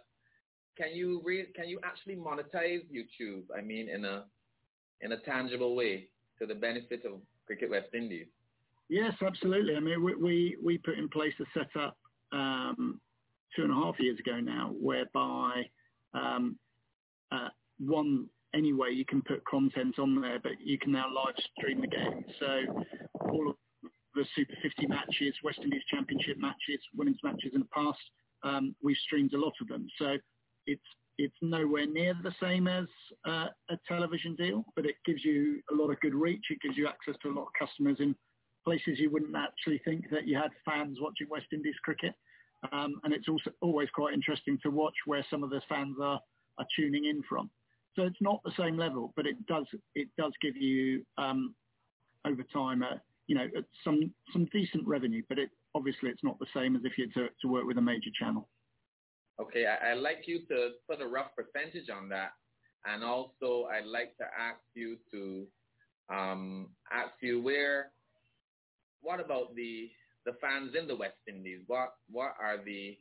can 0.77 0.95
you 0.95 1.23
re- 1.24 1.47
can 1.55 1.69
you 1.69 1.78
actually 1.85 2.16
monetize 2.16 2.82
YouTube? 2.93 3.45
I 3.57 3.61
mean, 3.61 3.89
in 3.89 4.05
a 4.05 4.24
in 5.01 5.12
a 5.12 5.20
tangible 5.20 5.77
way 5.77 6.09
to 6.39 6.47
the 6.47 6.55
benefit 6.55 7.05
of 7.05 7.20
Cricket 7.47 7.70
West 7.70 7.89
Indies. 7.95 8.27
Yes, 8.89 9.12
absolutely. 9.24 9.77
I 9.77 9.81
mean, 9.81 10.03
we 10.03 10.15
we, 10.15 10.57
we 10.62 10.78
put 10.78 10.99
in 10.99 11.09
place 11.09 11.35
a 11.40 11.45
setup 11.55 11.97
um, 12.32 13.01
two 13.55 13.62
and 13.62 13.73
a 13.73 13.74
half 13.74 13.95
years 13.99 14.19
ago 14.19 14.40
now, 14.40 14.73
whereby 14.81 15.62
um, 16.15 16.57
uh, 17.31 17.49
one 17.78 18.27
anyway 18.55 18.90
you 18.93 19.05
can 19.05 19.23
put 19.23 19.45
content 19.45 19.99
on 19.99 20.20
there, 20.20 20.39
but 20.43 20.53
you 20.65 20.78
can 20.78 20.93
now 20.93 21.07
live 21.15 21.35
stream 21.57 21.81
the 21.81 21.86
game. 21.86 22.24
So 22.40 22.85
all 23.20 23.51
of 23.51 23.57
the 24.19 24.27
Super 24.35 24.55
50 24.62 24.86
matches, 24.89 25.35
West 25.45 25.61
Indies 25.62 25.82
Championship 25.90 26.39
matches, 26.39 26.81
women's 26.97 27.20
matches 27.23 27.53
in 27.55 27.61
the 27.61 27.69
past, 27.73 27.99
um, 28.43 28.74
we've 28.82 28.97
streamed 29.07 29.32
a 29.32 29.39
lot 29.39 29.53
of 29.61 29.69
them. 29.69 29.86
So 29.99 30.16
it's 30.66 30.82
it's 31.19 31.35
nowhere 31.43 31.86
near 31.86 32.15
the 32.23 32.35
same 32.40 32.69
as 32.69 32.86
uh, 33.27 33.47
a 33.70 33.78
television 33.89 34.36
deal, 34.36 34.65
but 34.77 34.86
it 34.86 34.95
gives 35.05 35.24
you 35.24 35.61
a 35.73 35.74
lot 35.74 35.90
of 35.90 35.99
good 35.99 36.15
reach. 36.15 36.45
It 36.49 36.61
gives 36.62 36.77
you 36.77 36.86
access 36.86 37.16
to 37.23 37.31
a 37.31 37.35
lot 37.35 37.47
of 37.47 37.49
customers 37.59 37.97
in 37.99 38.15
places 38.65 39.01
you 39.01 39.11
wouldn't 39.11 39.35
actually 39.35 39.81
think 39.85 40.05
that 40.12 40.28
you 40.28 40.36
had 40.36 40.51
fans 40.65 40.99
watching 41.01 41.27
West 41.28 41.47
Indies 41.53 41.74
cricket. 41.82 42.15
Um, 42.70 43.01
and 43.03 43.12
it's 43.12 43.28
also 43.28 43.51
always 43.61 43.89
quite 43.93 44.15
interesting 44.15 44.59
to 44.62 44.70
watch 44.70 44.95
where 45.07 45.27
some 45.28 45.43
of 45.43 45.51
the 45.51 45.61
fans 45.69 45.97
are, 46.01 46.20
are 46.59 46.66
tuning 46.77 47.07
in 47.07 47.23
from. 47.28 47.51
So 47.97 48.05
it's 48.05 48.20
not 48.20 48.40
the 48.45 48.53
same 48.57 48.77
level, 48.77 49.12
but 49.16 49.27
it 49.27 49.45
does 49.47 49.66
it 49.97 50.09
does 50.16 50.32
give 50.40 50.57
you 50.57 51.05
um, 51.19 51.53
over 52.24 52.45
time 52.53 52.82
a, 52.82 53.01
you 53.29 53.37
know 53.37 53.47
some 53.85 54.11
some 54.33 54.47
decent 54.53 54.87
revenue. 54.87 55.23
But 55.29 55.39
it 55.39 55.51
obviously 55.75 56.11
it's 56.11 56.25
not 56.25 56.39
the 56.41 56.47
same 56.53 56.75
as 56.75 56.83
if 56.85 56.99
you 56.99 57.05
had 57.05 57.15
to, 57.15 57.29
to 57.43 57.49
work 57.49 57.67
with 57.67 57.79
a 57.79 57.83
major 57.83 58.11
channel. 58.19 58.49
Okay, 59.41 59.67
I, 59.67 59.95
would 59.95 60.03
like 60.03 60.25
you 60.27 60.41
to 60.49 60.71
put 60.89 61.01
a 61.01 61.07
rough 61.07 61.31
percentage 61.37 61.89
on 61.91 62.09
that, 62.09 62.33
and 62.85 63.05
also 63.05 63.69
I'd 63.71 63.87
like 63.87 64.17
to 64.17 64.25
ask 64.25 64.59
you 64.75 64.97
to 65.13 65.47
um, 66.13 66.71
ask 66.91 67.13
you 67.21 67.41
where. 67.41 67.93
What 69.01 69.21
about 69.21 69.55
the 69.55 69.91
the 70.27 70.33
fans 70.41 70.75
in 70.77 70.89
the 70.89 70.97
West 70.97 71.19
Indies? 71.29 71.61
What 71.69 71.95
what 72.11 72.35
are 72.41 72.57
the 72.65 72.99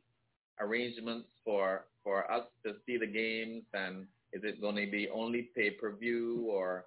arrangements 0.60 1.30
for 1.44 1.86
for 2.04 2.30
us 2.32 2.46
to 2.66 2.74
see 2.86 2.98
the 2.98 3.08
games, 3.08 3.64
and 3.74 4.06
is 4.32 4.44
it 4.44 4.62
going 4.62 4.76
to 4.76 4.92
be 4.92 5.10
only 5.10 5.50
pay 5.56 5.72
per 5.72 5.96
view, 5.96 6.46
or 6.52 6.86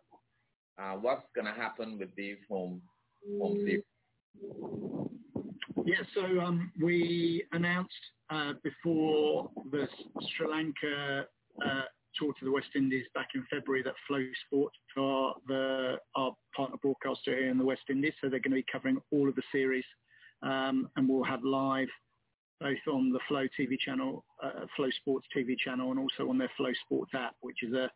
uh, 0.78 0.92
what's 0.92 1.26
going 1.34 1.46
to 1.46 1.60
happen 1.60 1.98
with 1.98 2.14
these 2.14 2.38
home 2.48 2.80
home 3.40 3.58
series? 3.58 3.82
Yeah, 5.84 6.02
so 6.14 6.40
um, 6.40 6.70
we 6.80 7.44
announced 7.52 7.92
uh, 8.30 8.52
before 8.62 9.50
the 9.70 9.88
Sri 10.36 10.48
Lanka 10.48 11.26
uh, 11.64 11.82
tour 12.14 12.32
to 12.38 12.44
the 12.44 12.50
West 12.50 12.68
Indies 12.76 13.06
back 13.14 13.28
in 13.34 13.44
February 13.50 13.82
that 13.82 13.94
Flow 14.06 14.24
Sport 14.46 14.72
are 14.96 15.34
the, 15.46 15.96
our 16.16 16.34
partner 16.54 16.76
broadcaster 16.82 17.36
here 17.36 17.50
in 17.50 17.58
the 17.58 17.64
West 17.64 17.82
Indies. 17.88 18.12
So 18.20 18.28
they're 18.28 18.40
going 18.40 18.52
to 18.52 18.56
be 18.56 18.66
covering 18.70 18.98
all 19.10 19.28
of 19.28 19.34
the 19.34 19.42
series 19.52 19.84
um, 20.42 20.88
and 20.96 21.08
we'll 21.08 21.24
have 21.24 21.42
live 21.44 21.88
both 22.60 22.78
on 22.92 23.10
the 23.10 23.20
Flow 23.26 23.46
TV 23.58 23.78
channel, 23.78 24.24
uh, 24.42 24.66
Flow 24.76 24.90
Sports 25.00 25.26
TV 25.34 25.56
channel 25.58 25.90
and 25.90 25.98
also 25.98 26.28
on 26.28 26.36
their 26.36 26.50
Flow 26.56 26.72
Sports 26.84 27.12
app, 27.14 27.34
which 27.40 27.62
is 27.62 27.72
a, 27.72 27.90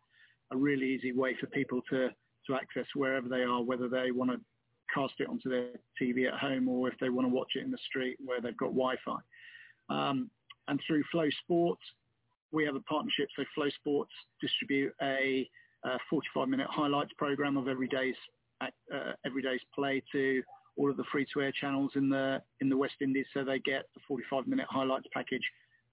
a 0.51 0.57
really 0.57 0.87
easy 0.87 1.11
way 1.11 1.35
for 1.39 1.45
people 1.47 1.81
to, 1.89 2.09
to 2.47 2.55
access 2.55 2.87
wherever 2.95 3.29
they 3.29 3.43
are, 3.43 3.61
whether 3.61 3.87
they 3.87 4.11
want 4.11 4.31
to 4.31 4.39
cast 4.93 5.13
it 5.19 5.27
onto 5.27 5.49
their 5.49 5.69
TV 6.01 6.27
at 6.27 6.39
home 6.39 6.67
or 6.67 6.87
if 6.87 6.95
they 6.99 7.09
want 7.09 7.27
to 7.27 7.33
watch 7.33 7.53
it 7.55 7.63
in 7.63 7.71
the 7.71 7.77
street 7.87 8.17
where 8.23 8.41
they've 8.41 8.57
got 8.57 8.67
Wi-Fi. 8.67 9.17
Um, 9.89 10.29
and 10.67 10.79
through 10.87 11.03
Flow 11.11 11.29
Sports, 11.43 11.81
we 12.51 12.65
have 12.65 12.75
a 12.75 12.81
partnership. 12.81 13.27
So 13.35 13.43
Flow 13.53 13.69
Sports 13.69 14.11
distribute 14.41 14.93
a 15.01 15.47
45-minute 16.11 16.67
highlights 16.69 17.11
program 17.17 17.57
of 17.57 17.67
every 17.67 17.87
day's 17.87 18.15
uh, 18.61 19.11
every 19.25 19.41
day's 19.41 19.59
play 19.73 20.01
to 20.13 20.41
all 20.77 20.89
of 20.89 20.97
the 20.97 21.03
free-to-air 21.11 21.51
channels 21.59 21.91
in 21.95 22.09
the 22.09 22.41
in 22.61 22.69
the 22.69 22.77
West 22.77 22.95
Indies. 23.01 23.25
So 23.33 23.43
they 23.43 23.59
get 23.59 23.85
the 23.93 24.01
45-minute 24.09 24.65
highlights 24.69 25.07
package 25.13 25.43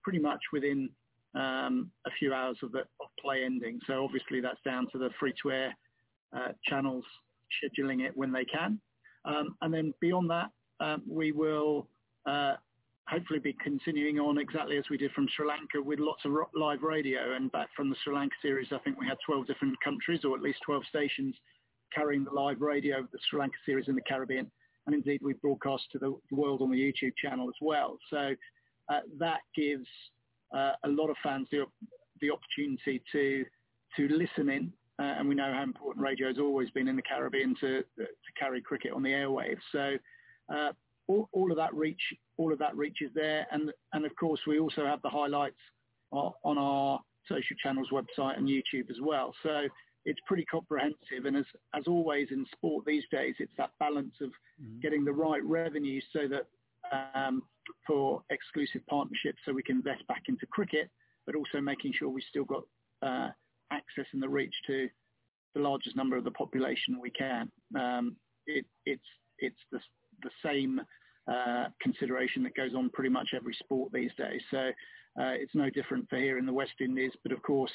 pretty 0.03 0.19
much 0.19 0.41
within 0.53 0.89
um, 1.35 1.91
a 2.07 2.11
few 2.19 2.33
hours 2.33 2.57
of 2.63 2.73
the 2.73 2.81
of 2.81 3.09
play 3.21 3.45
ending. 3.45 3.81
So 3.87 4.05
obviously 4.05 4.41
that's 4.41 4.61
down 4.65 4.89
to 4.93 4.99
the 4.99 5.11
free-to-air 5.19 5.77
uh, 6.35 6.53
channels 6.67 7.05
scheduling 7.63 8.05
it 8.05 8.17
when 8.17 8.33
they 8.33 8.45
can. 8.45 8.81
Um, 9.25 9.57
and 9.61 9.73
then 9.73 9.95
beyond 10.01 10.31
that, 10.31 10.51
um, 10.81 11.03
we 11.09 11.33
will 11.33 11.89
uh, 12.27 12.55
hopefully 13.09 13.39
be 13.39 13.57
continuing 13.63 14.19
on 14.19 14.39
exactly 14.39 14.77
as 14.79 14.85
we 14.91 14.97
did 14.97 15.13
from 15.13 15.29
Sri 15.35 15.47
Lanka 15.47 15.81
with 15.83 15.99
lots 15.99 16.25
of 16.25 16.33
live 16.55 16.83
radio. 16.83 17.35
And 17.35 17.51
back 17.53 17.69
from 17.77 17.91
the 17.91 17.97
Sri 18.03 18.15
Lanka 18.15 18.35
series, 18.43 18.69
I 18.73 18.79
think 18.79 18.99
we 18.99 19.07
had 19.07 19.19
12 19.25 19.47
different 19.47 19.75
countries 19.83 20.21
or 20.25 20.37
at 20.37 20.43
least 20.43 20.61
12 20.65 20.83
stations 20.89 21.35
carrying 21.95 22.25
the 22.25 22.31
live 22.31 22.61
radio 22.61 23.01
of 23.01 23.11
the 23.13 23.19
Sri 23.29 23.41
Lanka 23.41 23.57
series 23.67 23.89
in 23.89 23.95
the 23.95 24.03
Caribbean. 24.03 24.51
And 24.87 24.95
indeed, 24.95 25.21
we 25.23 25.35
broadcast 25.35 25.85
to 25.93 25.99
the 25.99 26.15
world 26.35 26.63
on 26.63 26.71
the 26.71 26.77
YouTube 26.77 27.13
channel 27.23 27.49
as 27.49 27.55
well. 27.61 27.99
So 28.11 28.35
uh, 28.93 29.01
that 29.19 29.41
gives 29.55 29.87
uh, 30.55 30.73
a 30.85 30.89
lot 30.89 31.09
of 31.09 31.17
fans 31.23 31.47
the, 31.51 31.65
the 32.21 32.31
opportunity 32.31 33.03
to 33.13 33.45
to 33.97 34.09
listen 34.09 34.49
in 34.49 34.73
uh, 34.99 35.15
and 35.19 35.29
we 35.29 35.35
know 35.35 35.53
how 35.53 35.63
important 35.63 36.05
radio 36.05 36.29
has 36.29 36.39
always 36.39 36.71
been 36.71 36.89
in 36.89 36.97
the 36.97 37.03
Caribbean 37.03 37.55
to, 37.61 37.83
to 37.99 38.07
carry 38.39 38.61
cricket 38.61 38.93
on 38.93 39.03
the 39.03 39.11
airwaves. 39.11 39.61
So 39.71 39.97
uh, 40.55 40.73
all, 41.09 41.29
all, 41.33 41.51
of 41.51 41.57
that 41.57 41.75
reach, 41.75 42.01
all 42.37 42.53
of 42.53 42.59
that 42.59 42.77
reach 42.77 42.99
is 43.01 43.11
there, 43.15 43.47
and 43.51 43.73
and 43.93 44.05
of 44.05 44.15
course 44.17 44.41
we 44.47 44.59
also 44.59 44.85
have 44.85 45.03
the 45.03 45.09
highlights 45.09 45.57
on 46.13 46.59
our 46.59 47.01
social 47.27 47.57
channels 47.63 47.89
website 47.91 48.37
and 48.37 48.47
YouTube 48.47 48.91
as 48.91 48.99
well. 49.03 49.33
So 49.43 49.63
it's 50.05 50.21
pretty 50.27 50.45
comprehensive, 50.45 51.25
and 51.27 51.37
as 51.37 51.47
as 51.75 51.85
always 51.87 52.29
in 52.31 52.45
sport 52.53 52.85
these 52.85 53.05
days, 53.11 53.35
it's 53.39 53.53
that 53.57 53.71
balance 53.81 54.15
of 54.21 54.29
mm-hmm. 54.29 54.81
getting 54.81 55.05
the 55.05 55.13
right 55.13 55.45
revenue 55.45 56.01
so 56.13 56.29
that 56.29 56.47
um, 57.15 57.43
for 57.87 58.23
exclusive 58.31 58.83
partnerships, 58.89 59.39
so 59.45 59.53
we 59.53 59.63
can 59.63 59.77
invest 59.77 60.07
back 60.07 60.23
into 60.29 60.47
cricket, 60.47 60.91
but 61.27 61.35
also 61.35 61.61
making 61.61 61.93
sure 61.99 62.09
we 62.09 62.23
still 62.29 62.45
got 62.45 62.63
uh, 63.03 63.29
access 63.73 64.07
and 64.13 64.23
the 64.23 64.29
reach 64.29 64.55
to 64.67 64.89
the 65.55 65.61
largest 65.61 65.97
number 65.97 66.17
of 66.17 66.25
the 66.25 66.31
population 66.31 67.01
we 67.01 67.11
can. 67.11 67.51
Um, 67.79 68.17
it, 68.47 68.65
it's 68.87 69.03
it's 69.39 69.59
the, 69.71 69.81
the 70.23 70.31
same 70.45 70.81
uh, 71.31 71.67
consideration 71.81 72.43
that 72.43 72.55
goes 72.55 72.75
on 72.77 72.91
pretty 72.91 73.11
much 73.11 73.31
every 73.35 73.55
sport 73.55 73.93
these 73.93 74.11
days. 74.17 74.41
So 74.51 74.71
uh, 75.21 75.35
it's 75.35 75.55
no 75.55 75.71
different 75.71 76.09
for 76.09 76.17
here 76.17 76.39
in 76.39 76.47
the 76.47 76.53
West 76.53 76.75
Indies. 76.81 77.13
But 77.23 77.33
of 77.33 77.43
course, 77.43 77.73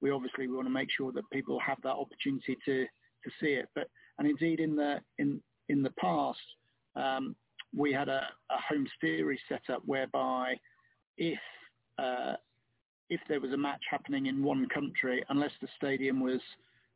we 0.00 0.10
obviously 0.10 0.48
want 0.48 0.66
to 0.66 0.72
make 0.72 0.88
sure 0.96 1.12
that 1.12 1.30
people 1.32 1.58
have 1.60 1.78
that 1.82 1.90
opportunity 1.90 2.56
to 2.64 2.84
to 2.84 3.30
see 3.40 3.52
it. 3.54 3.68
But 3.74 3.88
and 4.18 4.28
indeed 4.28 4.60
in 4.60 4.76
the 4.76 5.00
in 5.18 5.40
in 5.68 5.82
the 5.82 5.92
past, 6.00 6.38
um, 6.96 7.36
we 7.76 7.92
had 7.92 8.08
a, 8.08 8.22
a 8.50 8.56
home 8.68 8.86
series 9.00 9.40
set 9.48 9.62
up 9.70 9.82
whereby 9.84 10.56
if 11.18 11.38
uh, 11.98 12.34
if 13.10 13.20
there 13.28 13.40
was 13.40 13.52
a 13.52 13.56
match 13.56 13.82
happening 13.90 14.26
in 14.26 14.42
one 14.42 14.68
country, 14.68 15.24
unless 15.28 15.52
the 15.60 15.68
stadium 15.76 16.20
was 16.20 16.40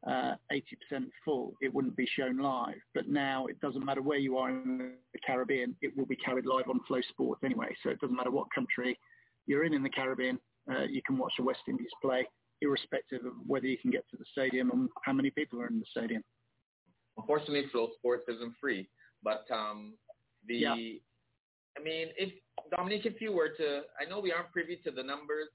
uh, 0.07 0.35
80% 0.53 1.07
full, 1.25 1.55
it 1.61 1.73
wouldn't 1.73 1.97
be 1.97 2.09
shown 2.17 2.39
live. 2.39 2.81
But 2.95 3.09
now 3.09 3.47
it 3.47 3.61
doesn't 3.61 3.85
matter 3.85 4.03
where 4.03 4.19
you 4.19 4.37
are 4.37 4.51
in 4.51 4.95
the 5.13 5.19
Caribbean, 5.25 5.77
it 5.81 5.97
will 5.97 6.07
be 6.07 6.17
carried 6.17 6.47
live 6.47 6.69
on 6.69 6.81
Flow 6.87 7.01
Sports 7.11 7.43
anyway. 7.45 7.75
So 7.83 7.91
it 7.91 8.01
doesn't 8.01 8.17
matter 8.17 8.31
what 8.31 8.53
country 8.55 8.99
you're 9.47 9.65
in 9.65 9.75
in 9.75 9.83
the 9.83 9.91
Caribbean, 9.91 10.39
uh, 10.71 10.85
you 10.85 11.03
can 11.07 11.19
watch 11.19 11.33
the 11.37 11.45
West 11.45 11.61
Indies 11.69 11.91
play, 12.01 12.27
irrespective 12.61 13.25
of 13.25 13.33
whether 13.47 13.67
you 13.67 13.79
can 13.79 13.91
get 13.91 14.09
to 14.11 14.17
the 14.17 14.25
stadium 14.33 14.71
and 14.71 14.89
how 15.05 15.13
many 15.13 15.31
people 15.31 15.61
are 15.61 15.67
in 15.67 15.81
the 15.81 15.87
stadium. 15.91 16.23
unfortunately, 17.19 17.69
Flow 17.71 17.89
Sports 17.99 18.25
isn't 18.29 18.55
free. 18.61 18.89
But 19.23 19.45
um, 19.53 19.95
the, 20.47 20.57
Yeah. 20.57 20.75
I 20.75 21.83
mean, 21.83 22.09
if 22.19 22.33
Dominique, 22.77 23.07
if 23.07 23.21
you 23.21 23.33
were 23.33 23.49
to, 23.49 23.83
I 24.01 24.09
know 24.09 24.21
we 24.21 24.33
aren't 24.33 24.53
privy 24.53 24.77
to 24.85 24.91
the 24.91 25.03
numbers. 25.03 25.49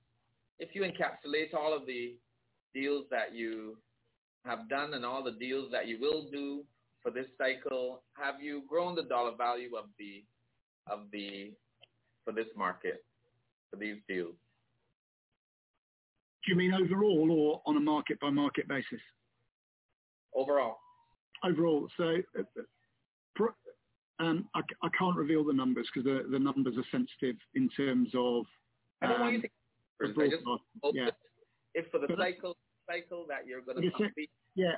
If 0.60 0.70
you 0.74 0.82
encapsulate 0.82 1.54
all 1.54 1.76
of 1.76 1.86
the 1.86 2.16
deals 2.74 3.06
that 3.12 3.34
you 3.34 3.78
have 4.46 4.70
done 4.70 4.94
and 4.94 5.06
all 5.06 5.24
the 5.24 5.32
deals 5.32 5.72
that 5.72 5.88
you 5.88 6.00
will 6.00 6.28
do 6.32 6.64
for 7.04 7.12
this 7.12 7.28
cycle, 7.38 8.02
have 8.14 8.42
you 8.42 8.64
grown 8.68 8.96
the 8.96 9.04
dollar 9.04 9.36
value 9.36 9.76
of 9.78 9.86
the 10.00 10.24
of 10.92 11.02
the 11.12 11.52
for 12.26 12.32
this 12.34 12.48
market 12.56 13.04
for 13.70 13.78
these 13.78 13.98
deals? 14.08 14.36
Do 16.46 16.52
you 16.54 16.58
mean 16.58 16.74
overall 16.74 17.30
or 17.32 17.62
on 17.66 17.76
a 17.76 17.82
market 17.82 18.20
by 18.20 18.30
market 18.30 18.68
basis? 18.68 19.02
Overall. 20.34 20.78
Overall. 21.44 21.88
So 21.98 22.18
uh, 22.38 22.44
uh, 23.40 23.46
um, 24.20 24.48
I, 24.56 24.62
I 24.82 24.90
can't 24.98 25.16
reveal 25.16 25.44
the 25.44 25.54
numbers 25.54 25.88
because 25.94 26.06
the, 26.06 26.30
the 26.32 26.40
numbers 26.40 26.76
are 26.78 26.86
sensitive 26.92 27.36
in 27.54 27.70
terms 27.70 28.10
of. 28.16 28.46
I 29.02 29.08
don't 29.08 29.20
want 29.20 29.34
you 29.34 29.38
um, 29.40 29.42
to. 29.44 29.50
Just 30.06 30.16
yeah. 30.94 31.06
that 31.06 31.16
if 31.74 31.90
for 31.92 32.00
the 32.00 32.08
But 32.08 32.20
I- 32.22 32.32
cycle 32.32 32.58
cycle 32.90 33.26
that 33.28 33.46
you're 33.46 33.62
going 33.62 33.82
to 33.82 34.04
a- 34.04 34.30
yeah. 34.56 34.76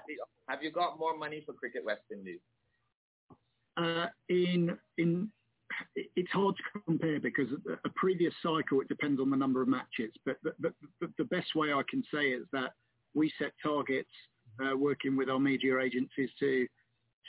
have 0.48 0.64
you 0.64 0.72
got 0.72 0.98
more 1.00 1.16
money 1.18 1.42
for 1.46 1.54
Cricket 1.54 1.84
West 1.86 2.02
Indies? 2.12 2.40
Uh, 3.78 4.08
in 4.30 4.78
in 4.98 5.32
it's 5.96 6.32
hard 6.32 6.56
to 6.58 6.64
compare 6.86 7.20
because 7.20 7.48
a 7.86 7.90
previous 7.96 8.34
cycle 8.42 8.82
it 8.82 8.88
depends 8.90 9.22
on 9.22 9.30
the 9.30 9.38
number 9.38 9.62
of 9.62 9.68
matches. 9.68 10.12
But 10.26 10.38
the, 10.44 10.54
the, 10.60 10.74
the- 11.18 11.24
best 11.26 11.54
way 11.56 11.72
I 11.72 11.84
can 11.90 12.04
say 12.14 12.32
is 12.32 12.46
that 12.52 12.74
we 13.14 13.32
set 13.38 13.54
targets 13.64 14.10
uh, 14.60 14.76
working 14.76 15.16
with 15.16 15.30
our 15.30 15.40
media 15.40 15.80
agencies 15.80 16.30
to 16.40 16.68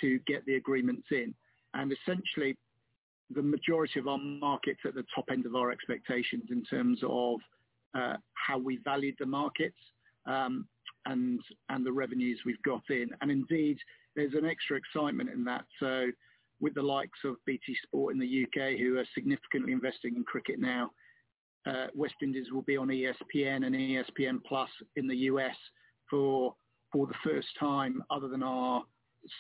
to 0.01 0.19
get 0.27 0.45
the 0.47 0.55
agreements 0.55 1.07
in, 1.11 1.35
and 1.75 1.93
essentially 1.93 2.57
the 3.31 3.43
majority 3.43 4.01
of 4.01 4.09
our 4.09 4.19
markets 4.19 4.81
at 4.87 4.95
the 4.95 5.05
top 5.15 5.27
end 5.31 5.45
of 5.47 5.55
our 5.55 5.71
expectations 5.71 6.45
in 6.51 6.65
terms 6.65 6.99
of 7.05 7.39
how 7.95 8.59
we 8.59 8.79
valued 8.85 9.17
the 9.19 9.27
markets 9.27 9.79
um, 10.27 10.67
and 11.07 11.41
and 11.69 11.85
the 11.85 11.93
revenues 11.93 12.41
we've 12.45 12.63
got 12.63 12.83
in, 12.91 13.09
and 13.21 13.31
indeed 13.31 13.79
there's 14.17 14.35
an 14.35 14.45
extra 14.45 14.77
excitement 14.77 15.31
in 15.31 15.45
that. 15.45 15.65
So 15.79 16.11
with 16.61 16.75
the 16.75 16.83
likes 16.83 17.19
of 17.25 17.37
BT 17.47 17.75
Sport 17.85 18.15
in 18.15 18.21
the 18.21 18.45
UK, 18.45 18.79
who 18.79 18.99
are 18.99 19.05
significantly 19.15 19.73
investing 19.73 20.17
in 20.17 20.25
cricket 20.25 20.61
now. 20.61 20.91
Uh, 21.67 21.87
West 21.95 22.15
Indies 22.23 22.47
will 22.53 22.63
be 22.63 22.77
on 22.77 22.89
ESPN 22.89 23.67
and 23.67 23.75
ESPN 23.75 24.39
Plus 24.47 24.71
in 24.97 25.07
the 25.07 25.17
US 25.17 25.57
for 26.09 26.55
for 26.93 27.07
the 27.07 27.15
first 27.23 27.49
time, 27.59 28.03
other 28.11 28.29
than 28.29 28.43
our 28.43 28.83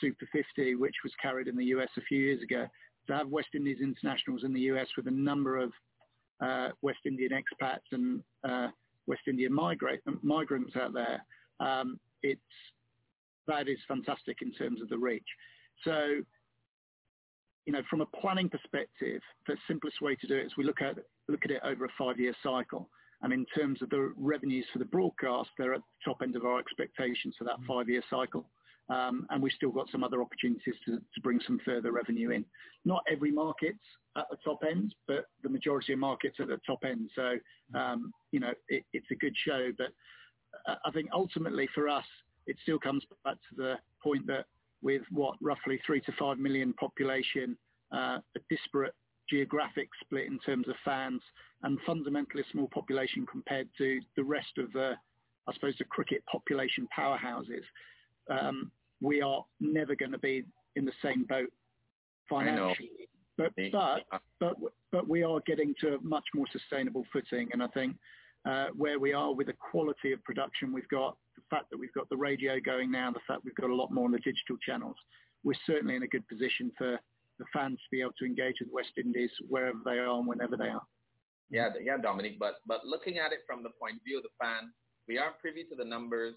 Super 0.01 0.28
50, 0.31 0.77
which 0.77 0.94
was 1.02 1.12
carried 1.20 1.48
in 1.48 1.56
the 1.56 1.64
US 1.66 1.89
a 1.97 2.02
few 2.02 2.18
years 2.18 2.43
ago. 2.43 2.66
To 3.06 3.16
have 3.16 3.28
West 3.28 3.48
Indies 3.55 3.78
internationals 3.82 4.44
in 4.44 4.52
the 4.52 4.60
US 4.72 4.86
with 4.97 5.06
a 5.09 5.10
number 5.10 5.56
of 5.56 5.72
uh, 6.40 6.68
West 6.82 7.00
Indian 7.06 7.32
expats 7.32 7.78
and 7.92 8.22
uh, 8.48 8.68
West 9.06 9.22
Indian 9.26 9.52
migrate, 9.52 10.00
migrants 10.22 10.74
out 10.76 10.92
there, 10.92 11.24
um, 11.60 11.98
it's 12.22 12.40
that 13.46 13.68
is 13.68 13.78
fantastic 13.88 14.38
in 14.42 14.52
terms 14.52 14.80
of 14.80 14.88
the 14.88 14.98
reach. 14.98 15.26
So 15.84 16.20
you 17.66 17.72
know, 17.72 17.82
from 17.88 18.00
a 18.00 18.06
planning 18.06 18.48
perspective, 18.48 19.20
the 19.46 19.56
simplest 19.68 20.00
way 20.00 20.16
to 20.16 20.26
do 20.26 20.36
it 20.36 20.46
is 20.46 20.52
we 20.56 20.64
look 20.64 20.82
at 20.82 20.96
look 21.28 21.44
at 21.44 21.50
it 21.50 21.60
over 21.64 21.84
a 21.84 21.88
five-year 21.98 22.34
cycle. 22.42 22.88
And 23.22 23.32
in 23.32 23.44
terms 23.54 23.82
of 23.82 23.90
the 23.90 24.12
revenues 24.16 24.64
for 24.72 24.78
the 24.78 24.86
broadcast, 24.86 25.50
they're 25.58 25.74
at 25.74 25.80
the 25.80 26.10
top 26.10 26.22
end 26.22 26.36
of 26.36 26.44
our 26.44 26.58
expectations 26.58 27.34
for 27.38 27.44
that 27.44 27.58
five-year 27.68 28.02
cycle. 28.08 28.48
Um, 28.88 29.26
and 29.30 29.42
we've 29.42 29.52
still 29.52 29.70
got 29.70 29.88
some 29.92 30.02
other 30.02 30.20
opportunities 30.20 30.74
to, 30.86 30.96
to 30.96 31.20
bring 31.22 31.38
some 31.46 31.60
further 31.64 31.92
revenue 31.92 32.30
in. 32.30 32.44
Not 32.84 33.04
every 33.10 33.30
market's 33.30 33.78
at 34.16 34.27
the 34.31 34.37
top 34.45 34.62
end, 34.69 34.95
but 35.07 35.27
the 35.43 35.49
majority 35.49 35.93
of 35.93 35.99
markets 35.99 36.41
are 36.41 36.45
at 36.45 36.49
the 36.49 36.61
top 36.66 36.85
end. 36.85 37.11
So, 37.15 37.35
um, 37.78 38.12
you 38.32 38.41
know, 38.41 38.53
it, 38.69 38.85
it's 38.93 39.11
a 39.11 39.15
good 39.15 39.35
show. 39.47 39.70
But 39.77 39.89
uh, 40.69 40.77
I 40.85 40.91
think 40.91 41.09
ultimately 41.12 41.69
for 41.74 41.89
us, 41.89 42.05
it 42.47 42.57
still 42.62 42.78
comes 42.78 43.05
back 43.24 43.35
to 43.35 43.57
the 43.57 43.74
point 44.03 44.27
that 44.27 44.47
with 44.82 45.03
what 45.11 45.37
roughly 45.41 45.81
three 45.87 46.01
to 46.01 46.12
five 46.19 46.39
million 46.39 46.73
population, 46.74 47.57
uh, 47.93 48.19
a 48.37 48.41
disparate 48.49 48.95
geographic 49.28 49.89
split 50.03 50.27
in 50.27 50.39
terms 50.41 50.66
of 50.69 50.74
fans, 50.85 51.20
and 51.62 51.78
fundamentally 51.87 52.43
a 52.43 52.53
small 52.53 52.69
population 52.73 53.27
compared 53.31 53.69
to 53.78 54.01
the 54.16 54.24
rest 54.24 54.59
of 54.59 54.73
the, 54.73 54.95
I 55.47 55.53
suppose, 55.55 55.74
the 55.78 55.85
cricket 55.85 56.24
population 56.31 56.89
powerhouses. 56.97 57.62
Um, 58.28 58.73
we 59.01 59.23
are 59.23 59.45
never 59.61 59.95
going 59.95 60.12
to 60.12 60.19
be 60.19 60.45
in 60.77 60.85
the 60.85 60.93
same 61.03 61.24
boat 61.24 61.51
financially. 62.28 63.09
But 63.40 63.52
but 63.72 64.22
but 64.38 64.56
but 64.92 65.08
we 65.08 65.22
are 65.22 65.40
getting 65.46 65.74
to 65.80 65.94
a 65.94 66.00
much 66.02 66.24
more 66.34 66.46
sustainable 66.52 67.06
footing, 67.12 67.48
and 67.52 67.62
I 67.62 67.68
think 67.68 67.96
uh, 68.44 68.66
where 68.76 68.98
we 68.98 69.14
are 69.14 69.32
with 69.32 69.46
the 69.46 69.54
quality 69.54 70.12
of 70.12 70.22
production 70.24 70.72
we've 70.72 70.88
got, 70.88 71.16
the 71.36 71.42
fact 71.48 71.70
that 71.70 71.78
we've 71.78 71.92
got 71.94 72.08
the 72.10 72.16
radio 72.16 72.60
going 72.60 72.90
now, 72.90 73.10
the 73.10 73.20
fact 73.26 73.40
we've 73.44 73.54
got 73.54 73.70
a 73.70 73.74
lot 73.74 73.90
more 73.90 74.04
on 74.04 74.12
the 74.12 74.18
digital 74.18 74.56
channels, 74.64 74.96
we're 75.42 75.54
certainly 75.66 75.96
in 75.96 76.02
a 76.02 76.06
good 76.06 76.26
position 76.28 76.70
for 76.76 76.98
the 77.38 77.44
fans 77.52 77.78
to 77.78 77.88
be 77.90 78.02
able 78.02 78.12
to 78.18 78.26
engage 78.26 78.56
with 78.60 78.68
West 78.72 78.92
Indies 78.98 79.30
wherever 79.48 79.78
they 79.84 79.98
are 79.98 80.18
and 80.18 80.26
whenever 80.26 80.56
they 80.56 80.68
are. 80.68 80.82
Yeah, 81.48 81.70
yeah, 81.82 81.96
Dominic. 81.96 82.38
But 82.38 82.56
but 82.66 82.84
looking 82.84 83.18
at 83.18 83.32
it 83.32 83.40
from 83.46 83.62
the 83.62 83.70
point 83.80 83.96
of 83.96 84.04
view 84.04 84.18
of 84.18 84.22
the 84.22 84.36
fan, 84.38 84.70
we 85.08 85.16
aren't 85.16 85.38
privy 85.38 85.64
to 85.64 85.74
the 85.74 85.84
numbers. 85.84 86.34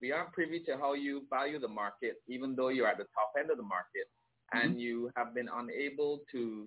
We 0.00 0.12
aren't 0.12 0.32
privy 0.32 0.60
to 0.60 0.76
how 0.76 0.94
you 0.94 1.24
value 1.28 1.58
the 1.58 1.68
market, 1.68 2.22
even 2.28 2.54
though 2.54 2.68
you're 2.68 2.86
at 2.86 2.98
the 2.98 3.08
top 3.14 3.32
end 3.38 3.50
of 3.50 3.56
the 3.56 3.64
market, 3.64 4.08
Mm-hmm. 4.54 4.68
and 4.68 4.80
you 4.80 5.10
have 5.16 5.34
been 5.34 5.48
unable 5.52 6.20
to 6.32 6.66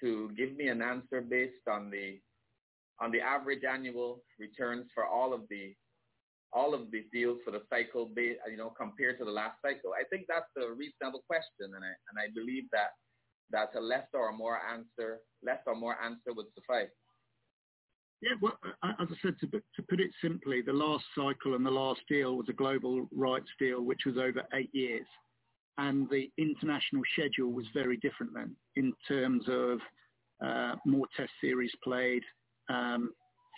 to 0.00 0.30
give 0.36 0.56
me 0.56 0.68
an 0.68 0.82
answer 0.82 1.20
based 1.20 1.68
on 1.70 1.90
the 1.90 2.18
on 3.00 3.10
the 3.12 3.20
average 3.20 3.64
annual 3.64 4.22
returns 4.38 4.86
for 4.94 5.06
all 5.06 5.32
of 5.32 5.42
the 5.50 5.74
all 6.52 6.74
of 6.74 6.90
the 6.90 7.04
deals 7.12 7.38
for 7.44 7.50
the 7.50 7.62
cycle, 7.70 8.10
ba- 8.14 8.36
you 8.50 8.58
know, 8.58 8.70
compared 8.78 9.18
to 9.18 9.24
the 9.24 9.30
last 9.30 9.56
cycle. 9.62 9.92
I 9.98 10.04
think 10.10 10.26
that's 10.28 10.50
a 10.58 10.70
reasonable 10.70 11.24
question, 11.26 11.72
and 11.74 11.84
I 11.84 11.92
and 12.10 12.18
I 12.18 12.28
believe 12.34 12.64
that 12.72 12.90
that 13.50 13.78
a 13.78 13.80
less 13.80 14.06
or 14.14 14.32
more 14.32 14.58
answer, 14.70 15.20
less 15.42 15.60
or 15.66 15.74
more 15.74 15.96
answer 16.02 16.32
would 16.34 16.46
suffice. 16.54 16.88
Yeah, 18.22 18.36
well, 18.40 18.56
as 18.84 19.08
I 19.10 19.14
said, 19.20 19.34
to, 19.40 19.46
to 19.48 19.82
put 19.90 20.00
it 20.00 20.10
simply, 20.22 20.62
the 20.62 20.72
last 20.72 21.04
cycle 21.14 21.54
and 21.56 21.66
the 21.66 21.70
last 21.70 22.00
deal 22.08 22.36
was 22.36 22.46
a 22.48 22.52
global 22.52 23.08
rights 23.12 23.50
deal, 23.58 23.82
which 23.82 24.02
was 24.06 24.16
over 24.16 24.42
eight 24.54 24.70
years. 24.72 25.06
And 25.78 26.08
the 26.10 26.30
international 26.38 27.02
schedule 27.12 27.52
was 27.52 27.66
very 27.72 27.96
different 27.96 28.34
then 28.34 28.54
in 28.76 28.92
terms 29.08 29.44
of 29.48 29.78
uh, 30.44 30.74
more 30.84 31.06
test 31.16 31.30
series 31.40 31.72
played, 31.82 32.22
um, 32.68 33.10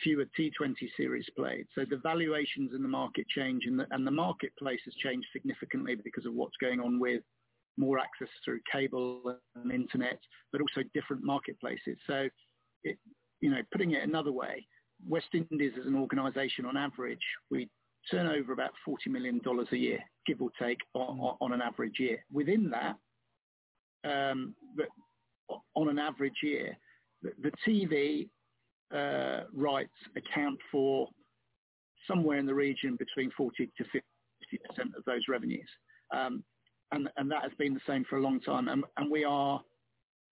fewer 0.03 0.25
T20 0.39 0.75
series 0.97 1.27
played. 1.37 1.67
So 1.75 1.85
the 1.89 1.97
valuations 2.03 2.73
in 2.75 2.83
the 2.83 2.89
market 2.89 3.27
change 3.29 3.65
and 3.67 3.79
the, 3.79 3.87
and 3.91 4.07
the 4.07 4.11
marketplace 4.11 4.81
has 4.85 4.95
changed 4.95 5.27
significantly 5.33 5.95
because 5.95 6.27
of 6.27 6.35
what's 6.35 6.57
going 6.61 6.81
on 6.81 6.99
with 6.99 7.23
more 7.77 7.99
access 7.99 8.29
through 8.45 8.61
cable 8.71 9.37
and 9.57 9.73
internet, 9.73 10.19
but 10.53 10.61
also 10.61 10.83
different 10.95 11.25
marketplaces. 11.25 11.97
So 12.07 12.29
it, 12.85 12.99
you 13.41 13.51
know, 13.51 13.63
putting 13.73 13.93
it 13.93 14.03
another 14.03 14.33
way, 14.33 14.67
West 15.07 15.29
Indies 15.35 15.73
as 15.79 15.87
an 15.87 15.97
organisation, 15.97 16.67
on 16.67 16.77
average, 16.77 17.19
we 17.51 17.69
turn 18.11 18.27
over 18.27 18.53
about 18.53 18.73
$40 18.87 19.09
million 19.09 19.41
a 19.73 19.77
year, 19.77 19.99
give 20.27 20.41
or 20.41 20.51
take, 20.61 20.79
on, 20.95 21.19
on- 21.21 21.37
on 21.41 21.53
an 21.53 21.63
average 21.63 21.99
year. 21.99 22.25
Within 22.33 22.71
that, 22.71 22.97
um, 24.05 24.55
but 24.77 24.87
on 25.75 25.89
an 25.89 25.99
average 25.99 26.41
year, 26.43 26.77
the, 27.23 27.33
the 27.43 27.53
TV 27.67 28.29
uh, 28.95 29.45
rights 29.53 29.91
account 30.17 30.59
for 30.71 31.09
somewhere 32.07 32.39
in 32.39 32.47
the 32.47 32.55
region 32.55 32.97
between 32.97 33.31
40 33.37 33.71
to 33.79 33.85
50% 33.85 34.97
of 34.97 35.05
those 35.07 35.23
revenues. 35.29 35.69
Um, 36.15 36.45
and, 36.93 37.09
and 37.17 37.31
that 37.31 37.43
has 37.43 37.53
been 37.59 37.75
the 37.75 37.81
same 37.87 38.05
for 38.09 38.19
a 38.19 38.23
long 38.23 38.41
time. 38.41 38.69
And, 38.69 38.85
and 38.99 39.11
we 39.11 39.25
are 39.25 39.61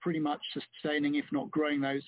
pretty 0.03 0.21
much 0.21 0.41
sustaining, 0.53 1.15
if 1.15 1.25
not 1.33 1.51
growing 1.51 1.81
those 1.81 2.03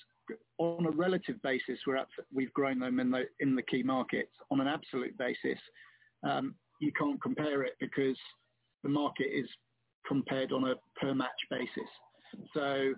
on 0.57 0.85
a 0.85 0.91
relative 0.91 1.41
basis. 1.41 1.79
We're 1.85 1.97
up, 1.97 2.09
we've 2.33 2.53
grown 2.53 2.79
them 2.79 2.99
in 2.99 3.11
the 3.11 3.23
in 3.39 3.55
the 3.55 3.63
key 3.63 3.83
markets. 3.83 4.31
On 4.51 4.59
an 4.59 4.67
absolute 4.67 5.17
basis, 5.17 5.59
um, 6.27 6.55
you 6.79 6.91
can't 6.97 7.21
compare 7.21 7.63
it 7.63 7.73
because 7.79 8.17
the 8.83 8.89
market 8.89 9.27
is 9.33 9.47
compared 10.07 10.51
on 10.51 10.65
a 10.65 10.75
per 10.99 11.13
match 11.13 11.29
basis. 11.49 11.89
So 12.53 12.93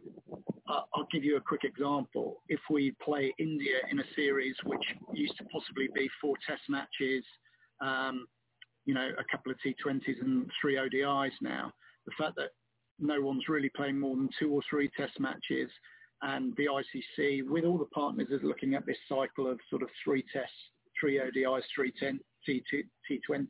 uh, 0.70 0.82
I'll 0.96 1.08
give 1.12 1.24
you 1.24 1.38
a 1.38 1.42
quick 1.42 1.64
example. 1.64 2.42
If 2.50 2.60
we 2.70 2.96
play 3.04 3.34
India 3.40 3.78
in 3.92 4.00
a 4.00 4.04
series 4.16 4.56
which 4.66 4.84
used 5.14 5.38
to 5.38 5.44
possibly 5.46 5.90
be 5.94 6.10
four 6.20 6.36
test 6.48 6.64
matches, 6.70 7.24
um, 7.82 8.28
you 8.86 8.94
know, 8.94 9.10
a 9.18 9.24
couple 9.30 9.52
of 9.52 9.58
T20s 9.66 10.22
and 10.22 10.50
three 10.60 10.76
ODIs 10.76 11.32
now, 11.42 11.72
the 12.06 12.14
fact 12.18 12.36
that 12.38 12.52
no 13.00 13.22
one's 13.22 13.48
really 13.48 13.70
playing 13.76 14.00
more 14.00 14.16
than 14.16 14.30
two 14.40 14.52
or 14.52 14.62
three 14.70 14.90
test 14.98 15.20
matches 15.20 15.70
and 16.22 16.56
the 16.56 16.66
ICC, 16.66 17.48
with 17.48 17.64
all 17.64 17.78
the 17.78 17.86
partners, 17.86 18.28
is 18.32 18.42
looking 18.44 18.74
at 18.74 18.86
this 18.86 18.98
cycle 19.08 19.50
of 19.50 19.60
sort 19.70 19.84
of 19.84 19.90
three 20.04 20.24
tests, 20.34 20.56
three 21.00 21.20
ODIs, 21.20 21.62
three 21.76 21.94
T2, 22.02 22.84
T20s. 23.10 23.48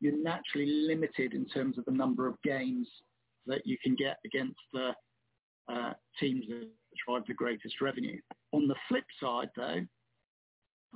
you're 0.00 0.22
naturally 0.22 0.66
limited 0.66 1.32
in 1.32 1.46
terms 1.46 1.78
of 1.78 1.84
the 1.86 1.92
number 1.92 2.26
of 2.26 2.34
games 2.42 2.86
that 3.46 3.66
you 3.66 3.78
can 3.82 3.94
get 3.94 4.18
against 4.26 4.60
the 4.72 4.90
uh, 5.72 5.92
teams 6.20 6.44
that 6.48 6.68
drive 7.06 7.22
the 7.26 7.34
greatest 7.34 7.80
revenue. 7.80 8.20
On 8.52 8.68
the 8.68 8.74
flip 8.88 9.04
side, 9.20 9.48
though, 9.56 9.80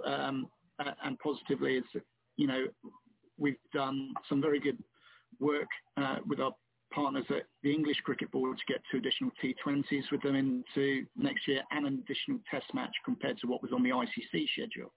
um, 0.05 0.47
and 1.03 1.19
positively, 1.19 1.77
is 1.77 1.85
you 2.37 2.47
know 2.47 2.67
we've 3.39 3.57
done 3.73 4.13
some 4.29 4.43
very 4.43 4.61
good 4.61 4.79
work 5.39 5.69
uh, 5.97 6.17
with 6.27 6.41
our 6.41 6.53
partners 6.91 7.25
at 7.31 7.45
the 7.63 7.73
English 7.73 7.99
Cricket 8.05 8.31
Board 8.31 8.59
to 8.59 8.73
get 8.73 8.83
two 8.91 8.99
additional 8.99 9.31
T20s 9.43 10.11
with 10.11 10.23
them 10.23 10.35
into 10.35 11.07
next 11.17 11.47
year 11.47 11.63
and 11.71 11.87
an 11.87 12.03
additional 12.05 12.41
test 12.51 12.67
match 12.75 12.95
compared 13.05 13.39
to 13.39 13.47
what 13.47 13.63
was 13.63 13.73
on 13.73 13.83
the 13.83 13.91
ICC 13.91 14.47
schedule. 14.53 14.93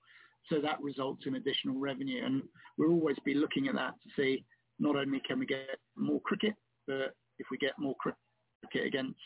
So 0.49 0.59
that 0.61 0.81
results 0.81 1.23
in 1.25 1.35
additional 1.35 1.79
revenue. 1.79 2.25
And 2.25 2.43
we'll 2.77 2.91
always 2.91 3.17
be 3.23 3.33
looking 3.33 3.67
at 3.67 3.75
that 3.75 3.93
to 4.03 4.09
see 4.21 4.43
not 4.79 4.95
only 4.95 5.21
can 5.27 5.39
we 5.39 5.45
get 5.45 5.79
more 5.95 6.19
cricket, 6.21 6.55
but 6.87 7.15
if 7.39 7.47
we 7.49 7.57
get 7.57 7.73
more 7.77 7.95
cricket 7.95 8.85
against 8.85 9.19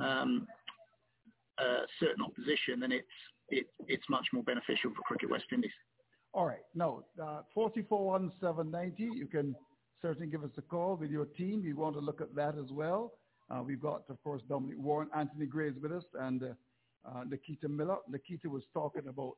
um, 0.00 0.46
a 1.58 1.82
certain 2.00 2.24
opposition, 2.24 2.80
then 2.80 2.92
it's, 2.92 3.06
it, 3.48 3.66
it's 3.86 4.04
much 4.10 4.26
more 4.32 4.42
beneficial 4.42 4.90
for 4.94 5.02
Cricket 5.02 5.30
West 5.30 5.46
Indies. 5.52 5.72
All 6.34 6.46
right. 6.46 6.64
Now, 6.74 7.04
uh, 7.20 7.42
441790, 7.54 9.18
you 9.18 9.26
can 9.26 9.56
certainly 10.00 10.26
give 10.26 10.44
us 10.44 10.50
a 10.56 10.62
call 10.62 10.96
with 10.96 11.10
your 11.10 11.26
team. 11.26 11.62
We 11.62 11.72
want 11.72 11.94
to 11.94 12.00
look 12.00 12.20
at 12.20 12.34
that 12.34 12.56
as 12.58 12.70
well. 12.70 13.12
Uh, 13.50 13.62
we've 13.62 13.80
got, 13.80 14.02
of 14.08 14.22
course, 14.22 14.42
Dominic 14.48 14.78
Warne, 14.78 15.08
Anthony 15.16 15.46
Gray 15.46 15.68
is 15.68 15.78
with 15.80 15.92
us, 15.92 16.04
and 16.20 16.42
uh, 16.42 16.46
uh, 17.08 17.24
Nikita 17.24 17.68
Miller. 17.68 17.96
Nikita 18.08 18.48
was 18.48 18.62
talking 18.74 19.08
about 19.08 19.36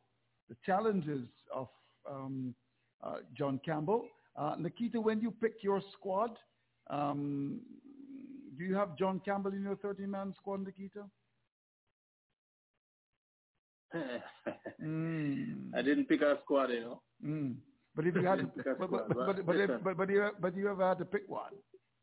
the 0.49 0.57
challenges 0.67 1.29
of 1.55 1.69
um, 2.11 2.55
uh, 3.03 3.19
John 3.37 3.61
Campbell. 3.65 4.07
Uh, 4.37 4.57
Nikita, 4.59 5.01
when 5.01 5.21
you 5.21 5.31
pick 5.31 5.63
your 5.63 5.81
squad, 5.93 6.31
um, 6.89 7.61
do 8.59 8.65
you 8.65 8.75
have 8.75 8.97
John 8.99 9.21
Campbell 9.25 9.53
in 9.53 9.63
your 9.63 9.77
30-man 9.77 10.35
squad, 10.37 10.65
Nikita? 10.65 11.05
mm. 14.83 15.75
I 15.75 15.83
didn't 15.83 16.07
pick 16.07 16.23
a 16.23 16.39
squad, 16.43 16.71
you 16.71 16.81
know. 16.81 17.03
Mm. 17.25 17.57
But 17.95 18.07
if 18.07 18.15
you 18.15 18.25
had 18.25 18.39
to, 18.39 18.51
but, 18.79 18.91
but, 18.91 19.09
but, 19.09 19.47
but, 19.47 19.57
if, 19.57 19.71
but, 19.83 19.97
but, 19.97 20.09
you, 20.09 20.31
but 20.41 20.57
you 20.57 20.69
ever 20.71 20.89
had 20.89 20.99
to 20.99 21.05
pick 21.05 21.23
one, 21.29 21.53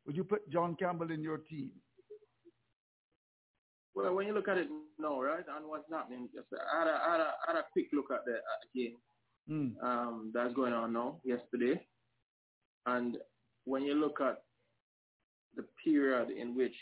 would 0.06 0.16
you 0.16 0.24
put 0.24 0.50
John 0.50 0.76
Campbell 0.76 1.12
in 1.12 1.22
your 1.22 1.38
team? 1.38 1.72
Well, 3.96 4.14
when 4.14 4.28
you 4.28 4.34
look 4.34 4.48
at 4.48 4.58
it 4.58 4.68
now, 5.00 5.22
right, 5.22 5.44
and 5.58 5.68
what's 5.68 5.92
happening, 5.92 6.30
just 6.34 6.48
I 6.54 6.80
had 6.80 6.88
a, 6.88 6.92
I 6.92 7.12
had 7.12 7.20
a, 7.20 7.24
I 7.24 7.52
had 7.54 7.56
a 7.56 7.66
quick 7.74 7.88
look 7.94 8.12
at 8.12 8.26
the, 8.26 8.34
at 8.34 8.60
the 8.74 8.80
game 8.80 8.98
mm. 9.50 9.84
um, 9.84 10.32
that's 10.34 10.54
going 10.54 10.74
on 10.74 10.94
now, 10.94 11.20
yesterday. 11.24 11.82
And 12.86 13.18
when 13.66 13.84
you 13.84 13.96
look 13.96 14.22
at 14.22 14.44
the 15.56 15.66
period 15.84 16.30
in 16.30 16.56
which 16.56 16.76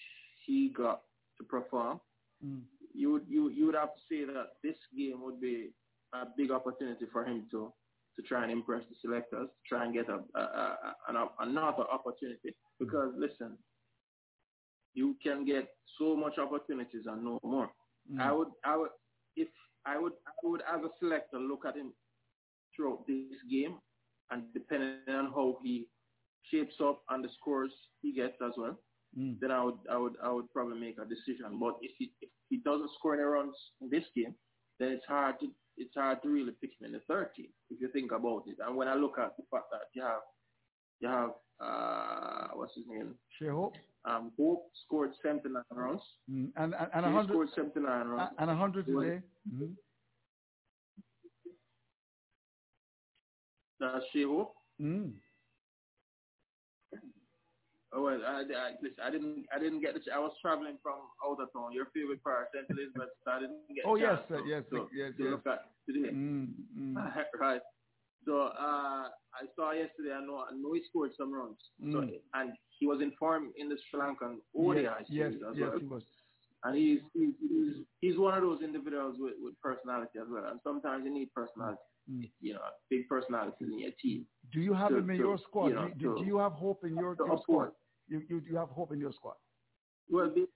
he 0.45 0.73
got 0.75 1.01
to 1.37 1.43
perform, 1.43 1.99
mm. 2.45 2.61
you 2.93 3.11
would 3.13 3.23
you 3.27 3.49
you 3.49 3.65
would 3.65 3.75
have 3.75 3.93
to 3.95 4.01
say 4.09 4.25
that 4.25 4.53
this 4.63 4.75
game 4.95 5.21
would 5.23 5.39
be 5.39 5.69
a 6.13 6.25
big 6.37 6.51
opportunity 6.51 7.05
for 7.11 7.25
him 7.25 7.45
to 7.51 7.71
to 8.15 8.21
try 8.21 8.43
and 8.43 8.51
impress 8.51 8.83
the 8.89 8.95
selectors, 9.01 9.49
to 9.49 9.67
try 9.67 9.85
and 9.85 9.93
get 9.93 10.07
a, 10.09 10.19
a, 10.39 10.41
a, 10.41 11.29
another 11.39 11.83
opportunity. 11.91 12.55
Because 12.79 13.13
listen, 13.17 13.57
you 14.93 15.15
can 15.21 15.45
get 15.45 15.67
so 15.99 16.15
much 16.15 16.37
opportunities 16.37 17.03
and 17.05 17.23
no 17.23 17.39
more. 17.43 17.69
Mm. 18.11 18.21
I 18.21 18.31
would 18.31 18.47
I 18.63 18.77
would 18.77 18.89
if 19.35 19.49
I 19.85 19.99
would 19.99 20.13
I 20.27 20.31
would 20.43 20.61
as 20.61 20.81
a 20.83 20.89
selector 20.99 21.39
look 21.39 21.65
at 21.65 21.75
him 21.75 21.93
throughout 22.75 23.05
this 23.07 23.39
game 23.49 23.77
and 24.31 24.43
depending 24.53 24.97
on 25.09 25.27
how 25.27 25.57
he 25.63 25.87
shapes 26.51 26.75
up 26.81 27.01
and 27.09 27.23
the 27.23 27.29
scores 27.39 27.71
he 28.01 28.13
gets 28.13 28.35
as 28.45 28.51
well, 28.57 28.79
mm. 29.17 29.35
then 29.39 29.51
I 29.51 29.63
would 29.63 29.77
I 29.91 29.97
would 29.97 30.13
I 30.23 30.31
would 30.31 30.51
probably 30.53 30.79
make 30.79 30.97
a 30.97 31.05
decision. 31.05 31.59
But 31.59 31.75
if 31.81 31.91
he 31.97 32.11
if 32.21 32.29
he 32.49 32.57
doesn't 32.57 32.91
score 32.97 33.13
any 33.13 33.23
runs 33.23 33.55
in 33.81 33.89
this 33.89 34.05
game, 34.15 34.35
then 34.79 34.89
it's 34.91 35.05
hard 35.05 35.39
to 35.39 35.47
it's 35.77 35.93
hard 35.95 36.21
to 36.23 36.29
really 36.29 36.51
pick 36.61 36.71
him 36.79 36.85
in 36.87 36.91
the 36.93 37.01
third 37.07 37.29
team 37.35 37.47
if 37.69 37.81
you 37.81 37.87
think 37.89 38.11
about 38.11 38.43
it. 38.47 38.57
And 38.65 38.75
when 38.75 38.87
I 38.87 38.95
look 38.95 39.17
at 39.19 39.35
the 39.37 39.43
fact 39.51 39.65
that 39.71 39.81
you 39.93 40.01
have 40.01 40.21
you 40.99 41.09
have 41.09 41.31
uh 41.59 42.47
what's 42.53 42.75
his 42.75 42.85
name? 42.87 43.15
Shai 43.39 43.49
Hope. 43.49 43.75
Um, 44.05 44.31
Hope 44.37 44.69
scored 44.85 45.11
79 45.23 45.63
runs. 45.71 46.01
Mm. 46.31 46.51
And 46.57 46.73
and, 46.75 46.89
and 46.93 47.05
he 47.05 47.11
100 47.13 47.31
scored 47.31 47.49
79 47.55 48.07
runs. 48.07 48.31
and 48.37 48.47
100 48.47 48.85
today. 48.85 49.21
Mm-hmm. 49.51 49.65
That's 53.79 54.05
Shai 54.13 54.23
Hope. 54.23 54.53
Mm. 54.81 55.13
Oh, 57.95 58.03
well, 58.03 58.19
I, 58.27 58.43
I, 58.43 58.71
listen, 58.83 58.99
I 59.01 59.09
didn't, 59.09 59.45
I 59.55 59.59
didn't 59.59 59.79
get 59.79 59.93
the. 59.93 60.01
I 60.13 60.19
was 60.19 60.33
traveling 60.41 60.77
from 60.83 60.99
out 61.23 61.37
town, 61.55 61.71
your 61.71 61.85
favorite 61.95 62.21
part, 62.23 62.49
St. 62.53 62.65
Elizabeth. 62.69 63.07
So 63.23 63.31
I 63.31 63.39
didn't 63.39 63.71
get. 63.73 63.85
Oh 63.87 63.95
yes, 63.95 64.19
chance 64.27 64.43
to, 64.43 64.49
yes, 64.49 64.63
to, 64.71 64.89
yes, 64.93 65.11
to 65.17 65.23
yes. 65.23 65.31
look 65.31 65.47
at 65.47 65.59
today. 65.87 66.11
Mm, 66.11 66.47
mm. 66.77 66.95
right. 67.39 67.61
So 68.25 68.51
uh, 68.51 69.07
I 69.07 69.43
saw 69.55 69.71
yesterday. 69.71 70.11
I 70.11 70.25
know, 70.25 70.43
I 70.43 70.51
know 70.53 70.73
he 70.73 70.81
scored 70.89 71.11
some 71.17 71.33
runs. 71.33 71.57
So 71.79 71.99
Mm. 72.03 72.19
and 72.33 72.51
he 72.79 72.85
was 72.85 72.99
in 73.01 73.11
form 73.17 73.53
in 73.55 73.69
the 73.69 73.77
Sri 73.89 73.99
Lankan 74.01 74.37
ODI 74.57 74.81
yes, 74.81 74.93
yes, 75.07 75.31
series 75.31 75.41
as 75.49 75.55
yes, 75.55 75.69
well. 75.71 75.79
he 75.79 75.85
was. 75.85 76.03
And 76.65 76.75
he's, 76.75 76.99
he's 77.13 77.33
he's 77.39 77.73
he's 78.01 78.17
one 78.17 78.33
of 78.35 78.41
those 78.41 78.61
individuals 78.61 79.15
with, 79.19 79.35
with 79.39 79.53
personality 79.61 80.19
as 80.19 80.27
well. 80.29 80.45
And 80.51 80.59
sometimes 80.63 81.05
you 81.05 81.13
need 81.13 81.31
personality. 81.33 81.79
Mm. 82.11 82.29
You 82.41 82.53
know, 82.55 82.59
big 82.89 83.07
personalities 83.07 83.55
in 83.61 83.79
your 83.79 83.91
team. 84.01 84.25
Do 84.51 84.59
you 84.59 84.73
have 84.73 84.89
to- 84.89 84.97
him 84.97 85.09
in 85.11 85.17
to, 85.17 85.23
your 85.23 85.37
squad? 85.37 85.67
you 85.69 85.75
know, 85.75 85.87
do, 85.89 85.93
do, 85.95 86.13
to- 86.15 86.19
do 86.21 86.25
you 86.25 86.37
have 86.39 86.53
hope 86.53 86.83
in 86.83 86.95
your, 86.95 87.15
your 87.17 87.39
squad? 87.43 87.71
You, 88.07 88.21
you 88.29 88.41
you 88.49 88.55
have 88.57 88.69
hope 88.69 88.91
in 88.93 88.99
your 88.99 89.11
squad? 89.13 89.35
Well, 90.09 90.29
based, 90.29 90.51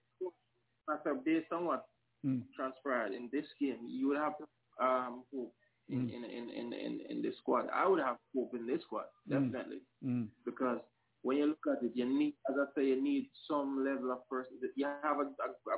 based 1.25 1.51
on 1.51 1.65
what 1.65 1.85
Mm. 2.25 2.43
transpired 2.53 3.13
in 3.13 3.29
this 3.31 3.45
game, 3.61 3.79
you 3.87 4.09
would 4.09 4.17
have 4.17 4.33
um, 4.81 5.23
hope 5.33 5.53
in, 5.87 6.07
Mm. 6.07 6.13
in, 6.15 6.23
in, 6.25 6.49
in, 6.49 6.73
in, 6.73 6.99
in 7.09 7.21
this 7.21 7.37
squad. 7.37 7.69
I 7.73 7.87
would 7.87 8.01
have 8.01 8.17
hope 8.35 8.53
in 8.55 8.67
this 8.67 8.81
squad, 8.83 9.05
Mm. 9.27 9.31
definitely. 9.31 9.81
Mm. 10.03 10.27
Because 10.45 10.79
when 11.21 11.37
you 11.37 11.45
look 11.47 11.65
at 11.71 11.81
it, 11.81 11.91
you 11.95 12.05
need, 12.05 12.35
as 12.49 12.55
I 12.59 12.65
say, 12.75 12.85
you 12.87 13.01
need 13.01 13.29
some 13.47 13.85
level 13.85 14.11
of 14.11 14.27
person. 14.29 14.59
You 14.75 14.85
have 14.85 15.17
a, 15.19 15.27
a, 15.31 15.47
a, 15.71 15.77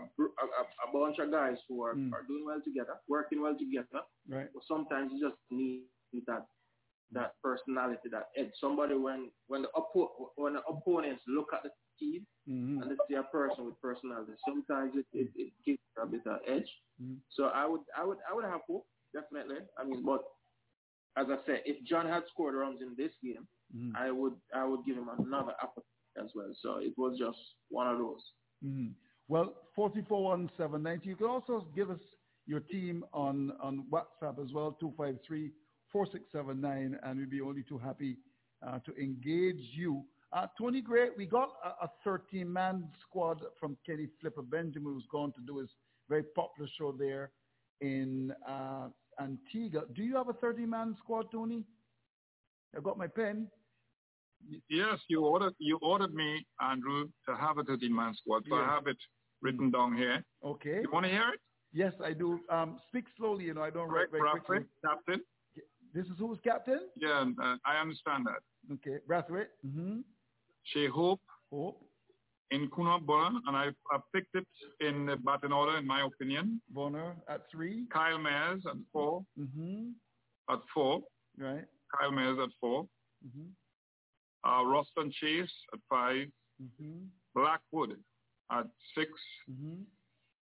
a, 0.62 0.90
a 0.90 0.92
bunch 0.92 1.20
of 1.20 1.30
guys 1.32 1.58
who 1.70 1.84
are, 1.84 1.94
Mm. 1.96 2.12
are 2.12 2.24
doing 2.28 2.44
well 2.46 2.62
together, 2.66 2.96
working 3.08 3.40
well 3.42 3.56
together. 3.58 4.02
Right. 4.28 4.50
But 4.54 4.64
sometimes 4.68 5.12
you 5.14 5.20
just 5.30 5.38
need 5.52 5.86
that 6.26 6.48
that 7.14 7.34
personality, 7.44 8.10
that 8.12 8.28
edge. 8.38 8.52
Somebody 8.60 8.96
when 8.96 9.30
when 9.48 9.62
the 9.64 9.70
oppo- 9.76 10.12
when 10.36 10.54
the 10.54 10.62
opponents 10.64 11.24
look 11.28 11.48
at 11.54 11.64
the 11.64 11.70
team 12.00 12.26
Mm-hmm. 12.50 12.82
and 12.82 12.92
they 12.92 12.96
see 13.08 13.16
a 13.16 13.24
person 13.24 13.66
with 13.66 13.80
personality, 13.82 14.32
sometimes 14.48 14.94
it, 14.96 15.06
it, 15.14 15.30
it 15.36 15.54
gives 15.66 15.80
a 16.02 16.08
bit 16.08 16.26
of 16.26 16.40
edge. 16.48 16.70
Mhm. 17.02 17.18
So 17.30 17.46
I 17.46 17.66
would 17.68 17.82
I 17.96 18.04
would 18.04 18.18
I 18.30 18.34
would 18.34 18.46
have 18.46 18.62
hope 18.68 18.86
definitely. 19.14 19.58
I 19.78 19.84
mean, 19.84 20.04
but 20.04 20.22
as 21.18 21.28
I 21.30 21.38
said, 21.46 21.62
if 21.66 21.84
John 21.86 22.08
had 22.08 22.24
scored 22.34 22.56
runs 22.56 22.82
in 22.82 22.96
this 22.98 23.12
game, 23.24 23.48
Mhm. 23.76 23.92
I 23.96 24.12
would 24.12 24.36
I 24.56 24.66
would 24.66 24.84
give 24.86 24.98
him 24.98 25.10
another 25.10 25.54
opportunity 25.62 26.18
as 26.18 26.32
well. 26.36 26.52
So 26.62 26.78
it 26.78 26.94
was 26.98 27.18
just 27.20 27.38
one 27.70 27.88
of 27.88 28.00
those. 28.00 28.24
Mhm. 28.64 28.96
Well, 29.28 29.54
441-790. 29.78 31.06
You 31.06 31.16
can 31.16 31.28
also 31.28 31.62
give 31.76 31.90
us 31.90 32.02
your 32.46 32.60
team 32.60 33.06
on, 33.14 33.52
on 33.62 33.86
WhatsApp 33.92 34.40
as 34.44 34.52
well, 34.54 34.72
253-4679, 35.94 36.98
and 37.04 37.20
we'd 37.20 37.30
be 37.30 37.42
only 37.42 37.64
too 37.64 37.78
happy 37.78 38.18
uh, 38.66 38.80
to 38.80 38.96
engage 38.96 39.62
you. 39.74 40.04
Uh, 40.34 40.48
Tony 40.58 40.82
Gray, 40.82 41.10
we 41.18 41.26
got 41.26 41.50
a, 41.64 41.86
a 41.86 41.92
13-man 42.08 42.88
squad 43.02 43.42
from 43.60 43.78
Kenny 43.86 44.08
Flipper 44.20 44.42
Benjamin, 44.44 44.94
who's 44.94 45.08
going 45.12 45.34
to 45.34 45.42
do 45.42 45.58
his 45.60 45.70
very 46.10 46.24
popular 46.24 46.70
show 46.78 46.92
there 46.92 47.32
in 47.82 48.34
uh, 48.48 48.88
Antigua. 49.20 49.84
Do 49.94 50.04
you 50.04 50.16
have 50.16 50.30
a 50.30 50.34
13-man 50.34 50.96
squad, 51.00 51.26
Tony? 51.32 51.66
I've 52.76 52.84
got 52.84 52.98
my 52.98 53.08
pen. 53.08 53.48
Yes, 54.70 54.98
you 55.08 55.22
ordered 55.24 55.54
you 55.60 55.78
ordered 55.84 56.16
me, 56.16 56.44
Andrew, 56.60 57.10
to 57.30 57.36
have 57.36 57.60
a 57.60 57.64
13-man 57.64 58.16
squad, 58.16 58.44
so. 58.50 58.56
I 58.56 58.66
have 58.66 58.88
it 58.88 58.98
written 59.42 59.70
down 59.70 59.96
here. 59.96 60.24
Okay. 60.44 60.80
You 60.82 60.90
want 60.92 61.06
to 61.06 61.12
hear 61.12 61.30
it? 61.34 61.40
Yes, 61.74 61.94
I 62.04 62.14
do. 62.14 62.40
Um, 62.50 62.80
speak 62.88 63.06
slowly, 63.18 63.46
you 63.46 63.54
know, 63.54 63.62
I 63.62 63.70
don't 63.70 63.88
Right, 63.90 64.08
write 64.12 64.12
very 64.12 64.40
quickly. 64.40 64.66
Captain. 64.84 65.22
This 65.94 66.06
is 66.06 66.14
who's 66.18 66.40
captain? 66.44 66.80
Yeah, 66.96 67.26
uh, 67.42 67.56
I 67.66 67.82
understand 67.82 68.26
that. 68.26 68.74
Okay, 68.76 68.98
Brathwaite. 69.10 69.48
Mm-hmm. 69.66 70.00
Hope. 70.94 71.22
Hope. 71.52 71.84
Nkrumah 72.54 73.06
Bonner, 73.06 73.40
and 73.48 73.56
I, 73.56 73.70
I 73.92 74.00
picked 74.14 74.36
it 74.36 74.48
in 74.82 75.06
the 75.06 75.16
batting 75.18 75.54
order, 75.54 75.78
in 75.78 75.88
my 75.88 76.06
opinion. 76.06 76.62
Bonner 76.70 77.16
at 77.30 77.42
three. 77.50 77.86
Kyle 77.94 78.18
Mayers 78.18 78.66
at 78.66 78.76
4 78.92 79.24
mm-hmm. 79.40 79.90
At 80.50 80.60
four. 80.74 81.02
Right. 81.38 81.64
Kyle 81.98 82.12
Mayers 82.12 82.44
at 82.44 82.50
4 82.60 82.84
mm-hmm. 82.84 84.50
uh, 84.50 84.64
Roston 84.64 85.12
Chase 85.14 85.52
at 85.74 85.80
5 85.90 86.16
mm-hmm. 86.62 87.04
Blackwood 87.36 87.96
at 88.52 88.66
6 88.98 89.10
mm-hmm. 89.50 89.82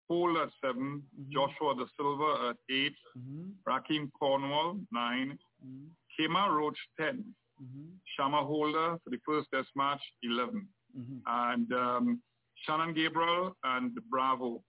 Paul 0.08 0.38
at 0.42 0.48
7 0.64 1.02
Joshua 1.30 1.74
Da 1.76 1.84
Silva 1.96 2.48
at 2.50 2.56
eight. 2.74 2.96
Mm-hmm. 3.16 3.50
Rahkeem 3.68 4.10
Cornwall 4.18 4.78
nine. 4.90 5.38
Mm-hmm. 5.64 5.86
Kemar 6.18 6.56
Roach 6.56 6.78
ten. 6.98 7.24
Mm-hmm. 7.62 7.88
Shamar 8.18 8.46
Holder 8.46 8.98
for 9.02 9.10
the 9.10 9.18
first 9.26 9.48
test 9.52 9.68
match, 9.76 10.00
11. 10.22 10.66
Mm-hmm. 10.96 11.16
And 11.26 11.72
um, 11.72 12.22
Shannon 12.64 12.94
Gabriel 12.94 13.56
and 13.64 13.92
Bravo 14.10 14.62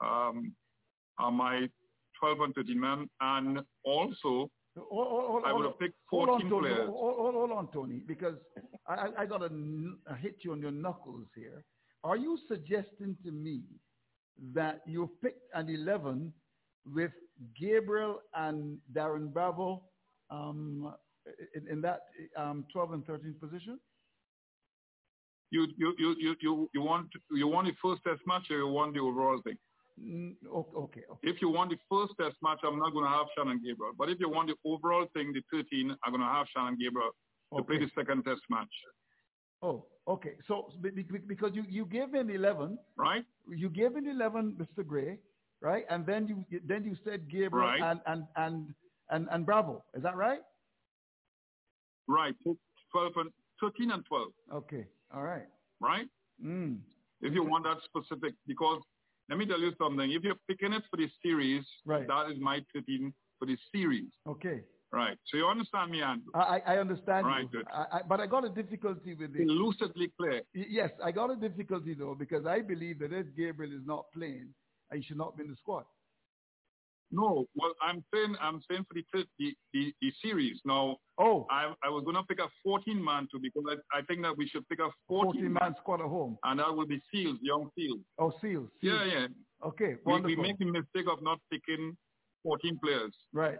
um, 0.00 0.52
are 1.18 1.32
my 1.32 1.68
12 2.20 2.40
and 2.40 2.54
13 2.54 2.80
men. 2.80 3.08
And 3.20 3.60
also, 3.84 4.50
Hold, 4.78 5.08
hold, 5.08 5.42
I 5.46 5.52
would 5.54 5.64
have 5.64 5.78
picked 5.78 5.96
hold 6.10 6.28
14 6.28 6.46
on, 6.46 6.50
Tony. 6.50 6.68
players. 6.68 6.88
Hold, 6.90 7.16
hold, 7.16 7.34
hold 7.34 7.52
on, 7.52 7.68
Tony, 7.72 8.02
because 8.06 8.34
I, 8.86 9.08
I 9.18 9.26
got 9.26 9.38
to 9.38 9.50
hit 10.20 10.36
you 10.40 10.52
on 10.52 10.60
your 10.60 10.70
knuckles 10.70 11.26
here. 11.34 11.64
Are 12.04 12.16
you 12.16 12.38
suggesting 12.46 13.16
to 13.24 13.32
me 13.32 13.62
that 14.54 14.80
you 14.86 15.10
picked 15.22 15.42
an 15.54 15.68
11 15.68 16.32
with 16.84 17.12
Gabriel 17.58 18.20
and 18.34 18.78
Darren 18.92 19.32
Bravo 19.32 19.82
um, 20.30 20.94
in, 21.54 21.68
in 21.68 21.80
that 21.82 22.00
um, 22.36 22.64
12 22.72 22.92
and 22.92 23.06
13 23.06 23.34
position? 23.40 23.78
You, 25.50 25.66
you, 25.76 25.94
you, 25.98 26.16
you, 26.18 26.36
you, 26.40 26.70
you, 26.74 26.82
want, 26.82 27.08
you 27.30 27.46
want 27.46 27.68
the 27.68 27.74
first 27.80 28.02
test 28.04 28.20
match 28.26 28.46
or 28.50 28.58
you 28.58 28.68
want 28.68 28.94
the 28.94 29.00
overall 29.00 29.40
thing? 29.44 29.56
Mm, 30.02 30.34
okay, 30.52 31.00
okay. 31.10 31.22
If 31.22 31.40
you 31.40 31.48
want 31.48 31.70
the 31.70 31.78
first 31.90 32.12
test 32.20 32.36
match, 32.42 32.58
I'm 32.64 32.78
not 32.78 32.92
going 32.92 33.04
to 33.04 33.10
have 33.10 33.26
Shannon 33.36 33.60
Gabriel. 33.64 33.92
But 33.96 34.10
if 34.10 34.18
you 34.20 34.28
want 34.28 34.48
the 34.48 34.56
overall 34.68 35.06
thing, 35.14 35.32
the 35.32 35.42
13, 35.50 35.96
I'm 36.04 36.12
going 36.12 36.20
to 36.20 36.26
have 36.26 36.46
Shannon 36.54 36.76
Gabriel 36.78 37.10
to 37.56 37.62
play 37.62 37.78
the 37.78 37.88
second 37.96 38.24
test 38.24 38.42
match. 38.50 38.68
Oh, 39.62 39.86
okay. 40.06 40.32
So 40.46 40.72
be- 40.80 40.90
be- 40.90 41.02
be- 41.02 41.18
because 41.18 41.52
you, 41.54 41.64
you 41.68 41.86
gave 41.86 42.14
an 42.14 42.30
11, 42.30 42.78
right? 42.96 43.24
You 43.48 43.68
gave 43.70 43.96
an 43.96 44.06
11, 44.06 44.56
Mr. 44.60 44.86
Gray, 44.86 45.18
right? 45.60 45.84
And 45.90 46.04
then 46.06 46.26
you 46.28 46.44
then 46.64 46.84
you 46.84 46.96
said 47.04 47.28
Gabriel 47.30 47.66
Right. 47.68 47.80
and, 47.82 48.00
and, 48.06 48.24
and, 48.36 48.74
and, 49.10 49.28
and 49.30 49.46
Bravo. 49.46 49.84
Is 49.94 50.02
that 50.02 50.16
right? 50.16 50.40
Right. 52.08 52.34
12 52.92 53.12
and 53.16 53.30
13 53.60 53.90
and 53.90 54.04
12. 54.06 54.28
Okay. 54.54 54.86
All 55.14 55.22
right. 55.22 55.46
Right? 55.80 56.06
Mm. 56.44 56.78
If 57.20 57.32
you 57.32 57.42
want 57.42 57.64
that 57.64 57.78
specific, 57.84 58.34
because 58.46 58.80
let 59.28 59.38
me 59.38 59.46
tell 59.46 59.60
you 59.60 59.72
something. 59.78 60.10
If 60.12 60.22
you're 60.22 60.36
picking 60.48 60.72
it 60.72 60.82
for 60.90 60.96
the 60.98 61.08
series, 61.22 61.64
Right. 61.84 62.06
that 62.06 62.30
is 62.30 62.38
my 62.40 62.60
13 62.74 63.12
for 63.38 63.46
the 63.46 63.56
series. 63.74 64.10
Okay. 64.26 64.60
Right. 64.92 65.18
So 65.26 65.36
you 65.36 65.46
understand 65.46 65.90
me, 65.90 66.00
Andrew? 66.00 66.30
I, 66.34 66.60
I 66.66 66.78
understand. 66.78 67.26
Right, 67.26 67.42
you. 67.42 67.58
good. 67.58 67.66
I, 67.72 67.98
I, 67.98 68.00
but 68.08 68.20
I 68.20 68.26
got 68.26 68.44
a 68.44 68.48
difficulty 68.48 69.14
with 69.14 69.34
it. 69.34 69.46
Lucidly 69.46 70.12
clear. 70.18 70.42
Yes, 70.54 70.90
I 71.04 71.10
got 71.10 71.30
a 71.30 71.36
difficulty 71.36 71.94
though 71.94 72.14
because 72.18 72.46
I 72.46 72.60
believe 72.62 73.00
that 73.00 73.12
if 73.12 73.26
Gabriel 73.36 73.72
is 73.72 73.84
not 73.84 74.06
playing, 74.14 74.48
he 74.94 75.02
should 75.02 75.18
not 75.18 75.36
be 75.36 75.44
in 75.44 75.50
the 75.50 75.56
squad. 75.56 75.84
No, 77.12 77.46
well, 77.54 77.72
I'm 77.82 78.02
saying 78.12 78.34
I'm 78.40 78.60
saying 78.68 78.84
for 78.88 78.94
the 78.94 79.04
the, 79.38 79.54
the, 79.72 79.94
the 80.00 80.12
series. 80.22 80.58
Now, 80.64 80.96
oh, 81.18 81.46
I 81.50 81.72
I 81.84 81.88
was 81.88 82.02
going 82.04 82.16
to 82.16 82.24
pick 82.24 82.40
a 82.40 82.48
14 82.64 83.02
man 83.02 83.28
too 83.30 83.38
because 83.40 83.62
I, 83.70 83.98
I 83.98 84.02
think 84.02 84.22
that 84.22 84.36
we 84.36 84.48
should 84.48 84.68
pick 84.68 84.80
a 84.80 84.90
14, 85.08 85.32
14 85.32 85.52
man 85.52 85.74
squad 85.80 86.00
at 86.00 86.06
home. 86.08 86.36
and 86.44 86.58
that 86.58 86.74
will 86.74 86.86
be 86.86 87.00
Seales, 87.14 87.38
young 87.42 87.70
Seales. 87.78 88.02
Oh, 88.18 88.32
Seales. 88.42 88.68
Yeah, 88.82 88.92
Seales. 88.92 89.12
yeah. 89.12 89.26
Okay, 89.64 89.94
We, 90.04 90.20
we 90.20 90.36
make 90.36 90.58
the 90.58 90.66
mistake 90.66 91.06
of 91.10 91.22
not 91.22 91.38
picking 91.50 91.96
14 92.42 92.78
players. 92.82 93.14
Right. 93.32 93.58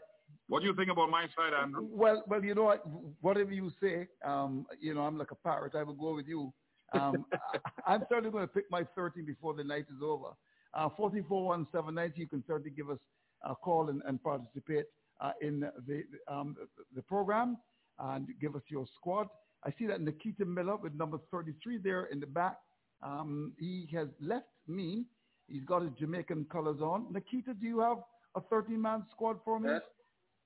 What 0.49 0.61
do 0.61 0.69
you 0.69 0.75
think 0.77 0.91
about 0.91 1.11
my 1.11 1.27
side, 1.37 1.53
Andrew? 1.61 1.89
Well, 1.91 2.23
well, 2.29 2.45
you 2.45 2.55
know 2.55 2.65
what? 2.65 2.83
Whatever 3.21 3.53
you 3.53 3.71
say, 3.83 4.07
um, 4.25 4.67
you 4.81 4.95
know, 4.95 5.01
I'm 5.01 5.19
like 5.19 5.33
a 5.33 5.35
parrot. 5.35 5.75
I 5.75 5.83
will 5.83 5.95
go 5.95 6.15
with 6.15 6.29
you. 6.29 6.53
Um, 6.93 7.27
I, 7.33 7.59
I'm 7.95 8.05
certainly 8.09 8.31
going 8.31 8.47
to 8.47 8.53
pick 8.53 8.71
my 8.71 8.85
13 8.95 9.27
before 9.27 9.55
the 9.55 9.65
night 9.65 9.87
is 9.91 10.03
over. 10.03 10.29
Uh, 10.73 10.89
441 10.97 11.67
you 12.15 12.29
can 12.29 12.45
certainly 12.47 12.71
give 12.71 12.91
us 12.91 12.99
a 13.45 13.55
call 13.55 13.89
and, 13.89 14.03
and 14.07 14.23
participate 14.23 14.85
uh, 15.21 15.33
in 15.41 15.61
the 15.61 16.03
um, 16.29 16.57
the 16.95 17.03
program 17.03 17.57
and 17.99 18.29
give 18.41 18.55
us 18.55 18.63
your 18.69 18.87
squad. 18.95 19.29
I 19.65 19.73
see 19.79 19.87
that 19.87 20.01
Nikita 20.01 20.45
Miller 20.45 20.77
with 20.77 20.95
number 20.95 21.19
33 21.31 21.79
there 21.79 22.05
in 22.05 22.21
the 22.21 22.27
back. 22.27 22.59
Um, 23.03 23.53
he 23.59 23.89
has 23.95 24.09
left 24.21 24.47
me. 24.69 25.07
He's 25.49 25.65
got 25.65 25.83
his 25.83 25.93
Jamaican 25.99 26.47
colors 26.53 26.81
on. 26.81 27.07
Nikita, 27.11 27.55
do 27.55 27.67
you 27.67 27.81
have 27.81 27.99
a 28.35 28.41
13-man 28.41 29.05
squad 29.11 29.39
for 29.45 29.59
me? 29.59 29.71
Yes. 29.71 29.83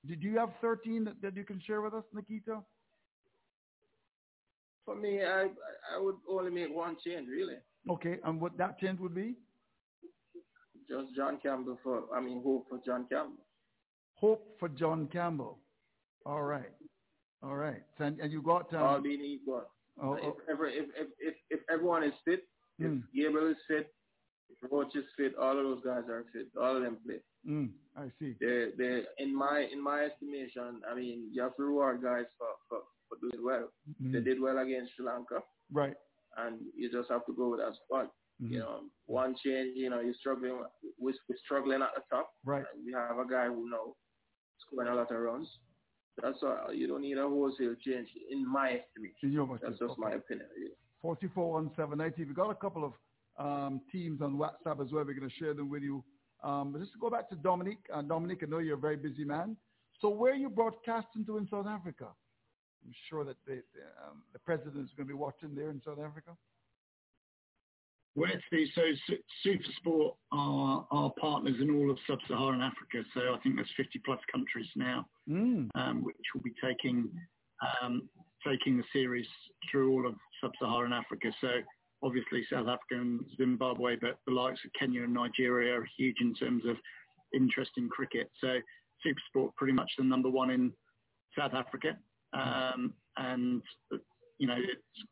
Did 0.06 0.22
you 0.22 0.38
have 0.38 0.50
13 0.60 1.04
that, 1.04 1.20
that 1.22 1.36
you 1.36 1.44
can 1.44 1.60
share 1.66 1.82
with 1.82 1.94
us, 1.94 2.04
Nikita? 2.14 2.60
For 4.84 4.96
me, 4.96 5.22
I 5.24 5.48
I 5.94 5.98
would 5.98 6.16
only 6.28 6.50
make 6.50 6.74
one 6.74 6.96
change 7.04 7.28
really. 7.28 7.56
Okay, 7.88 8.18
and 8.24 8.40
what 8.40 8.56
that 8.58 8.78
change 8.78 8.98
would 9.00 9.14
be? 9.14 9.34
Just 10.88 11.14
John 11.14 11.38
Campbell 11.42 11.78
for 11.82 12.04
I 12.14 12.20
mean 12.20 12.42
hope 12.42 12.66
for 12.68 12.80
John 12.84 13.06
Campbell. 13.10 13.44
Hope 14.14 14.56
for 14.58 14.68
John 14.68 15.06
Campbell. 15.12 15.58
All 16.26 16.42
right. 16.42 16.72
All 17.42 17.56
right. 17.56 17.82
So, 17.96 18.04
and, 18.04 18.20
and 18.20 18.30
you 18.30 18.42
got... 18.42 18.72
Um, 18.74 18.82
All 18.82 19.00
being 19.00 19.22
equal. 19.22 19.64
Oh, 20.02 20.12
if, 20.14 20.24
oh. 20.24 20.36
if, 20.66 20.88
if, 20.94 21.08
if, 21.18 21.34
if 21.48 21.60
everyone 21.72 22.04
is 22.04 22.12
fit, 22.24 22.44
Mm. 22.80 23.02
if 23.02 23.12
Gabriel 23.14 23.50
is 23.50 23.58
fit, 23.68 23.92
Roach 24.70 24.94
is 24.94 25.04
fit, 25.16 25.34
all 25.40 25.56
of 25.58 25.64
those 25.64 25.82
guys 25.84 26.04
are 26.08 26.24
fit. 26.32 26.48
All 26.60 26.76
of 26.76 26.82
them 26.82 26.98
play. 27.06 27.20
Mm, 27.48 27.70
I 27.96 28.10
see. 28.18 28.34
They 28.40 28.68
they 28.76 29.02
in 29.18 29.34
my 29.34 29.66
in 29.72 29.82
my 29.82 30.04
estimation, 30.04 30.82
I 30.90 30.94
mean 30.94 31.30
you 31.32 31.42
have 31.42 31.56
to 31.56 31.62
reward 31.62 32.02
guys 32.02 32.26
for, 32.36 32.48
for, 32.68 32.78
for 33.08 33.16
doing 33.20 33.42
well. 33.44 33.68
Mm. 34.02 34.12
They 34.12 34.20
did 34.20 34.40
well 34.40 34.58
against 34.58 34.92
Sri 34.96 35.04
Lanka 35.06 35.40
Right. 35.72 35.94
and 36.36 36.58
you 36.76 36.90
just 36.92 37.08
have 37.10 37.24
to 37.26 37.32
go 37.32 37.50
with 37.50 37.60
that 37.60 37.72
squad. 37.84 38.08
Mhm. 38.42 38.50
You 38.52 38.58
know, 38.58 38.80
one 39.06 39.34
change, 39.44 39.72
you 39.76 39.88
know, 39.90 40.00
you're 40.00 40.14
struggling 40.20 40.52
we're, 40.98 41.12
we're 41.28 41.36
struggling 41.44 41.80
at 41.82 41.94
the 41.94 42.02
top. 42.14 42.30
Right. 42.44 42.64
We 42.84 42.92
have 42.92 43.18
a 43.18 43.26
guy 43.26 43.46
who 43.46 43.70
know 43.70 43.96
scoring 44.66 44.88
a 44.88 44.94
lot 44.94 45.10
of 45.10 45.18
runs. 45.20 45.48
That's 46.22 46.38
all. 46.42 46.72
You 46.74 46.86
don't 46.86 47.00
need 47.02 47.16
a 47.16 47.26
wholesale 47.26 47.74
change 47.82 48.08
in 48.30 48.46
my 48.46 48.80
estimation. 48.80 49.16
In 49.22 49.32
your 49.32 49.58
That's 49.62 49.78
just 49.78 49.96
my 49.98 50.12
opinion. 50.12 50.48
Really. 50.56 50.74
441 51.00 52.12
We've 52.18 52.34
got 52.34 52.50
a 52.50 52.54
couple 52.54 52.84
of 52.84 52.92
um, 53.40 53.80
teams 53.90 54.20
on 54.20 54.36
WhatsApp 54.36 54.84
as 54.84 54.92
well. 54.92 55.04
We're 55.04 55.14
going 55.14 55.28
to 55.28 55.34
share 55.36 55.54
them 55.54 55.68
with 55.70 55.82
you. 55.82 56.04
Um, 56.42 56.72
but 56.72 56.80
just 56.80 56.92
to 56.92 56.98
go 56.98 57.10
back 57.10 57.28
to 57.30 57.36
Dominic. 57.36 57.78
Uh, 57.92 58.02
Dominic, 58.02 58.40
I 58.42 58.46
know 58.46 58.58
you're 58.58 58.76
a 58.76 58.80
very 58.80 58.96
busy 58.96 59.24
man. 59.24 59.56
So 60.00 60.08
where 60.08 60.32
are 60.32 60.36
you 60.36 60.48
broadcasting 60.48 61.24
to 61.26 61.38
in 61.38 61.48
South 61.50 61.66
Africa? 61.66 62.08
I'm 62.84 62.92
sure 63.08 63.24
that 63.24 63.36
the, 63.46 63.62
the, 63.74 63.82
um, 64.08 64.22
the 64.32 64.38
president 64.38 64.84
is 64.84 64.90
going 64.96 65.06
to 65.06 65.12
be 65.12 65.18
watching 65.18 65.54
there 65.54 65.70
in 65.70 65.82
South 65.84 65.98
Africa. 65.98 66.30
The, 68.16 68.66
so 68.74 68.82
Su- 69.06 69.16
Supersport 69.86 70.12
are, 70.32 70.86
are 70.90 71.10
partners 71.20 71.56
in 71.60 71.70
all 71.74 71.90
of 71.90 71.98
sub-Saharan 72.06 72.60
Africa. 72.60 73.06
So 73.14 73.34
I 73.34 73.38
think 73.42 73.56
there's 73.56 73.70
50 73.76 74.00
plus 74.04 74.18
countries 74.32 74.66
now, 74.76 75.06
Mm. 75.28 75.68
um, 75.76 76.02
which 76.02 76.16
will 76.34 76.42
be 76.42 76.54
taking 76.62 77.08
um, 77.82 78.08
taking 78.44 78.78
the 78.78 78.84
series 78.92 79.26
through 79.70 79.92
all 79.92 80.06
of 80.06 80.14
sub-Saharan 80.40 80.92
Africa. 80.94 81.30
So 81.40 81.48
obviously 82.02 82.44
South 82.50 82.66
Africa 82.68 83.00
and 83.00 83.20
Zimbabwe, 83.36 83.96
but 84.00 84.18
the 84.26 84.32
likes 84.32 84.60
of 84.64 84.70
Kenya 84.78 85.04
and 85.04 85.14
Nigeria 85.14 85.78
are 85.78 85.88
huge 85.98 86.16
in 86.20 86.34
terms 86.34 86.64
of 86.66 86.76
interest 87.34 87.72
in 87.76 87.88
cricket. 87.88 88.30
So 88.40 88.58
Supersport 89.04 89.54
pretty 89.56 89.72
much 89.72 89.90
the 89.98 90.04
number 90.04 90.30
one 90.30 90.50
in 90.50 90.72
South 91.38 91.54
Africa, 91.54 91.96
um, 92.32 92.92
and 93.16 93.62
you 94.38 94.46
know 94.46 94.56
it's 94.56 95.08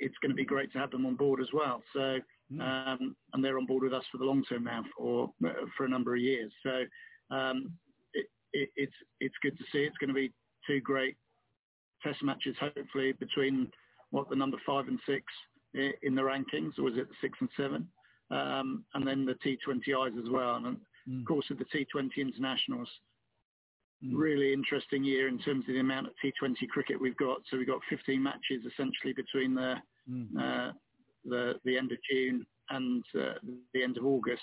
it's 0.00 0.16
going 0.22 0.30
to 0.30 0.36
be 0.36 0.44
great 0.44 0.72
to 0.72 0.78
have 0.78 0.90
them 0.90 1.06
on 1.06 1.14
board 1.14 1.40
as 1.40 1.48
well. 1.52 1.82
So, 1.92 2.18
um, 2.60 3.16
and 3.32 3.44
they're 3.44 3.58
on 3.58 3.66
board 3.66 3.82
with 3.82 3.92
us 3.92 4.04
for 4.10 4.18
the 4.18 4.24
long 4.24 4.42
term 4.44 4.64
now 4.64 4.82
for 4.96 5.30
for 5.76 5.84
a 5.84 5.88
number 5.88 6.14
of 6.14 6.20
years. 6.20 6.52
So, 6.62 6.84
um, 7.34 7.72
it, 8.14 8.26
it, 8.52 8.68
it's 8.76 8.94
it's 9.20 9.34
good 9.42 9.56
to 9.58 9.64
see. 9.72 9.80
It's 9.80 9.96
going 9.98 10.08
to 10.08 10.14
be 10.14 10.32
two 10.66 10.80
great 10.80 11.16
test 12.02 12.22
matches, 12.22 12.56
hopefully 12.60 13.12
between 13.12 13.70
what 14.10 14.30
the 14.30 14.36
number 14.36 14.58
five 14.64 14.88
and 14.88 14.98
six 15.06 15.24
in 15.74 16.14
the 16.14 16.22
rankings, 16.22 16.78
or 16.78 16.84
was 16.84 16.96
it 16.96 17.08
the 17.08 17.14
six 17.20 17.38
and 17.40 17.50
seven, 17.56 17.88
um, 18.30 18.84
and 18.94 19.06
then 19.06 19.24
the 19.24 19.34
T20Is 19.34 20.18
as 20.18 20.30
well, 20.30 20.56
and 20.56 20.66
of 20.66 21.26
course 21.26 21.46
with 21.48 21.58
the 21.58 21.64
T20 21.64 22.10
internationals. 22.18 22.88
Really 24.12 24.52
interesting 24.52 25.02
year 25.02 25.26
in 25.26 25.38
terms 25.40 25.64
of 25.68 25.74
the 25.74 25.80
amount 25.80 26.06
of 26.06 26.12
T20 26.24 26.68
cricket 26.68 27.00
we've 27.00 27.16
got. 27.16 27.38
So 27.50 27.56
we've 27.58 27.66
got 27.66 27.80
15 27.90 28.22
matches 28.22 28.64
essentially 28.64 29.12
between 29.12 29.54
the 29.54 29.74
uh, 30.40 30.72
the 31.24 31.54
the 31.64 31.76
end 31.76 31.90
of 31.92 31.98
June 32.10 32.46
and 32.70 33.02
uh, 33.18 33.34
the 33.74 33.82
end 33.82 33.96
of 33.96 34.04
August 34.06 34.42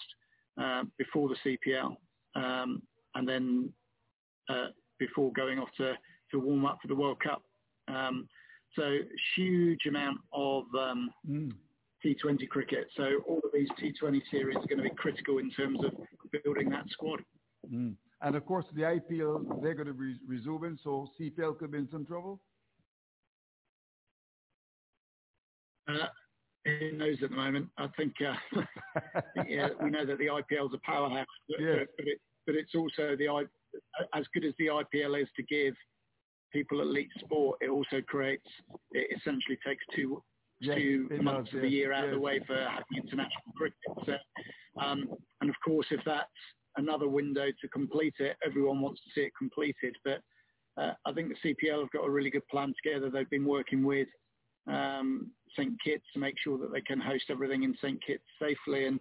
uh, 0.62 0.84
before 0.98 1.30
the 1.30 1.58
CPL, 1.68 1.96
um, 2.36 2.82
and 3.16 3.28
then 3.28 3.74
uh, 4.50 4.68
before 5.00 5.32
going 5.34 5.60
off 5.60 5.70
to, 5.78 5.94
to 6.32 6.40
warm 6.40 6.66
up 6.66 6.80
for 6.82 6.88
the 6.88 6.96
World 6.96 7.20
Cup. 7.22 7.42
Um, 7.88 8.28
so 8.76 8.98
huge 9.36 9.86
amount 9.88 10.20
of 10.34 10.64
um, 10.78 11.10
T20 12.06 12.48
cricket. 12.50 12.88
So 12.96 13.22
all 13.28 13.38
of 13.44 13.52
these 13.54 13.70
T20 13.82 14.22
series 14.30 14.58
are 14.58 14.68
going 14.68 14.78
to 14.78 14.84
be 14.84 14.96
critical 14.96 15.40
in 15.40 15.50
terms 15.52 15.80
of 15.84 15.94
building 16.44 16.70
that 16.70 16.86
squad. 16.90 17.22
Mm. 17.72 17.96
And 18.22 18.36
of 18.36 18.46
course, 18.46 18.66
the 18.74 18.82
IPL, 18.82 19.62
they're 19.62 19.74
going 19.74 19.88
to 19.88 19.94
be 19.94 20.16
resuming, 20.28 20.78
so 20.84 21.08
CPL 21.20 21.58
could 21.58 21.72
be 21.72 21.80
in 21.80 21.90
some 21.92 22.06
trouble. 22.06 22.40
Uh, 25.88 26.08
who 26.66 26.94
knows 26.94 27.18
at 27.22 27.30
the 27.30 27.36
moment? 27.36 27.68
I 27.78 27.88
think 27.96 28.14
uh, 28.22 28.62
yeah, 29.48 29.70
we 29.82 29.92
know 29.92 30.06
that 30.06 30.18
the 30.18 30.26
IPL 30.26 30.68
is 30.68 30.74
a 30.74 30.80
powerhouse, 30.84 31.26
but, 31.48 31.60
Yes. 31.60 31.86
but, 31.98 32.08
it, 32.08 32.20
but 32.48 32.56
it's 32.56 32.74
also 32.74 33.16
the 33.16 33.28
as 34.14 34.26
good 34.34 34.46
as 34.46 34.54
the 34.58 34.68
IPL 34.68 35.22
is 35.22 35.28
to 35.36 35.44
give 35.44 35.76
people 36.56 36.80
at 36.80 36.88
elite 36.88 37.10
sport, 37.20 37.58
it 37.62 37.70
also 37.70 38.02
creates, 38.08 38.48
it 38.92 39.18
essentially 39.18 39.58
takes 39.66 39.84
two 39.94 40.24
Yes, 40.62 40.78
two 40.78 41.10
months 41.22 41.50
does, 41.52 41.58
of 41.58 41.62
the 41.64 41.68
year 41.68 41.92
out 41.92 42.06
of 42.06 42.12
the 42.12 42.20
way 42.20 42.40
for 42.48 42.56
having 42.56 43.04
international 43.04 43.52
cricket. 43.58 43.78
So, 44.06 44.82
um, 44.82 45.10
and 45.42 45.50
of 45.50 45.56
course, 45.64 45.88
if 45.92 46.00
that's 46.06 46.30
another 46.78 47.10
window 47.10 47.48
to 47.62 47.68
complete 47.68 48.16
it, 48.20 48.38
everyone 48.46 48.80
wants 48.80 49.02
to 49.04 49.10
see 49.14 49.26
it 49.26 49.34
completed. 49.38 49.98
But 50.06 50.22
uh, 50.82 50.94
I 51.06 51.12
think 51.12 51.30
the 51.30 51.56
CPL 51.56 51.82
have 51.82 51.92
got 51.92 52.08
a 52.08 52.10
really 52.10 52.30
good 52.30 52.48
plan 52.48 52.74
together. 52.82 53.10
They've 53.10 53.30
been 53.30 53.46
working 53.46 53.84
with 53.84 54.08
um, 54.68 55.30
St 55.58 55.76
Kitts 55.84 56.06
to 56.14 56.20
make 56.20 56.36
sure 56.42 56.58
that 56.58 56.72
they 56.72 56.82
can 56.82 57.02
host 57.02 57.26
everything 57.30 57.64
in 57.64 57.76
St 57.82 58.02
Kitts 58.02 58.24
safely. 58.42 58.86
And 58.86 59.00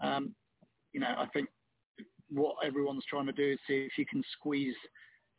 um, 0.00 0.34
you 0.92 1.00
know, 1.00 1.14
I 1.18 1.26
think 1.32 1.48
what 2.28 2.56
everyone's 2.64 3.04
trying 3.10 3.26
to 3.26 3.32
do 3.32 3.52
is 3.52 3.58
see 3.66 3.88
if 3.90 3.98
you 3.98 4.06
can 4.06 4.22
squeeze 4.38 4.76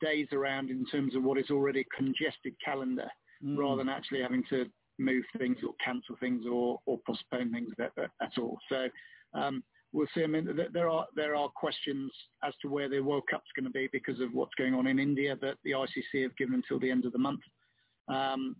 days 0.01 0.27
around 0.31 0.69
in 0.69 0.85
terms 0.85 1.15
of 1.15 1.23
what 1.23 1.37
is 1.37 1.49
already 1.49 1.81
a 1.81 1.95
congested 1.95 2.53
calendar, 2.63 3.09
Mm. 3.43 3.57
rather 3.57 3.77
than 3.77 3.89
actually 3.89 4.21
having 4.21 4.43
to 4.49 4.65
move 4.99 5.23
things 5.37 5.57
or 5.67 5.73
cancel 5.83 6.15
things 6.19 6.45
or, 6.49 6.79
or 6.85 6.99
postpone 7.05 7.51
things 7.51 7.73
at, 7.79 7.91
at, 7.97 8.37
all. 8.37 8.57
So 8.69 8.87
um, 9.33 9.63
we'll 9.91 10.07
see. 10.13 10.23
I 10.23 10.27
mean, 10.27 10.47
there 10.71 10.89
are 10.89 11.05
there 11.15 11.35
are 11.35 11.49
questions 11.49 12.11
as 12.43 12.53
to 12.61 12.69
where 12.69 12.89
the 12.89 13.01
World 13.01 13.23
Cup's 13.29 13.51
going 13.55 13.65
to 13.65 13.71
be 13.71 13.89
because 13.91 14.21
of 14.21 14.33
what's 14.33 14.53
going 14.55 14.73
on 14.73 14.87
in 14.87 14.99
India, 14.99 15.35
but 15.39 15.57
the 15.63 15.71
ICC 15.71 16.23
have 16.23 16.37
given 16.37 16.55
until 16.55 16.79
the 16.79 16.89
end 16.89 17.05
of 17.05 17.11
the 17.11 17.19
month. 17.19 17.41
Um, 18.07 18.55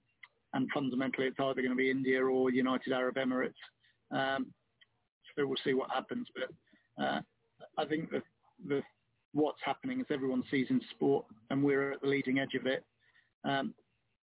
and 0.54 0.70
fundamentally, 0.74 1.28
it's 1.28 1.40
either 1.40 1.62
going 1.62 1.70
to 1.70 1.76
be 1.76 1.90
India 1.90 2.24
or 2.24 2.52
United 2.52 2.94
Arab 2.94 3.16
Emirates. 3.16 3.54
Um, 4.12 4.48
so 5.36 5.48
we'll 5.48 5.58
see 5.64 5.74
what 5.74 5.90
happens. 5.92 6.28
But 6.36 7.04
uh, 7.04 7.22
I 7.78 7.86
think 7.86 8.12
that 8.12 8.24
the 8.68 8.82
what's 9.34 9.60
happening 9.64 10.00
is 10.00 10.06
everyone 10.10 10.44
sees 10.50 10.68
in 10.70 10.80
sport, 10.92 11.26
and 11.50 11.64
we're 11.64 11.92
at 11.92 12.02
the 12.02 12.08
leading 12.08 12.40
edge 12.40 12.56
of 12.60 12.66
it. 12.66 12.84
Um, 13.44 13.74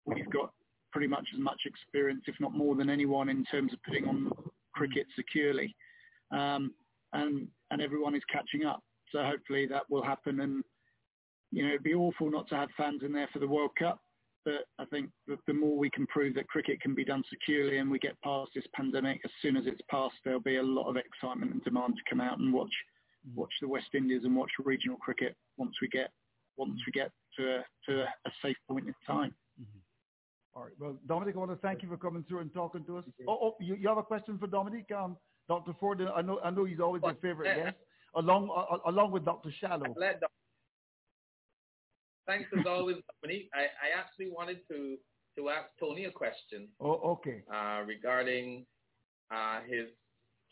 we've 0.05 0.31
got 0.31 0.53
pretty 0.93 1.09
much 1.09 1.27
as 1.35 1.41
much 1.41 1.63
experience, 1.67 2.23
if 2.27 2.35
not 2.41 2.55
more 2.55 2.75
than 2.75 2.91
anyone, 2.91 3.29
in 3.29 3.45
terms 3.45 3.73
of 3.73 3.83
putting 3.83 4.07
on 4.07 4.31
cricket 4.75 5.07
securely, 5.17 5.75
um, 6.33 6.73
and 7.13 7.49
and 7.71 7.83
everyone 7.83 8.15
is 8.15 8.23
catching 8.31 8.65
up. 8.65 8.83
So 9.13 9.23
hopefully 9.23 9.67
that 9.67 9.83
will 9.91 10.03
happen. 10.03 10.41
And 10.41 10.63
you 11.51 11.63
know, 11.63 11.71
it'd 11.71 11.83
be 11.83 11.95
awful 11.95 12.31
not 12.31 12.49
to 12.49 12.57
have 12.57 12.69
fans 12.77 13.03
in 13.03 13.13
there 13.13 13.29
for 13.33 13.39
the 13.39 13.49
World 13.49 13.71
Cup, 13.79 14.01
but 14.45 14.67
I 14.79 14.85
think 14.87 15.11
that 15.27 15.39
the 15.47 15.55
more 15.55 15.77
we 15.77 15.91
can 15.91 16.07
prove 16.07 16.35
that 16.35 16.49
cricket 16.49 16.81
can 16.81 16.95
be 16.95 17.05
done 17.05 17.23
securely 17.31 17.79
and 17.79 17.91
we 17.91 17.99
get 17.99 18.21
past 18.23 18.51
this 18.55 18.67
pandemic, 18.75 19.21
as 19.25 19.31
soon 19.41 19.57
as 19.57 19.65
it's 19.67 19.81
passed, 19.91 20.17
there'll 20.25 20.41
be 20.41 20.57
a 20.57 20.63
lot 20.63 20.89
of 20.89 20.97
excitement 20.97 21.53
and 21.53 21.65
demand 21.65 21.95
to 21.97 22.11
come 22.11 22.21
out 22.21 22.39
and 22.39 22.53
watch 22.53 22.73
watch 23.35 23.53
the 23.61 23.69
West 23.69 23.89
Indies 23.95 24.23
and 24.25 24.35
watch 24.35 24.51
regional 24.65 24.97
cricket 24.97 25.37
once 25.57 25.75
we 25.81 25.89
get 25.89 26.11
once 26.57 26.81
we 26.87 26.93
get 26.93 27.11
to 27.37 27.57
a, 27.57 27.65
to 27.87 28.03
a 28.03 28.31
safe 28.43 28.57
point 28.69 28.87
in 28.87 28.95
time. 29.07 29.33
All 30.55 30.65
right. 30.65 30.73
Well, 30.79 30.99
Dominic, 31.07 31.37
I 31.37 31.39
want 31.39 31.53
to 31.53 31.57
thank 31.57 31.83
you 31.83 31.89
for 31.89 31.97
coming 31.97 32.25
through 32.29 32.41
and 32.41 32.53
talking 32.53 32.85
to 32.85 32.99
us. 32.99 33.05
Oh, 33.29 33.39
oh 33.41 33.57
you, 33.61 33.77
you 33.77 33.89
have 33.89 33.99
a 33.99 34.03
question 34.03 34.39
for 34.39 34.49
Dominic? 34.49 34.87
Um, 34.91 35.17
Dr. 35.49 35.73
Ford, 35.79 36.03
I 36.15 36.21
know 36.21 36.41
I 36.45 36.51
know 36.51 36.65
he's 36.65 36.81
always 36.81 37.03
your 37.03 37.15
favorite 37.23 37.55
guest, 37.55 37.77
along 38.17 38.51
uh, 38.55 38.91
along 38.91 39.13
with 39.13 39.25
Dr. 39.25 39.51
Shallow. 39.61 39.95
Thanks 42.27 42.51
as 42.59 42.67
always, 42.67 42.97
Dominic. 43.23 43.49
I, 43.55 43.61
I 43.61 43.99
actually 43.99 44.31
wanted 44.31 44.59
to, 44.71 44.97
to 45.39 45.49
ask 45.49 45.69
Tony 45.81 46.05
a 46.05 46.11
question 46.11 46.69
Oh, 46.79 47.17
okay. 47.17 47.43
uh, 47.51 47.83
regarding 47.87 48.67
uh, 49.35 49.61
his 49.67 49.89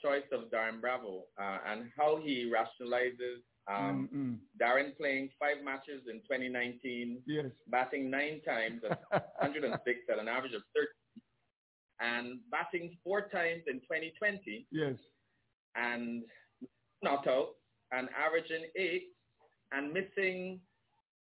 choice 0.03 0.25
of 0.33 0.51
Darren 0.51 0.81
Bravo 0.81 1.25
uh, 1.41 1.59
and 1.67 1.91
how 1.97 2.19
he 2.23 2.51
rationalizes 2.53 3.41
um, 3.69 4.09
Mm, 4.15 4.17
mm. 4.17 4.37
Darren 4.61 4.97
playing 4.97 5.29
five 5.41 5.57
matches 5.65 6.03
in 6.09 6.19
2019, 6.21 7.23
Yes. 7.27 7.47
batting 7.69 8.09
nine 8.11 8.41
times 8.47 8.81
at 8.89 9.01
106 9.41 9.99
at 10.11 10.19
an 10.19 10.29
average 10.29 10.55
of 10.55 10.63
30, 10.75 10.87
and 12.01 12.39
batting 12.51 12.97
four 13.03 13.23
times 13.29 13.63
in 13.67 13.81
2020 13.81 14.67
Yes. 14.71 14.95
and 15.75 16.23
not 17.03 17.27
out 17.27 17.51
and 17.93 18.09
averaging 18.17 18.67
eight 18.77 19.09
and 19.73 19.93
missing 19.93 20.61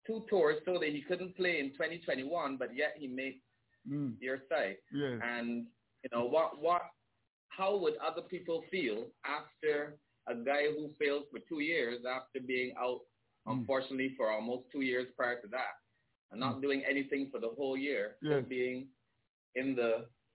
two 0.08 0.26
tours 0.30 0.58
so 0.66 0.80
that 0.80 0.90
he 0.90 1.02
couldn't 1.02 1.36
play 1.36 1.60
in 1.60 1.72
2021, 1.72 2.58
but 2.58 2.76
yet 2.76 2.94
he 2.98 3.08
made 3.08 3.42
Mm. 3.90 4.16
your 4.20 4.40
side. 4.50 4.76
Yes. 4.94 5.20
And 5.24 5.66
you 6.04 6.10
know 6.12 6.26
what? 6.26 6.62
What? 6.62 6.82
How 7.60 7.76
would 7.76 7.96
other 7.98 8.22
people 8.22 8.64
feel 8.72 8.98
after 9.26 10.00
a 10.28 10.36
guy 10.50 10.64
who 10.74 10.84
failed 10.98 11.26
for 11.30 11.40
two 11.50 11.60
years 11.60 12.00
after 12.18 12.40
being 12.54 12.72
out, 12.80 13.02
Mm. 13.48 13.52
unfortunately, 13.60 14.10
for 14.18 14.30
almost 14.32 14.64
two 14.72 14.82
years 14.82 15.08
prior 15.18 15.38
to 15.42 15.48
that, 15.58 15.76
and 16.32 16.40
not 16.40 16.62
doing 16.62 16.82
anything 16.86 17.30
for 17.32 17.40
the 17.40 17.50
whole 17.58 17.78
year, 17.78 18.06
Yes. 18.22 18.46
being 18.56 18.78
in 19.56 19.76
the 19.76 19.92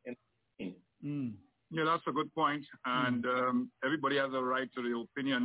in 0.07 0.13
the 0.15 0.65
team? 0.65 0.73
Mm. 1.03 1.31
Yeah, 1.71 1.85
that's 1.85 2.07
a 2.07 2.13
good 2.13 2.33
point, 2.35 2.65
and 2.85 3.25
um, 3.27 3.73
everybody 3.87 4.17
has 4.17 4.33
a 4.35 4.43
right 4.55 4.71
to 4.75 4.83
their 4.83 4.97
opinion. 5.09 5.43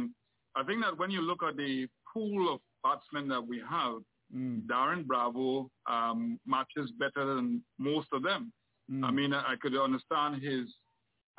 I 0.56 0.64
think 0.64 0.80
that 0.84 0.98
when 0.98 1.12
you 1.12 1.22
look 1.22 1.42
at 1.44 1.56
the 1.56 1.88
pool 2.14 2.42
of 2.54 2.60
batsmen 2.84 3.28
that 3.30 3.46
we 3.52 3.60
have, 3.60 3.98
Mm. 4.32 4.68
Darren 4.68 5.08
Bravo 5.08 5.72
um, 5.88 6.40
matches 6.46 6.92
better 7.04 7.24
than 7.34 7.64
most 7.80 8.10
of 8.14 8.22
them. 8.22 8.54
Mm. 8.92 9.04
I 9.04 9.10
mean, 9.12 9.34
I 9.34 9.56
could 9.62 9.76
understand 9.76 10.32
his, 10.50 10.66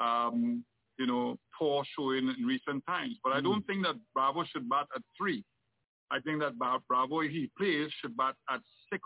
um, 0.01 0.65
you 0.99 1.07
know, 1.07 1.37
poor 1.59 1.85
showing 1.97 2.29
in 2.29 2.45
recent 2.47 2.85
times, 2.87 3.17
but 3.25 3.33
I 3.33 3.41
Mm. 3.41 3.45
don't 3.45 3.67
think 3.67 3.85
that 3.87 3.97
Bravo 4.15 4.45
should 4.45 4.69
bat 4.69 4.87
at 4.95 5.03
three. 5.17 5.45
I 6.11 6.21
think 6.21 6.41
that 6.41 6.59
Bra- 6.59 6.81
Bravo, 6.89 7.21
if 7.21 7.31
he 7.31 7.51
plays, 7.57 7.91
should 8.01 8.17
bat 8.17 8.35
at 8.51 8.61
six. 8.93 9.03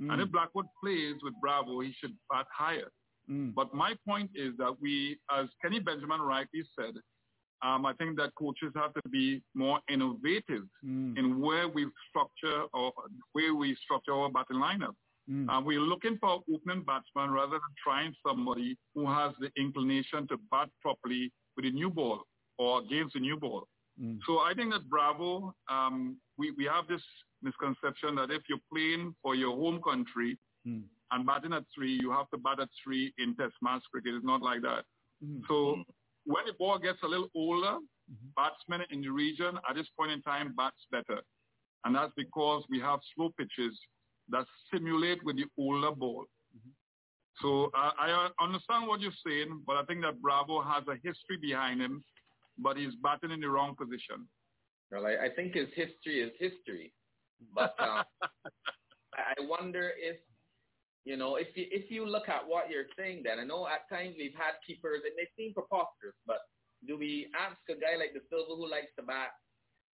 Mm. 0.00 0.12
And 0.12 0.22
if 0.22 0.30
Blackwood 0.30 0.66
plays 0.82 1.16
with 1.22 1.34
Bravo, 1.40 1.80
he 1.80 1.92
should 1.92 2.16
bat 2.30 2.46
higher. 2.56 2.90
Mm. 3.28 3.54
But 3.54 3.74
my 3.74 3.94
point 4.08 4.30
is 4.34 4.56
that 4.56 4.74
we, 4.80 5.18
as 5.30 5.48
Kenny 5.60 5.78
Benjamin 5.80 6.20
rightly 6.22 6.62
said, 6.78 6.94
um, 7.62 7.84
I 7.84 7.92
think 7.94 8.16
that 8.16 8.34
coaches 8.36 8.72
have 8.74 8.94
to 8.94 9.02
be 9.10 9.42
more 9.54 9.80
innovative 9.90 10.66
Mm. 10.82 11.18
in 11.18 11.40
where 11.40 11.68
we 11.68 11.90
structure 12.08 12.62
or 12.72 12.92
where 13.32 13.54
we 13.54 13.74
structure 13.74 14.14
our 14.14 14.30
batting 14.30 14.56
lineup. 14.56 14.96
Mm. 15.30 15.48
Uh, 15.48 15.60
we're 15.60 15.80
looking 15.80 16.18
for 16.20 16.36
an 16.36 16.40
opening 16.54 16.82
batsman 16.84 17.30
rather 17.30 17.52
than 17.52 17.74
trying 17.82 18.14
somebody 18.26 18.76
who 18.94 19.06
has 19.06 19.32
the 19.40 19.50
inclination 19.56 20.26
to 20.28 20.36
bat 20.50 20.68
properly 20.82 21.32
with 21.56 21.66
a 21.66 21.70
new 21.70 21.90
ball 21.90 22.22
or 22.58 22.80
against 22.80 23.14
a 23.16 23.20
new 23.20 23.36
ball. 23.36 23.68
Mm. 24.02 24.18
So 24.26 24.38
I 24.38 24.54
think 24.54 24.72
that 24.72 24.88
Bravo, 24.88 25.54
um, 25.70 26.16
we, 26.36 26.52
we 26.56 26.64
have 26.64 26.86
this 26.88 27.02
misconception 27.42 28.16
that 28.16 28.30
if 28.30 28.42
you're 28.48 28.58
playing 28.72 29.14
for 29.22 29.34
your 29.34 29.56
home 29.56 29.80
country 29.82 30.38
Mm. 30.68 30.82
and 31.12 31.24
batting 31.24 31.54
at 31.54 31.64
three, 31.74 31.98
you 32.02 32.10
have 32.10 32.28
to 32.28 32.36
bat 32.36 32.60
at 32.60 32.68
three 32.84 33.14
in 33.16 33.34
Test 33.36 33.54
match 33.62 33.82
cricket. 33.90 34.14
It's 34.14 34.26
not 34.26 34.42
like 34.42 34.60
that. 34.60 34.84
Mm. 35.24 35.40
So 35.48 35.82
when 36.26 36.44
the 36.46 36.52
ball 36.58 36.78
gets 36.78 36.98
a 37.02 37.06
little 37.06 37.30
older, 37.34 37.78
batsmen 38.36 38.82
in 38.90 39.00
the 39.00 39.08
region 39.08 39.58
at 39.68 39.74
this 39.74 39.86
point 39.98 40.10
in 40.12 40.20
time 40.20 40.52
bats 40.54 40.76
better. 40.92 41.22
And 41.86 41.94
that's 41.94 42.12
because 42.14 42.62
we 42.68 42.78
have 42.80 43.00
slow 43.14 43.30
pitches 43.38 43.78
that 44.30 44.46
simulate 44.72 45.24
with 45.24 45.36
the 45.36 45.46
older 45.58 45.92
ball. 45.92 46.24
So 47.42 47.70
I, 47.74 48.28
I 48.38 48.44
understand 48.44 48.86
what 48.86 49.00
you're 49.00 49.16
saying, 49.26 49.62
but 49.66 49.76
I 49.76 49.84
think 49.84 50.02
that 50.02 50.20
Bravo 50.20 50.60
has 50.62 50.84
a 50.88 50.94
history 50.94 51.38
behind 51.40 51.80
him, 51.80 52.04
but 52.58 52.76
he's 52.76 52.94
batting 53.02 53.30
in 53.30 53.40
the 53.40 53.48
wrong 53.48 53.74
position. 53.76 54.28
Well, 54.90 55.06
I, 55.06 55.26
I 55.26 55.28
think 55.34 55.54
his 55.54 55.68
history 55.74 56.20
is 56.20 56.32
history, 56.38 56.92
but 57.54 57.74
uh, 57.78 58.02
I 59.14 59.38
I 59.38 59.46
wonder 59.46 59.92
if 59.96 60.16
you 61.04 61.16
know 61.16 61.36
if 61.36 61.48
you 61.54 61.66
if 61.70 61.90
you 61.90 62.06
look 62.06 62.28
at 62.28 62.46
what 62.46 62.70
you're 62.70 62.90
saying. 62.98 63.22
Then 63.24 63.38
I 63.38 63.44
know 63.44 63.66
at 63.66 63.88
times 63.88 64.16
we've 64.18 64.34
had 64.34 64.58
keepers 64.66 65.02
and 65.04 65.14
they 65.16 65.28
seem 65.36 65.54
preposterous, 65.54 66.16
but 66.26 66.40
do 66.86 66.98
we 66.98 67.28
ask 67.38 67.56
a 67.68 67.78
guy 67.78 67.96
like 67.98 68.12
Da 68.14 68.20
Silva 68.28 68.56
who 68.56 68.68
likes 68.68 68.92
to 68.98 69.04
bat, 69.04 69.32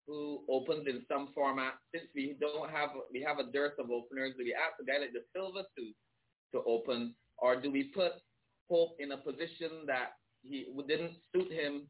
who 0.07 0.41
opens 0.49 0.87
in 0.87 1.03
some 1.11 1.29
format? 1.35 1.75
Since 1.95 2.07
we 2.15 2.37
don't 2.41 2.71
have 2.71 2.91
we 3.13 3.23
have 3.23 3.39
a 3.39 3.51
dearth 3.51 3.79
of 3.79 3.91
openers, 3.91 4.35
do 4.39 4.45
we 4.45 4.55
ask 4.55 4.81
a 4.81 4.85
guy 4.85 4.99
like 4.99 5.13
Da 5.13 5.21
Silva 5.35 5.65
to 5.77 5.93
to 6.53 6.65
open, 6.67 7.15
or 7.39 7.61
do 7.61 7.71
we 7.71 7.85
put 7.85 8.13
Hope 8.69 8.97
in 8.99 9.13
a 9.13 9.17
position 9.17 9.87
that 9.87 10.15
he 10.43 10.67
didn't 10.89 11.13
suit 11.33 11.53
him 11.53 11.87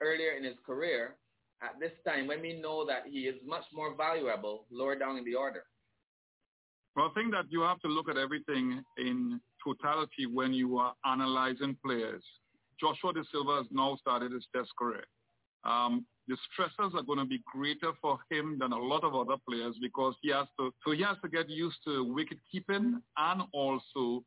earlier 0.00 0.32
in 0.36 0.44
his 0.44 0.56
career? 0.64 1.16
At 1.62 1.78
this 1.78 1.92
time, 2.06 2.26
when 2.26 2.40
we 2.40 2.58
know 2.58 2.86
that 2.86 3.02
he 3.06 3.20
is 3.20 3.36
much 3.44 3.64
more 3.72 3.94
valuable 3.94 4.66
lower 4.70 4.98
down 4.98 5.18
in 5.18 5.24
the 5.24 5.34
order. 5.34 5.64
Well, 6.96 7.10
I 7.10 7.20
think 7.20 7.32
that 7.32 7.44
you 7.50 7.60
have 7.60 7.80
to 7.80 7.88
look 7.88 8.08
at 8.08 8.16
everything 8.16 8.82
in 8.96 9.40
totality 9.62 10.26
when 10.26 10.54
you 10.54 10.78
are 10.78 10.94
analyzing 11.04 11.76
players. 11.84 12.24
Joshua 12.80 13.12
De 13.12 13.22
Silva 13.30 13.58
has 13.58 13.66
now 13.70 13.96
started 13.96 14.32
his 14.32 14.46
test 14.56 14.70
career. 14.78 15.04
Um, 15.64 16.06
the 16.30 16.36
stresses 16.52 16.94
are 16.94 17.02
going 17.02 17.18
to 17.18 17.24
be 17.24 17.42
greater 17.52 17.92
for 18.00 18.18
him 18.30 18.56
than 18.60 18.72
a 18.72 18.78
lot 18.78 19.02
of 19.02 19.14
other 19.16 19.36
players 19.48 19.74
because 19.82 20.14
he 20.22 20.30
has 20.30 20.46
to, 20.58 20.72
so 20.86 20.92
he 20.92 21.02
has 21.02 21.16
to 21.22 21.28
get 21.28 21.50
used 21.50 21.78
to 21.84 22.04
wicket 22.04 22.38
keeping 22.50 23.02
and 23.18 23.42
also 23.52 24.22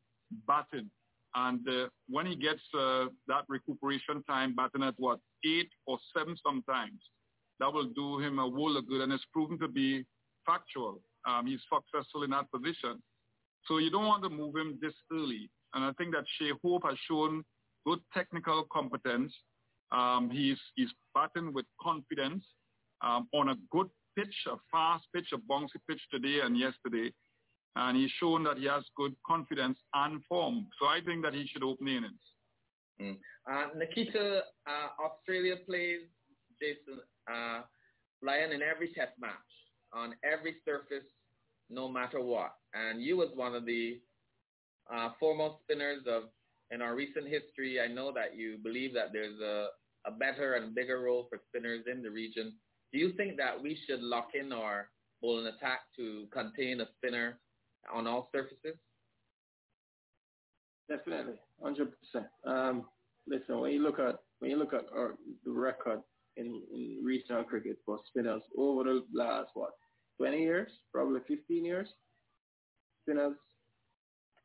batting. 0.46 0.90
And 1.34 1.66
uh, 1.66 1.88
when 2.08 2.26
he 2.26 2.36
gets 2.36 2.60
uh, 2.78 3.06
that 3.26 3.44
recuperation 3.48 4.22
time, 4.28 4.54
batting 4.54 4.82
at 4.82 4.94
what 4.98 5.18
eight 5.46 5.70
or 5.86 5.98
seven 6.16 6.36
sometimes, 6.46 7.00
that 7.58 7.72
will 7.72 7.88
do 7.96 8.18
him 8.18 8.38
a 8.38 8.46
world 8.46 8.76
of 8.76 8.86
good, 8.86 9.00
and 9.00 9.12
it's 9.12 9.24
proven 9.32 9.58
to 9.60 9.68
be 9.68 10.04
factual. 10.46 11.00
Um, 11.26 11.46
he's 11.46 11.60
successful 11.72 12.22
in 12.22 12.30
that 12.30 12.50
position. 12.52 13.02
So 13.66 13.78
you 13.78 13.90
don't 13.90 14.06
want 14.06 14.22
to 14.24 14.28
move 14.28 14.56
him 14.56 14.78
this 14.82 14.92
early. 15.10 15.50
And 15.72 15.84
I 15.84 15.92
think 15.92 16.14
that 16.14 16.24
Shai 16.38 16.50
Hope 16.62 16.82
has 16.84 16.98
shown 17.08 17.42
good 17.86 18.00
technical 18.12 18.64
competence. 18.70 19.32
Um, 19.94 20.28
he's, 20.30 20.58
he's 20.74 20.90
batting 21.14 21.52
with 21.52 21.66
confidence 21.80 22.44
um, 23.00 23.28
on 23.32 23.50
a 23.50 23.54
good 23.70 23.88
pitch, 24.16 24.34
a 24.48 24.56
fast 24.70 25.04
pitch, 25.14 25.28
a 25.32 25.38
bouncy 25.38 25.78
pitch 25.88 26.00
today 26.12 26.40
and 26.42 26.58
yesterday. 26.58 27.12
And 27.76 27.96
he's 27.96 28.10
shown 28.20 28.44
that 28.44 28.58
he 28.58 28.66
has 28.66 28.84
good 28.96 29.14
confidence 29.26 29.78
and 29.94 30.20
form. 30.28 30.66
So 30.80 30.86
I 30.86 31.00
think 31.04 31.24
that 31.24 31.34
he 31.34 31.46
should 31.46 31.64
open 31.64 31.86
the 31.86 31.96
innings. 31.96 32.20
Mm. 33.00 33.16
Uh, 33.50 33.68
Nikita, 33.76 34.42
uh, 34.66 35.02
Australia 35.04 35.56
plays 35.66 36.00
Jason 36.60 37.00
uh, 37.32 37.62
Lyon 38.22 38.52
in 38.52 38.62
every 38.62 38.88
test 38.88 39.12
match 39.20 39.32
on 39.92 40.14
every 40.24 40.56
surface, 40.64 41.06
no 41.70 41.88
matter 41.88 42.20
what. 42.20 42.54
And 42.74 43.02
you 43.02 43.16
was 43.16 43.30
one 43.34 43.54
of 43.54 43.66
the 43.66 44.00
uh, 44.92 45.10
foremost 45.18 45.56
spinners 45.62 46.02
of 46.08 46.24
in 46.70 46.82
our 46.82 46.94
recent 46.94 47.28
history. 47.28 47.80
I 47.80 47.92
know 47.92 48.12
that 48.12 48.36
you 48.36 48.58
believe 48.62 48.94
that 48.94 49.12
there's 49.12 49.38
a, 49.40 49.68
a 50.06 50.10
better 50.10 50.54
and 50.54 50.74
bigger 50.74 51.00
role 51.00 51.26
for 51.28 51.40
spinners 51.48 51.84
in 51.90 52.02
the 52.02 52.10
region. 52.10 52.52
Do 52.92 52.98
you 52.98 53.12
think 53.12 53.36
that 53.38 53.60
we 53.60 53.78
should 53.86 54.02
lock 54.02 54.28
in 54.34 54.52
our 54.52 54.88
bowling 55.20 55.46
attack 55.46 55.80
to 55.96 56.26
contain 56.32 56.80
a 56.80 56.86
spinner 56.96 57.38
on 57.92 58.06
all 58.06 58.28
surfaces? 58.32 58.78
Definitely, 60.88 61.40
hundred 61.62 61.92
percent. 61.98 62.30
Um, 62.46 62.84
listen, 63.26 63.58
when 63.58 63.72
you 63.72 63.82
look 63.82 63.98
at 63.98 64.16
when 64.38 64.50
you 64.50 64.58
look 64.58 64.74
at 64.74 64.84
our, 64.94 65.14
the 65.44 65.50
record 65.50 66.00
in, 66.36 66.62
in 66.74 67.00
regional 67.02 67.42
cricket 67.44 67.78
for 67.86 67.98
spinners 68.06 68.42
over 68.58 68.84
the 68.84 69.02
last 69.14 69.50
what 69.54 69.70
twenty 70.18 70.42
years, 70.42 70.70
probably 70.92 71.20
fifteen 71.26 71.64
years, 71.64 71.88
spinners 73.02 73.36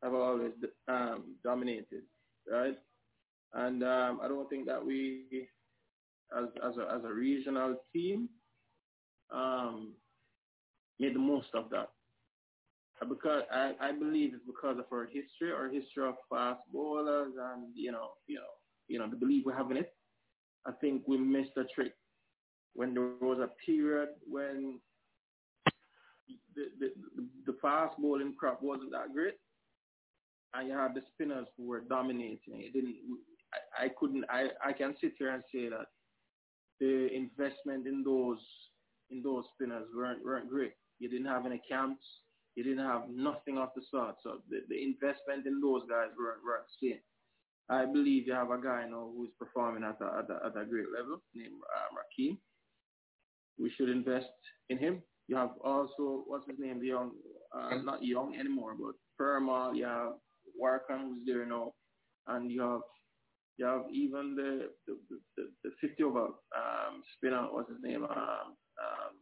have 0.02 0.14
always 0.14 0.52
um, 0.88 1.36
dominated, 1.44 2.04
right? 2.50 2.76
And 3.54 3.82
um, 3.82 4.20
I 4.22 4.28
don't 4.28 4.48
think 4.48 4.66
that 4.66 4.84
we, 4.84 5.48
as 6.36 6.46
as 6.64 6.76
a, 6.76 6.94
as 6.94 7.04
a 7.04 7.12
regional 7.12 7.76
team, 7.92 8.28
um, 9.32 9.94
made 10.98 11.14
the 11.14 11.18
most 11.18 11.48
of 11.54 11.70
that 11.70 11.88
because 13.08 13.42
I, 13.50 13.72
I 13.80 13.92
believe 13.92 14.34
it's 14.34 14.44
because 14.46 14.78
of 14.78 14.84
our 14.92 15.06
history, 15.06 15.52
our 15.52 15.68
history 15.68 16.06
of 16.06 16.16
fast 16.28 16.60
bowlers, 16.72 17.32
and 17.38 17.68
you 17.74 17.92
know, 17.92 18.10
you 18.26 18.36
know, 18.36 18.52
you 18.88 18.98
know, 18.98 19.08
the 19.08 19.16
belief 19.16 19.44
we 19.46 19.52
have 19.52 19.70
in 19.70 19.78
it. 19.78 19.92
I 20.66 20.72
think 20.80 21.02
we 21.06 21.16
missed 21.16 21.56
a 21.56 21.64
trick 21.74 21.94
when 22.74 22.92
there 22.94 23.08
was 23.20 23.38
a 23.38 23.50
period 23.64 24.10
when 24.28 24.80
the 26.54 26.64
the, 26.78 26.90
the 27.46 27.56
fast 27.62 27.96
bowling 27.98 28.34
crop 28.38 28.62
wasn't 28.62 28.92
that 28.92 29.12
great, 29.14 29.34
and 30.54 30.68
you 30.68 30.74
had 30.74 30.94
the 30.94 31.02
spinners 31.14 31.46
who 31.56 31.66
were 31.66 31.80
dominating. 31.80 32.60
It 32.60 32.72
didn't. 32.74 32.96
I, 33.54 33.84
I 33.84 33.88
couldn't. 33.98 34.24
I 34.30 34.48
I 34.64 34.72
can 34.72 34.94
sit 35.00 35.12
here 35.18 35.30
and 35.34 35.42
say 35.52 35.68
that 35.68 35.86
the 36.80 37.08
investment 37.14 37.86
in 37.86 38.02
those 38.04 38.38
in 39.10 39.22
those 39.22 39.44
spinners 39.54 39.86
weren't 39.94 40.24
weren't 40.24 40.48
great. 40.48 40.72
You 40.98 41.08
didn't 41.08 41.26
have 41.26 41.46
any 41.46 41.60
camps 41.68 42.04
You 42.56 42.64
didn't 42.64 42.84
have 42.84 43.02
nothing 43.08 43.58
of 43.58 43.70
the 43.76 43.82
sort. 43.90 44.16
So 44.22 44.42
the, 44.48 44.60
the 44.68 44.82
investment 44.82 45.46
in 45.46 45.60
those 45.60 45.82
guys 45.88 46.10
weren't, 46.18 46.44
weren't 46.44 46.66
seen. 46.80 46.98
I 47.68 47.86
believe 47.86 48.26
you 48.26 48.34
have 48.34 48.50
a 48.50 48.60
guy 48.60 48.86
now 48.90 49.10
who's 49.16 49.30
performing 49.38 49.84
at 49.84 49.96
a, 50.00 50.18
at 50.18 50.30
a, 50.30 50.46
at 50.46 50.60
a 50.60 50.66
great 50.66 50.90
level 50.96 51.22
named 51.34 51.54
um, 51.54 51.96
Rahkeem. 51.96 52.38
We 53.58 53.70
should 53.76 53.88
invest 53.88 54.26
in 54.68 54.78
him. 54.78 55.02
You 55.28 55.36
have 55.36 55.50
also, 55.62 56.24
what's 56.26 56.46
his 56.48 56.58
name, 56.58 56.80
the 56.80 56.88
young, 56.88 57.12
uh, 57.56 57.76
not 57.84 58.04
young 58.04 58.34
anymore, 58.34 58.74
but 58.74 58.96
Permaul, 59.20 59.76
you 59.76 59.84
have 59.84 60.14
Warrican 60.60 61.02
who's 61.02 61.24
there 61.24 61.46
now, 61.46 61.72
and 62.26 62.50
you 62.50 62.60
have 62.62 62.80
you 63.60 63.66
have 63.66 63.82
even 63.92 64.34
the 64.34 64.70
the, 64.86 64.96
the, 65.36 65.50
the 65.64 65.70
50 65.86 66.02
over 66.02 66.20
um, 66.20 67.02
spinner, 67.16 67.46
what's 67.50 67.68
his 67.68 67.78
name, 67.82 68.04
um, 68.04 68.10
um, 68.10 69.14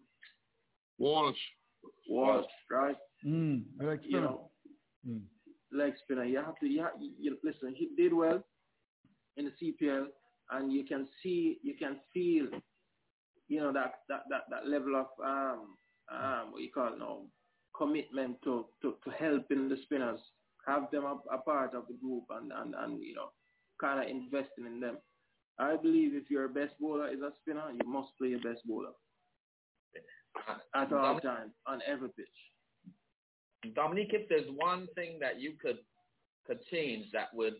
Walsh. 0.98 1.36
Walsh, 2.08 2.46
right? 2.70 2.96
Mm, 3.26 3.64
leg 3.80 4.00
You 4.04 4.20
know, 4.20 4.50
mm. 5.06 5.22
leg 5.72 5.94
spinner. 6.04 6.24
You 6.24 6.36
have 6.38 6.58
to, 6.60 6.66
you, 6.66 6.82
have, 6.82 6.92
you 7.00 7.36
listen. 7.42 7.74
He 7.76 7.90
did 7.96 8.14
well 8.14 8.40
in 9.36 9.46
the 9.46 9.52
CPL, 9.82 10.06
and 10.52 10.72
you 10.72 10.84
can 10.84 11.08
see, 11.20 11.58
you 11.62 11.74
can 11.76 11.96
feel, 12.14 12.46
you 13.48 13.60
know, 13.60 13.72
that 13.72 13.94
that 14.08 14.22
that, 14.30 14.42
that 14.50 14.68
level 14.68 14.94
of 14.94 15.06
um 15.24 15.76
um 16.12 16.52
what 16.52 16.62
you 16.62 16.70
call 16.72 16.92
it 16.92 16.98
now, 16.98 17.22
commitment 17.76 18.36
to 18.44 18.66
to 18.82 18.94
to 19.04 19.10
helping 19.18 19.68
the 19.68 19.78
spinners, 19.82 20.20
have 20.66 20.90
them 20.92 21.04
a, 21.04 21.18
a 21.34 21.38
part 21.38 21.74
of 21.74 21.88
the 21.88 21.94
group, 21.94 22.24
and 22.30 22.52
and 22.52 22.74
and 22.78 23.02
you 23.02 23.14
know, 23.14 23.30
kind 23.80 24.02
of 24.02 24.08
investing 24.08 24.66
in 24.66 24.80
them. 24.80 24.98
I 25.58 25.76
believe 25.76 26.14
if 26.14 26.30
your 26.30 26.48
best 26.48 26.74
bowler 26.80 27.08
is 27.08 27.20
a 27.20 27.30
spinner, 27.40 27.70
you 27.72 27.90
must 27.90 28.10
play 28.18 28.28
your 28.28 28.40
best 28.40 28.66
bowler 28.66 28.92
at 30.74 30.92
all 30.92 31.18
times 31.20 31.52
on 31.66 31.80
every 31.86 32.08
pitch. 32.10 33.74
Dominic, 33.74 34.10
if 34.12 34.28
there's 34.28 34.48
one 34.54 34.86
thing 34.94 35.18
that 35.20 35.40
you 35.40 35.52
could 35.60 35.78
could 36.46 36.60
change 36.70 37.06
that 37.12 37.34
would 37.34 37.56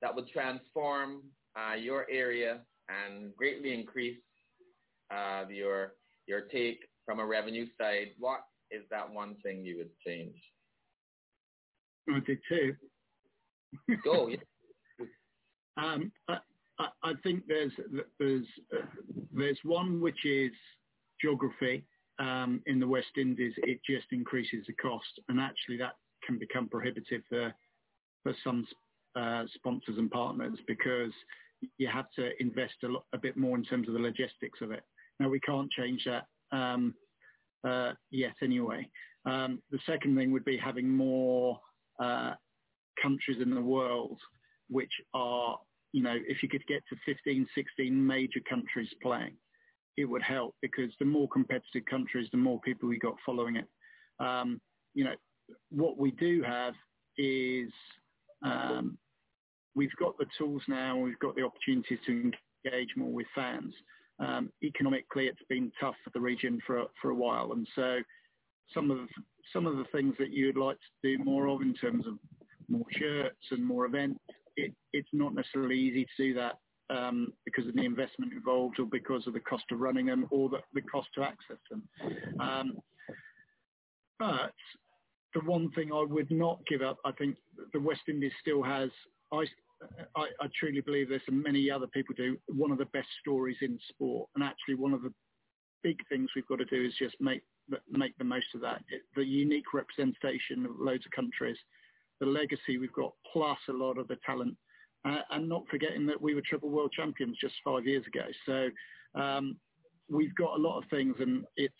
that 0.00 0.14
would 0.14 0.28
transform 0.28 1.22
uh, 1.56 1.74
your 1.74 2.06
area 2.10 2.60
and 2.88 3.34
greatly 3.36 3.72
increase 3.72 4.18
uh, 5.14 5.44
your 5.50 5.92
your 6.26 6.42
take 6.42 6.80
from 7.04 7.20
a 7.20 7.26
revenue 7.26 7.66
side, 7.78 8.08
what 8.18 8.40
is 8.70 8.82
that 8.90 9.12
one 9.12 9.36
thing 9.42 9.64
you 9.64 9.76
would 9.76 9.90
change? 10.04 10.36
I 12.08 12.18
did 12.26 12.38
too. 12.48 12.74
Go. 14.04 14.28
Yeah. 14.28 14.36
Um, 15.76 16.12
I, 16.28 16.38
I, 17.02 17.12
think 17.22 17.44
there's 17.46 17.72
there's 18.18 18.46
uh, 18.74 18.86
there's 19.32 19.58
one 19.64 20.00
which 20.00 20.24
is 20.24 20.52
geography 21.20 21.84
um, 22.18 22.60
in 22.66 22.78
the 22.78 22.86
West 22.86 23.16
Indies, 23.16 23.54
it 23.58 23.80
just 23.88 24.06
increases 24.12 24.64
the 24.66 24.74
cost, 24.74 25.20
and 25.28 25.40
actually 25.40 25.78
that 25.78 25.96
can 26.26 26.38
become 26.38 26.68
prohibitive 26.68 27.22
for 27.28 27.52
for 28.22 28.34
some 28.44 28.66
uh, 29.16 29.44
sponsors 29.54 29.98
and 29.98 30.10
partners 30.10 30.58
because 30.66 31.12
you 31.78 31.88
have 31.88 32.06
to 32.16 32.30
invest 32.40 32.74
a, 32.84 32.88
lot, 32.88 33.04
a 33.12 33.18
bit 33.18 33.36
more 33.36 33.56
in 33.56 33.64
terms 33.64 33.88
of 33.88 33.94
the 33.94 34.00
logistics 34.00 34.60
of 34.60 34.70
it. 34.70 34.82
Now 35.18 35.28
we 35.28 35.40
can't 35.40 35.70
change 35.70 36.06
that 36.06 36.26
um, 36.56 36.94
uh, 37.66 37.92
yet 38.10 38.34
anyway. 38.42 38.88
Um, 39.24 39.60
the 39.70 39.78
second 39.86 40.16
thing 40.16 40.32
would 40.32 40.44
be 40.44 40.56
having 40.56 40.88
more 40.88 41.60
uh, 42.00 42.34
countries 43.00 43.38
in 43.40 43.54
the 43.54 43.60
world 43.60 44.18
which 44.72 44.92
are, 45.14 45.58
you 45.92 46.02
know, 46.02 46.16
if 46.26 46.42
you 46.42 46.48
could 46.48 46.66
get 46.66 46.82
to 46.88 46.96
15, 47.06 47.46
16 47.54 48.06
major 48.06 48.40
countries 48.48 48.88
playing, 49.02 49.34
it 49.96 50.04
would 50.06 50.22
help 50.22 50.54
because 50.62 50.90
the 50.98 51.04
more 51.04 51.28
competitive 51.28 51.84
countries, 51.88 52.28
the 52.32 52.38
more 52.38 52.60
people 52.60 52.88
we 52.88 52.98
got 52.98 53.14
following 53.24 53.56
it. 53.56 53.66
Um, 54.18 54.60
you 54.94 55.04
know, 55.04 55.14
what 55.70 55.98
we 55.98 56.12
do 56.12 56.42
have 56.42 56.74
is 57.18 57.70
um, 58.42 58.96
we've 59.74 59.94
got 59.98 60.16
the 60.18 60.26
tools 60.38 60.62
now, 60.68 60.96
we've 60.96 61.18
got 61.18 61.36
the 61.36 61.42
opportunities 61.42 61.98
to 62.06 62.32
engage 62.64 62.90
more 62.96 63.12
with 63.12 63.26
fans. 63.34 63.74
Um, 64.18 64.50
economically, 64.62 65.26
it's 65.26 65.42
been 65.48 65.72
tough 65.80 65.96
for 66.04 66.10
the 66.14 66.20
region 66.20 66.60
for 66.66 66.84
for 67.00 67.10
a 67.10 67.14
while, 67.14 67.52
and 67.52 67.66
so 67.74 67.98
some 68.72 68.90
of 68.90 69.08
some 69.52 69.66
of 69.66 69.76
the 69.76 69.84
things 69.92 70.14
that 70.18 70.30
you'd 70.30 70.56
like 70.56 70.76
to 70.76 71.16
do 71.16 71.24
more 71.24 71.48
of 71.48 71.62
in 71.62 71.74
terms 71.74 72.06
of 72.06 72.14
more 72.68 72.84
shirts 72.90 73.44
and 73.50 73.64
more 73.64 73.86
events, 73.86 74.20
it, 74.56 74.72
it's 74.92 75.08
not 75.12 75.34
necessarily 75.34 75.78
easy 75.78 76.04
to 76.04 76.22
do 76.22 76.34
that 76.34 76.58
um, 76.90 77.32
because 77.44 77.66
of 77.66 77.74
the 77.74 77.84
investment 77.84 78.32
involved 78.32 78.78
or 78.78 78.86
because 78.86 79.26
of 79.26 79.32
the 79.32 79.40
cost 79.40 79.64
of 79.72 79.80
running 79.80 80.06
them 80.06 80.26
or 80.30 80.48
the, 80.48 80.58
the 80.74 80.82
cost 80.82 81.08
to 81.14 81.22
access 81.22 81.58
them. 81.70 81.82
Um, 82.40 82.78
but 84.18 84.52
the 85.34 85.40
one 85.40 85.70
thing 85.72 85.90
I 85.92 86.04
would 86.06 86.30
not 86.30 86.60
give 86.66 86.82
up, 86.82 86.98
I 87.04 87.12
think 87.12 87.36
the 87.72 87.80
West 87.80 88.02
Indies 88.08 88.32
still 88.40 88.62
has, 88.62 88.90
I, 89.32 89.44
I, 90.16 90.26
I 90.40 90.46
truly 90.58 90.80
believe 90.80 91.08
this 91.08 91.22
and 91.28 91.42
many 91.42 91.70
other 91.70 91.86
people 91.86 92.14
do, 92.16 92.36
one 92.46 92.70
of 92.70 92.78
the 92.78 92.86
best 92.86 93.08
stories 93.20 93.56
in 93.62 93.78
sport. 93.88 94.28
And 94.34 94.44
actually 94.44 94.74
one 94.74 94.92
of 94.92 95.02
the 95.02 95.12
big 95.82 95.98
things 96.08 96.28
we've 96.36 96.46
got 96.46 96.58
to 96.58 96.64
do 96.66 96.84
is 96.84 96.94
just 96.98 97.16
make, 97.20 97.42
make 97.90 98.16
the 98.18 98.24
most 98.24 98.46
of 98.54 98.60
that. 98.60 98.82
The 99.16 99.24
unique 99.24 99.72
representation 99.72 100.66
of 100.66 100.72
loads 100.78 101.06
of 101.06 101.12
countries, 101.12 101.56
the 102.22 102.30
legacy 102.30 102.78
we've 102.78 102.92
got, 102.92 103.12
plus 103.32 103.58
a 103.68 103.72
lot 103.72 103.98
of 103.98 104.06
the 104.06 104.16
talent 104.24 104.56
uh, 105.04 105.22
and 105.32 105.48
not 105.48 105.64
forgetting 105.68 106.06
that 106.06 106.20
we 106.20 106.34
were 106.34 106.42
triple 106.48 106.70
world 106.70 106.92
champions 106.96 107.36
just 107.40 107.54
five 107.64 107.84
years 107.84 108.04
ago. 108.06 108.24
So 108.46 109.20
um, 109.20 109.56
we've 110.08 110.34
got 110.36 110.56
a 110.56 110.62
lot 110.62 110.78
of 110.78 110.84
things, 110.88 111.16
and 111.18 111.44
it's 111.56 111.74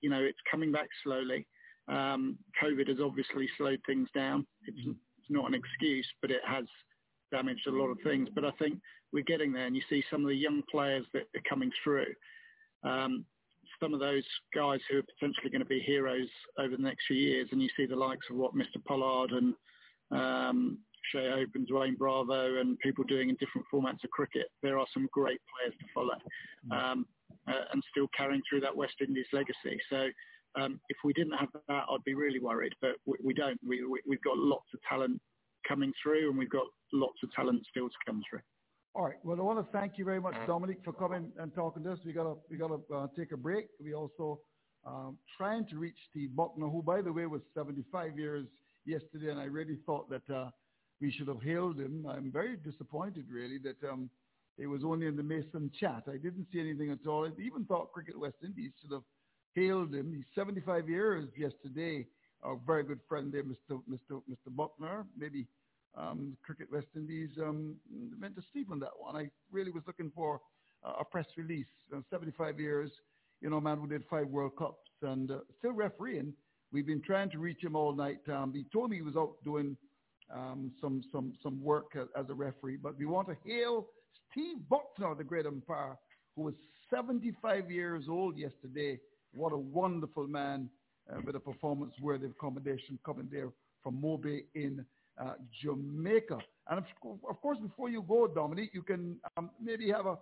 you 0.00 0.08
know 0.08 0.22
it's 0.22 0.38
coming 0.50 0.72
back 0.72 0.88
slowly. 1.04 1.46
Um, 1.88 2.38
COVID 2.62 2.88
has 2.88 2.98
obviously 3.04 3.48
slowed 3.58 3.80
things 3.86 4.08
down. 4.14 4.46
It's, 4.66 4.78
it's 4.86 5.30
not 5.30 5.46
an 5.46 5.54
excuse, 5.54 6.08
but 6.22 6.30
it 6.30 6.40
has 6.46 6.64
damaged 7.30 7.66
a 7.66 7.72
lot 7.72 7.88
of 7.88 7.98
things. 8.02 8.28
But 8.34 8.46
I 8.46 8.52
think 8.52 8.78
we're 9.12 9.24
getting 9.24 9.52
there, 9.52 9.66
and 9.66 9.76
you 9.76 9.82
see 9.90 10.02
some 10.10 10.22
of 10.22 10.28
the 10.28 10.34
young 10.34 10.62
players 10.70 11.04
that 11.12 11.24
are 11.36 11.48
coming 11.48 11.70
through. 11.84 12.14
Um, 12.82 13.26
some 13.80 13.92
of 13.94 14.00
those 14.00 14.24
guys 14.54 14.80
who 14.88 14.98
are 14.98 15.02
potentially 15.02 15.50
going 15.50 15.60
to 15.62 15.66
be 15.66 15.80
heroes 15.80 16.28
over 16.58 16.76
the 16.76 16.82
next 16.82 17.04
few 17.06 17.16
years, 17.16 17.48
and 17.52 17.60
you 17.60 17.68
see 17.76 17.84
the 17.84 17.96
likes 17.96 18.26
of 18.30 18.36
what 18.36 18.54
Mr. 18.54 18.82
Pollard 18.86 19.32
and 19.32 19.54
um, 20.12 20.78
Shai 21.10 21.30
Hope 21.30 21.50
and 21.54 21.68
Dwayne 21.68 21.96
Bravo 21.96 22.60
and 22.60 22.78
people 22.78 23.04
doing 23.04 23.28
in 23.28 23.36
different 23.36 23.66
formats 23.72 24.04
of 24.04 24.10
cricket, 24.10 24.46
there 24.62 24.78
are 24.78 24.86
some 24.94 25.08
great 25.12 25.40
players 25.50 25.74
to 25.80 25.86
follow 25.94 26.14
um, 26.70 27.06
uh, 27.48 27.64
and 27.72 27.82
still 27.90 28.06
carrying 28.16 28.42
through 28.48 28.60
that 28.60 28.76
West 28.76 28.94
Indies 29.00 29.26
legacy. 29.32 29.80
So 29.90 30.08
um, 30.54 30.80
if 30.88 30.96
we 31.04 31.12
didn't 31.12 31.34
have 31.38 31.48
that, 31.52 31.84
I'd 31.90 32.04
be 32.04 32.14
really 32.14 32.40
worried, 32.40 32.74
but 32.80 32.92
we, 33.06 33.16
we 33.22 33.34
don't. 33.34 33.58
We, 33.66 33.84
we, 33.84 34.00
we've 34.06 34.22
got 34.22 34.36
lots 34.36 34.66
of 34.74 34.80
talent 34.88 35.20
coming 35.66 35.92
through 36.02 36.28
and 36.28 36.38
we've 36.38 36.50
got 36.50 36.66
lots 36.92 37.18
of 37.22 37.32
talent 37.32 37.62
still 37.70 37.88
to 37.88 37.94
come 38.06 38.22
through. 38.28 38.40
All 38.94 39.06
right. 39.06 39.16
Well, 39.24 39.38
I 39.38 39.42
want 39.42 39.58
to 39.58 39.78
thank 39.78 39.96
you 39.96 40.04
very 40.04 40.20
much, 40.20 40.34
Dominic, 40.46 40.78
for 40.84 40.92
coming 40.92 41.32
and 41.38 41.54
talking 41.54 41.82
to 41.84 41.92
us. 41.92 41.98
We 42.04 42.12
gotta 42.12 42.34
we 42.50 42.58
gotta 42.58 42.78
uh, 42.94 43.06
take 43.16 43.32
a 43.32 43.38
break. 43.38 43.68
We 43.82 43.94
also 43.94 44.40
um, 44.86 45.16
trying 45.38 45.66
to 45.68 45.78
reach 45.78 45.96
Steve 46.10 46.30
Bucknor, 46.36 46.70
who, 46.70 46.82
by 46.82 47.00
the 47.00 47.12
way, 47.12 47.24
was 47.24 47.40
75 47.54 48.18
years 48.18 48.46
yesterday, 48.84 49.30
and 49.30 49.40
I 49.40 49.44
really 49.44 49.78
thought 49.86 50.08
that 50.10 50.28
uh, 50.34 50.50
we 51.00 51.10
should 51.10 51.28
have 51.28 51.42
hailed 51.42 51.78
him. 51.78 52.06
I'm 52.08 52.30
very 52.30 52.56
disappointed, 52.56 53.26
really, 53.30 53.58
that 53.58 53.82
um, 53.90 54.10
it 54.58 54.66
was 54.66 54.82
only 54.84 55.06
in 55.06 55.16
the 55.16 55.22
Mason 55.22 55.70
chat. 55.78 56.04
I 56.08 56.16
didn't 56.16 56.46
see 56.52 56.60
anything 56.60 56.90
at 56.90 57.06
all. 57.06 57.26
I 57.26 57.30
even 57.40 57.64
thought 57.64 57.92
Cricket 57.92 58.18
West 58.18 58.36
Indies 58.44 58.72
should 58.80 58.92
have 58.92 59.02
hailed 59.54 59.94
him. 59.94 60.12
He's 60.14 60.24
75 60.34 60.88
years 60.88 61.28
yesterday. 61.36 62.06
Our 62.42 62.58
very 62.66 62.82
good 62.82 63.00
friend 63.08 63.32
there, 63.32 63.44
Mr. 63.44 63.80
Mr. 63.90 64.20
Mr. 64.30 64.50
Bucknor, 64.54 65.04
maybe 65.16 65.46
um, 65.96 66.36
Cricket 66.44 66.70
West 66.72 66.88
Indies 66.96 67.30
um, 67.40 67.76
meant 68.18 68.34
to 68.36 68.42
sleep 68.52 68.70
on 68.70 68.80
that 68.80 68.90
one. 68.98 69.16
I 69.16 69.30
really 69.50 69.70
was 69.70 69.82
looking 69.86 70.10
for 70.14 70.40
uh, 70.84 70.94
a 71.00 71.04
press 71.04 71.26
release. 71.36 71.66
Uh, 71.94 72.00
75 72.10 72.58
years, 72.58 72.90
you 73.40 73.50
know, 73.50 73.60
man 73.60 73.78
who 73.78 73.86
did 73.86 74.02
five 74.10 74.26
World 74.26 74.56
Cups 74.56 74.90
and 75.02 75.30
uh, 75.30 75.38
still 75.58 75.72
refereeing. 75.72 76.32
We've 76.72 76.86
been 76.86 77.02
trying 77.02 77.30
to 77.30 77.38
reach 77.38 77.62
him 77.62 77.76
all 77.76 77.94
night. 77.94 78.20
Um, 78.32 78.52
he 78.54 78.64
told 78.72 78.90
me 78.90 78.96
he 78.96 79.02
was 79.02 79.16
out 79.16 79.34
doing 79.44 79.76
um, 80.34 80.72
some 80.80 81.02
some 81.12 81.34
some 81.42 81.62
work 81.62 81.96
as, 81.96 82.24
a 82.30 82.34
referee, 82.34 82.78
but 82.82 82.98
we 82.98 83.04
want 83.04 83.28
to 83.28 83.36
hail 83.44 83.86
Steve 84.30 84.56
Bucknor, 84.70 85.16
the 85.16 85.24
great 85.24 85.44
umpire, 85.44 85.96
who 86.34 86.42
was 86.42 86.54
75 86.90 87.70
years 87.70 88.04
old 88.08 88.38
yesterday. 88.38 88.98
What 89.34 89.52
a 89.52 89.58
wonderful 89.58 90.26
man 90.26 90.70
uh, 91.10 91.20
with 91.24 91.36
a 91.36 91.40
performance 91.40 91.92
worthy 92.00 92.26
of 92.26 92.32
accommodation 92.32 92.98
coming 93.04 93.28
there 93.30 93.50
from 93.82 94.00
MoBay 94.00 94.44
in 94.54 94.84
uh, 95.20 95.34
Jamaica. 95.62 96.38
And 96.70 96.78
of, 96.78 96.84
of, 97.28 97.40
course, 97.42 97.58
before 97.60 97.90
you 97.90 98.02
go, 98.06 98.26
Dominic, 98.26 98.70
you 98.72 98.82
can 98.82 99.16
um, 99.36 99.50
maybe 99.62 99.90
have 99.90 100.06
a, 100.06 100.16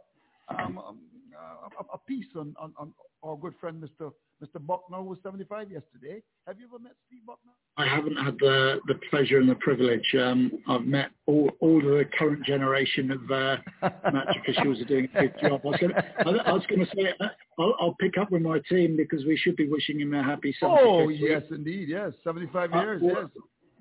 um, 0.48 0.98
um 1.40 1.70
a, 1.78 1.94
a 1.94 1.98
piece 1.98 2.26
on, 2.36 2.54
on, 2.58 2.72
on, 2.78 2.92
our 3.22 3.36
good 3.36 3.54
friend 3.60 3.82
Mr. 3.82 4.12
Mr. 4.42 4.58
Bucknor, 4.58 5.02
who 5.02 5.04
was 5.04 5.18
75 5.22 5.70
yesterday. 5.70 6.22
Have 6.46 6.58
you 6.58 6.66
ever 6.66 6.78
met 6.78 6.92
Steve 7.06 7.20
Bucknor? 7.28 7.52
I 7.76 7.86
haven't 7.86 8.16
had 8.16 8.38
the, 8.38 8.80
the 8.86 8.94
pleasure 9.10 9.38
and 9.38 9.48
the 9.48 9.56
privilege. 9.56 10.14
Um, 10.18 10.52
I've 10.66 10.86
met 10.86 11.10
all, 11.26 11.50
all 11.60 11.78
of 11.78 11.84
the 11.84 12.04
current 12.18 12.44
generation 12.46 13.10
of 13.10 13.30
uh, 13.30 13.56
match 14.10 14.36
officials 14.40 14.80
are 14.80 14.86
doing 14.86 15.08
a 15.14 15.20
good 15.20 15.34
job. 15.42 15.60
I 15.64 16.52
was 16.52 16.64
going 16.68 16.80
to 16.80 16.90
say, 16.96 17.12
uh, 17.20 17.26
I'll, 17.58 17.74
I'll, 17.78 17.96
pick 18.00 18.16
up 18.16 18.30
with 18.30 18.40
my 18.40 18.58
team 18.70 18.96
because 18.96 19.26
we 19.26 19.36
should 19.36 19.56
be 19.56 19.68
wishing 19.68 20.00
him 20.00 20.14
a 20.14 20.22
happy 20.22 20.56
75th. 20.62 20.80
Oh, 20.80 21.08
yes, 21.10 21.42
indeed, 21.50 21.90
yes. 21.90 22.12
75 22.24 22.72
uh, 22.72 22.80
years, 22.80 23.02
yes 23.04 23.26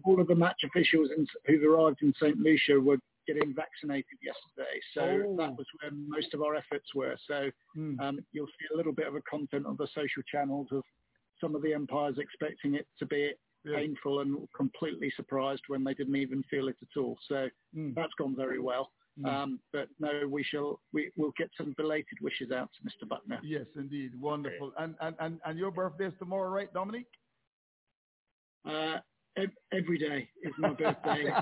all 0.05 0.19
of 0.19 0.27
the 0.27 0.35
match 0.35 0.61
officials 0.63 1.09
in, 1.15 1.27
who've 1.45 1.63
arrived 1.69 1.97
in 2.01 2.13
St. 2.19 2.37
Lucia 2.37 2.79
were 2.79 2.97
getting 3.29 3.53
vaccinated 3.53 4.17
yesterday. 4.21 4.79
So 4.93 5.29
oh. 5.29 5.35
that 5.37 5.55
was 5.55 5.67
where 5.79 5.91
most 5.91 6.33
of 6.33 6.41
our 6.41 6.55
efforts 6.55 6.95
were. 6.95 7.15
So 7.27 7.49
mm. 7.77 7.99
um, 7.99 8.19
you'll 8.31 8.47
see 8.47 8.73
a 8.73 8.77
little 8.77 8.93
bit 8.93 9.07
of 9.07 9.15
a 9.15 9.21
content 9.21 9.65
on 9.65 9.75
the 9.77 9.87
social 9.93 10.23
channels 10.31 10.67
of 10.71 10.83
some 11.39 11.55
of 11.55 11.61
the 11.61 11.73
empires 11.73 12.15
expecting 12.17 12.75
it 12.75 12.87
to 12.97 13.05
be 13.05 13.31
yeah. 13.63 13.77
painful 13.77 14.21
and 14.21 14.47
completely 14.55 15.11
surprised 15.15 15.61
when 15.67 15.83
they 15.83 15.93
didn't 15.93 16.15
even 16.15 16.43
feel 16.49 16.67
it 16.69 16.77
at 16.81 16.99
all. 16.99 17.17
So 17.27 17.49
mm. 17.75 17.93
that's 17.95 18.13
gone 18.17 18.35
very 18.35 18.59
well. 18.59 18.89
Mm. 19.19 19.27
Um, 19.27 19.59
but 19.73 19.89
no, 19.99 20.27
we 20.29 20.43
shall. 20.43 20.79
We 20.93 21.11
will 21.17 21.33
get 21.37 21.49
some 21.57 21.73
belated 21.77 22.19
wishes 22.21 22.51
out 22.51 22.69
to 22.73 22.87
Mr. 22.87 23.07
Bucknor. 23.07 23.39
Yes, 23.43 23.65
indeed, 23.75 24.11
wonderful. 24.19 24.71
And 24.77 24.95
and 25.01 25.15
and, 25.19 25.39
and 25.45 25.59
your 25.59 25.71
birthday 25.71 26.05
is 26.05 26.13
tomorrow, 26.19 26.49
right, 26.49 26.71
Dominic? 26.73 27.05
Uh, 28.65 28.99
every 29.73 29.97
day 29.97 30.29
is 30.43 30.53
my 30.57 30.69
birthday. 30.69 31.25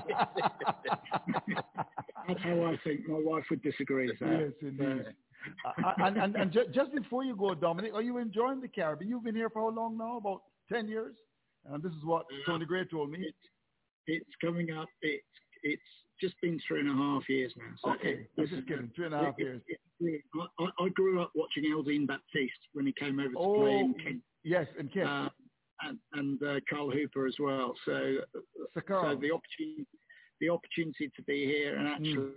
That's 2.28 2.42
how 2.42 2.64
I 2.64 2.78
think. 2.84 3.08
My 3.08 3.20
wife 3.20 3.44
would 3.50 3.62
disagree. 3.62 4.12
So. 4.18 4.26
Yes, 4.26 4.52
indeed. 4.60 5.04
Uh, 5.64 5.92
and 5.98 6.16
and, 6.16 6.36
and 6.36 6.52
ju- 6.52 6.66
just 6.74 6.92
before 6.94 7.24
you 7.24 7.36
go, 7.36 7.54
Dominic, 7.54 7.94
are 7.94 8.02
you 8.02 8.18
enjoying 8.18 8.60
the 8.60 8.68
Caribbean? 8.68 9.10
You've 9.10 9.24
been 9.24 9.36
here 9.36 9.50
for 9.50 9.62
how 9.62 9.76
long 9.76 9.96
now? 9.96 10.18
About 10.18 10.42
10 10.70 10.88
years? 10.88 11.14
And 11.66 11.82
this 11.82 11.92
is 11.92 12.04
what 12.04 12.26
Tony 12.46 12.64
Gray 12.66 12.84
told 12.84 13.10
me. 13.10 13.18
It's, 13.20 13.38
it's 14.06 14.36
coming 14.42 14.70
up. 14.72 14.88
It's, 15.02 15.24
it's 15.62 15.82
just 16.20 16.34
been 16.42 16.60
three 16.66 16.80
and 16.80 16.90
a 16.90 16.94
half 16.94 17.28
years 17.28 17.52
now. 17.56 17.74
So 17.84 17.90
okay, 17.92 18.26
this 18.36 18.50
is 18.50 18.64
kidding. 18.66 18.90
Three 18.94 19.06
and 19.06 19.14
a 19.14 19.18
half 19.18 19.34
it, 19.38 19.42
years. 19.42 19.62
It, 19.68 19.78
it, 20.00 20.22
I, 20.58 20.64
I, 20.64 20.88
grew 20.90 21.20
up 21.20 21.30
watching 21.34 21.64
Eldine 21.64 22.06
Baptiste 22.06 22.52
when 22.72 22.86
he 22.86 22.94
came 22.98 23.18
over 23.20 23.30
to 23.30 23.38
oh, 23.38 23.60
play 23.60 23.78
in 23.78 23.94
Kent. 23.94 24.22
Yes, 24.44 24.66
in 24.78 24.88
Kent. 24.88 25.08
Uh, 25.08 25.28
and, 25.82 25.98
and 26.12 26.42
uh, 26.42 26.60
Carl 26.68 26.90
Hooper 26.90 27.26
as 27.26 27.36
well. 27.38 27.74
So, 27.84 28.16
so, 28.74 28.80
so 28.88 29.18
the 29.20 29.32
opportunity, 29.32 29.86
the 30.40 30.48
opportunity 30.50 31.10
to 31.14 31.22
be 31.22 31.46
here 31.46 31.76
and 31.76 31.88
actually 31.88 32.32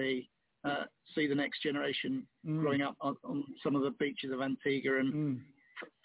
mm. 0.00 0.26
uh, 0.64 0.84
see 1.14 1.26
the 1.26 1.34
next 1.34 1.62
generation 1.62 2.26
mm. 2.46 2.60
growing 2.60 2.82
up 2.82 2.96
on, 3.00 3.16
on, 3.24 3.44
some 3.62 3.76
of 3.76 3.82
the 3.82 3.90
beaches 3.98 4.32
of 4.32 4.40
Antigua 4.40 4.98
and 4.98 5.14
mm. 5.14 5.40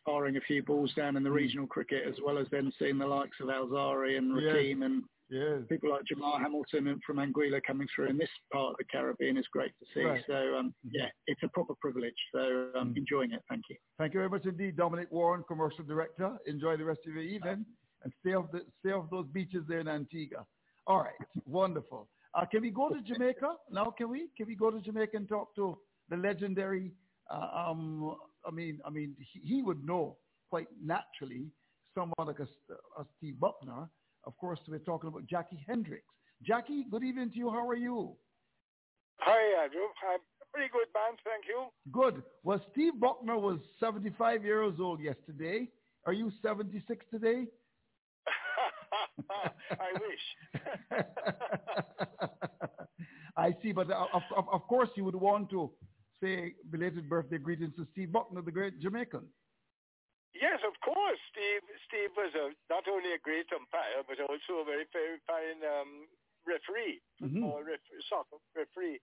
firing 0.05 0.37
a 0.37 0.41
few 0.41 0.63
balls 0.63 0.93
down 0.95 1.17
in 1.17 1.23
the 1.23 1.29
mm. 1.29 1.35
regional 1.35 1.67
cricket, 1.67 2.03
as 2.07 2.15
well 2.23 2.37
as 2.37 2.47
then 2.51 2.71
seeing 2.79 2.97
the 2.97 3.07
likes 3.07 3.37
of 3.41 3.47
Alzarri 3.47 4.17
and 4.17 4.31
Rahkeem 4.31 4.83
and 4.83 5.03
yeah. 5.29 5.57
People 5.69 5.91
like 5.91 6.01
Jahmar 6.05 6.39
Hamilton 6.39 6.87
and 6.87 7.01
from 7.05 7.17
Anguilla 7.17 7.61
coming 7.65 7.87
through 7.95 8.07
in 8.07 8.17
this 8.17 8.29
part 8.51 8.71
of 8.71 8.77
the 8.77 8.85
Caribbean 8.85 9.37
is 9.37 9.45
great 9.51 9.71
to 9.79 9.85
see. 9.93 10.03
Right. 10.03 10.23
So, 10.27 10.33
um, 10.33 10.69
mm-hmm. 10.69 10.89
yeah, 10.91 11.09
it's 11.27 11.41
a 11.43 11.47
proper 11.49 11.73
privilege. 11.79 12.15
So 12.33 12.69
I'm 12.75 12.81
um, 12.81 12.93
mm. 12.93 12.97
enjoying 12.97 13.31
it. 13.33 13.41
Thank 13.49 13.63
you. 13.69 13.75
Thank 13.97 14.13
you 14.13 14.19
very 14.19 14.29
much 14.29 14.45
indeed, 14.45 14.75
Dominic 14.75 15.11
Warne, 15.11 15.43
Commercial 15.47 15.83
Director. 15.83 16.37
Enjoy 16.47 16.77
the 16.77 16.85
rest 16.85 17.01
of 17.07 17.13
your 17.13 17.23
evening 17.23 17.65
and 18.03 18.13
stay 18.21 18.33
off, 18.33 18.51
the, 18.51 18.61
stay 18.79 18.91
off 18.91 19.09
those 19.11 19.27
beaches 19.27 19.63
there 19.67 19.79
in 19.79 19.87
Antigua. 19.87 20.45
All 20.87 20.99
right. 20.99 21.13
Wonderful. 21.45 22.07
Uh, 22.33 22.45
can 22.45 22.61
we 22.61 22.71
go 22.71 22.89
to 22.89 23.01
Jamaica 23.01 23.55
now? 23.71 23.93
Can 23.97 24.09
we? 24.09 24.29
Can 24.37 24.47
we 24.47 24.55
go 24.55 24.71
to 24.71 24.79
Jamaica 24.79 25.17
and 25.17 25.27
talk 25.27 25.55
to 25.55 25.77
the 26.09 26.17
legendary? 26.17 26.91
Uh, 27.29 27.69
um, 27.69 28.15
I 28.47 28.51
mean, 28.51 28.79
I 28.85 28.89
mean, 28.89 29.15
he, 29.19 29.39
he, 29.55 29.61
would 29.61 29.83
know 29.83 30.17
quite 30.49 30.67
naturally 30.83 31.47
someone 31.93 32.27
like 32.27 32.39
a, 32.39 32.47
a 32.99 33.05
Steve 33.17 33.35
Bucknor 33.39 33.89
of 34.25 34.37
course, 34.37 34.59
we're 34.67 34.79
talking 34.79 35.07
about 35.07 35.25
Jackie 35.27 35.63
Hendricks. 35.67 36.03
Jackie, 36.43 36.85
good 36.89 37.03
evening 37.03 37.31
to 37.31 37.37
you. 37.37 37.49
How 37.49 37.67
are 37.67 37.75
you? 37.75 38.15
Hi, 39.19 39.63
Andrew. 39.63 39.81
I'm 40.11 40.19
pretty 40.53 40.69
good, 40.71 40.87
man. 40.93 41.17
Thank 41.23 41.45
you. 41.47 41.65
Good. 41.91 42.23
Well, 42.43 42.61
Steve 42.71 42.93
Bucknor 42.99 43.41
was 43.41 43.59
75 43.79 44.43
years 44.43 44.75
old 44.79 45.01
yesterday. 45.01 45.67
Are 46.05 46.13
you 46.13 46.31
76 46.41 47.05
today? 47.11 47.45
I 49.71 49.91
wish. 49.99 51.03
I 53.37 53.55
see, 53.61 53.71
but 53.71 53.89
uh, 53.89 54.05
of, 54.13 54.21
of, 54.35 54.45
of, 54.51 54.61
course 54.67 54.89
you 54.95 55.03
would 55.05 55.15
want 55.15 55.49
to 55.51 55.71
say 56.21 56.53
belated 56.71 57.09
birthday 57.09 57.37
greetings 57.37 57.73
to 57.77 57.85
Steve 57.91 58.09
Bucknor, 58.09 58.43
the 58.43 58.51
great 58.51 58.79
Jamaican. 58.81 59.25
Yes, 60.35 60.61
of 60.61 60.77
course. 60.85 61.17
Steve 61.33 61.65
Steve 61.89 62.13
was 62.13 62.33
a, 62.37 62.53
not 62.69 62.85
only 62.85 63.17
a 63.17 63.21
great 63.21 63.49
umpire, 63.49 64.05
but 64.05 64.21
also 64.21 64.61
a 64.61 64.65
very, 64.65 64.85
very 64.93 65.17
fine 65.25 65.59
um, 65.65 66.05
referee, 66.45 67.01
mm-hmm. 67.17 67.41
football 67.41 67.65
referee, 67.65 68.05
soccer 68.09 68.37
referee. 68.53 69.01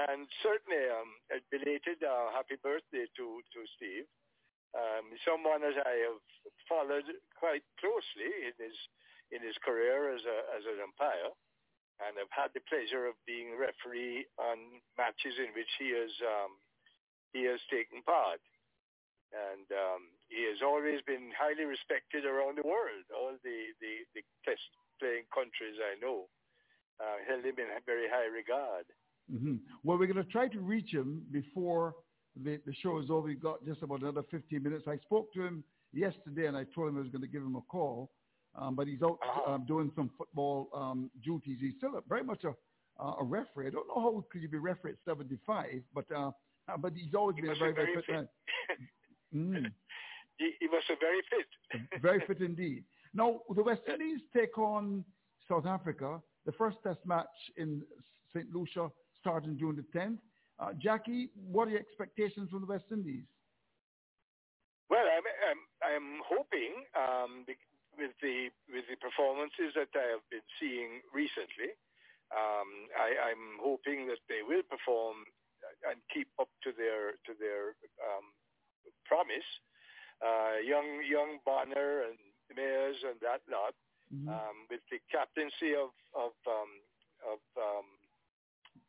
And 0.00 0.24
certainly 0.40 0.88
um, 0.88 1.10
a 1.28 1.38
belated 1.52 2.00
uh, 2.00 2.32
happy 2.32 2.56
birthday 2.56 3.04
to, 3.04 3.26
to 3.44 3.60
Steve. 3.76 4.08
Um, 4.72 5.12
someone 5.20 5.60
as 5.60 5.76
I 5.76 6.08
have 6.08 6.24
followed 6.64 7.04
quite 7.36 7.60
closely 7.76 8.48
in 8.48 8.56
his 8.56 8.76
in 9.28 9.44
his 9.44 9.56
career 9.60 10.08
as 10.16 10.24
a 10.24 10.38
as 10.56 10.64
an 10.64 10.80
umpire, 10.80 11.28
and 12.00 12.16
I've 12.16 12.32
had 12.32 12.56
the 12.56 12.64
pleasure 12.64 13.04
of 13.04 13.20
being 13.28 13.52
referee 13.60 14.24
on 14.40 14.80
matches 14.96 15.36
in 15.36 15.52
which 15.52 15.68
he 15.76 15.92
has 15.92 16.12
um, 16.24 16.56
he 17.36 17.44
has 17.44 17.60
taken 17.68 18.00
part 18.08 18.40
and 19.32 19.66
um, 19.72 20.02
he 20.28 20.44
has 20.48 20.60
always 20.60 21.00
been 21.08 21.32
highly 21.32 21.64
respected 21.64 22.24
around 22.24 22.60
the 22.60 22.66
world. 22.68 23.04
All 23.12 23.32
the, 23.40 23.58
the, 23.80 24.04
the 24.14 24.22
test 24.44 24.64
playing 25.00 25.24
countries 25.32 25.80
I 25.80 25.96
know 26.00 26.28
uh, 27.00 27.16
held 27.26 27.44
him 27.44 27.56
in 27.56 27.68
very 27.86 28.08
high 28.08 28.28
regard. 28.28 28.86
Mm-hmm. 29.32 29.56
Well, 29.82 29.98
we're 29.98 30.10
going 30.10 30.24
to 30.24 30.30
try 30.30 30.48
to 30.48 30.60
reach 30.60 30.92
him 30.92 31.22
before 31.32 31.94
the, 32.36 32.60
the 32.66 32.74
show 32.82 32.98
is 33.00 33.10
over. 33.10 33.28
We've 33.28 33.42
got 33.42 33.64
just 33.64 33.82
about 33.82 34.00
another 34.00 34.22
15 34.30 34.62
minutes. 34.62 34.84
I 34.86 34.96
spoke 34.98 35.32
to 35.34 35.42
him 35.42 35.64
yesterday, 35.92 36.46
and 36.46 36.56
I 36.56 36.64
told 36.74 36.88
him 36.88 36.96
I 36.96 37.00
was 37.00 37.10
going 37.10 37.22
to 37.22 37.28
give 37.28 37.42
him 37.42 37.56
a 37.56 37.60
call, 37.62 38.10
um, 38.54 38.74
but 38.74 38.86
he's 38.86 39.02
out 39.02 39.18
uh-huh. 39.22 39.52
um, 39.52 39.64
doing 39.66 39.90
some 39.96 40.10
football 40.16 40.68
um, 40.74 41.10
duties. 41.24 41.58
He's 41.60 41.74
still 41.78 41.96
a, 41.96 42.00
very 42.08 42.24
much 42.24 42.44
a, 42.44 42.52
uh, 43.02 43.14
a 43.20 43.24
referee. 43.24 43.68
I 43.68 43.70
don't 43.70 43.88
know 43.88 44.00
how 44.00 44.24
could 44.30 44.42
you 44.42 44.48
be 44.48 44.58
referee 44.58 44.92
at 44.92 44.96
75, 45.04 45.82
but 45.94 46.04
uh, 46.14 46.30
uh 46.68 46.76
but 46.76 46.92
he's 46.94 47.14
always 47.14 47.36
he 47.36 47.42
been 47.42 47.50
a 47.50 47.54
very, 47.54 47.72
very 47.72 47.94
fit 47.94 48.04
man. 48.08 48.28
Mm. 49.34 49.72
he, 50.38 50.52
he 50.60 50.66
was 50.68 50.82
very 51.00 51.22
fit. 51.30 52.00
very 52.00 52.20
fit 52.26 52.40
indeed. 52.40 52.84
Now, 53.14 53.40
the 53.54 53.62
West 53.62 53.82
Indies 53.88 54.20
take 54.34 54.56
on 54.58 55.04
South 55.48 55.66
Africa. 55.66 56.20
The 56.46 56.52
first 56.52 56.78
test 56.82 57.00
match 57.04 57.26
in 57.56 57.82
St. 58.34 58.46
Lucia 58.52 58.90
starting 59.20 59.58
June 59.58 59.76
the 59.76 59.98
10th. 59.98 60.18
Uh, 60.58 60.72
Jackie, 60.78 61.30
what 61.50 61.68
are 61.68 61.72
your 61.72 61.80
expectations 61.80 62.50
from 62.50 62.60
the 62.60 62.66
West 62.66 62.84
Indies? 62.90 63.24
Well, 64.90 65.08
I'm 65.08 65.24
I'm, 65.24 65.62
I'm 65.80 66.08
hoping 66.20 66.84
um, 66.92 67.48
with 67.96 68.12
the 68.20 68.52
with 68.68 68.84
the 68.92 69.00
performances 69.00 69.72
that 69.72 69.88
I 69.96 70.20
have 70.20 70.24
been 70.28 70.44
seeing 70.60 71.00
recently, 71.16 71.72
um, 72.28 72.92
I, 72.92 73.32
I'm 73.32 73.56
hoping 73.60 74.08
that 74.12 74.20
they 74.28 74.44
will 74.44 74.60
perform 74.68 75.24
and 75.88 75.96
keep 76.12 76.28
up 76.36 76.52
to 76.68 76.76
their 76.76 77.16
to 77.24 77.32
their 77.40 77.72
um, 78.04 78.36
promise. 79.04 79.46
Uh, 80.22 80.62
young 80.62 81.02
young 81.02 81.42
Bonner 81.42 82.06
and 82.06 82.18
Mayers 82.54 83.02
and 83.02 83.18
that 83.26 83.42
lot, 83.50 83.74
mm-hmm. 84.14 84.30
um, 84.30 84.56
with 84.70 84.84
the 84.90 85.02
captaincy 85.10 85.74
of 85.74 85.90
of 86.14 86.34
um, 86.46 86.70
of 87.26 87.40
um, 87.58 87.86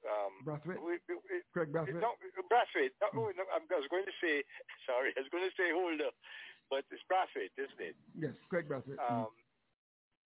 um, 0.05 0.33
Brathwaite? 0.45 0.81
We, 0.83 0.99
we, 1.09 1.41
Kraigg 1.55 1.71
Brathwaite? 1.73 2.01
No, 2.01 2.13
Brathwaite. 2.51 2.93
No, 3.01 3.33
no, 3.33 3.43
I 3.49 3.59
was 3.65 3.89
going 3.89 4.05
to 4.05 4.17
say, 4.19 4.43
sorry, 4.89 5.15
I 5.15 5.23
was 5.23 5.31
going 5.31 5.47
to 5.47 5.55
say 5.57 5.71
Holder, 5.71 6.11
but 6.69 6.85
it's 6.91 7.03
Brathwaite, 7.07 7.55
isn't 7.57 7.81
it? 7.81 7.95
Yes, 8.13 8.35
Kraigg 8.51 8.69
Brathwaite. 8.69 9.01
Um, 9.01 9.33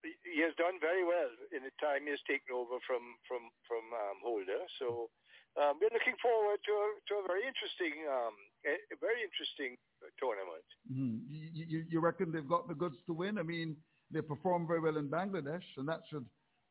he 0.03 0.39
has 0.45 0.53
done 0.55 0.77
very 0.79 1.03
well 1.03 1.31
in 1.51 1.65
the 1.65 1.73
time 1.81 2.05
he 2.05 2.13
has 2.13 2.21
taken 2.29 2.53
over 2.53 2.79
from 2.85 3.17
from 3.25 3.49
from 3.65 3.83
um, 3.91 4.17
Holder. 4.23 4.63
So 4.79 5.09
um, 5.57 5.81
we're 5.81 5.91
looking 5.91 6.15
forward 6.21 6.61
to 6.63 6.73
a, 6.73 6.87
to 7.09 7.13
a 7.17 7.23
very 7.25 7.43
interesting, 7.43 8.05
um, 8.05 8.35
a, 8.65 8.73
a 8.93 8.97
very 8.99 9.21
interesting 9.21 9.77
tournament. 10.19 10.65
Mm-hmm. 10.91 11.27
You, 11.29 11.65
you, 11.67 11.85
you 11.89 11.99
reckon 11.99 12.31
they've 12.31 12.47
got 12.47 12.67
the 12.67 12.75
goods 12.75 12.97
to 13.07 13.13
win? 13.13 13.37
I 13.37 13.43
mean, 13.43 13.75
they 14.11 14.21
performed 14.21 14.67
very 14.67 14.79
well 14.79 14.97
in 14.97 15.07
Bangladesh, 15.07 15.65
and 15.77 15.87
that 15.87 16.01
should 16.09 16.25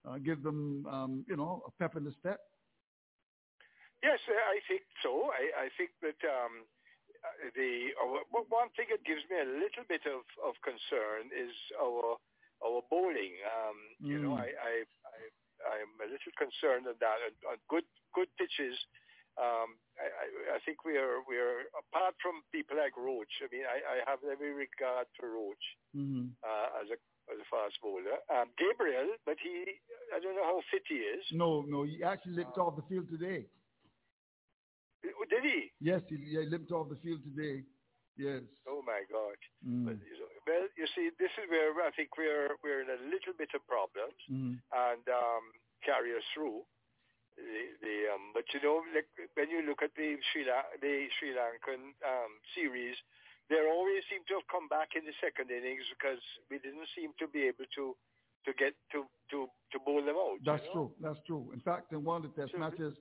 uh, 0.09 0.19
give 0.19 0.43
them, 0.43 0.87
um, 0.91 1.25
you 1.29 1.37
know, 1.37 1.63
a 1.67 1.71
pep 1.83 1.97
in 1.97 2.05
the 2.05 2.13
step. 2.19 2.41
Yes, 4.03 4.21
I 4.29 4.61
think 4.69 4.83
so. 5.03 5.31
I, 5.33 5.67
I 5.67 5.69
think 5.77 5.91
that 6.03 6.21
um, 6.29 6.63
the 7.57 7.91
uh, 7.99 8.23
one 8.31 8.71
thing 8.77 8.87
that 8.93 9.03
gives 9.03 9.25
me 9.27 9.41
a 9.41 9.49
little 9.49 9.85
bit 9.89 10.05
of, 10.07 10.23
of 10.45 10.55
concern 10.63 11.33
is 11.35 11.53
our 11.81 12.17
our 12.65 12.81
bowling. 12.89 13.35
Um, 13.45 13.77
mm. 14.01 14.09
You 14.09 14.19
know, 14.23 14.35
I, 14.37 14.49
I, 14.53 14.73
I 14.85 15.19
I'm 15.67 15.93
a 16.01 16.09
little 16.09 16.35
concerned 16.39 16.87
on 16.87 16.97
that. 17.01 17.19
On, 17.49 17.57
good 17.69 17.89
good 18.15 18.29
pitches, 18.39 18.77
um, 19.41 19.75
I, 19.97 20.57
I 20.57 20.59
think 20.65 20.85
we 20.85 20.97
are 21.01 21.25
we 21.25 21.37
are 21.41 21.65
apart 21.73 22.15
from 22.21 22.45
people 22.53 22.77
like 22.77 22.97
Roach. 22.97 23.33
I 23.41 23.49
mean, 23.49 23.65
I, 23.65 23.81
I 23.81 23.97
have 24.05 24.21
every 24.25 24.53
regard 24.53 25.09
for 25.17 25.33
Roach 25.33 25.67
mm-hmm. 25.97 26.37
uh, 26.45 26.69
as 26.85 26.89
a 26.93 26.99
as 27.33 27.39
a 27.41 27.47
fast 27.49 27.81
bowler. 27.81 28.21
Um, 28.29 28.53
Gabriel, 28.61 29.17
but 29.25 29.41
he 29.41 29.81
I 30.13 30.21
don't 30.21 30.37
know 30.37 30.45
how 30.45 30.61
fit 30.71 30.85
he 30.89 31.01
is. 31.01 31.25
No, 31.33 31.65
no, 31.65 31.85
he 31.85 32.05
actually 32.05 32.37
limped 32.37 32.59
uh, 32.59 32.69
off 32.69 32.77
the 32.77 32.87
field 32.89 33.09
today. 33.09 33.49
Did 35.03 35.43
he? 35.43 35.71
Yes, 35.81 36.03
he, 36.09 36.17
he 36.17 36.39
limped 36.47 36.73
off 36.73 36.89
the 36.89 36.99
field 37.03 37.21
today. 37.23 37.63
Yes. 38.17 38.43
Oh 38.65 38.81
my 38.81 39.05
God. 39.13 39.39
Mm. 39.61 39.85
But, 39.85 39.97
well, 40.49 40.67
you 40.77 40.89
see, 40.97 41.13
this 41.21 41.31
is 41.37 41.45
where 41.53 41.73
I 41.85 41.93
think 41.93 42.17
we're 42.17 42.57
we're 42.65 42.81
in 42.81 42.89
a 42.89 43.01
little 43.05 43.37
bit 43.37 43.53
of 43.55 43.61
problems 43.69 44.17
mm. 44.29 44.57
and 44.57 45.05
um, 45.09 45.45
carry 45.85 46.17
us 46.17 46.25
through. 46.33 46.65
The, 47.37 47.63
the 47.85 47.97
um, 48.17 48.33
but 48.33 48.49
you 48.53 48.61
know, 48.65 48.81
like 48.97 49.09
when 49.37 49.53
you 49.53 49.61
look 49.61 49.85
at 49.85 49.93
the 49.93 50.17
Sri 50.33 50.49
La- 50.49 50.73
the 50.81 51.09
Sri 51.21 51.37
Lankan 51.37 51.93
um, 52.01 52.33
series, 52.57 52.97
they 53.53 53.61
always 53.61 54.03
seem 54.09 54.25
to 54.33 54.41
have 54.41 54.49
come 54.49 54.67
back 54.73 54.97
in 54.97 55.05
the 55.05 55.13
second 55.21 55.53
innings 55.53 55.85
because 55.93 56.23
we 56.49 56.57
didn't 56.59 56.89
seem 56.97 57.13
to 57.21 57.29
be 57.29 57.45
able 57.45 57.69
to 57.77 57.93
to 58.49 58.51
get 58.57 58.73
to 58.93 59.05
to 59.31 59.53
to 59.73 59.77
bowl 59.85 60.01
them 60.01 60.17
out. 60.17 60.41
That's 60.45 60.65
you 60.65 60.73
know? 60.73 60.73
true. 60.73 60.89
That's 61.03 61.21
true. 61.29 61.45
In 61.53 61.61
fact, 61.61 61.93
in 61.93 62.01
one 62.03 62.25
of 62.25 62.33
the 62.33 62.35
test 62.41 62.57
so 62.57 62.59
matches, 62.59 62.97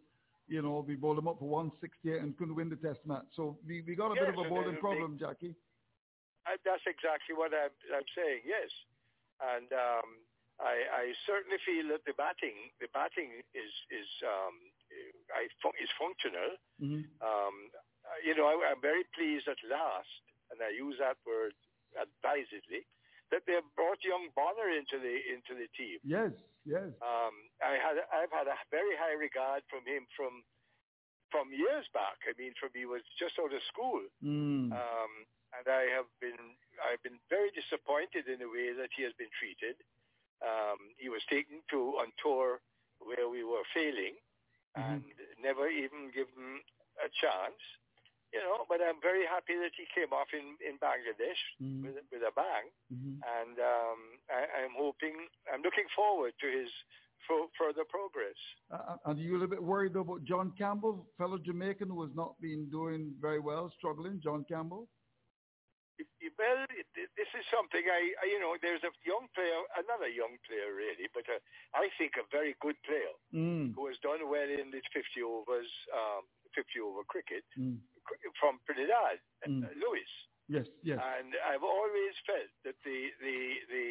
you 0.47 0.61
know, 0.61 0.83
we 0.85 0.95
bowled 0.95 1.17
them 1.17 1.27
up 1.27 1.39
for 1.39 1.47
168 1.47 2.21
and 2.21 2.37
couldn't 2.37 2.55
win 2.55 2.69
the 2.69 2.77
test 2.77 2.99
match. 3.05 3.25
So 3.33 3.57
we, 3.65 3.81
we 3.87 3.95
got 3.95 4.11
a 4.11 4.15
yes, 4.15 4.25
bit 4.25 4.35
of 4.35 4.45
a 4.45 4.49
bowling 4.49 4.77
problem, 4.77 5.17
Jackie. 5.17 5.55
I, 6.45 6.57
that's 6.61 6.85
exactly 6.85 7.33
what 7.33 7.49
I'm, 7.53 7.73
I'm 7.89 8.05
saying. 8.13 8.45
Yes, 8.45 8.69
and 9.41 9.69
um, 9.73 10.09
I, 10.59 10.75
I 10.87 11.05
certainly 11.27 11.59
feel 11.67 11.91
that 11.91 12.07
the 12.07 12.15
batting, 12.15 12.71
the 12.79 12.87
batting 12.95 13.43
is 13.51 13.73
is 13.91 14.09
um, 14.23 14.55
I, 15.35 15.51
is 15.51 15.91
functional. 15.99 16.55
Mm-hmm. 16.79 17.03
Um, 17.19 17.55
you 18.23 18.33
know, 18.37 18.47
I, 18.47 18.71
I'm 18.71 18.79
very 18.79 19.03
pleased 19.11 19.51
at 19.51 19.59
last, 19.67 20.21
and 20.51 20.63
I 20.63 20.71
use 20.71 20.95
that 21.03 21.19
word 21.27 21.57
advisedly, 21.99 22.87
that 23.31 23.43
they 23.47 23.57
have 23.57 23.67
brought 23.75 23.99
young 24.05 24.29
Bonner 24.35 24.69
into 24.71 24.99
the 25.01 25.15
into 25.27 25.57
the 25.57 25.67
team. 25.75 25.99
Yes, 26.07 26.31
yes. 26.63 26.87
Um, 27.01 27.35
I 27.59 27.75
had 27.75 27.99
I've 28.11 28.31
had 28.31 28.47
a 28.47 28.57
very 28.71 28.95
high 28.95 29.17
regard 29.17 29.65
from 29.67 29.83
him 29.83 30.07
from 30.15 30.43
from 31.33 31.51
years 31.51 31.83
back. 31.91 32.21
I 32.23 32.31
mean, 32.37 32.53
from 32.55 32.71
he 32.71 32.85
was 32.85 33.03
just 33.17 33.35
out 33.41 33.51
of 33.51 33.63
school, 33.67 34.03
mm. 34.23 34.71
um, 34.71 35.11
and 35.57 35.65
I 35.65 35.89
have 35.91 36.07
been 36.21 36.55
I've 36.79 37.01
been 37.01 37.19
very 37.27 37.49
disappointed 37.51 38.29
in 38.29 38.39
the 38.39 38.47
way 38.47 38.71
that 38.71 38.93
he 38.95 39.03
has 39.03 39.11
been 39.17 39.31
treated. 39.35 39.75
Um, 40.43 40.77
he 40.97 41.09
was 41.09 41.21
taken 41.29 41.61
to 41.71 41.99
on 42.01 42.11
tour 42.21 42.59
where 42.99 43.29
we 43.29 43.43
were 43.43 43.63
failing, 43.73 44.19
mm-hmm. 44.75 44.81
and 44.81 45.03
never 45.41 45.67
even 45.67 46.11
given 46.11 46.63
a 46.99 47.09
chance 47.11 47.59
you 48.35 48.43
know, 48.43 48.67
but 48.67 48.83
I'm 48.83 48.99
very 48.99 49.23
happy 49.23 49.55
that 49.63 49.71
he 49.79 49.87
came 49.95 50.11
off 50.11 50.27
in, 50.35 50.59
in 50.59 50.75
Bangladesh 50.83 51.39
mm-hmm. 51.63 51.87
with, 51.87 52.03
with 52.11 52.23
a 52.27 52.35
bang. 52.35 52.67
Mm-hmm. 52.91 53.23
And 53.23 53.55
um, 53.63 53.99
I, 54.27 54.67
I'm 54.67 54.75
hoping, 54.75 55.31
I'm 55.47 55.63
looking 55.63 55.87
forward 55.95 56.35
to 56.43 56.47
his 56.51 56.67
f- 57.31 57.47
further 57.55 57.87
progress. 57.87 58.35
Uh, 58.67 58.99
are 59.07 59.15
you 59.15 59.31
a 59.31 59.39
little 59.39 59.47
bit 59.47 59.63
worried 59.63 59.95
about 59.95 60.25
John 60.27 60.51
Campbell, 60.59 61.07
fellow 61.17 61.39
Jamaican 61.39 61.87
who 61.87 62.03
has 62.03 62.11
not 62.13 62.35
been 62.41 62.67
doing 62.69 63.15
very 63.21 63.39
well, 63.39 63.71
struggling, 63.77 64.19
John 64.21 64.43
Campbell? 64.51 64.89
Well, 66.35 66.67
this 66.95 67.31
is 67.31 67.45
something 67.47 67.83
I, 67.87 68.11
you 68.27 68.39
know, 68.43 68.59
there's 68.59 68.83
a 68.83 68.91
young 69.07 69.31
player, 69.31 69.63
another 69.79 70.11
young 70.11 70.35
player 70.43 70.75
really, 70.75 71.07
but 71.15 71.23
uh, 71.31 71.39
I 71.71 71.87
think 71.95 72.19
a 72.19 72.27
very 72.27 72.59
good 72.59 72.75
player 72.83 73.15
mm. 73.31 73.71
who 73.71 73.87
has 73.87 73.95
done 74.03 74.19
well 74.27 74.49
in 74.49 74.71
the 74.75 74.83
50 74.91 75.23
overs, 75.23 75.71
um, 75.95 76.27
50 76.51 76.83
over 76.83 77.07
cricket 77.07 77.47
mm. 77.55 77.79
from 78.35 78.59
Trinidad, 78.67 79.23
mm. 79.47 79.63
Lewis. 79.79 80.11
Yes, 80.47 80.67
yes. 80.83 81.01
And 81.01 81.33
I've 81.41 81.65
always 81.65 82.13
felt 82.21 82.51
that 82.69 82.77
the 82.85 83.09
the 83.17 83.37
the 83.65 83.87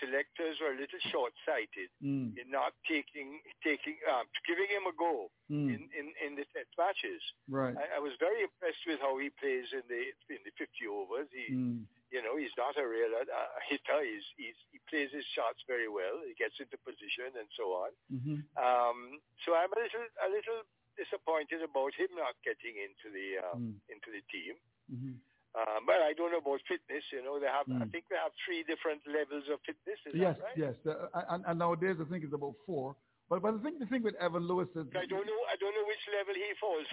selectors 0.00 0.56
were 0.58 0.72
a 0.72 0.78
little 0.80 0.98
short-sighted 1.12 1.92
mm. 2.00 2.32
in 2.34 2.46
not 2.48 2.72
taking 2.88 3.38
taking 3.60 4.00
um, 4.08 4.26
giving 4.48 4.66
him 4.66 4.88
a 4.88 4.94
go 4.96 5.28
mm. 5.52 5.68
in, 5.70 5.86
in 5.92 6.06
in 6.18 6.32
the 6.34 6.48
test 6.50 6.72
matches. 6.80 7.22
Right. 7.46 7.76
I, 7.76 7.96
I 7.96 8.00
was 8.00 8.16
very 8.18 8.42
impressed 8.42 8.82
with 8.88 8.98
how 8.98 9.20
he 9.20 9.30
plays 9.36 9.68
in 9.76 9.84
the 9.86 10.02
in 10.32 10.40
the 10.42 10.52
50 10.56 10.72
overs. 10.88 11.28
He, 11.30 11.52
mm. 11.52 11.84
you 12.10 12.20
know, 12.24 12.34
he's 12.40 12.54
not 12.56 12.80
a 12.80 12.84
real 12.84 13.12
uh, 13.14 13.54
hitter. 13.68 14.00
He's, 14.02 14.26
he's 14.40 14.58
he 14.72 14.80
plays 14.88 15.12
his 15.12 15.28
shots 15.36 15.62
very 15.68 15.86
well. 15.86 16.24
He 16.24 16.34
gets 16.34 16.56
into 16.58 16.80
position 16.82 17.36
and 17.36 17.48
so 17.54 17.76
on. 17.76 17.90
Mm-hmm. 18.10 18.38
Um, 18.58 19.20
so 19.44 19.54
I'm 19.54 19.70
a 19.70 19.78
little 19.78 20.06
a 20.24 20.28
little 20.32 20.64
disappointed 20.98 21.62
about 21.62 21.94
him 21.94 22.10
not 22.18 22.34
getting 22.42 22.76
into 22.76 23.08
the 23.12 23.40
um, 23.40 23.78
into 23.92 24.10
the 24.10 24.24
team. 24.32 24.56
Mm-hmm. 24.90 25.16
Um, 25.50 25.82
but 25.84 25.98
I 25.98 26.12
don't 26.14 26.30
know 26.30 26.38
about 26.38 26.60
fitness. 26.68 27.02
You 27.12 27.24
know, 27.26 27.40
they 27.42 27.50
have. 27.50 27.66
I 27.68 27.82
Mm. 27.84 27.90
think 27.90 28.06
they 28.08 28.16
have 28.16 28.30
three 28.46 28.62
different 28.62 29.02
levels 29.06 29.48
of 29.50 29.58
fitness. 29.66 29.98
Is 30.06 30.14
yes, 30.14 30.36
that 30.38 30.44
right? 30.44 30.56
yes. 30.56 30.74
Uh, 30.86 31.10
and, 31.34 31.42
and 31.46 31.58
nowadays 31.58 31.96
I 32.00 32.04
think 32.06 32.22
it's 32.22 32.32
about 32.34 32.54
four. 32.64 32.94
But 33.28 33.42
but 33.42 33.54
I 33.54 33.58
think 33.58 33.78
the 33.78 33.86
thing 33.86 34.02
with 34.02 34.14
Evan 34.22 34.46
Lewis 34.46 34.68
is 34.78 34.86
I 34.94 35.06
don't 35.06 35.26
know. 35.26 35.40
I 35.50 35.56
don't 35.58 35.74
know 35.74 35.86
which 35.90 36.04
level 36.14 36.34
he 36.34 36.50
falls. 36.62 36.88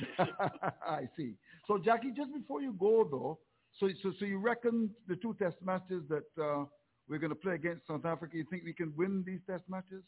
I 0.82 1.04
see. 1.16 1.34
So 1.68 1.78
Jackie, 1.78 2.12
just 2.18 2.34
before 2.34 2.62
you 2.62 2.74
go 2.74 3.06
though, 3.06 3.38
so 3.78 3.90
so 4.02 4.12
so 4.18 4.26
you 4.26 4.40
reckon 4.40 4.90
the 5.08 5.16
two 5.18 5.36
test 5.38 5.58
matches 5.62 6.02
that 6.10 6.30
uh, 6.42 6.66
we're 7.08 7.20
going 7.22 7.34
to 7.38 7.42
play 7.46 7.56
against 7.56 7.86
South 7.88 8.06
Africa, 8.06 8.38
you 8.38 8.46
think 8.50 8.64
we 8.66 8.74
can 8.74 8.94
win 8.98 9.24
these 9.26 9.42
test 9.46 9.64
matches? 9.70 10.04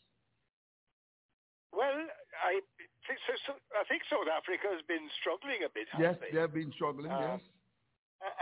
well, 1.71 1.97
I 2.45 2.59
think 3.07 3.19
so, 3.27 3.33
so, 3.47 3.51
I 3.77 3.83
think 3.85 4.01
South 4.09 4.27
Africa 4.27 4.67
has 4.73 4.81
been 4.87 5.05
struggling 5.21 5.61
a 5.65 5.69
bit. 5.69 5.87
Yes, 5.99 6.15
they? 6.19 6.33
they 6.33 6.41
have 6.41 6.53
been 6.53 6.71
struggling. 6.73 7.11
Um, 7.11 7.21
yes. 7.21 7.41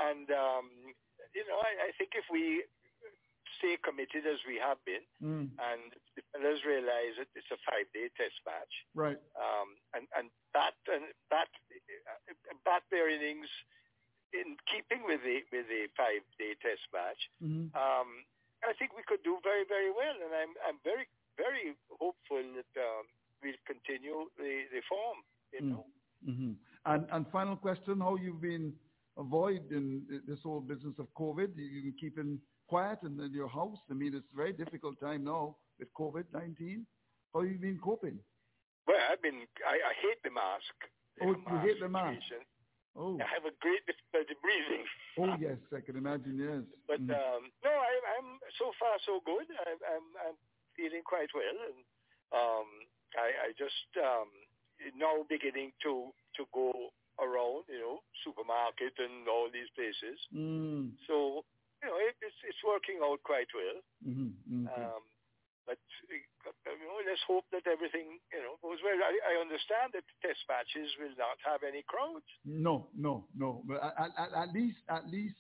And 0.08 0.28
um, 0.32 0.66
you 1.36 1.44
know, 1.48 1.60
I, 1.60 1.90
I 1.90 1.92
think 1.98 2.12
if 2.16 2.26
we 2.32 2.64
stay 3.60 3.76
committed 3.82 4.24
as 4.30 4.40
we 4.48 4.56
have 4.62 4.78
been, 4.86 5.02
Mm. 5.18 5.50
and 5.58 5.90
the 6.16 6.22
fellas 6.32 6.62
realize 6.66 7.18
that 7.18 7.30
it's 7.34 7.50
a 7.50 7.58
five-day 7.66 8.08
test 8.14 8.38
match, 8.46 8.74
Right. 8.94 9.18
um, 9.34 9.70
and 9.98 10.06
and 10.18 10.30
bat 10.54 10.78
and 10.94 11.10
bat 11.34 11.50
bat 12.66 12.84
their 12.92 13.10
innings 13.10 13.50
in 14.34 14.58
keeping 14.70 15.02
with 15.10 15.22
the 15.24 15.42
with 15.52 15.66
the 15.68 15.90
five-day 15.98 16.54
test 16.62 16.86
match. 16.94 17.22
Mm-hmm. 17.42 17.74
Um, 17.74 18.10
I 18.66 18.74
think 18.78 18.94
we 18.94 19.04
could 19.10 19.24
do 19.24 19.38
very 19.44 19.66
very 19.66 19.90
well, 19.92 20.18
and 20.26 20.34
I'm 20.34 20.54
I'm 20.68 20.80
very 20.84 21.08
very 21.38 21.74
hopeful 22.02 22.44
that 22.58 22.72
um, 22.78 23.04
we'll 23.42 23.62
continue 23.66 24.30
the 24.38 24.54
the 24.74 24.82
form. 24.90 25.20
You 25.54 25.62
know. 25.66 25.86
hmm 26.26 26.54
And 26.86 27.02
and 27.12 27.26
final 27.34 27.58
question: 27.58 28.02
How 28.06 28.16
you've 28.22 28.42
been 28.42 28.74
avoid 29.18 29.72
in 29.72 30.04
this 30.28 30.40
whole 30.44 30.62
business 30.62 30.96
of 31.00 31.08
COVID? 31.18 31.56
You 31.56 31.82
can 31.82 31.96
keep 32.00 32.18
in 32.18 32.40
quiet 32.68 33.00
in, 33.04 33.20
in 33.20 33.34
your 33.34 33.48
house. 33.50 33.78
I 33.90 33.94
mean, 33.94 34.14
it's 34.16 34.28
a 34.34 34.36
very 34.38 34.54
difficult 34.54 35.00
time 35.00 35.24
now 35.24 35.56
with 35.80 35.94
COVID-19. 35.94 36.84
How 37.34 37.42
have 37.42 37.50
you 37.52 37.58
been 37.58 37.80
coping? 37.84 38.20
Well, 38.88 38.98
I've 39.12 39.22
been, 39.22 39.44
I, 39.68 39.76
I 39.92 39.94
hate 40.02 40.22
the 40.24 40.32
mask. 40.32 40.76
Oh, 41.22 41.36
you 41.36 41.58
hate 41.60 41.80
the 41.80 41.90
mask? 41.90 42.22
situation. 42.24 42.46
Oh. 42.96 43.18
I 43.20 43.28
have 43.30 43.46
a 43.46 43.54
great 43.62 43.84
difficulty 43.86 44.36
breathing. 44.42 44.86
Oh, 45.20 45.34
yes, 45.42 45.58
I 45.74 45.82
can 45.82 45.98
imagine, 45.98 46.38
yes. 46.38 46.62
But 46.86 47.02
Mhm. 47.02 47.10
um, 47.10 47.50
no, 47.66 47.72
I, 47.74 47.94
I'm 48.18 48.38
so 48.62 48.72
far 48.78 48.94
so 49.02 49.20
good. 49.26 49.50
I, 49.66 49.72
I'm 49.98 50.08
I'm 50.30 50.38
feeling 50.78 51.02
quite 51.02 51.34
well, 51.34 51.58
and 51.66 51.78
um, 52.32 52.68
I, 53.18 53.50
I 53.50 53.54
just 53.58 53.90
um, 53.98 54.30
now 54.94 55.26
beginning 55.28 55.74
to 55.82 56.14
to 56.38 56.46
go 56.54 56.94
around, 57.20 57.66
you 57.70 57.80
know, 57.80 57.98
supermarket 58.24 58.94
and 59.00 59.28
all 59.28 59.50
these 59.52 59.70
places. 59.76 60.18
Mm. 60.34 60.94
So 61.08 61.44
you 61.82 61.88
know, 61.90 61.98
it, 62.02 62.16
it's 62.22 62.40
it's 62.48 62.62
working 62.66 63.00
out 63.04 63.22
quite 63.24 63.50
well. 63.54 63.80
Mhm, 64.06 64.34
mhm. 64.50 64.66
Um, 64.70 65.04
but 65.66 65.78
uh, 66.48 66.72
you 66.74 66.88
know, 66.88 67.00
let's 67.06 67.22
hope 67.28 67.46
that 67.52 67.68
everything 67.68 68.18
you 68.32 68.42
know 68.42 68.56
goes 68.64 68.80
well. 68.84 68.98
I, 68.98 69.36
I 69.36 69.42
understand 69.42 69.94
that 69.94 70.06
test 70.22 70.40
matches 70.48 70.90
will 71.00 71.16
not 71.18 71.38
have 71.46 71.62
any 71.68 71.84
crowds. 71.88 72.26
No, 72.46 72.88
no, 72.96 73.26
no. 73.36 73.64
But 73.68 73.84
at, 73.84 74.12
at, 74.18 74.32
at 74.34 74.50
least, 74.54 74.78
at 74.90 75.08
least 75.10 75.36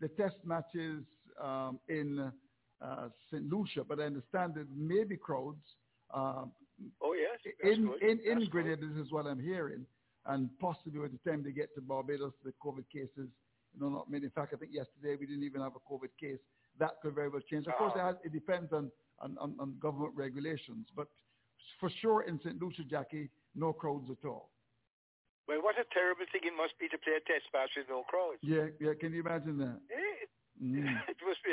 the 0.00 0.08
test 0.08 0.36
matches 0.44 1.04
um, 1.42 1.80
in 1.88 2.32
uh, 2.80 3.08
St. 3.30 3.44
Lucia. 3.50 3.84
But 3.84 4.00
I 4.00 4.04
understand 4.04 4.54
that 4.54 4.66
maybe 4.74 5.16
crowds. 5.16 5.64
Um, 6.12 6.52
Oh 7.00 7.14
yes, 7.14 7.38
in 7.62 7.90
in 8.02 8.18
in. 8.20 8.48
Grenada, 8.50 8.86
this 8.86 9.06
is 9.06 9.12
what 9.12 9.26
I'm 9.26 9.38
hearing, 9.40 9.86
and 10.26 10.48
possibly 10.60 11.00
by 11.00 11.08
the 11.08 11.20
time 11.30 11.42
they 11.42 11.52
get 11.52 11.74
to 11.74 11.80
Barbados, 11.80 12.32
the 12.44 12.52
COVID 12.64 12.88
cases, 12.92 13.28
you 13.74 13.80
know, 13.80 13.88
not 13.88 14.10
many. 14.10 14.24
In 14.24 14.30
fact, 14.30 14.54
I 14.54 14.56
think 14.56 14.72
yesterday 14.72 15.16
we 15.18 15.26
didn't 15.26 15.44
even 15.44 15.60
have 15.60 15.72
a 15.76 15.82
COVID 15.92 16.10
case. 16.18 16.38
That 16.78 17.00
could 17.02 17.14
very 17.14 17.28
well 17.28 17.42
change. 17.50 17.66
Of 17.66 17.74
course, 17.74 17.92
it, 17.94 18.00
Ah. 18.00 18.06
has, 18.08 18.16
it 18.24 18.32
depends 18.32 18.72
on, 18.72 18.90
on, 19.20 19.36
on, 19.38 19.54
on 19.60 19.76
government 19.80 20.12
regulations, 20.16 20.88
but 20.96 21.08
for 21.80 21.90
sure 22.00 22.22
in 22.22 22.38
St. 22.40 22.60
Lucia, 22.60 22.82
Jackie, 22.84 23.30
no 23.54 23.72
crowds 23.72 24.10
at 24.10 24.24
all. 24.26 24.50
Well, 25.46 25.60
what 25.62 25.76
a 25.78 25.84
terrible 25.92 26.24
thing 26.32 26.40
it 26.44 26.56
must 26.56 26.72
be 26.80 26.88
to 26.88 26.96
play 26.98 27.14
a 27.20 27.24
test 27.28 27.44
match 27.52 27.70
with 27.76 27.86
no 27.88 28.02
crowds. 28.08 28.40
Yeah, 28.42 28.72
yeah. 28.80 28.94
Can 28.98 29.12
you 29.12 29.20
imagine 29.20 29.58
that? 29.58 29.78
Eh, 29.92 30.00
Mm. 30.62 30.86
it 31.10 31.18
must 31.26 31.42
be. 31.42 31.50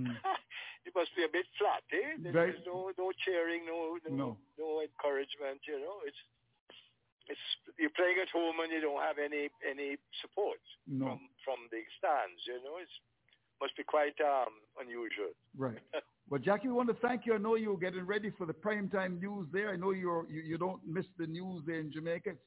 Mm. 0.00 0.08
it 0.88 0.92
must 0.96 1.12
be 1.14 1.22
a 1.22 1.28
bit 1.28 1.44
flat, 1.60 1.84
eh? 1.92 2.16
There's 2.32 2.64
no 2.64 2.90
no 2.96 3.12
cheering, 3.24 3.66
no 3.68 3.98
no, 4.08 4.16
No. 4.16 4.38
no 4.58 4.80
encouragement. 4.80 5.60
You 5.68 5.78
know, 5.84 6.00
it's 6.08 6.16
it's 7.28 7.46
you're 7.78 7.94
playing 7.96 8.16
at 8.22 8.28
home 8.30 8.56
and 8.62 8.72
you 8.72 8.80
don't 8.80 9.00
have 9.02 9.18
any 9.18 9.48
any 9.68 9.96
support 10.20 10.58
No. 10.86 11.06
from 11.06 11.20
from 11.44 11.58
the 11.70 11.80
stands. 11.98 12.40
You 12.46 12.58
know, 12.64 12.78
it's 12.82 12.90
must 13.60 13.76
be 13.76 13.84
quite 13.84 14.18
um 14.20 14.52
unusual. 14.80 15.32
Right. 15.56 15.78
Well, 16.30 16.40
Jackie, 16.40 16.68
we 16.68 16.72
want 16.74 16.88
to 16.88 16.94
thank 17.06 17.26
you. 17.26 17.34
I 17.34 17.38
know 17.38 17.56
you're 17.56 17.76
getting 17.76 18.06
ready 18.06 18.30
for 18.38 18.46
the 18.46 18.54
primetime 18.54 19.20
news 19.20 19.48
there. 19.52 19.70
I 19.70 19.76
know 19.76 19.90
you're, 19.90 20.24
you 20.30 20.40
you 20.40 20.56
don't 20.56 20.80
miss 20.86 21.04
the 21.18 21.26
news 21.26 21.62
there 21.66 21.80
in 21.80 21.92
Jamaica. 21.92 22.30
It's 22.30 22.40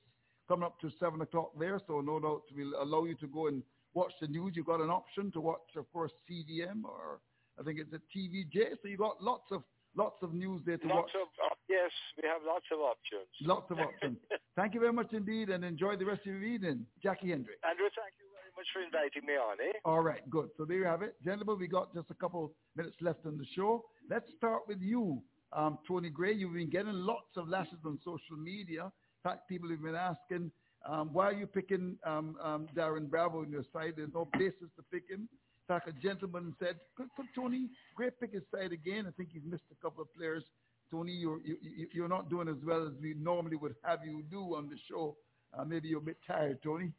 coming 0.48 0.66
up 0.66 0.80
to 0.80 0.90
seven 0.98 1.22
o'clock 1.22 1.52
there, 1.60 1.80
so 1.86 2.00
no 2.02 2.20
doubt 2.20 2.44
we'll 2.56 2.82
allow 2.82 3.04
you 3.04 3.16
to 3.16 3.28
go 3.28 3.48
and 3.48 3.62
watch 3.94 4.14
the 4.22 4.28
news. 4.28 4.54
You've 4.56 4.66
got 4.66 4.80
an 4.82 4.90
option 4.90 5.30
to 5.34 5.42
watch, 5.42 5.70
of 5.76 5.92
course, 5.92 6.12
CVM 6.28 6.84
or 6.86 7.20
I 7.60 7.64
think 7.64 7.78
it's 7.80 7.94
a 7.94 8.02
TVJ. 8.18 8.78
So 8.82 8.88
you 8.88 8.98
got 8.98 9.22
lots 9.22 9.52
of 9.52 9.62
lots 9.96 10.18
of 10.24 10.34
news 10.34 10.62
there 10.66 10.78
to 10.78 10.88
Lots 10.88 11.12
watch. 11.14 11.22
of 11.22 11.28
uh, 11.46 11.55
yes, 11.70 11.92
we 12.22 12.28
have 12.28 12.42
lots 12.46 12.66
of 12.72 12.80
options. 12.80 13.30
Lots 13.42 13.70
of 13.72 13.80
options. 13.80 14.18
thank 14.56 14.74
you 14.74 14.80
very 14.80 14.94
much 14.94 15.14
indeed, 15.14 15.50
and 15.50 15.64
enjoy 15.64 15.96
the 15.96 16.06
rest 16.06 16.22
of 16.22 16.34
your 16.34 16.44
evening, 16.44 16.86
Jackie 17.02 17.30
Hendrick. 17.30 17.58
Andrew, 17.68 17.90
thank 17.96 18.14
you 18.20 18.28
very 18.34 18.52
much 18.56 18.68
for 18.74 18.82
inviting 18.82 19.26
me 19.26 19.34
on. 19.34 19.58
Eh? 19.62 19.78
All 19.86 20.02
right, 20.02 20.28
good. 20.30 20.50
So 20.58 20.66
there 20.66 20.78
you 20.78 20.86
have 20.86 21.02
it. 21.02 21.16
Gentlemen, 21.24 21.58
we 21.60 21.68
got 21.68 21.94
just 21.94 22.10
a 22.10 22.16
couple 22.16 22.54
minutes 22.76 22.96
left 23.02 23.26
on 23.26 23.38
the 23.38 23.46
show. 23.56 23.86
Let's 24.10 24.26
start 24.38 24.64
with 24.68 24.82
you, 24.82 25.22
um, 25.54 25.80
Tony 25.88 26.10
Gray. 26.10 26.34
You've 26.34 26.54
been 26.54 26.70
getting 26.70 26.94
lots 26.94 27.36
of 27.38 27.48
lashes 27.48 27.80
on 27.86 28.00
social 28.04 28.38
media. 28.38 28.84
In 28.86 29.32
fact, 29.32 29.48
people 29.50 29.70
have 29.70 29.82
been 29.82 29.96
asking, 29.96 30.52
um, 30.88 31.10
why 31.12 31.30
are 31.30 31.34
you 31.34 31.48
picking 31.48 31.98
um, 32.06 32.36
um, 32.44 32.68
Darren 32.76 33.10
Bravo 33.10 33.42
on 33.42 33.50
your 33.50 33.64
side? 33.74 33.94
There's 33.98 34.14
no 34.14 34.28
basis 34.38 34.70
to 34.78 34.84
pick 34.92 35.10
him. 35.10 35.28
In 35.68 35.76
fact, 35.76 35.90
a 35.90 35.94
gentleman 35.94 36.54
said, 36.60 36.76
could, 36.96 37.08
could 37.16 37.26
Tony 37.34 37.70
Gray 37.96 38.12
pick 38.20 38.34
his 38.34 38.44
side 38.54 38.72
again? 38.72 39.06
I 39.08 39.12
think 39.18 39.30
he's 39.34 39.42
missed 39.50 39.64
a 39.72 39.82
couple 39.84 40.04
of 40.04 40.14
players. 40.14 40.44
Tony, 40.92 41.14
you're, 41.14 41.42
you, 41.46 41.58
you- 41.62 41.88
you're 41.94 42.08
not 42.08 42.30
doing 42.30 42.48
as 42.48 42.64
well 42.66 42.88
as 42.88 42.94
we 43.02 43.14
normally 43.14 43.56
would 43.58 43.76
have 43.84 44.06
you 44.06 44.24
do 44.30 44.56
on 44.56 44.70
the 44.70 44.78
show. 44.90 45.18
Uh, 45.54 45.64
maybe 45.66 45.88
you're 45.90 46.00
a 46.00 46.04
bit 46.04 46.18
tired, 46.28 46.62
Tony. 46.64 46.94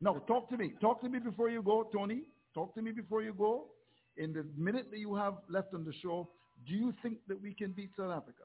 No, 0.00 0.18
talk 0.20 0.50
to 0.50 0.56
me. 0.56 0.74
Talk 0.80 1.00
to 1.02 1.08
me 1.08 1.18
before 1.18 1.48
you 1.48 1.62
go, 1.62 1.84
Tony. 1.92 2.24
Talk 2.54 2.74
to 2.74 2.82
me 2.82 2.92
before 2.92 3.22
you 3.22 3.32
go. 3.32 3.70
In 4.16 4.32
the 4.32 4.44
minute 4.56 4.90
that 4.90 4.98
you 4.98 5.14
have 5.14 5.38
left 5.48 5.74
on 5.74 5.84
the 5.84 5.92
show, 6.02 6.30
do 6.66 6.74
you 6.74 6.92
think 7.02 7.18
that 7.26 7.40
we 7.40 7.54
can 7.54 7.72
beat 7.72 7.90
South 7.96 8.12
Africa? 8.12 8.44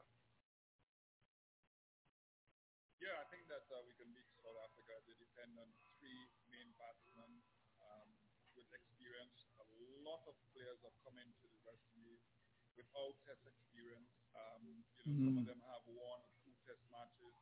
Without 12.80 13.16
test 13.28 13.44
experience. 13.44 14.12
Um, 14.36 14.88
you 14.96 15.04
know, 15.04 15.18
some 15.28 15.36
of 15.36 15.44
Mhm. 15.44 15.52
them 15.52 15.60
have 15.68 15.84
one 15.92 16.22
or 16.24 16.32
two 16.48 16.56
test 16.64 16.82
matches, 16.88 17.36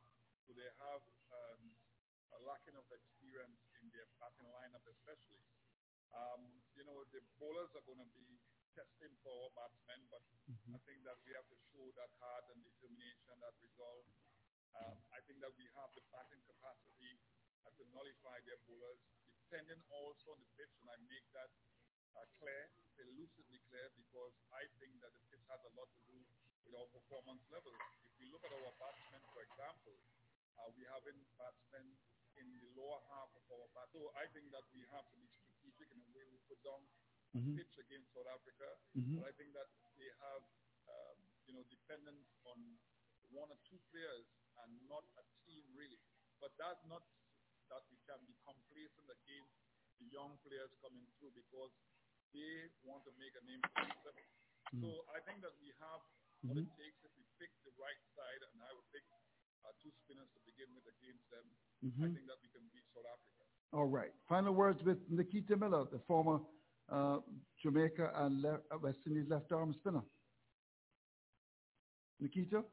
so 0.46 0.52
they 0.58 0.70
have 0.82 1.04
um, 1.30 1.62
a 2.34 2.38
lacking 2.42 2.74
of 2.76 2.86
experience 2.90 3.60
in 3.78 3.86
their 3.94 4.08
batting 4.18 4.50
lineup, 4.50 4.82
especially. 4.90 5.46
Um, 6.10 6.64
you 6.74 6.84
know, 6.84 7.04
the 7.14 7.22
bowlers 7.38 7.70
are 7.78 7.86
going 7.86 8.02
to 8.02 8.10
be 8.12 8.42
testing 8.74 9.14
for 9.22 9.30
our 9.30 9.52
batsmen, 9.54 10.08
but 10.10 10.24
I 10.74 10.78
think 10.84 11.04
that 11.06 11.18
we 11.24 11.32
have 11.38 11.48
to 11.48 11.58
show 11.72 11.86
that 11.96 12.10
heart 12.20 12.46
and 12.52 12.60
determination, 12.64 13.40
that 13.40 13.56
resolve. 13.62 14.06
Um, 14.76 14.96
I 15.14 15.20
think 15.24 15.40
that 15.40 15.54
we 15.56 15.66
have 15.78 15.90
the 15.96 16.04
batting 16.12 16.42
capacity 16.44 17.20
to 17.78 17.82
nullify 17.92 18.40
their 18.46 18.60
bowlers, 18.68 19.00
depending 19.44 19.80
also 19.92 20.34
on 20.36 20.40
the 20.42 20.50
pitch, 20.58 20.72
and 20.82 20.88
I 20.90 20.98
make 21.08 21.26
that 21.36 21.52
uh, 22.18 22.26
clear, 22.42 22.66
elusively 22.98 23.62
clear, 23.70 23.86
because 23.94 24.34
I 24.50 24.66
think 24.82 24.98
that 25.06 25.14
the 25.14 25.22
pitch 25.30 25.44
has 25.46 25.62
a 25.62 25.72
lot 25.78 25.86
to 25.94 26.02
do 26.10 26.18
with 26.66 26.74
our 26.74 26.88
performance 26.90 27.42
levels. 27.54 27.78
If 28.02 28.12
we 28.18 28.26
look 28.34 28.42
at 28.42 28.50
our 28.50 28.74
batsmen, 28.82 29.22
for 29.30 29.46
example, 29.46 29.94
uh, 30.58 30.68
we 30.74 30.82
have 30.90 31.06
in 31.06 31.18
batsmen 31.38 31.86
in 32.38 32.46
the 32.58 32.70
lower 32.74 32.98
half 33.14 33.30
of 33.34 33.44
our 33.54 33.66
bat. 33.74 33.86
So 33.94 34.10
I 34.18 34.26
think 34.34 34.50
that 34.50 34.66
we 34.74 34.82
have 34.90 35.06
to 35.10 35.16
be 35.18 35.26
strategic 35.30 35.90
in 35.94 36.02
the 36.02 36.10
way 36.14 36.26
we 36.26 36.38
put 36.50 36.58
down 36.66 36.82
Mhm. 37.34 37.54
pitch 37.54 37.74
against 37.78 38.10
South 38.14 38.26
Africa. 38.26 38.78
Mhm. 38.94 39.18
But 39.18 39.28
I 39.28 39.32
think 39.38 39.52
that 39.54 39.70
they 39.98 40.10
have, 40.22 40.42
um, 40.88 41.18
you 41.46 41.52
know, 41.54 41.62
dependence 41.70 42.26
on 42.46 42.78
one 43.30 43.50
or 43.50 43.58
two 43.68 43.78
players 43.90 44.26
and 44.64 44.88
not 44.88 45.04
a 45.18 45.24
team 45.44 45.64
really. 45.74 46.00
But 46.40 46.56
that's 46.56 46.82
not 46.86 47.02
that 47.68 47.84
we 47.90 47.98
can 48.06 48.24
be 48.26 48.34
complacent 48.46 49.10
against 49.10 49.54
the 49.98 50.06
young 50.06 50.38
players 50.38 50.70
coming 50.80 51.06
through 51.18 51.32
because 51.32 51.72
they 52.34 52.68
want 52.84 53.04
to 53.08 53.12
make 53.20 53.32
a 53.38 53.42
name 53.48 53.60
for 53.62 53.82
themselves. 53.84 54.28
So 54.84 54.88
I 55.10 55.18
think 55.24 55.40
that 55.42 55.56
we 55.64 55.72
have 55.80 56.00
what 56.44 56.60
it 56.60 56.68
takes 56.76 57.00
if 57.02 57.12
we 57.16 57.24
pick 57.40 57.48
the 57.64 57.72
right 57.80 57.98
side, 58.14 58.40
and 58.52 58.60
I 58.62 58.70
would 58.76 58.84
pick 58.92 59.02
uh, 59.64 59.72
two 59.80 59.90
spinners 60.04 60.28
to 60.36 60.40
begin 60.44 60.68
with 60.76 60.84
against 60.86 61.24
them. 61.32 61.46
I 61.82 61.88
Mhm. 61.88 62.14
think 62.14 62.26
that 62.28 62.38
we 62.44 62.48
can 62.52 62.68
beat 62.68 62.84
South 62.94 63.08
Africa. 63.08 63.42
All 63.72 63.86
right. 63.88 64.12
Final 64.28 64.54
words 64.54 64.82
with 64.84 64.98
Nikita 65.10 65.56
Miller, 65.56 65.84
the 65.90 66.00
former 66.00 66.40
uh, 66.88 67.20
Jamaica 67.62 68.12
and 68.14 68.40
left, 68.42 68.64
uh, 68.70 68.78
West 68.78 68.98
Indies 69.06 69.28
left 69.28 69.52
arm 69.52 69.74
spinner. 69.74 70.02
Nikita, 72.20 72.64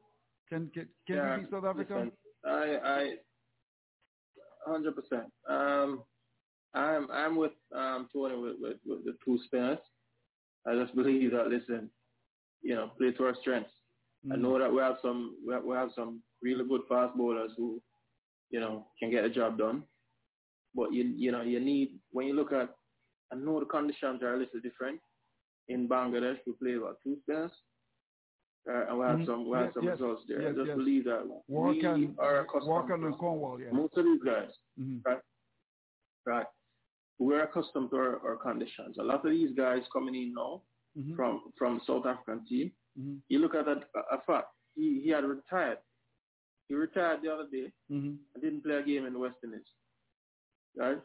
can 0.48 0.70
can, 0.70 0.88
can 1.06 1.16
Yeah, 1.16 1.36
we 1.36 1.42
beat 1.42 1.50
South 1.50 1.64
Africa? 1.64 1.94
listen, 1.94 2.12
I, 2.44 2.78
I, 2.78 3.18
hundred 4.66 4.94
percent. 4.96 5.32
Um, 5.48 6.04
I'm, 6.76 7.10
I'm 7.10 7.36
with 7.36 7.52
um 7.74 8.08
Tony 8.12 8.36
with, 8.36 8.56
with, 8.60 8.76
with 8.86 9.04
the 9.04 9.16
two 9.24 9.38
spinners. 9.46 9.78
I 10.66 10.74
just 10.74 10.94
believe 10.94 11.32
that. 11.32 11.48
Listen, 11.48 11.90
you 12.62 12.74
know, 12.74 12.90
play 12.98 13.12
to 13.12 13.24
our 13.24 13.36
strengths. 13.40 13.70
I 14.30 14.34
Mm. 14.34 14.40
know 14.40 14.58
that 14.58 14.72
we 14.72 14.80
have 14.80 14.96
some, 15.02 15.36
we 15.46 15.54
have, 15.54 15.62
we 15.64 15.76
have 15.76 15.90
some 15.94 16.20
really 16.42 16.64
good 16.66 16.80
fast 16.88 17.16
bowlers 17.16 17.52
who, 17.56 17.80
you 18.50 18.58
know, 18.58 18.86
can 18.98 19.10
get 19.10 19.22
the 19.22 19.28
job 19.28 19.56
done. 19.58 19.84
But 20.74 20.92
you, 20.92 21.04
you 21.04 21.30
know, 21.30 21.42
you 21.42 21.60
need 21.60 21.90
when 22.10 22.26
you 22.26 22.34
look 22.34 22.52
at, 22.52 22.74
I 23.32 23.36
know 23.36 23.60
the 23.60 23.66
conditions 23.66 24.22
are 24.22 24.34
a 24.34 24.38
little 24.38 24.60
different. 24.60 25.00
In 25.68 25.88
Bangladesh, 25.88 26.38
we 26.46 26.52
play 26.54 26.74
about 26.74 26.98
two 27.04 27.16
spinners. 27.22 27.52
Uh, 28.68 28.86
and 28.88 28.98
we 28.98 29.04
have 29.06 29.18
Mhm. 29.18 29.26
some, 29.26 29.48
we 29.48 29.56
have 29.56 29.66
Yes, 29.66 29.74
some 29.74 29.84
yes, 29.84 29.92
results 30.00 30.22
there. 30.26 30.42
yes, 30.42 30.50
I 30.52 30.56
just 30.56 30.66
yes. 30.68 30.76
believe 30.76 31.04
that 31.04 31.22
Walker 31.48 31.72
we 31.72 31.84
and, 31.86 32.18
are 32.18 32.40
accustomed 32.40 32.88
to 32.88 32.94
and 32.94 33.18
Cornwall, 33.18 33.60
yeah. 33.60 33.70
most 33.70 33.96
of 33.96 34.04
these 34.04 34.22
guys, 34.24 34.50
Mhm. 34.80 35.02
right? 35.06 35.22
Right. 36.26 36.46
We're 37.18 37.42
accustomed 37.44 37.90
to 37.90 37.96
our, 37.96 38.20
our 38.26 38.36
conditions. 38.36 38.96
A 38.98 39.02
lot 39.02 39.24
of 39.24 39.30
these 39.30 39.54
guys 39.56 39.82
coming 39.92 40.14
in 40.14 40.34
now 40.34 40.62
Mhm. 40.98 41.14
from 41.16 41.52
from 41.58 41.80
South 41.86 42.06
African 42.06 42.44
team. 42.46 42.72
Mhm. 42.98 43.20
You 43.28 43.38
look 43.40 43.54
at 43.54 43.66
that 43.66 43.88
a 44.10 44.18
fact. 44.22 44.48
He 44.74 45.00
he 45.04 45.10
had 45.10 45.24
retired 45.24 45.78
He 46.68 46.74
retired 46.74 47.20
the 47.22 47.32
other 47.32 47.46
day 47.48 47.72
mm-hmm. 47.90 48.14
and 48.32 48.42
didn't 48.42 48.62
play 48.64 48.74
a 48.76 48.82
game 48.82 49.06
in 49.06 49.12
the 49.12 49.18
West 49.20 49.36
Indies. 49.44 49.68
Right? 50.76 51.00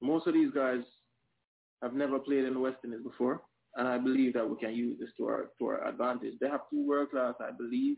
Most 0.00 0.26
of 0.26 0.32
these 0.34 0.50
guys 0.52 0.82
have 1.82 1.92
never 1.94 2.18
played 2.18 2.44
in 2.46 2.54
the 2.54 2.60
West 2.60 2.82
Indies 2.84 3.02
before, 3.02 3.42
and 3.76 3.86
I 3.86 3.98
believe 3.98 4.32
that 4.34 4.48
we 4.48 4.56
can 4.56 4.74
use 4.74 4.98
this 4.98 5.12
to 5.18 5.26
our 5.26 5.42
to 5.58 5.66
our 5.66 5.86
advantage. 5.86 6.38
They 6.40 6.48
have 6.48 6.68
two 6.70 6.82
world 6.86 7.10
class, 7.10 7.34
I 7.40 7.50
believe, 7.50 7.96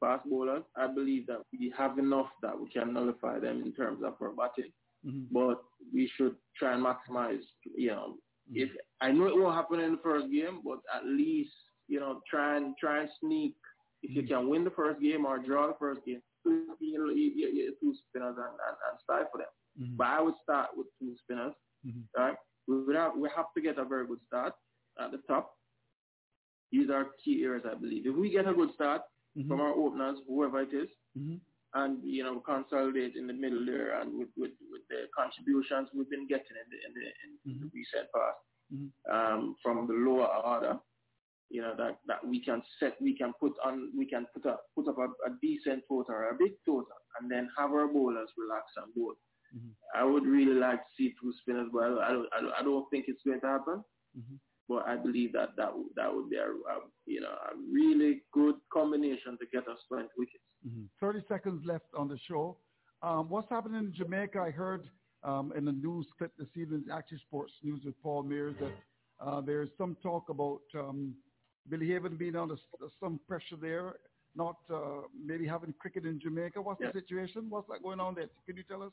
fast 0.00 0.24
bowlers. 0.30 0.64
I 0.76 0.86
believe 0.86 1.26
that 1.26 1.42
we 1.52 1.70
have 1.76 1.98
enough 1.98 2.30
that 2.42 2.58
we 2.60 2.68
can 2.70 2.92
nullify 2.92 3.38
them 3.40 3.62
in 3.66 3.72
terms 3.72 4.00
of 4.04 4.14
our 4.22 4.30
batting. 4.40 4.72
Mm-hmm. 5.08 5.32
But 5.32 5.62
we 5.92 6.10
should 6.16 6.34
try 6.56 6.74
and 6.74 6.84
maximize, 6.84 7.42
you 7.76 7.88
know, 7.88 8.14
if 8.52 8.70
I 9.00 9.12
know 9.12 9.26
it 9.26 9.36
won't 9.36 9.54
happen 9.54 9.80
in 9.80 9.92
the 9.92 10.00
first 10.02 10.26
game, 10.32 10.60
but 10.64 10.78
at 10.94 11.04
least, 11.06 11.52
you 11.86 12.00
know, 12.00 12.20
try 12.28 12.56
and 12.56 12.74
try 12.78 13.00
and 13.00 13.08
sneak 13.20 13.54
if 14.02 14.14
you 14.14 14.22
can 14.22 14.48
win 14.48 14.64
the 14.64 14.70
first 14.70 15.00
game 15.00 15.24
or 15.24 15.38
draw 15.38 15.66
the 15.66 15.74
first 15.78 16.00
game, 16.06 16.22
you 16.44 16.98
know, 16.98 17.10
you, 17.10 17.32
you, 17.34 17.48
you, 17.48 17.74
two 17.80 17.94
spinners 18.08 18.36
and, 18.36 18.46
and, 18.46 18.76
and 18.90 19.00
stifle 19.02 19.38
them. 19.38 19.46
Mm-hmm. 19.80 19.96
But 19.96 20.06
I 20.06 20.20
would 20.20 20.34
start 20.42 20.68
with 20.76 20.86
two 21.00 21.14
spinners. 21.24 21.54
Mm-hmm. 21.86 22.20
Right? 22.20 22.36
We 22.66 22.82
would 22.84 22.96
have 22.96 23.12
we 23.16 23.28
have 23.34 23.46
to 23.56 23.62
get 23.62 23.78
a 23.78 23.84
very 23.84 24.06
good 24.06 24.20
start 24.26 24.52
at 25.00 25.10
the 25.10 25.18
top. 25.26 25.54
These 26.70 26.90
are 26.90 27.06
key 27.24 27.42
areas, 27.44 27.64
I 27.70 27.74
believe. 27.74 28.06
If 28.06 28.14
we 28.14 28.30
get 28.30 28.46
a 28.46 28.52
good 28.52 28.70
start 28.74 29.02
mm-hmm. 29.36 29.48
from 29.48 29.60
our 29.60 29.72
openers, 29.72 30.18
whoever 30.28 30.60
it 30.60 30.74
is, 30.74 30.88
mm-hmm. 31.18 31.36
And 31.74 32.02
you 32.02 32.24
know 32.24 32.40
consolidate 32.40 33.14
in 33.16 33.26
the 33.26 33.32
middle 33.32 33.64
there, 33.66 34.00
and 34.00 34.18
with, 34.18 34.28
with, 34.36 34.52
with 34.70 34.82
the 34.88 35.06
contributions 35.16 35.88
we've 35.94 36.08
been 36.10 36.26
getting 36.26 36.56
in 36.62 36.68
the 36.70 36.78
in 36.86 36.92
the, 36.94 37.06
in 37.24 37.30
Mm-hmm. 37.46 37.64
the 37.64 37.70
recent 37.74 38.08
past 38.14 38.38
Mhm. 38.74 38.90
um, 39.10 39.56
from 39.62 39.86
the 39.86 39.94
lower 39.94 40.26
order, 40.44 40.78
you 41.50 41.62
know 41.62 41.74
that 41.76 41.98
that 42.06 42.26
we 42.26 42.44
can 42.44 42.62
set, 42.78 43.00
we 43.00 43.16
can 43.16 43.32
put 43.40 43.52
on, 43.64 43.90
we 43.96 44.04
can 44.06 44.26
put 44.34 44.44
up 44.46 44.60
put 44.74 44.86
up 44.88 44.98
a, 44.98 45.04
a 45.28 45.30
decent 45.40 45.82
total, 45.88 46.14
or 46.14 46.30
a 46.30 46.34
big 46.38 46.52
total, 46.66 46.98
and 47.20 47.30
then 47.30 47.48
have 47.56 47.70
our 47.70 47.88
bowlers 47.88 48.28
relax 48.36 48.64
and 48.76 48.94
bowl. 48.94 49.14
Mhm. 49.56 49.72
I 49.94 50.04
would 50.04 50.26
really 50.26 50.54
like 50.60 50.80
to 50.80 50.90
see 50.96 51.14
two 51.20 51.32
spinners, 51.40 51.68
but 51.72 51.84
I 51.84 52.12
don't, 52.12 52.28
I 52.36 52.40
don't, 52.42 52.52
I 52.60 52.62
don't 52.62 52.86
think 52.90 53.06
it's 53.08 53.22
going 53.24 53.40
to 53.40 53.46
happen. 53.46 53.82
Mhm. 54.18 54.38
But 54.68 54.86
I 54.86 54.96
believe 54.96 55.32
that 55.32 55.56
that 55.56 55.74
would 55.74 55.86
that 55.96 56.14
would 56.14 56.28
be 56.28 56.36
a, 56.36 56.42
a 56.44 56.80
you 57.06 57.20
know 57.20 57.30
a 57.30 57.56
really 57.72 58.22
good 58.32 58.56
combination 58.72 59.38
to 59.38 59.46
get 59.52 59.66
us 59.68 59.78
20 59.88 60.08
wickets. 60.18 60.44
Mm-hmm. 60.66 60.84
30 61.00 61.20
seconds 61.28 61.62
left 61.64 61.86
on 61.96 62.08
the 62.08 62.18
show. 62.28 62.58
Um, 63.02 63.28
what's 63.30 63.48
happening 63.48 63.78
in 63.80 63.94
Jamaica? 63.94 64.38
I 64.40 64.50
heard 64.50 64.88
um, 65.22 65.52
in 65.56 65.64
the 65.64 65.72
news 65.72 66.06
clip 66.18 66.32
this 66.38 66.48
evening, 66.56 66.84
Action 66.92 67.18
Sports 67.26 67.52
News 67.62 67.80
with 67.84 67.94
Paul 68.02 68.24
Mears, 68.24 68.56
that 68.60 68.72
uh, 69.24 69.40
there's 69.40 69.70
some 69.78 69.96
talk 70.02 70.28
about 70.28 70.60
um, 70.74 71.14
Billy 71.70 71.90
Heaven 71.90 72.16
being 72.16 72.36
under 72.36 72.56
some 73.00 73.20
pressure 73.26 73.56
there, 73.60 73.94
not 74.36 74.56
uh, 74.72 75.02
maybe 75.24 75.46
having 75.46 75.72
cricket 75.80 76.04
in 76.04 76.20
Jamaica. 76.20 76.60
What's 76.60 76.80
Yeah. 76.80 76.90
the 76.92 77.00
situation? 77.00 77.46
What's 77.48 77.68
that 77.68 77.82
going 77.82 78.00
on 78.00 78.14
there? 78.16 78.28
Can 78.46 78.56
you 78.56 78.64
tell 78.64 78.82
us? 78.82 78.92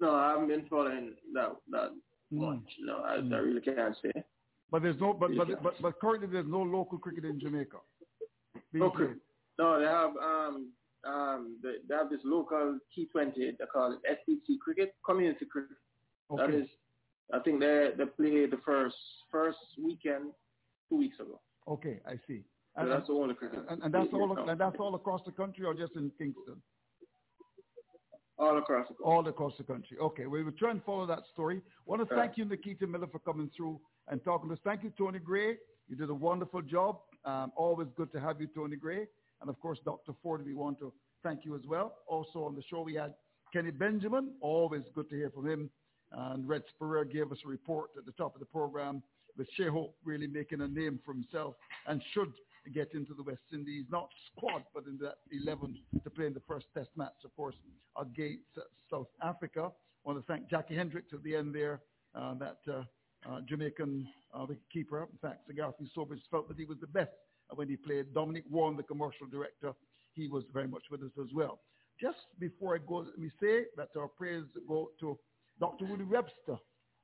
No, 0.00 0.14
I 0.14 0.30
haven't 0.30 0.48
been 0.48 0.66
following 0.68 1.14
that 1.32 1.52
that 1.70 1.90
much. 2.30 2.68
No, 2.80 2.98
I, 2.98 3.14
I 3.14 3.38
really 3.38 3.60
can't 3.60 3.96
say. 4.02 4.12
But 4.70 4.82
there's 4.82 5.00
no, 5.00 5.12
but 5.12 5.30
but, 5.36 5.62
but 5.62 5.74
but 5.80 6.00
currently 6.00 6.28
there's 6.28 6.48
no 6.48 6.62
local 6.62 6.98
cricket 6.98 7.24
in 7.24 7.38
Jamaica. 7.38 7.78
Okay. 8.80 8.96
played. 8.96 9.16
No, 9.58 9.78
they 9.78 9.86
have 9.86 10.10
um 10.16 10.72
um 11.04 11.56
they, 11.62 11.76
they 11.88 11.94
have 11.94 12.10
this 12.10 12.20
local 12.24 12.78
T20. 12.96 13.34
They 13.36 13.54
call 13.72 13.92
it 13.92 14.00
SDC 14.28 14.58
cricket, 14.60 14.94
community 15.04 15.46
cricket. 15.46 15.76
That 16.30 16.44
Okay. 16.44 16.56
is, 16.58 16.68
I 17.32 17.38
think 17.40 17.60
they 17.60 17.90
they 17.96 18.04
played 18.06 18.50
the 18.50 18.60
first 18.64 18.96
first 19.30 19.58
weekend 19.82 20.32
two 20.88 20.96
weeks 20.96 21.20
ago. 21.20 21.40
Okay, 21.68 22.00
I 22.06 22.14
see. 22.26 22.42
So 22.78 22.86
that's 22.86 23.06
the 23.06 23.34
cricket. 23.34 23.60
and, 23.70 23.82
and 23.82 23.94
that's 23.94 24.12
all. 24.12 24.48
And 24.48 24.60
that's 24.60 24.76
all 24.78 24.94
across 24.94 25.22
the 25.24 25.32
country, 25.32 25.64
or 25.64 25.74
just 25.74 25.96
in 25.96 26.10
Kingston? 26.18 26.60
All 28.38 28.58
across 28.58 28.86
the 28.88 28.94
country. 28.94 29.04
All 29.04 29.28
across 29.28 29.52
the 29.56 29.64
country. 29.64 29.98
Okay, 29.98 30.26
we 30.26 30.42
will 30.44 30.52
try 30.52 30.70
and 30.70 30.82
follow 30.84 31.06
that 31.06 31.22
story. 31.32 31.58
I 31.66 31.70
want 31.86 32.06
to 32.06 32.14
Right. 32.14 32.26
thank 32.26 32.36
you, 32.38 32.44
Nikita 32.44 32.86
Miller, 32.86 33.06
for 33.06 33.18
coming 33.20 33.48
through 33.56 33.80
and 34.08 34.22
talking 34.24 34.48
to 34.48 34.54
us. 34.54 34.60
Thank 34.62 34.82
you, 34.82 34.90
Tony 34.90 35.18
Gray. 35.18 35.58
You 35.88 35.96
did 35.96 36.10
a 36.10 36.14
wonderful 36.14 36.60
job. 36.62 37.00
Um, 37.24 37.52
always 37.56 37.88
good 37.96 38.12
to 38.12 38.20
have 38.20 38.40
you, 38.40 38.46
Tony 38.48 38.76
Gray. 38.76 39.06
And 39.40 39.48
of 39.50 39.58
course, 39.60 39.78
Dr. 39.84 40.12
Ford, 40.22 40.44
we 40.44 40.54
want 40.54 40.78
to 40.80 40.92
thank 41.22 41.44
you 41.44 41.54
as 41.54 41.66
well. 41.66 41.96
Also 42.06 42.44
on 42.44 42.54
the 42.54 42.62
show, 42.62 42.82
we 42.82 42.94
had 42.94 43.14
Kenny 43.52 43.70
Benjamin. 43.70 44.36
Always 44.40 44.82
good 44.94 45.08
to 45.10 45.16
hear 45.16 45.30
from 45.30 45.46
him. 45.48 45.70
And 46.12 46.46
Red 46.48 46.62
Spurrier 46.68 47.04
gave 47.04 47.32
us 47.32 47.38
a 47.44 47.48
report 47.48 47.90
at 47.96 48.04
the 48.06 48.12
top 48.12 48.34
of 48.34 48.40
the 48.40 48.46
program 48.46 49.02
with 49.36 49.48
Shai 49.52 49.68
Hope 49.68 49.96
really 50.04 50.26
making 50.26 50.60
a 50.60 50.68
name 50.68 50.98
for 51.04 51.12
himself 51.12 51.56
and 51.86 52.02
should 52.12 52.32
get 52.70 52.94
into 52.94 53.14
the 53.14 53.22
West 53.22 53.42
Indies, 53.52 53.84
not 53.90 54.08
squad, 54.32 54.64
but 54.74 54.84
in 54.86 54.98
that 54.98 55.16
11 55.30 55.76
to 56.02 56.10
play 56.10 56.26
in 56.26 56.34
the 56.34 56.42
first 56.48 56.66
test 56.74 56.90
match, 56.96 57.24
of 57.24 57.34
course, 57.36 57.54
against 58.00 58.44
uh, 58.56 58.62
South 58.90 59.08
Africa. 59.22 59.70
I 60.04 60.08
want 60.10 60.18
to 60.18 60.32
thank 60.32 60.48
Jackie 60.48 60.74
Hendriks 60.74 61.12
at 61.12 61.22
the 61.22 61.34
end 61.34 61.54
there, 61.54 61.80
uh, 62.14 62.34
that 62.34 62.58
uh, 62.68 62.82
uh, 63.28 63.40
Jamaican 63.48 64.06
uh, 64.34 64.46
keeper. 64.72 65.02
In 65.02 65.18
fact, 65.20 65.46
Sir 65.46 65.54
Garfield 65.54 65.90
Sobers 65.94 66.20
felt 66.30 66.48
that 66.48 66.58
he 66.58 66.64
was 66.64 66.78
the 66.80 66.86
best 66.86 67.10
when 67.54 67.68
he 67.68 67.76
played. 67.76 68.12
Dominic 68.14 68.44
Warne, 68.50 68.76
the 68.76 68.82
commercial 68.82 69.26
director, 69.26 69.72
he 70.14 70.28
was 70.28 70.44
very 70.52 70.68
much 70.68 70.82
with 70.90 71.02
us 71.02 71.10
as 71.20 71.28
well. 71.34 71.60
Just 72.00 72.18
before 72.38 72.74
I 72.74 72.78
go, 72.78 72.96
let 72.96 73.18
me 73.18 73.30
say 73.40 73.64
that 73.76 73.88
our 73.96 74.08
prayers 74.08 74.46
go 74.68 74.90
to 75.00 75.18
Dr. 75.58 75.86
Woody 75.86 76.04
Webster. 76.04 76.58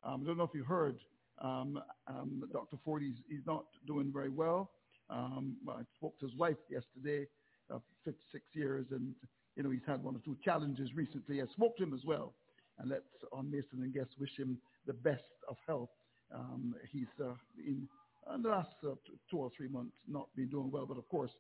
Um, 0.05 0.23
I 0.23 0.27
don't 0.27 0.37
know 0.37 0.45
if 0.45 0.55
you 0.55 0.65
heard, 0.65 0.99
um, 1.41 1.79
um, 2.07 2.43
Dr. 2.53 2.77
Ford, 2.85 3.03
he's, 3.03 3.17
he's 3.29 3.47
not 3.47 3.65
doing 3.87 4.13
very 4.13 4.29
well. 4.29 4.71
Um, 5.11 5.57
I 5.69 5.83
spoke 5.97 6.19
to 6.21 6.27
his 6.27 6.37
wife 6.37 6.57
yesterday, 6.71 7.27
uh, 7.73 7.79
56 8.05 8.45
years, 8.53 8.87
and 8.91 9.15
you 9.57 9.63
know 9.63 9.71
he's 9.71 9.87
had 9.87 10.03
one 10.03 10.17
or 10.17 10.21
two 10.25 10.37
challenges 10.45 10.91
recently. 10.95 11.43
I 11.43 11.47
spoke 11.53 11.77
to 11.77 11.83
him 11.83 11.95
as 11.95 12.05
well, 12.05 12.35
and 12.79 12.91
let's 12.91 13.05
on 13.33 13.51
Mason 13.51 13.83
and 13.83 13.93
guests 13.93 14.15
wish 14.19 14.37
him 14.39 14.59
the 14.87 14.93
best 14.93 15.25
of 15.49 15.57
health. 15.67 15.91
Um, 16.35 16.75
he's 16.91 17.13
uh, 17.21 17.35
in, 17.59 17.87
in 18.35 18.43
the 18.43 18.49
last 18.49 18.71
uh, 18.85 18.95
two 19.31 19.39
or 19.39 19.51
three 19.57 19.69
months 19.69 19.95
not 20.09 20.29
been 20.37 20.49
doing 20.49 20.71
well, 20.71 20.87
but 20.87 20.97
of 20.97 21.09
course 21.09 21.31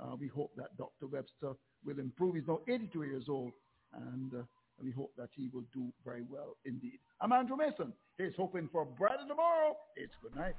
uh, 0.00 0.16
we 0.18 0.28
hope 0.28 0.52
that 0.56 0.76
Dr. 0.76 1.06
Webster 1.06 1.52
will 1.84 1.98
improve. 1.98 2.34
He's 2.34 2.48
now 2.48 2.60
82 2.66 3.02
years 3.04 3.24
old, 3.28 3.52
and 3.94 4.34
uh, 4.34 4.42
we 4.82 4.90
hope 4.90 5.12
that 5.16 5.28
he 5.36 5.50
will 5.52 5.64
do 5.72 5.92
very 6.04 6.22
well 6.28 6.56
indeed. 6.64 6.98
I'm 7.20 7.32
Andrew 7.32 7.56
Mason. 7.56 7.92
He's 8.18 8.34
hoping 8.36 8.68
for 8.72 8.84
brighter 8.84 9.26
tomorrow. 9.28 9.76
It's 9.96 10.12
good 10.22 10.34
night. 10.34 10.56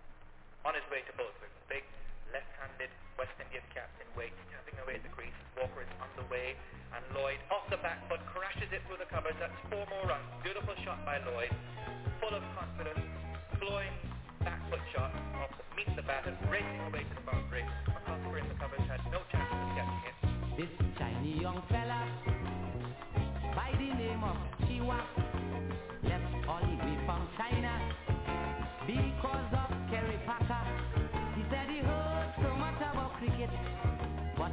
On 0.66 0.74
his 0.74 0.86
way 0.92 1.02
to 1.10 1.14
Bothwick, 1.18 1.50
big 1.68 1.84
left-handed 2.32 2.92
West 3.20 3.36
Indian 3.40 3.64
captain 3.76 4.08
Wade 4.16 4.34
tapping 4.52 4.80
away 4.84 5.00
at 5.00 5.04
the 5.04 5.14
crease. 5.14 5.36
Walker 5.60 5.84
is 5.84 5.92
on 6.00 6.10
the 6.16 6.26
way, 6.32 6.56
and 6.96 7.04
Lloyd 7.16 7.40
off 7.52 7.68
the 7.68 7.80
back 7.84 8.00
foot 8.08 8.24
crashes 8.32 8.72
it 8.72 8.82
through 8.88 9.00
the 9.04 9.10
covers. 9.12 9.36
That's 9.40 9.56
four 9.68 9.84
more 9.92 10.06
runs. 10.08 10.26
Beautiful 10.44 10.76
shot 10.84 11.04
by 11.04 11.20
Lloyd, 11.28 11.52
full 12.24 12.34
of 12.34 12.44
confidence, 12.56 13.04
flowing 13.60 13.94
back 14.44 14.60
foot 14.72 14.84
shot 14.96 15.12
off 15.44 15.52
the 15.60 15.64
meets 15.76 15.94
the 15.96 16.04
bat 16.04 16.24
and 16.26 16.40
racing 16.50 16.82
away 16.88 17.04
to 17.04 17.14
the 17.16 17.26
boundary. 17.28 17.64
McCosker 17.92 18.40
in 18.40 18.48
the 18.48 18.58
covers 18.58 18.86
had 18.88 19.04
no 19.12 19.22
chance 19.32 19.52
of 19.52 19.62
catching 19.76 20.04
it. 20.08 20.16
This 20.56 20.74
tiny 20.98 21.40
young 21.40 21.62
fella 21.70 22.08
by 23.56 23.72
the 23.76 23.92
name 23.92 24.24
of 24.24 24.38
Chiwa 24.66 25.00
left 26.04 26.32
all 26.48 26.64
the 26.64 26.76
way 26.80 26.96
from 27.06 27.28
China 27.38 27.74
because 28.88 29.52
of 29.52 29.70
Kerry 29.92 30.20
Packer. 30.26 30.91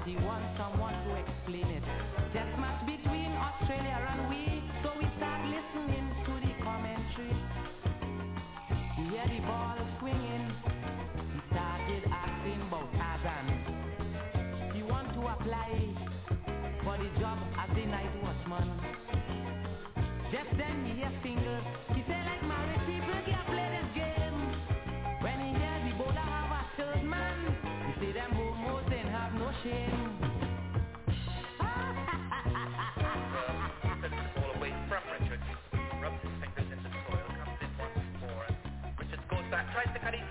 He 0.08 0.16
wants 0.24 0.48
someone 0.56 1.07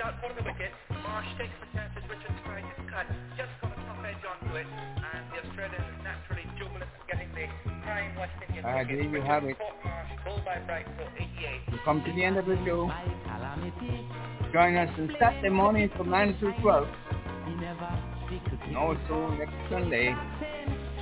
out 0.07 0.15
for 0.23 0.31
the 0.31 0.43
wicket. 0.47 0.71
Marsh 1.03 1.27
takes 1.38 1.51
the 1.59 1.67
chances. 1.75 1.99
Richards 2.07 2.39
tries 2.47 2.63
his 2.63 2.88
cut, 2.88 3.07
just 3.35 3.51
got 3.59 3.75
a 3.75 3.79
top 3.84 3.99
edge 4.07 4.23
onto 4.23 4.55
it, 4.55 4.63
and 4.63 5.21
the 5.35 5.43
Australian 5.43 5.84
is 5.84 5.99
naturally 5.99 6.47
jubilant 6.55 6.88
at 6.88 7.03
getting 7.11 7.27
the 7.35 7.45
prime 7.84 8.15
West 8.15 8.31
Indian 8.47 8.63
I 8.63 8.88
wicket. 8.88 9.03
agree, 9.03 9.19
you 9.19 9.21
have 9.27 9.43
it. 9.43 9.57
Marsh, 9.59 10.11
ball 10.23 10.39
by 10.47 10.63
Bright 10.63 10.88
for 10.95 11.11
88. 11.11 11.75
We 11.75 11.79
come 11.84 11.99
to 12.07 12.11
the 12.15 12.23
end 12.23 12.38
of 12.38 12.45
the 12.45 12.55
show. 12.63 12.88
Join 14.55 14.79
us 14.79 14.89
on 14.95 15.11
Saturday 15.19 15.49
morning 15.49 15.91
from 15.97 16.09
9 16.09 16.39
to 16.39 16.53
12. 16.61 16.88
And 18.67 18.77
also 18.77 19.35
next 19.35 19.55
Sunday 19.69 20.15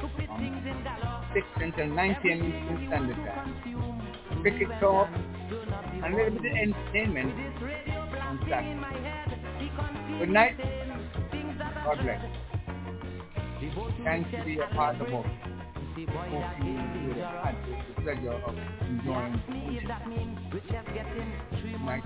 6 0.01 1.45
until 1.61 1.87
9 1.93 2.17
p.m. 2.23 2.41
Eastern 2.41 2.87
Standard 2.89 3.17
Time. 3.21 4.41
Cricket 4.41 4.69
talk 4.79 5.09
and 5.13 6.13
a 6.13 6.17
little 6.17 6.41
bit 6.41 6.51
of 6.51 6.57
entertainment 6.57 7.33
on 8.35 8.49
Saturday. 8.49 10.19
Good 10.19 10.29
night. 10.29 10.57
God 11.85 11.97
bless. 12.01 12.21
Thanks 14.03 14.29
to 14.31 14.43
be 14.43 14.59
a 14.59 14.67
part 14.75 14.95
of 14.95 15.07
us. 15.07 15.11
Hope 15.13 16.09
you 16.63 16.75
had 17.15 17.55
the 17.95 18.01
pleasure 18.01 18.31
of 18.31 18.55
enjoying. 18.87 19.41
Good 20.51 21.81
night. 21.81 22.03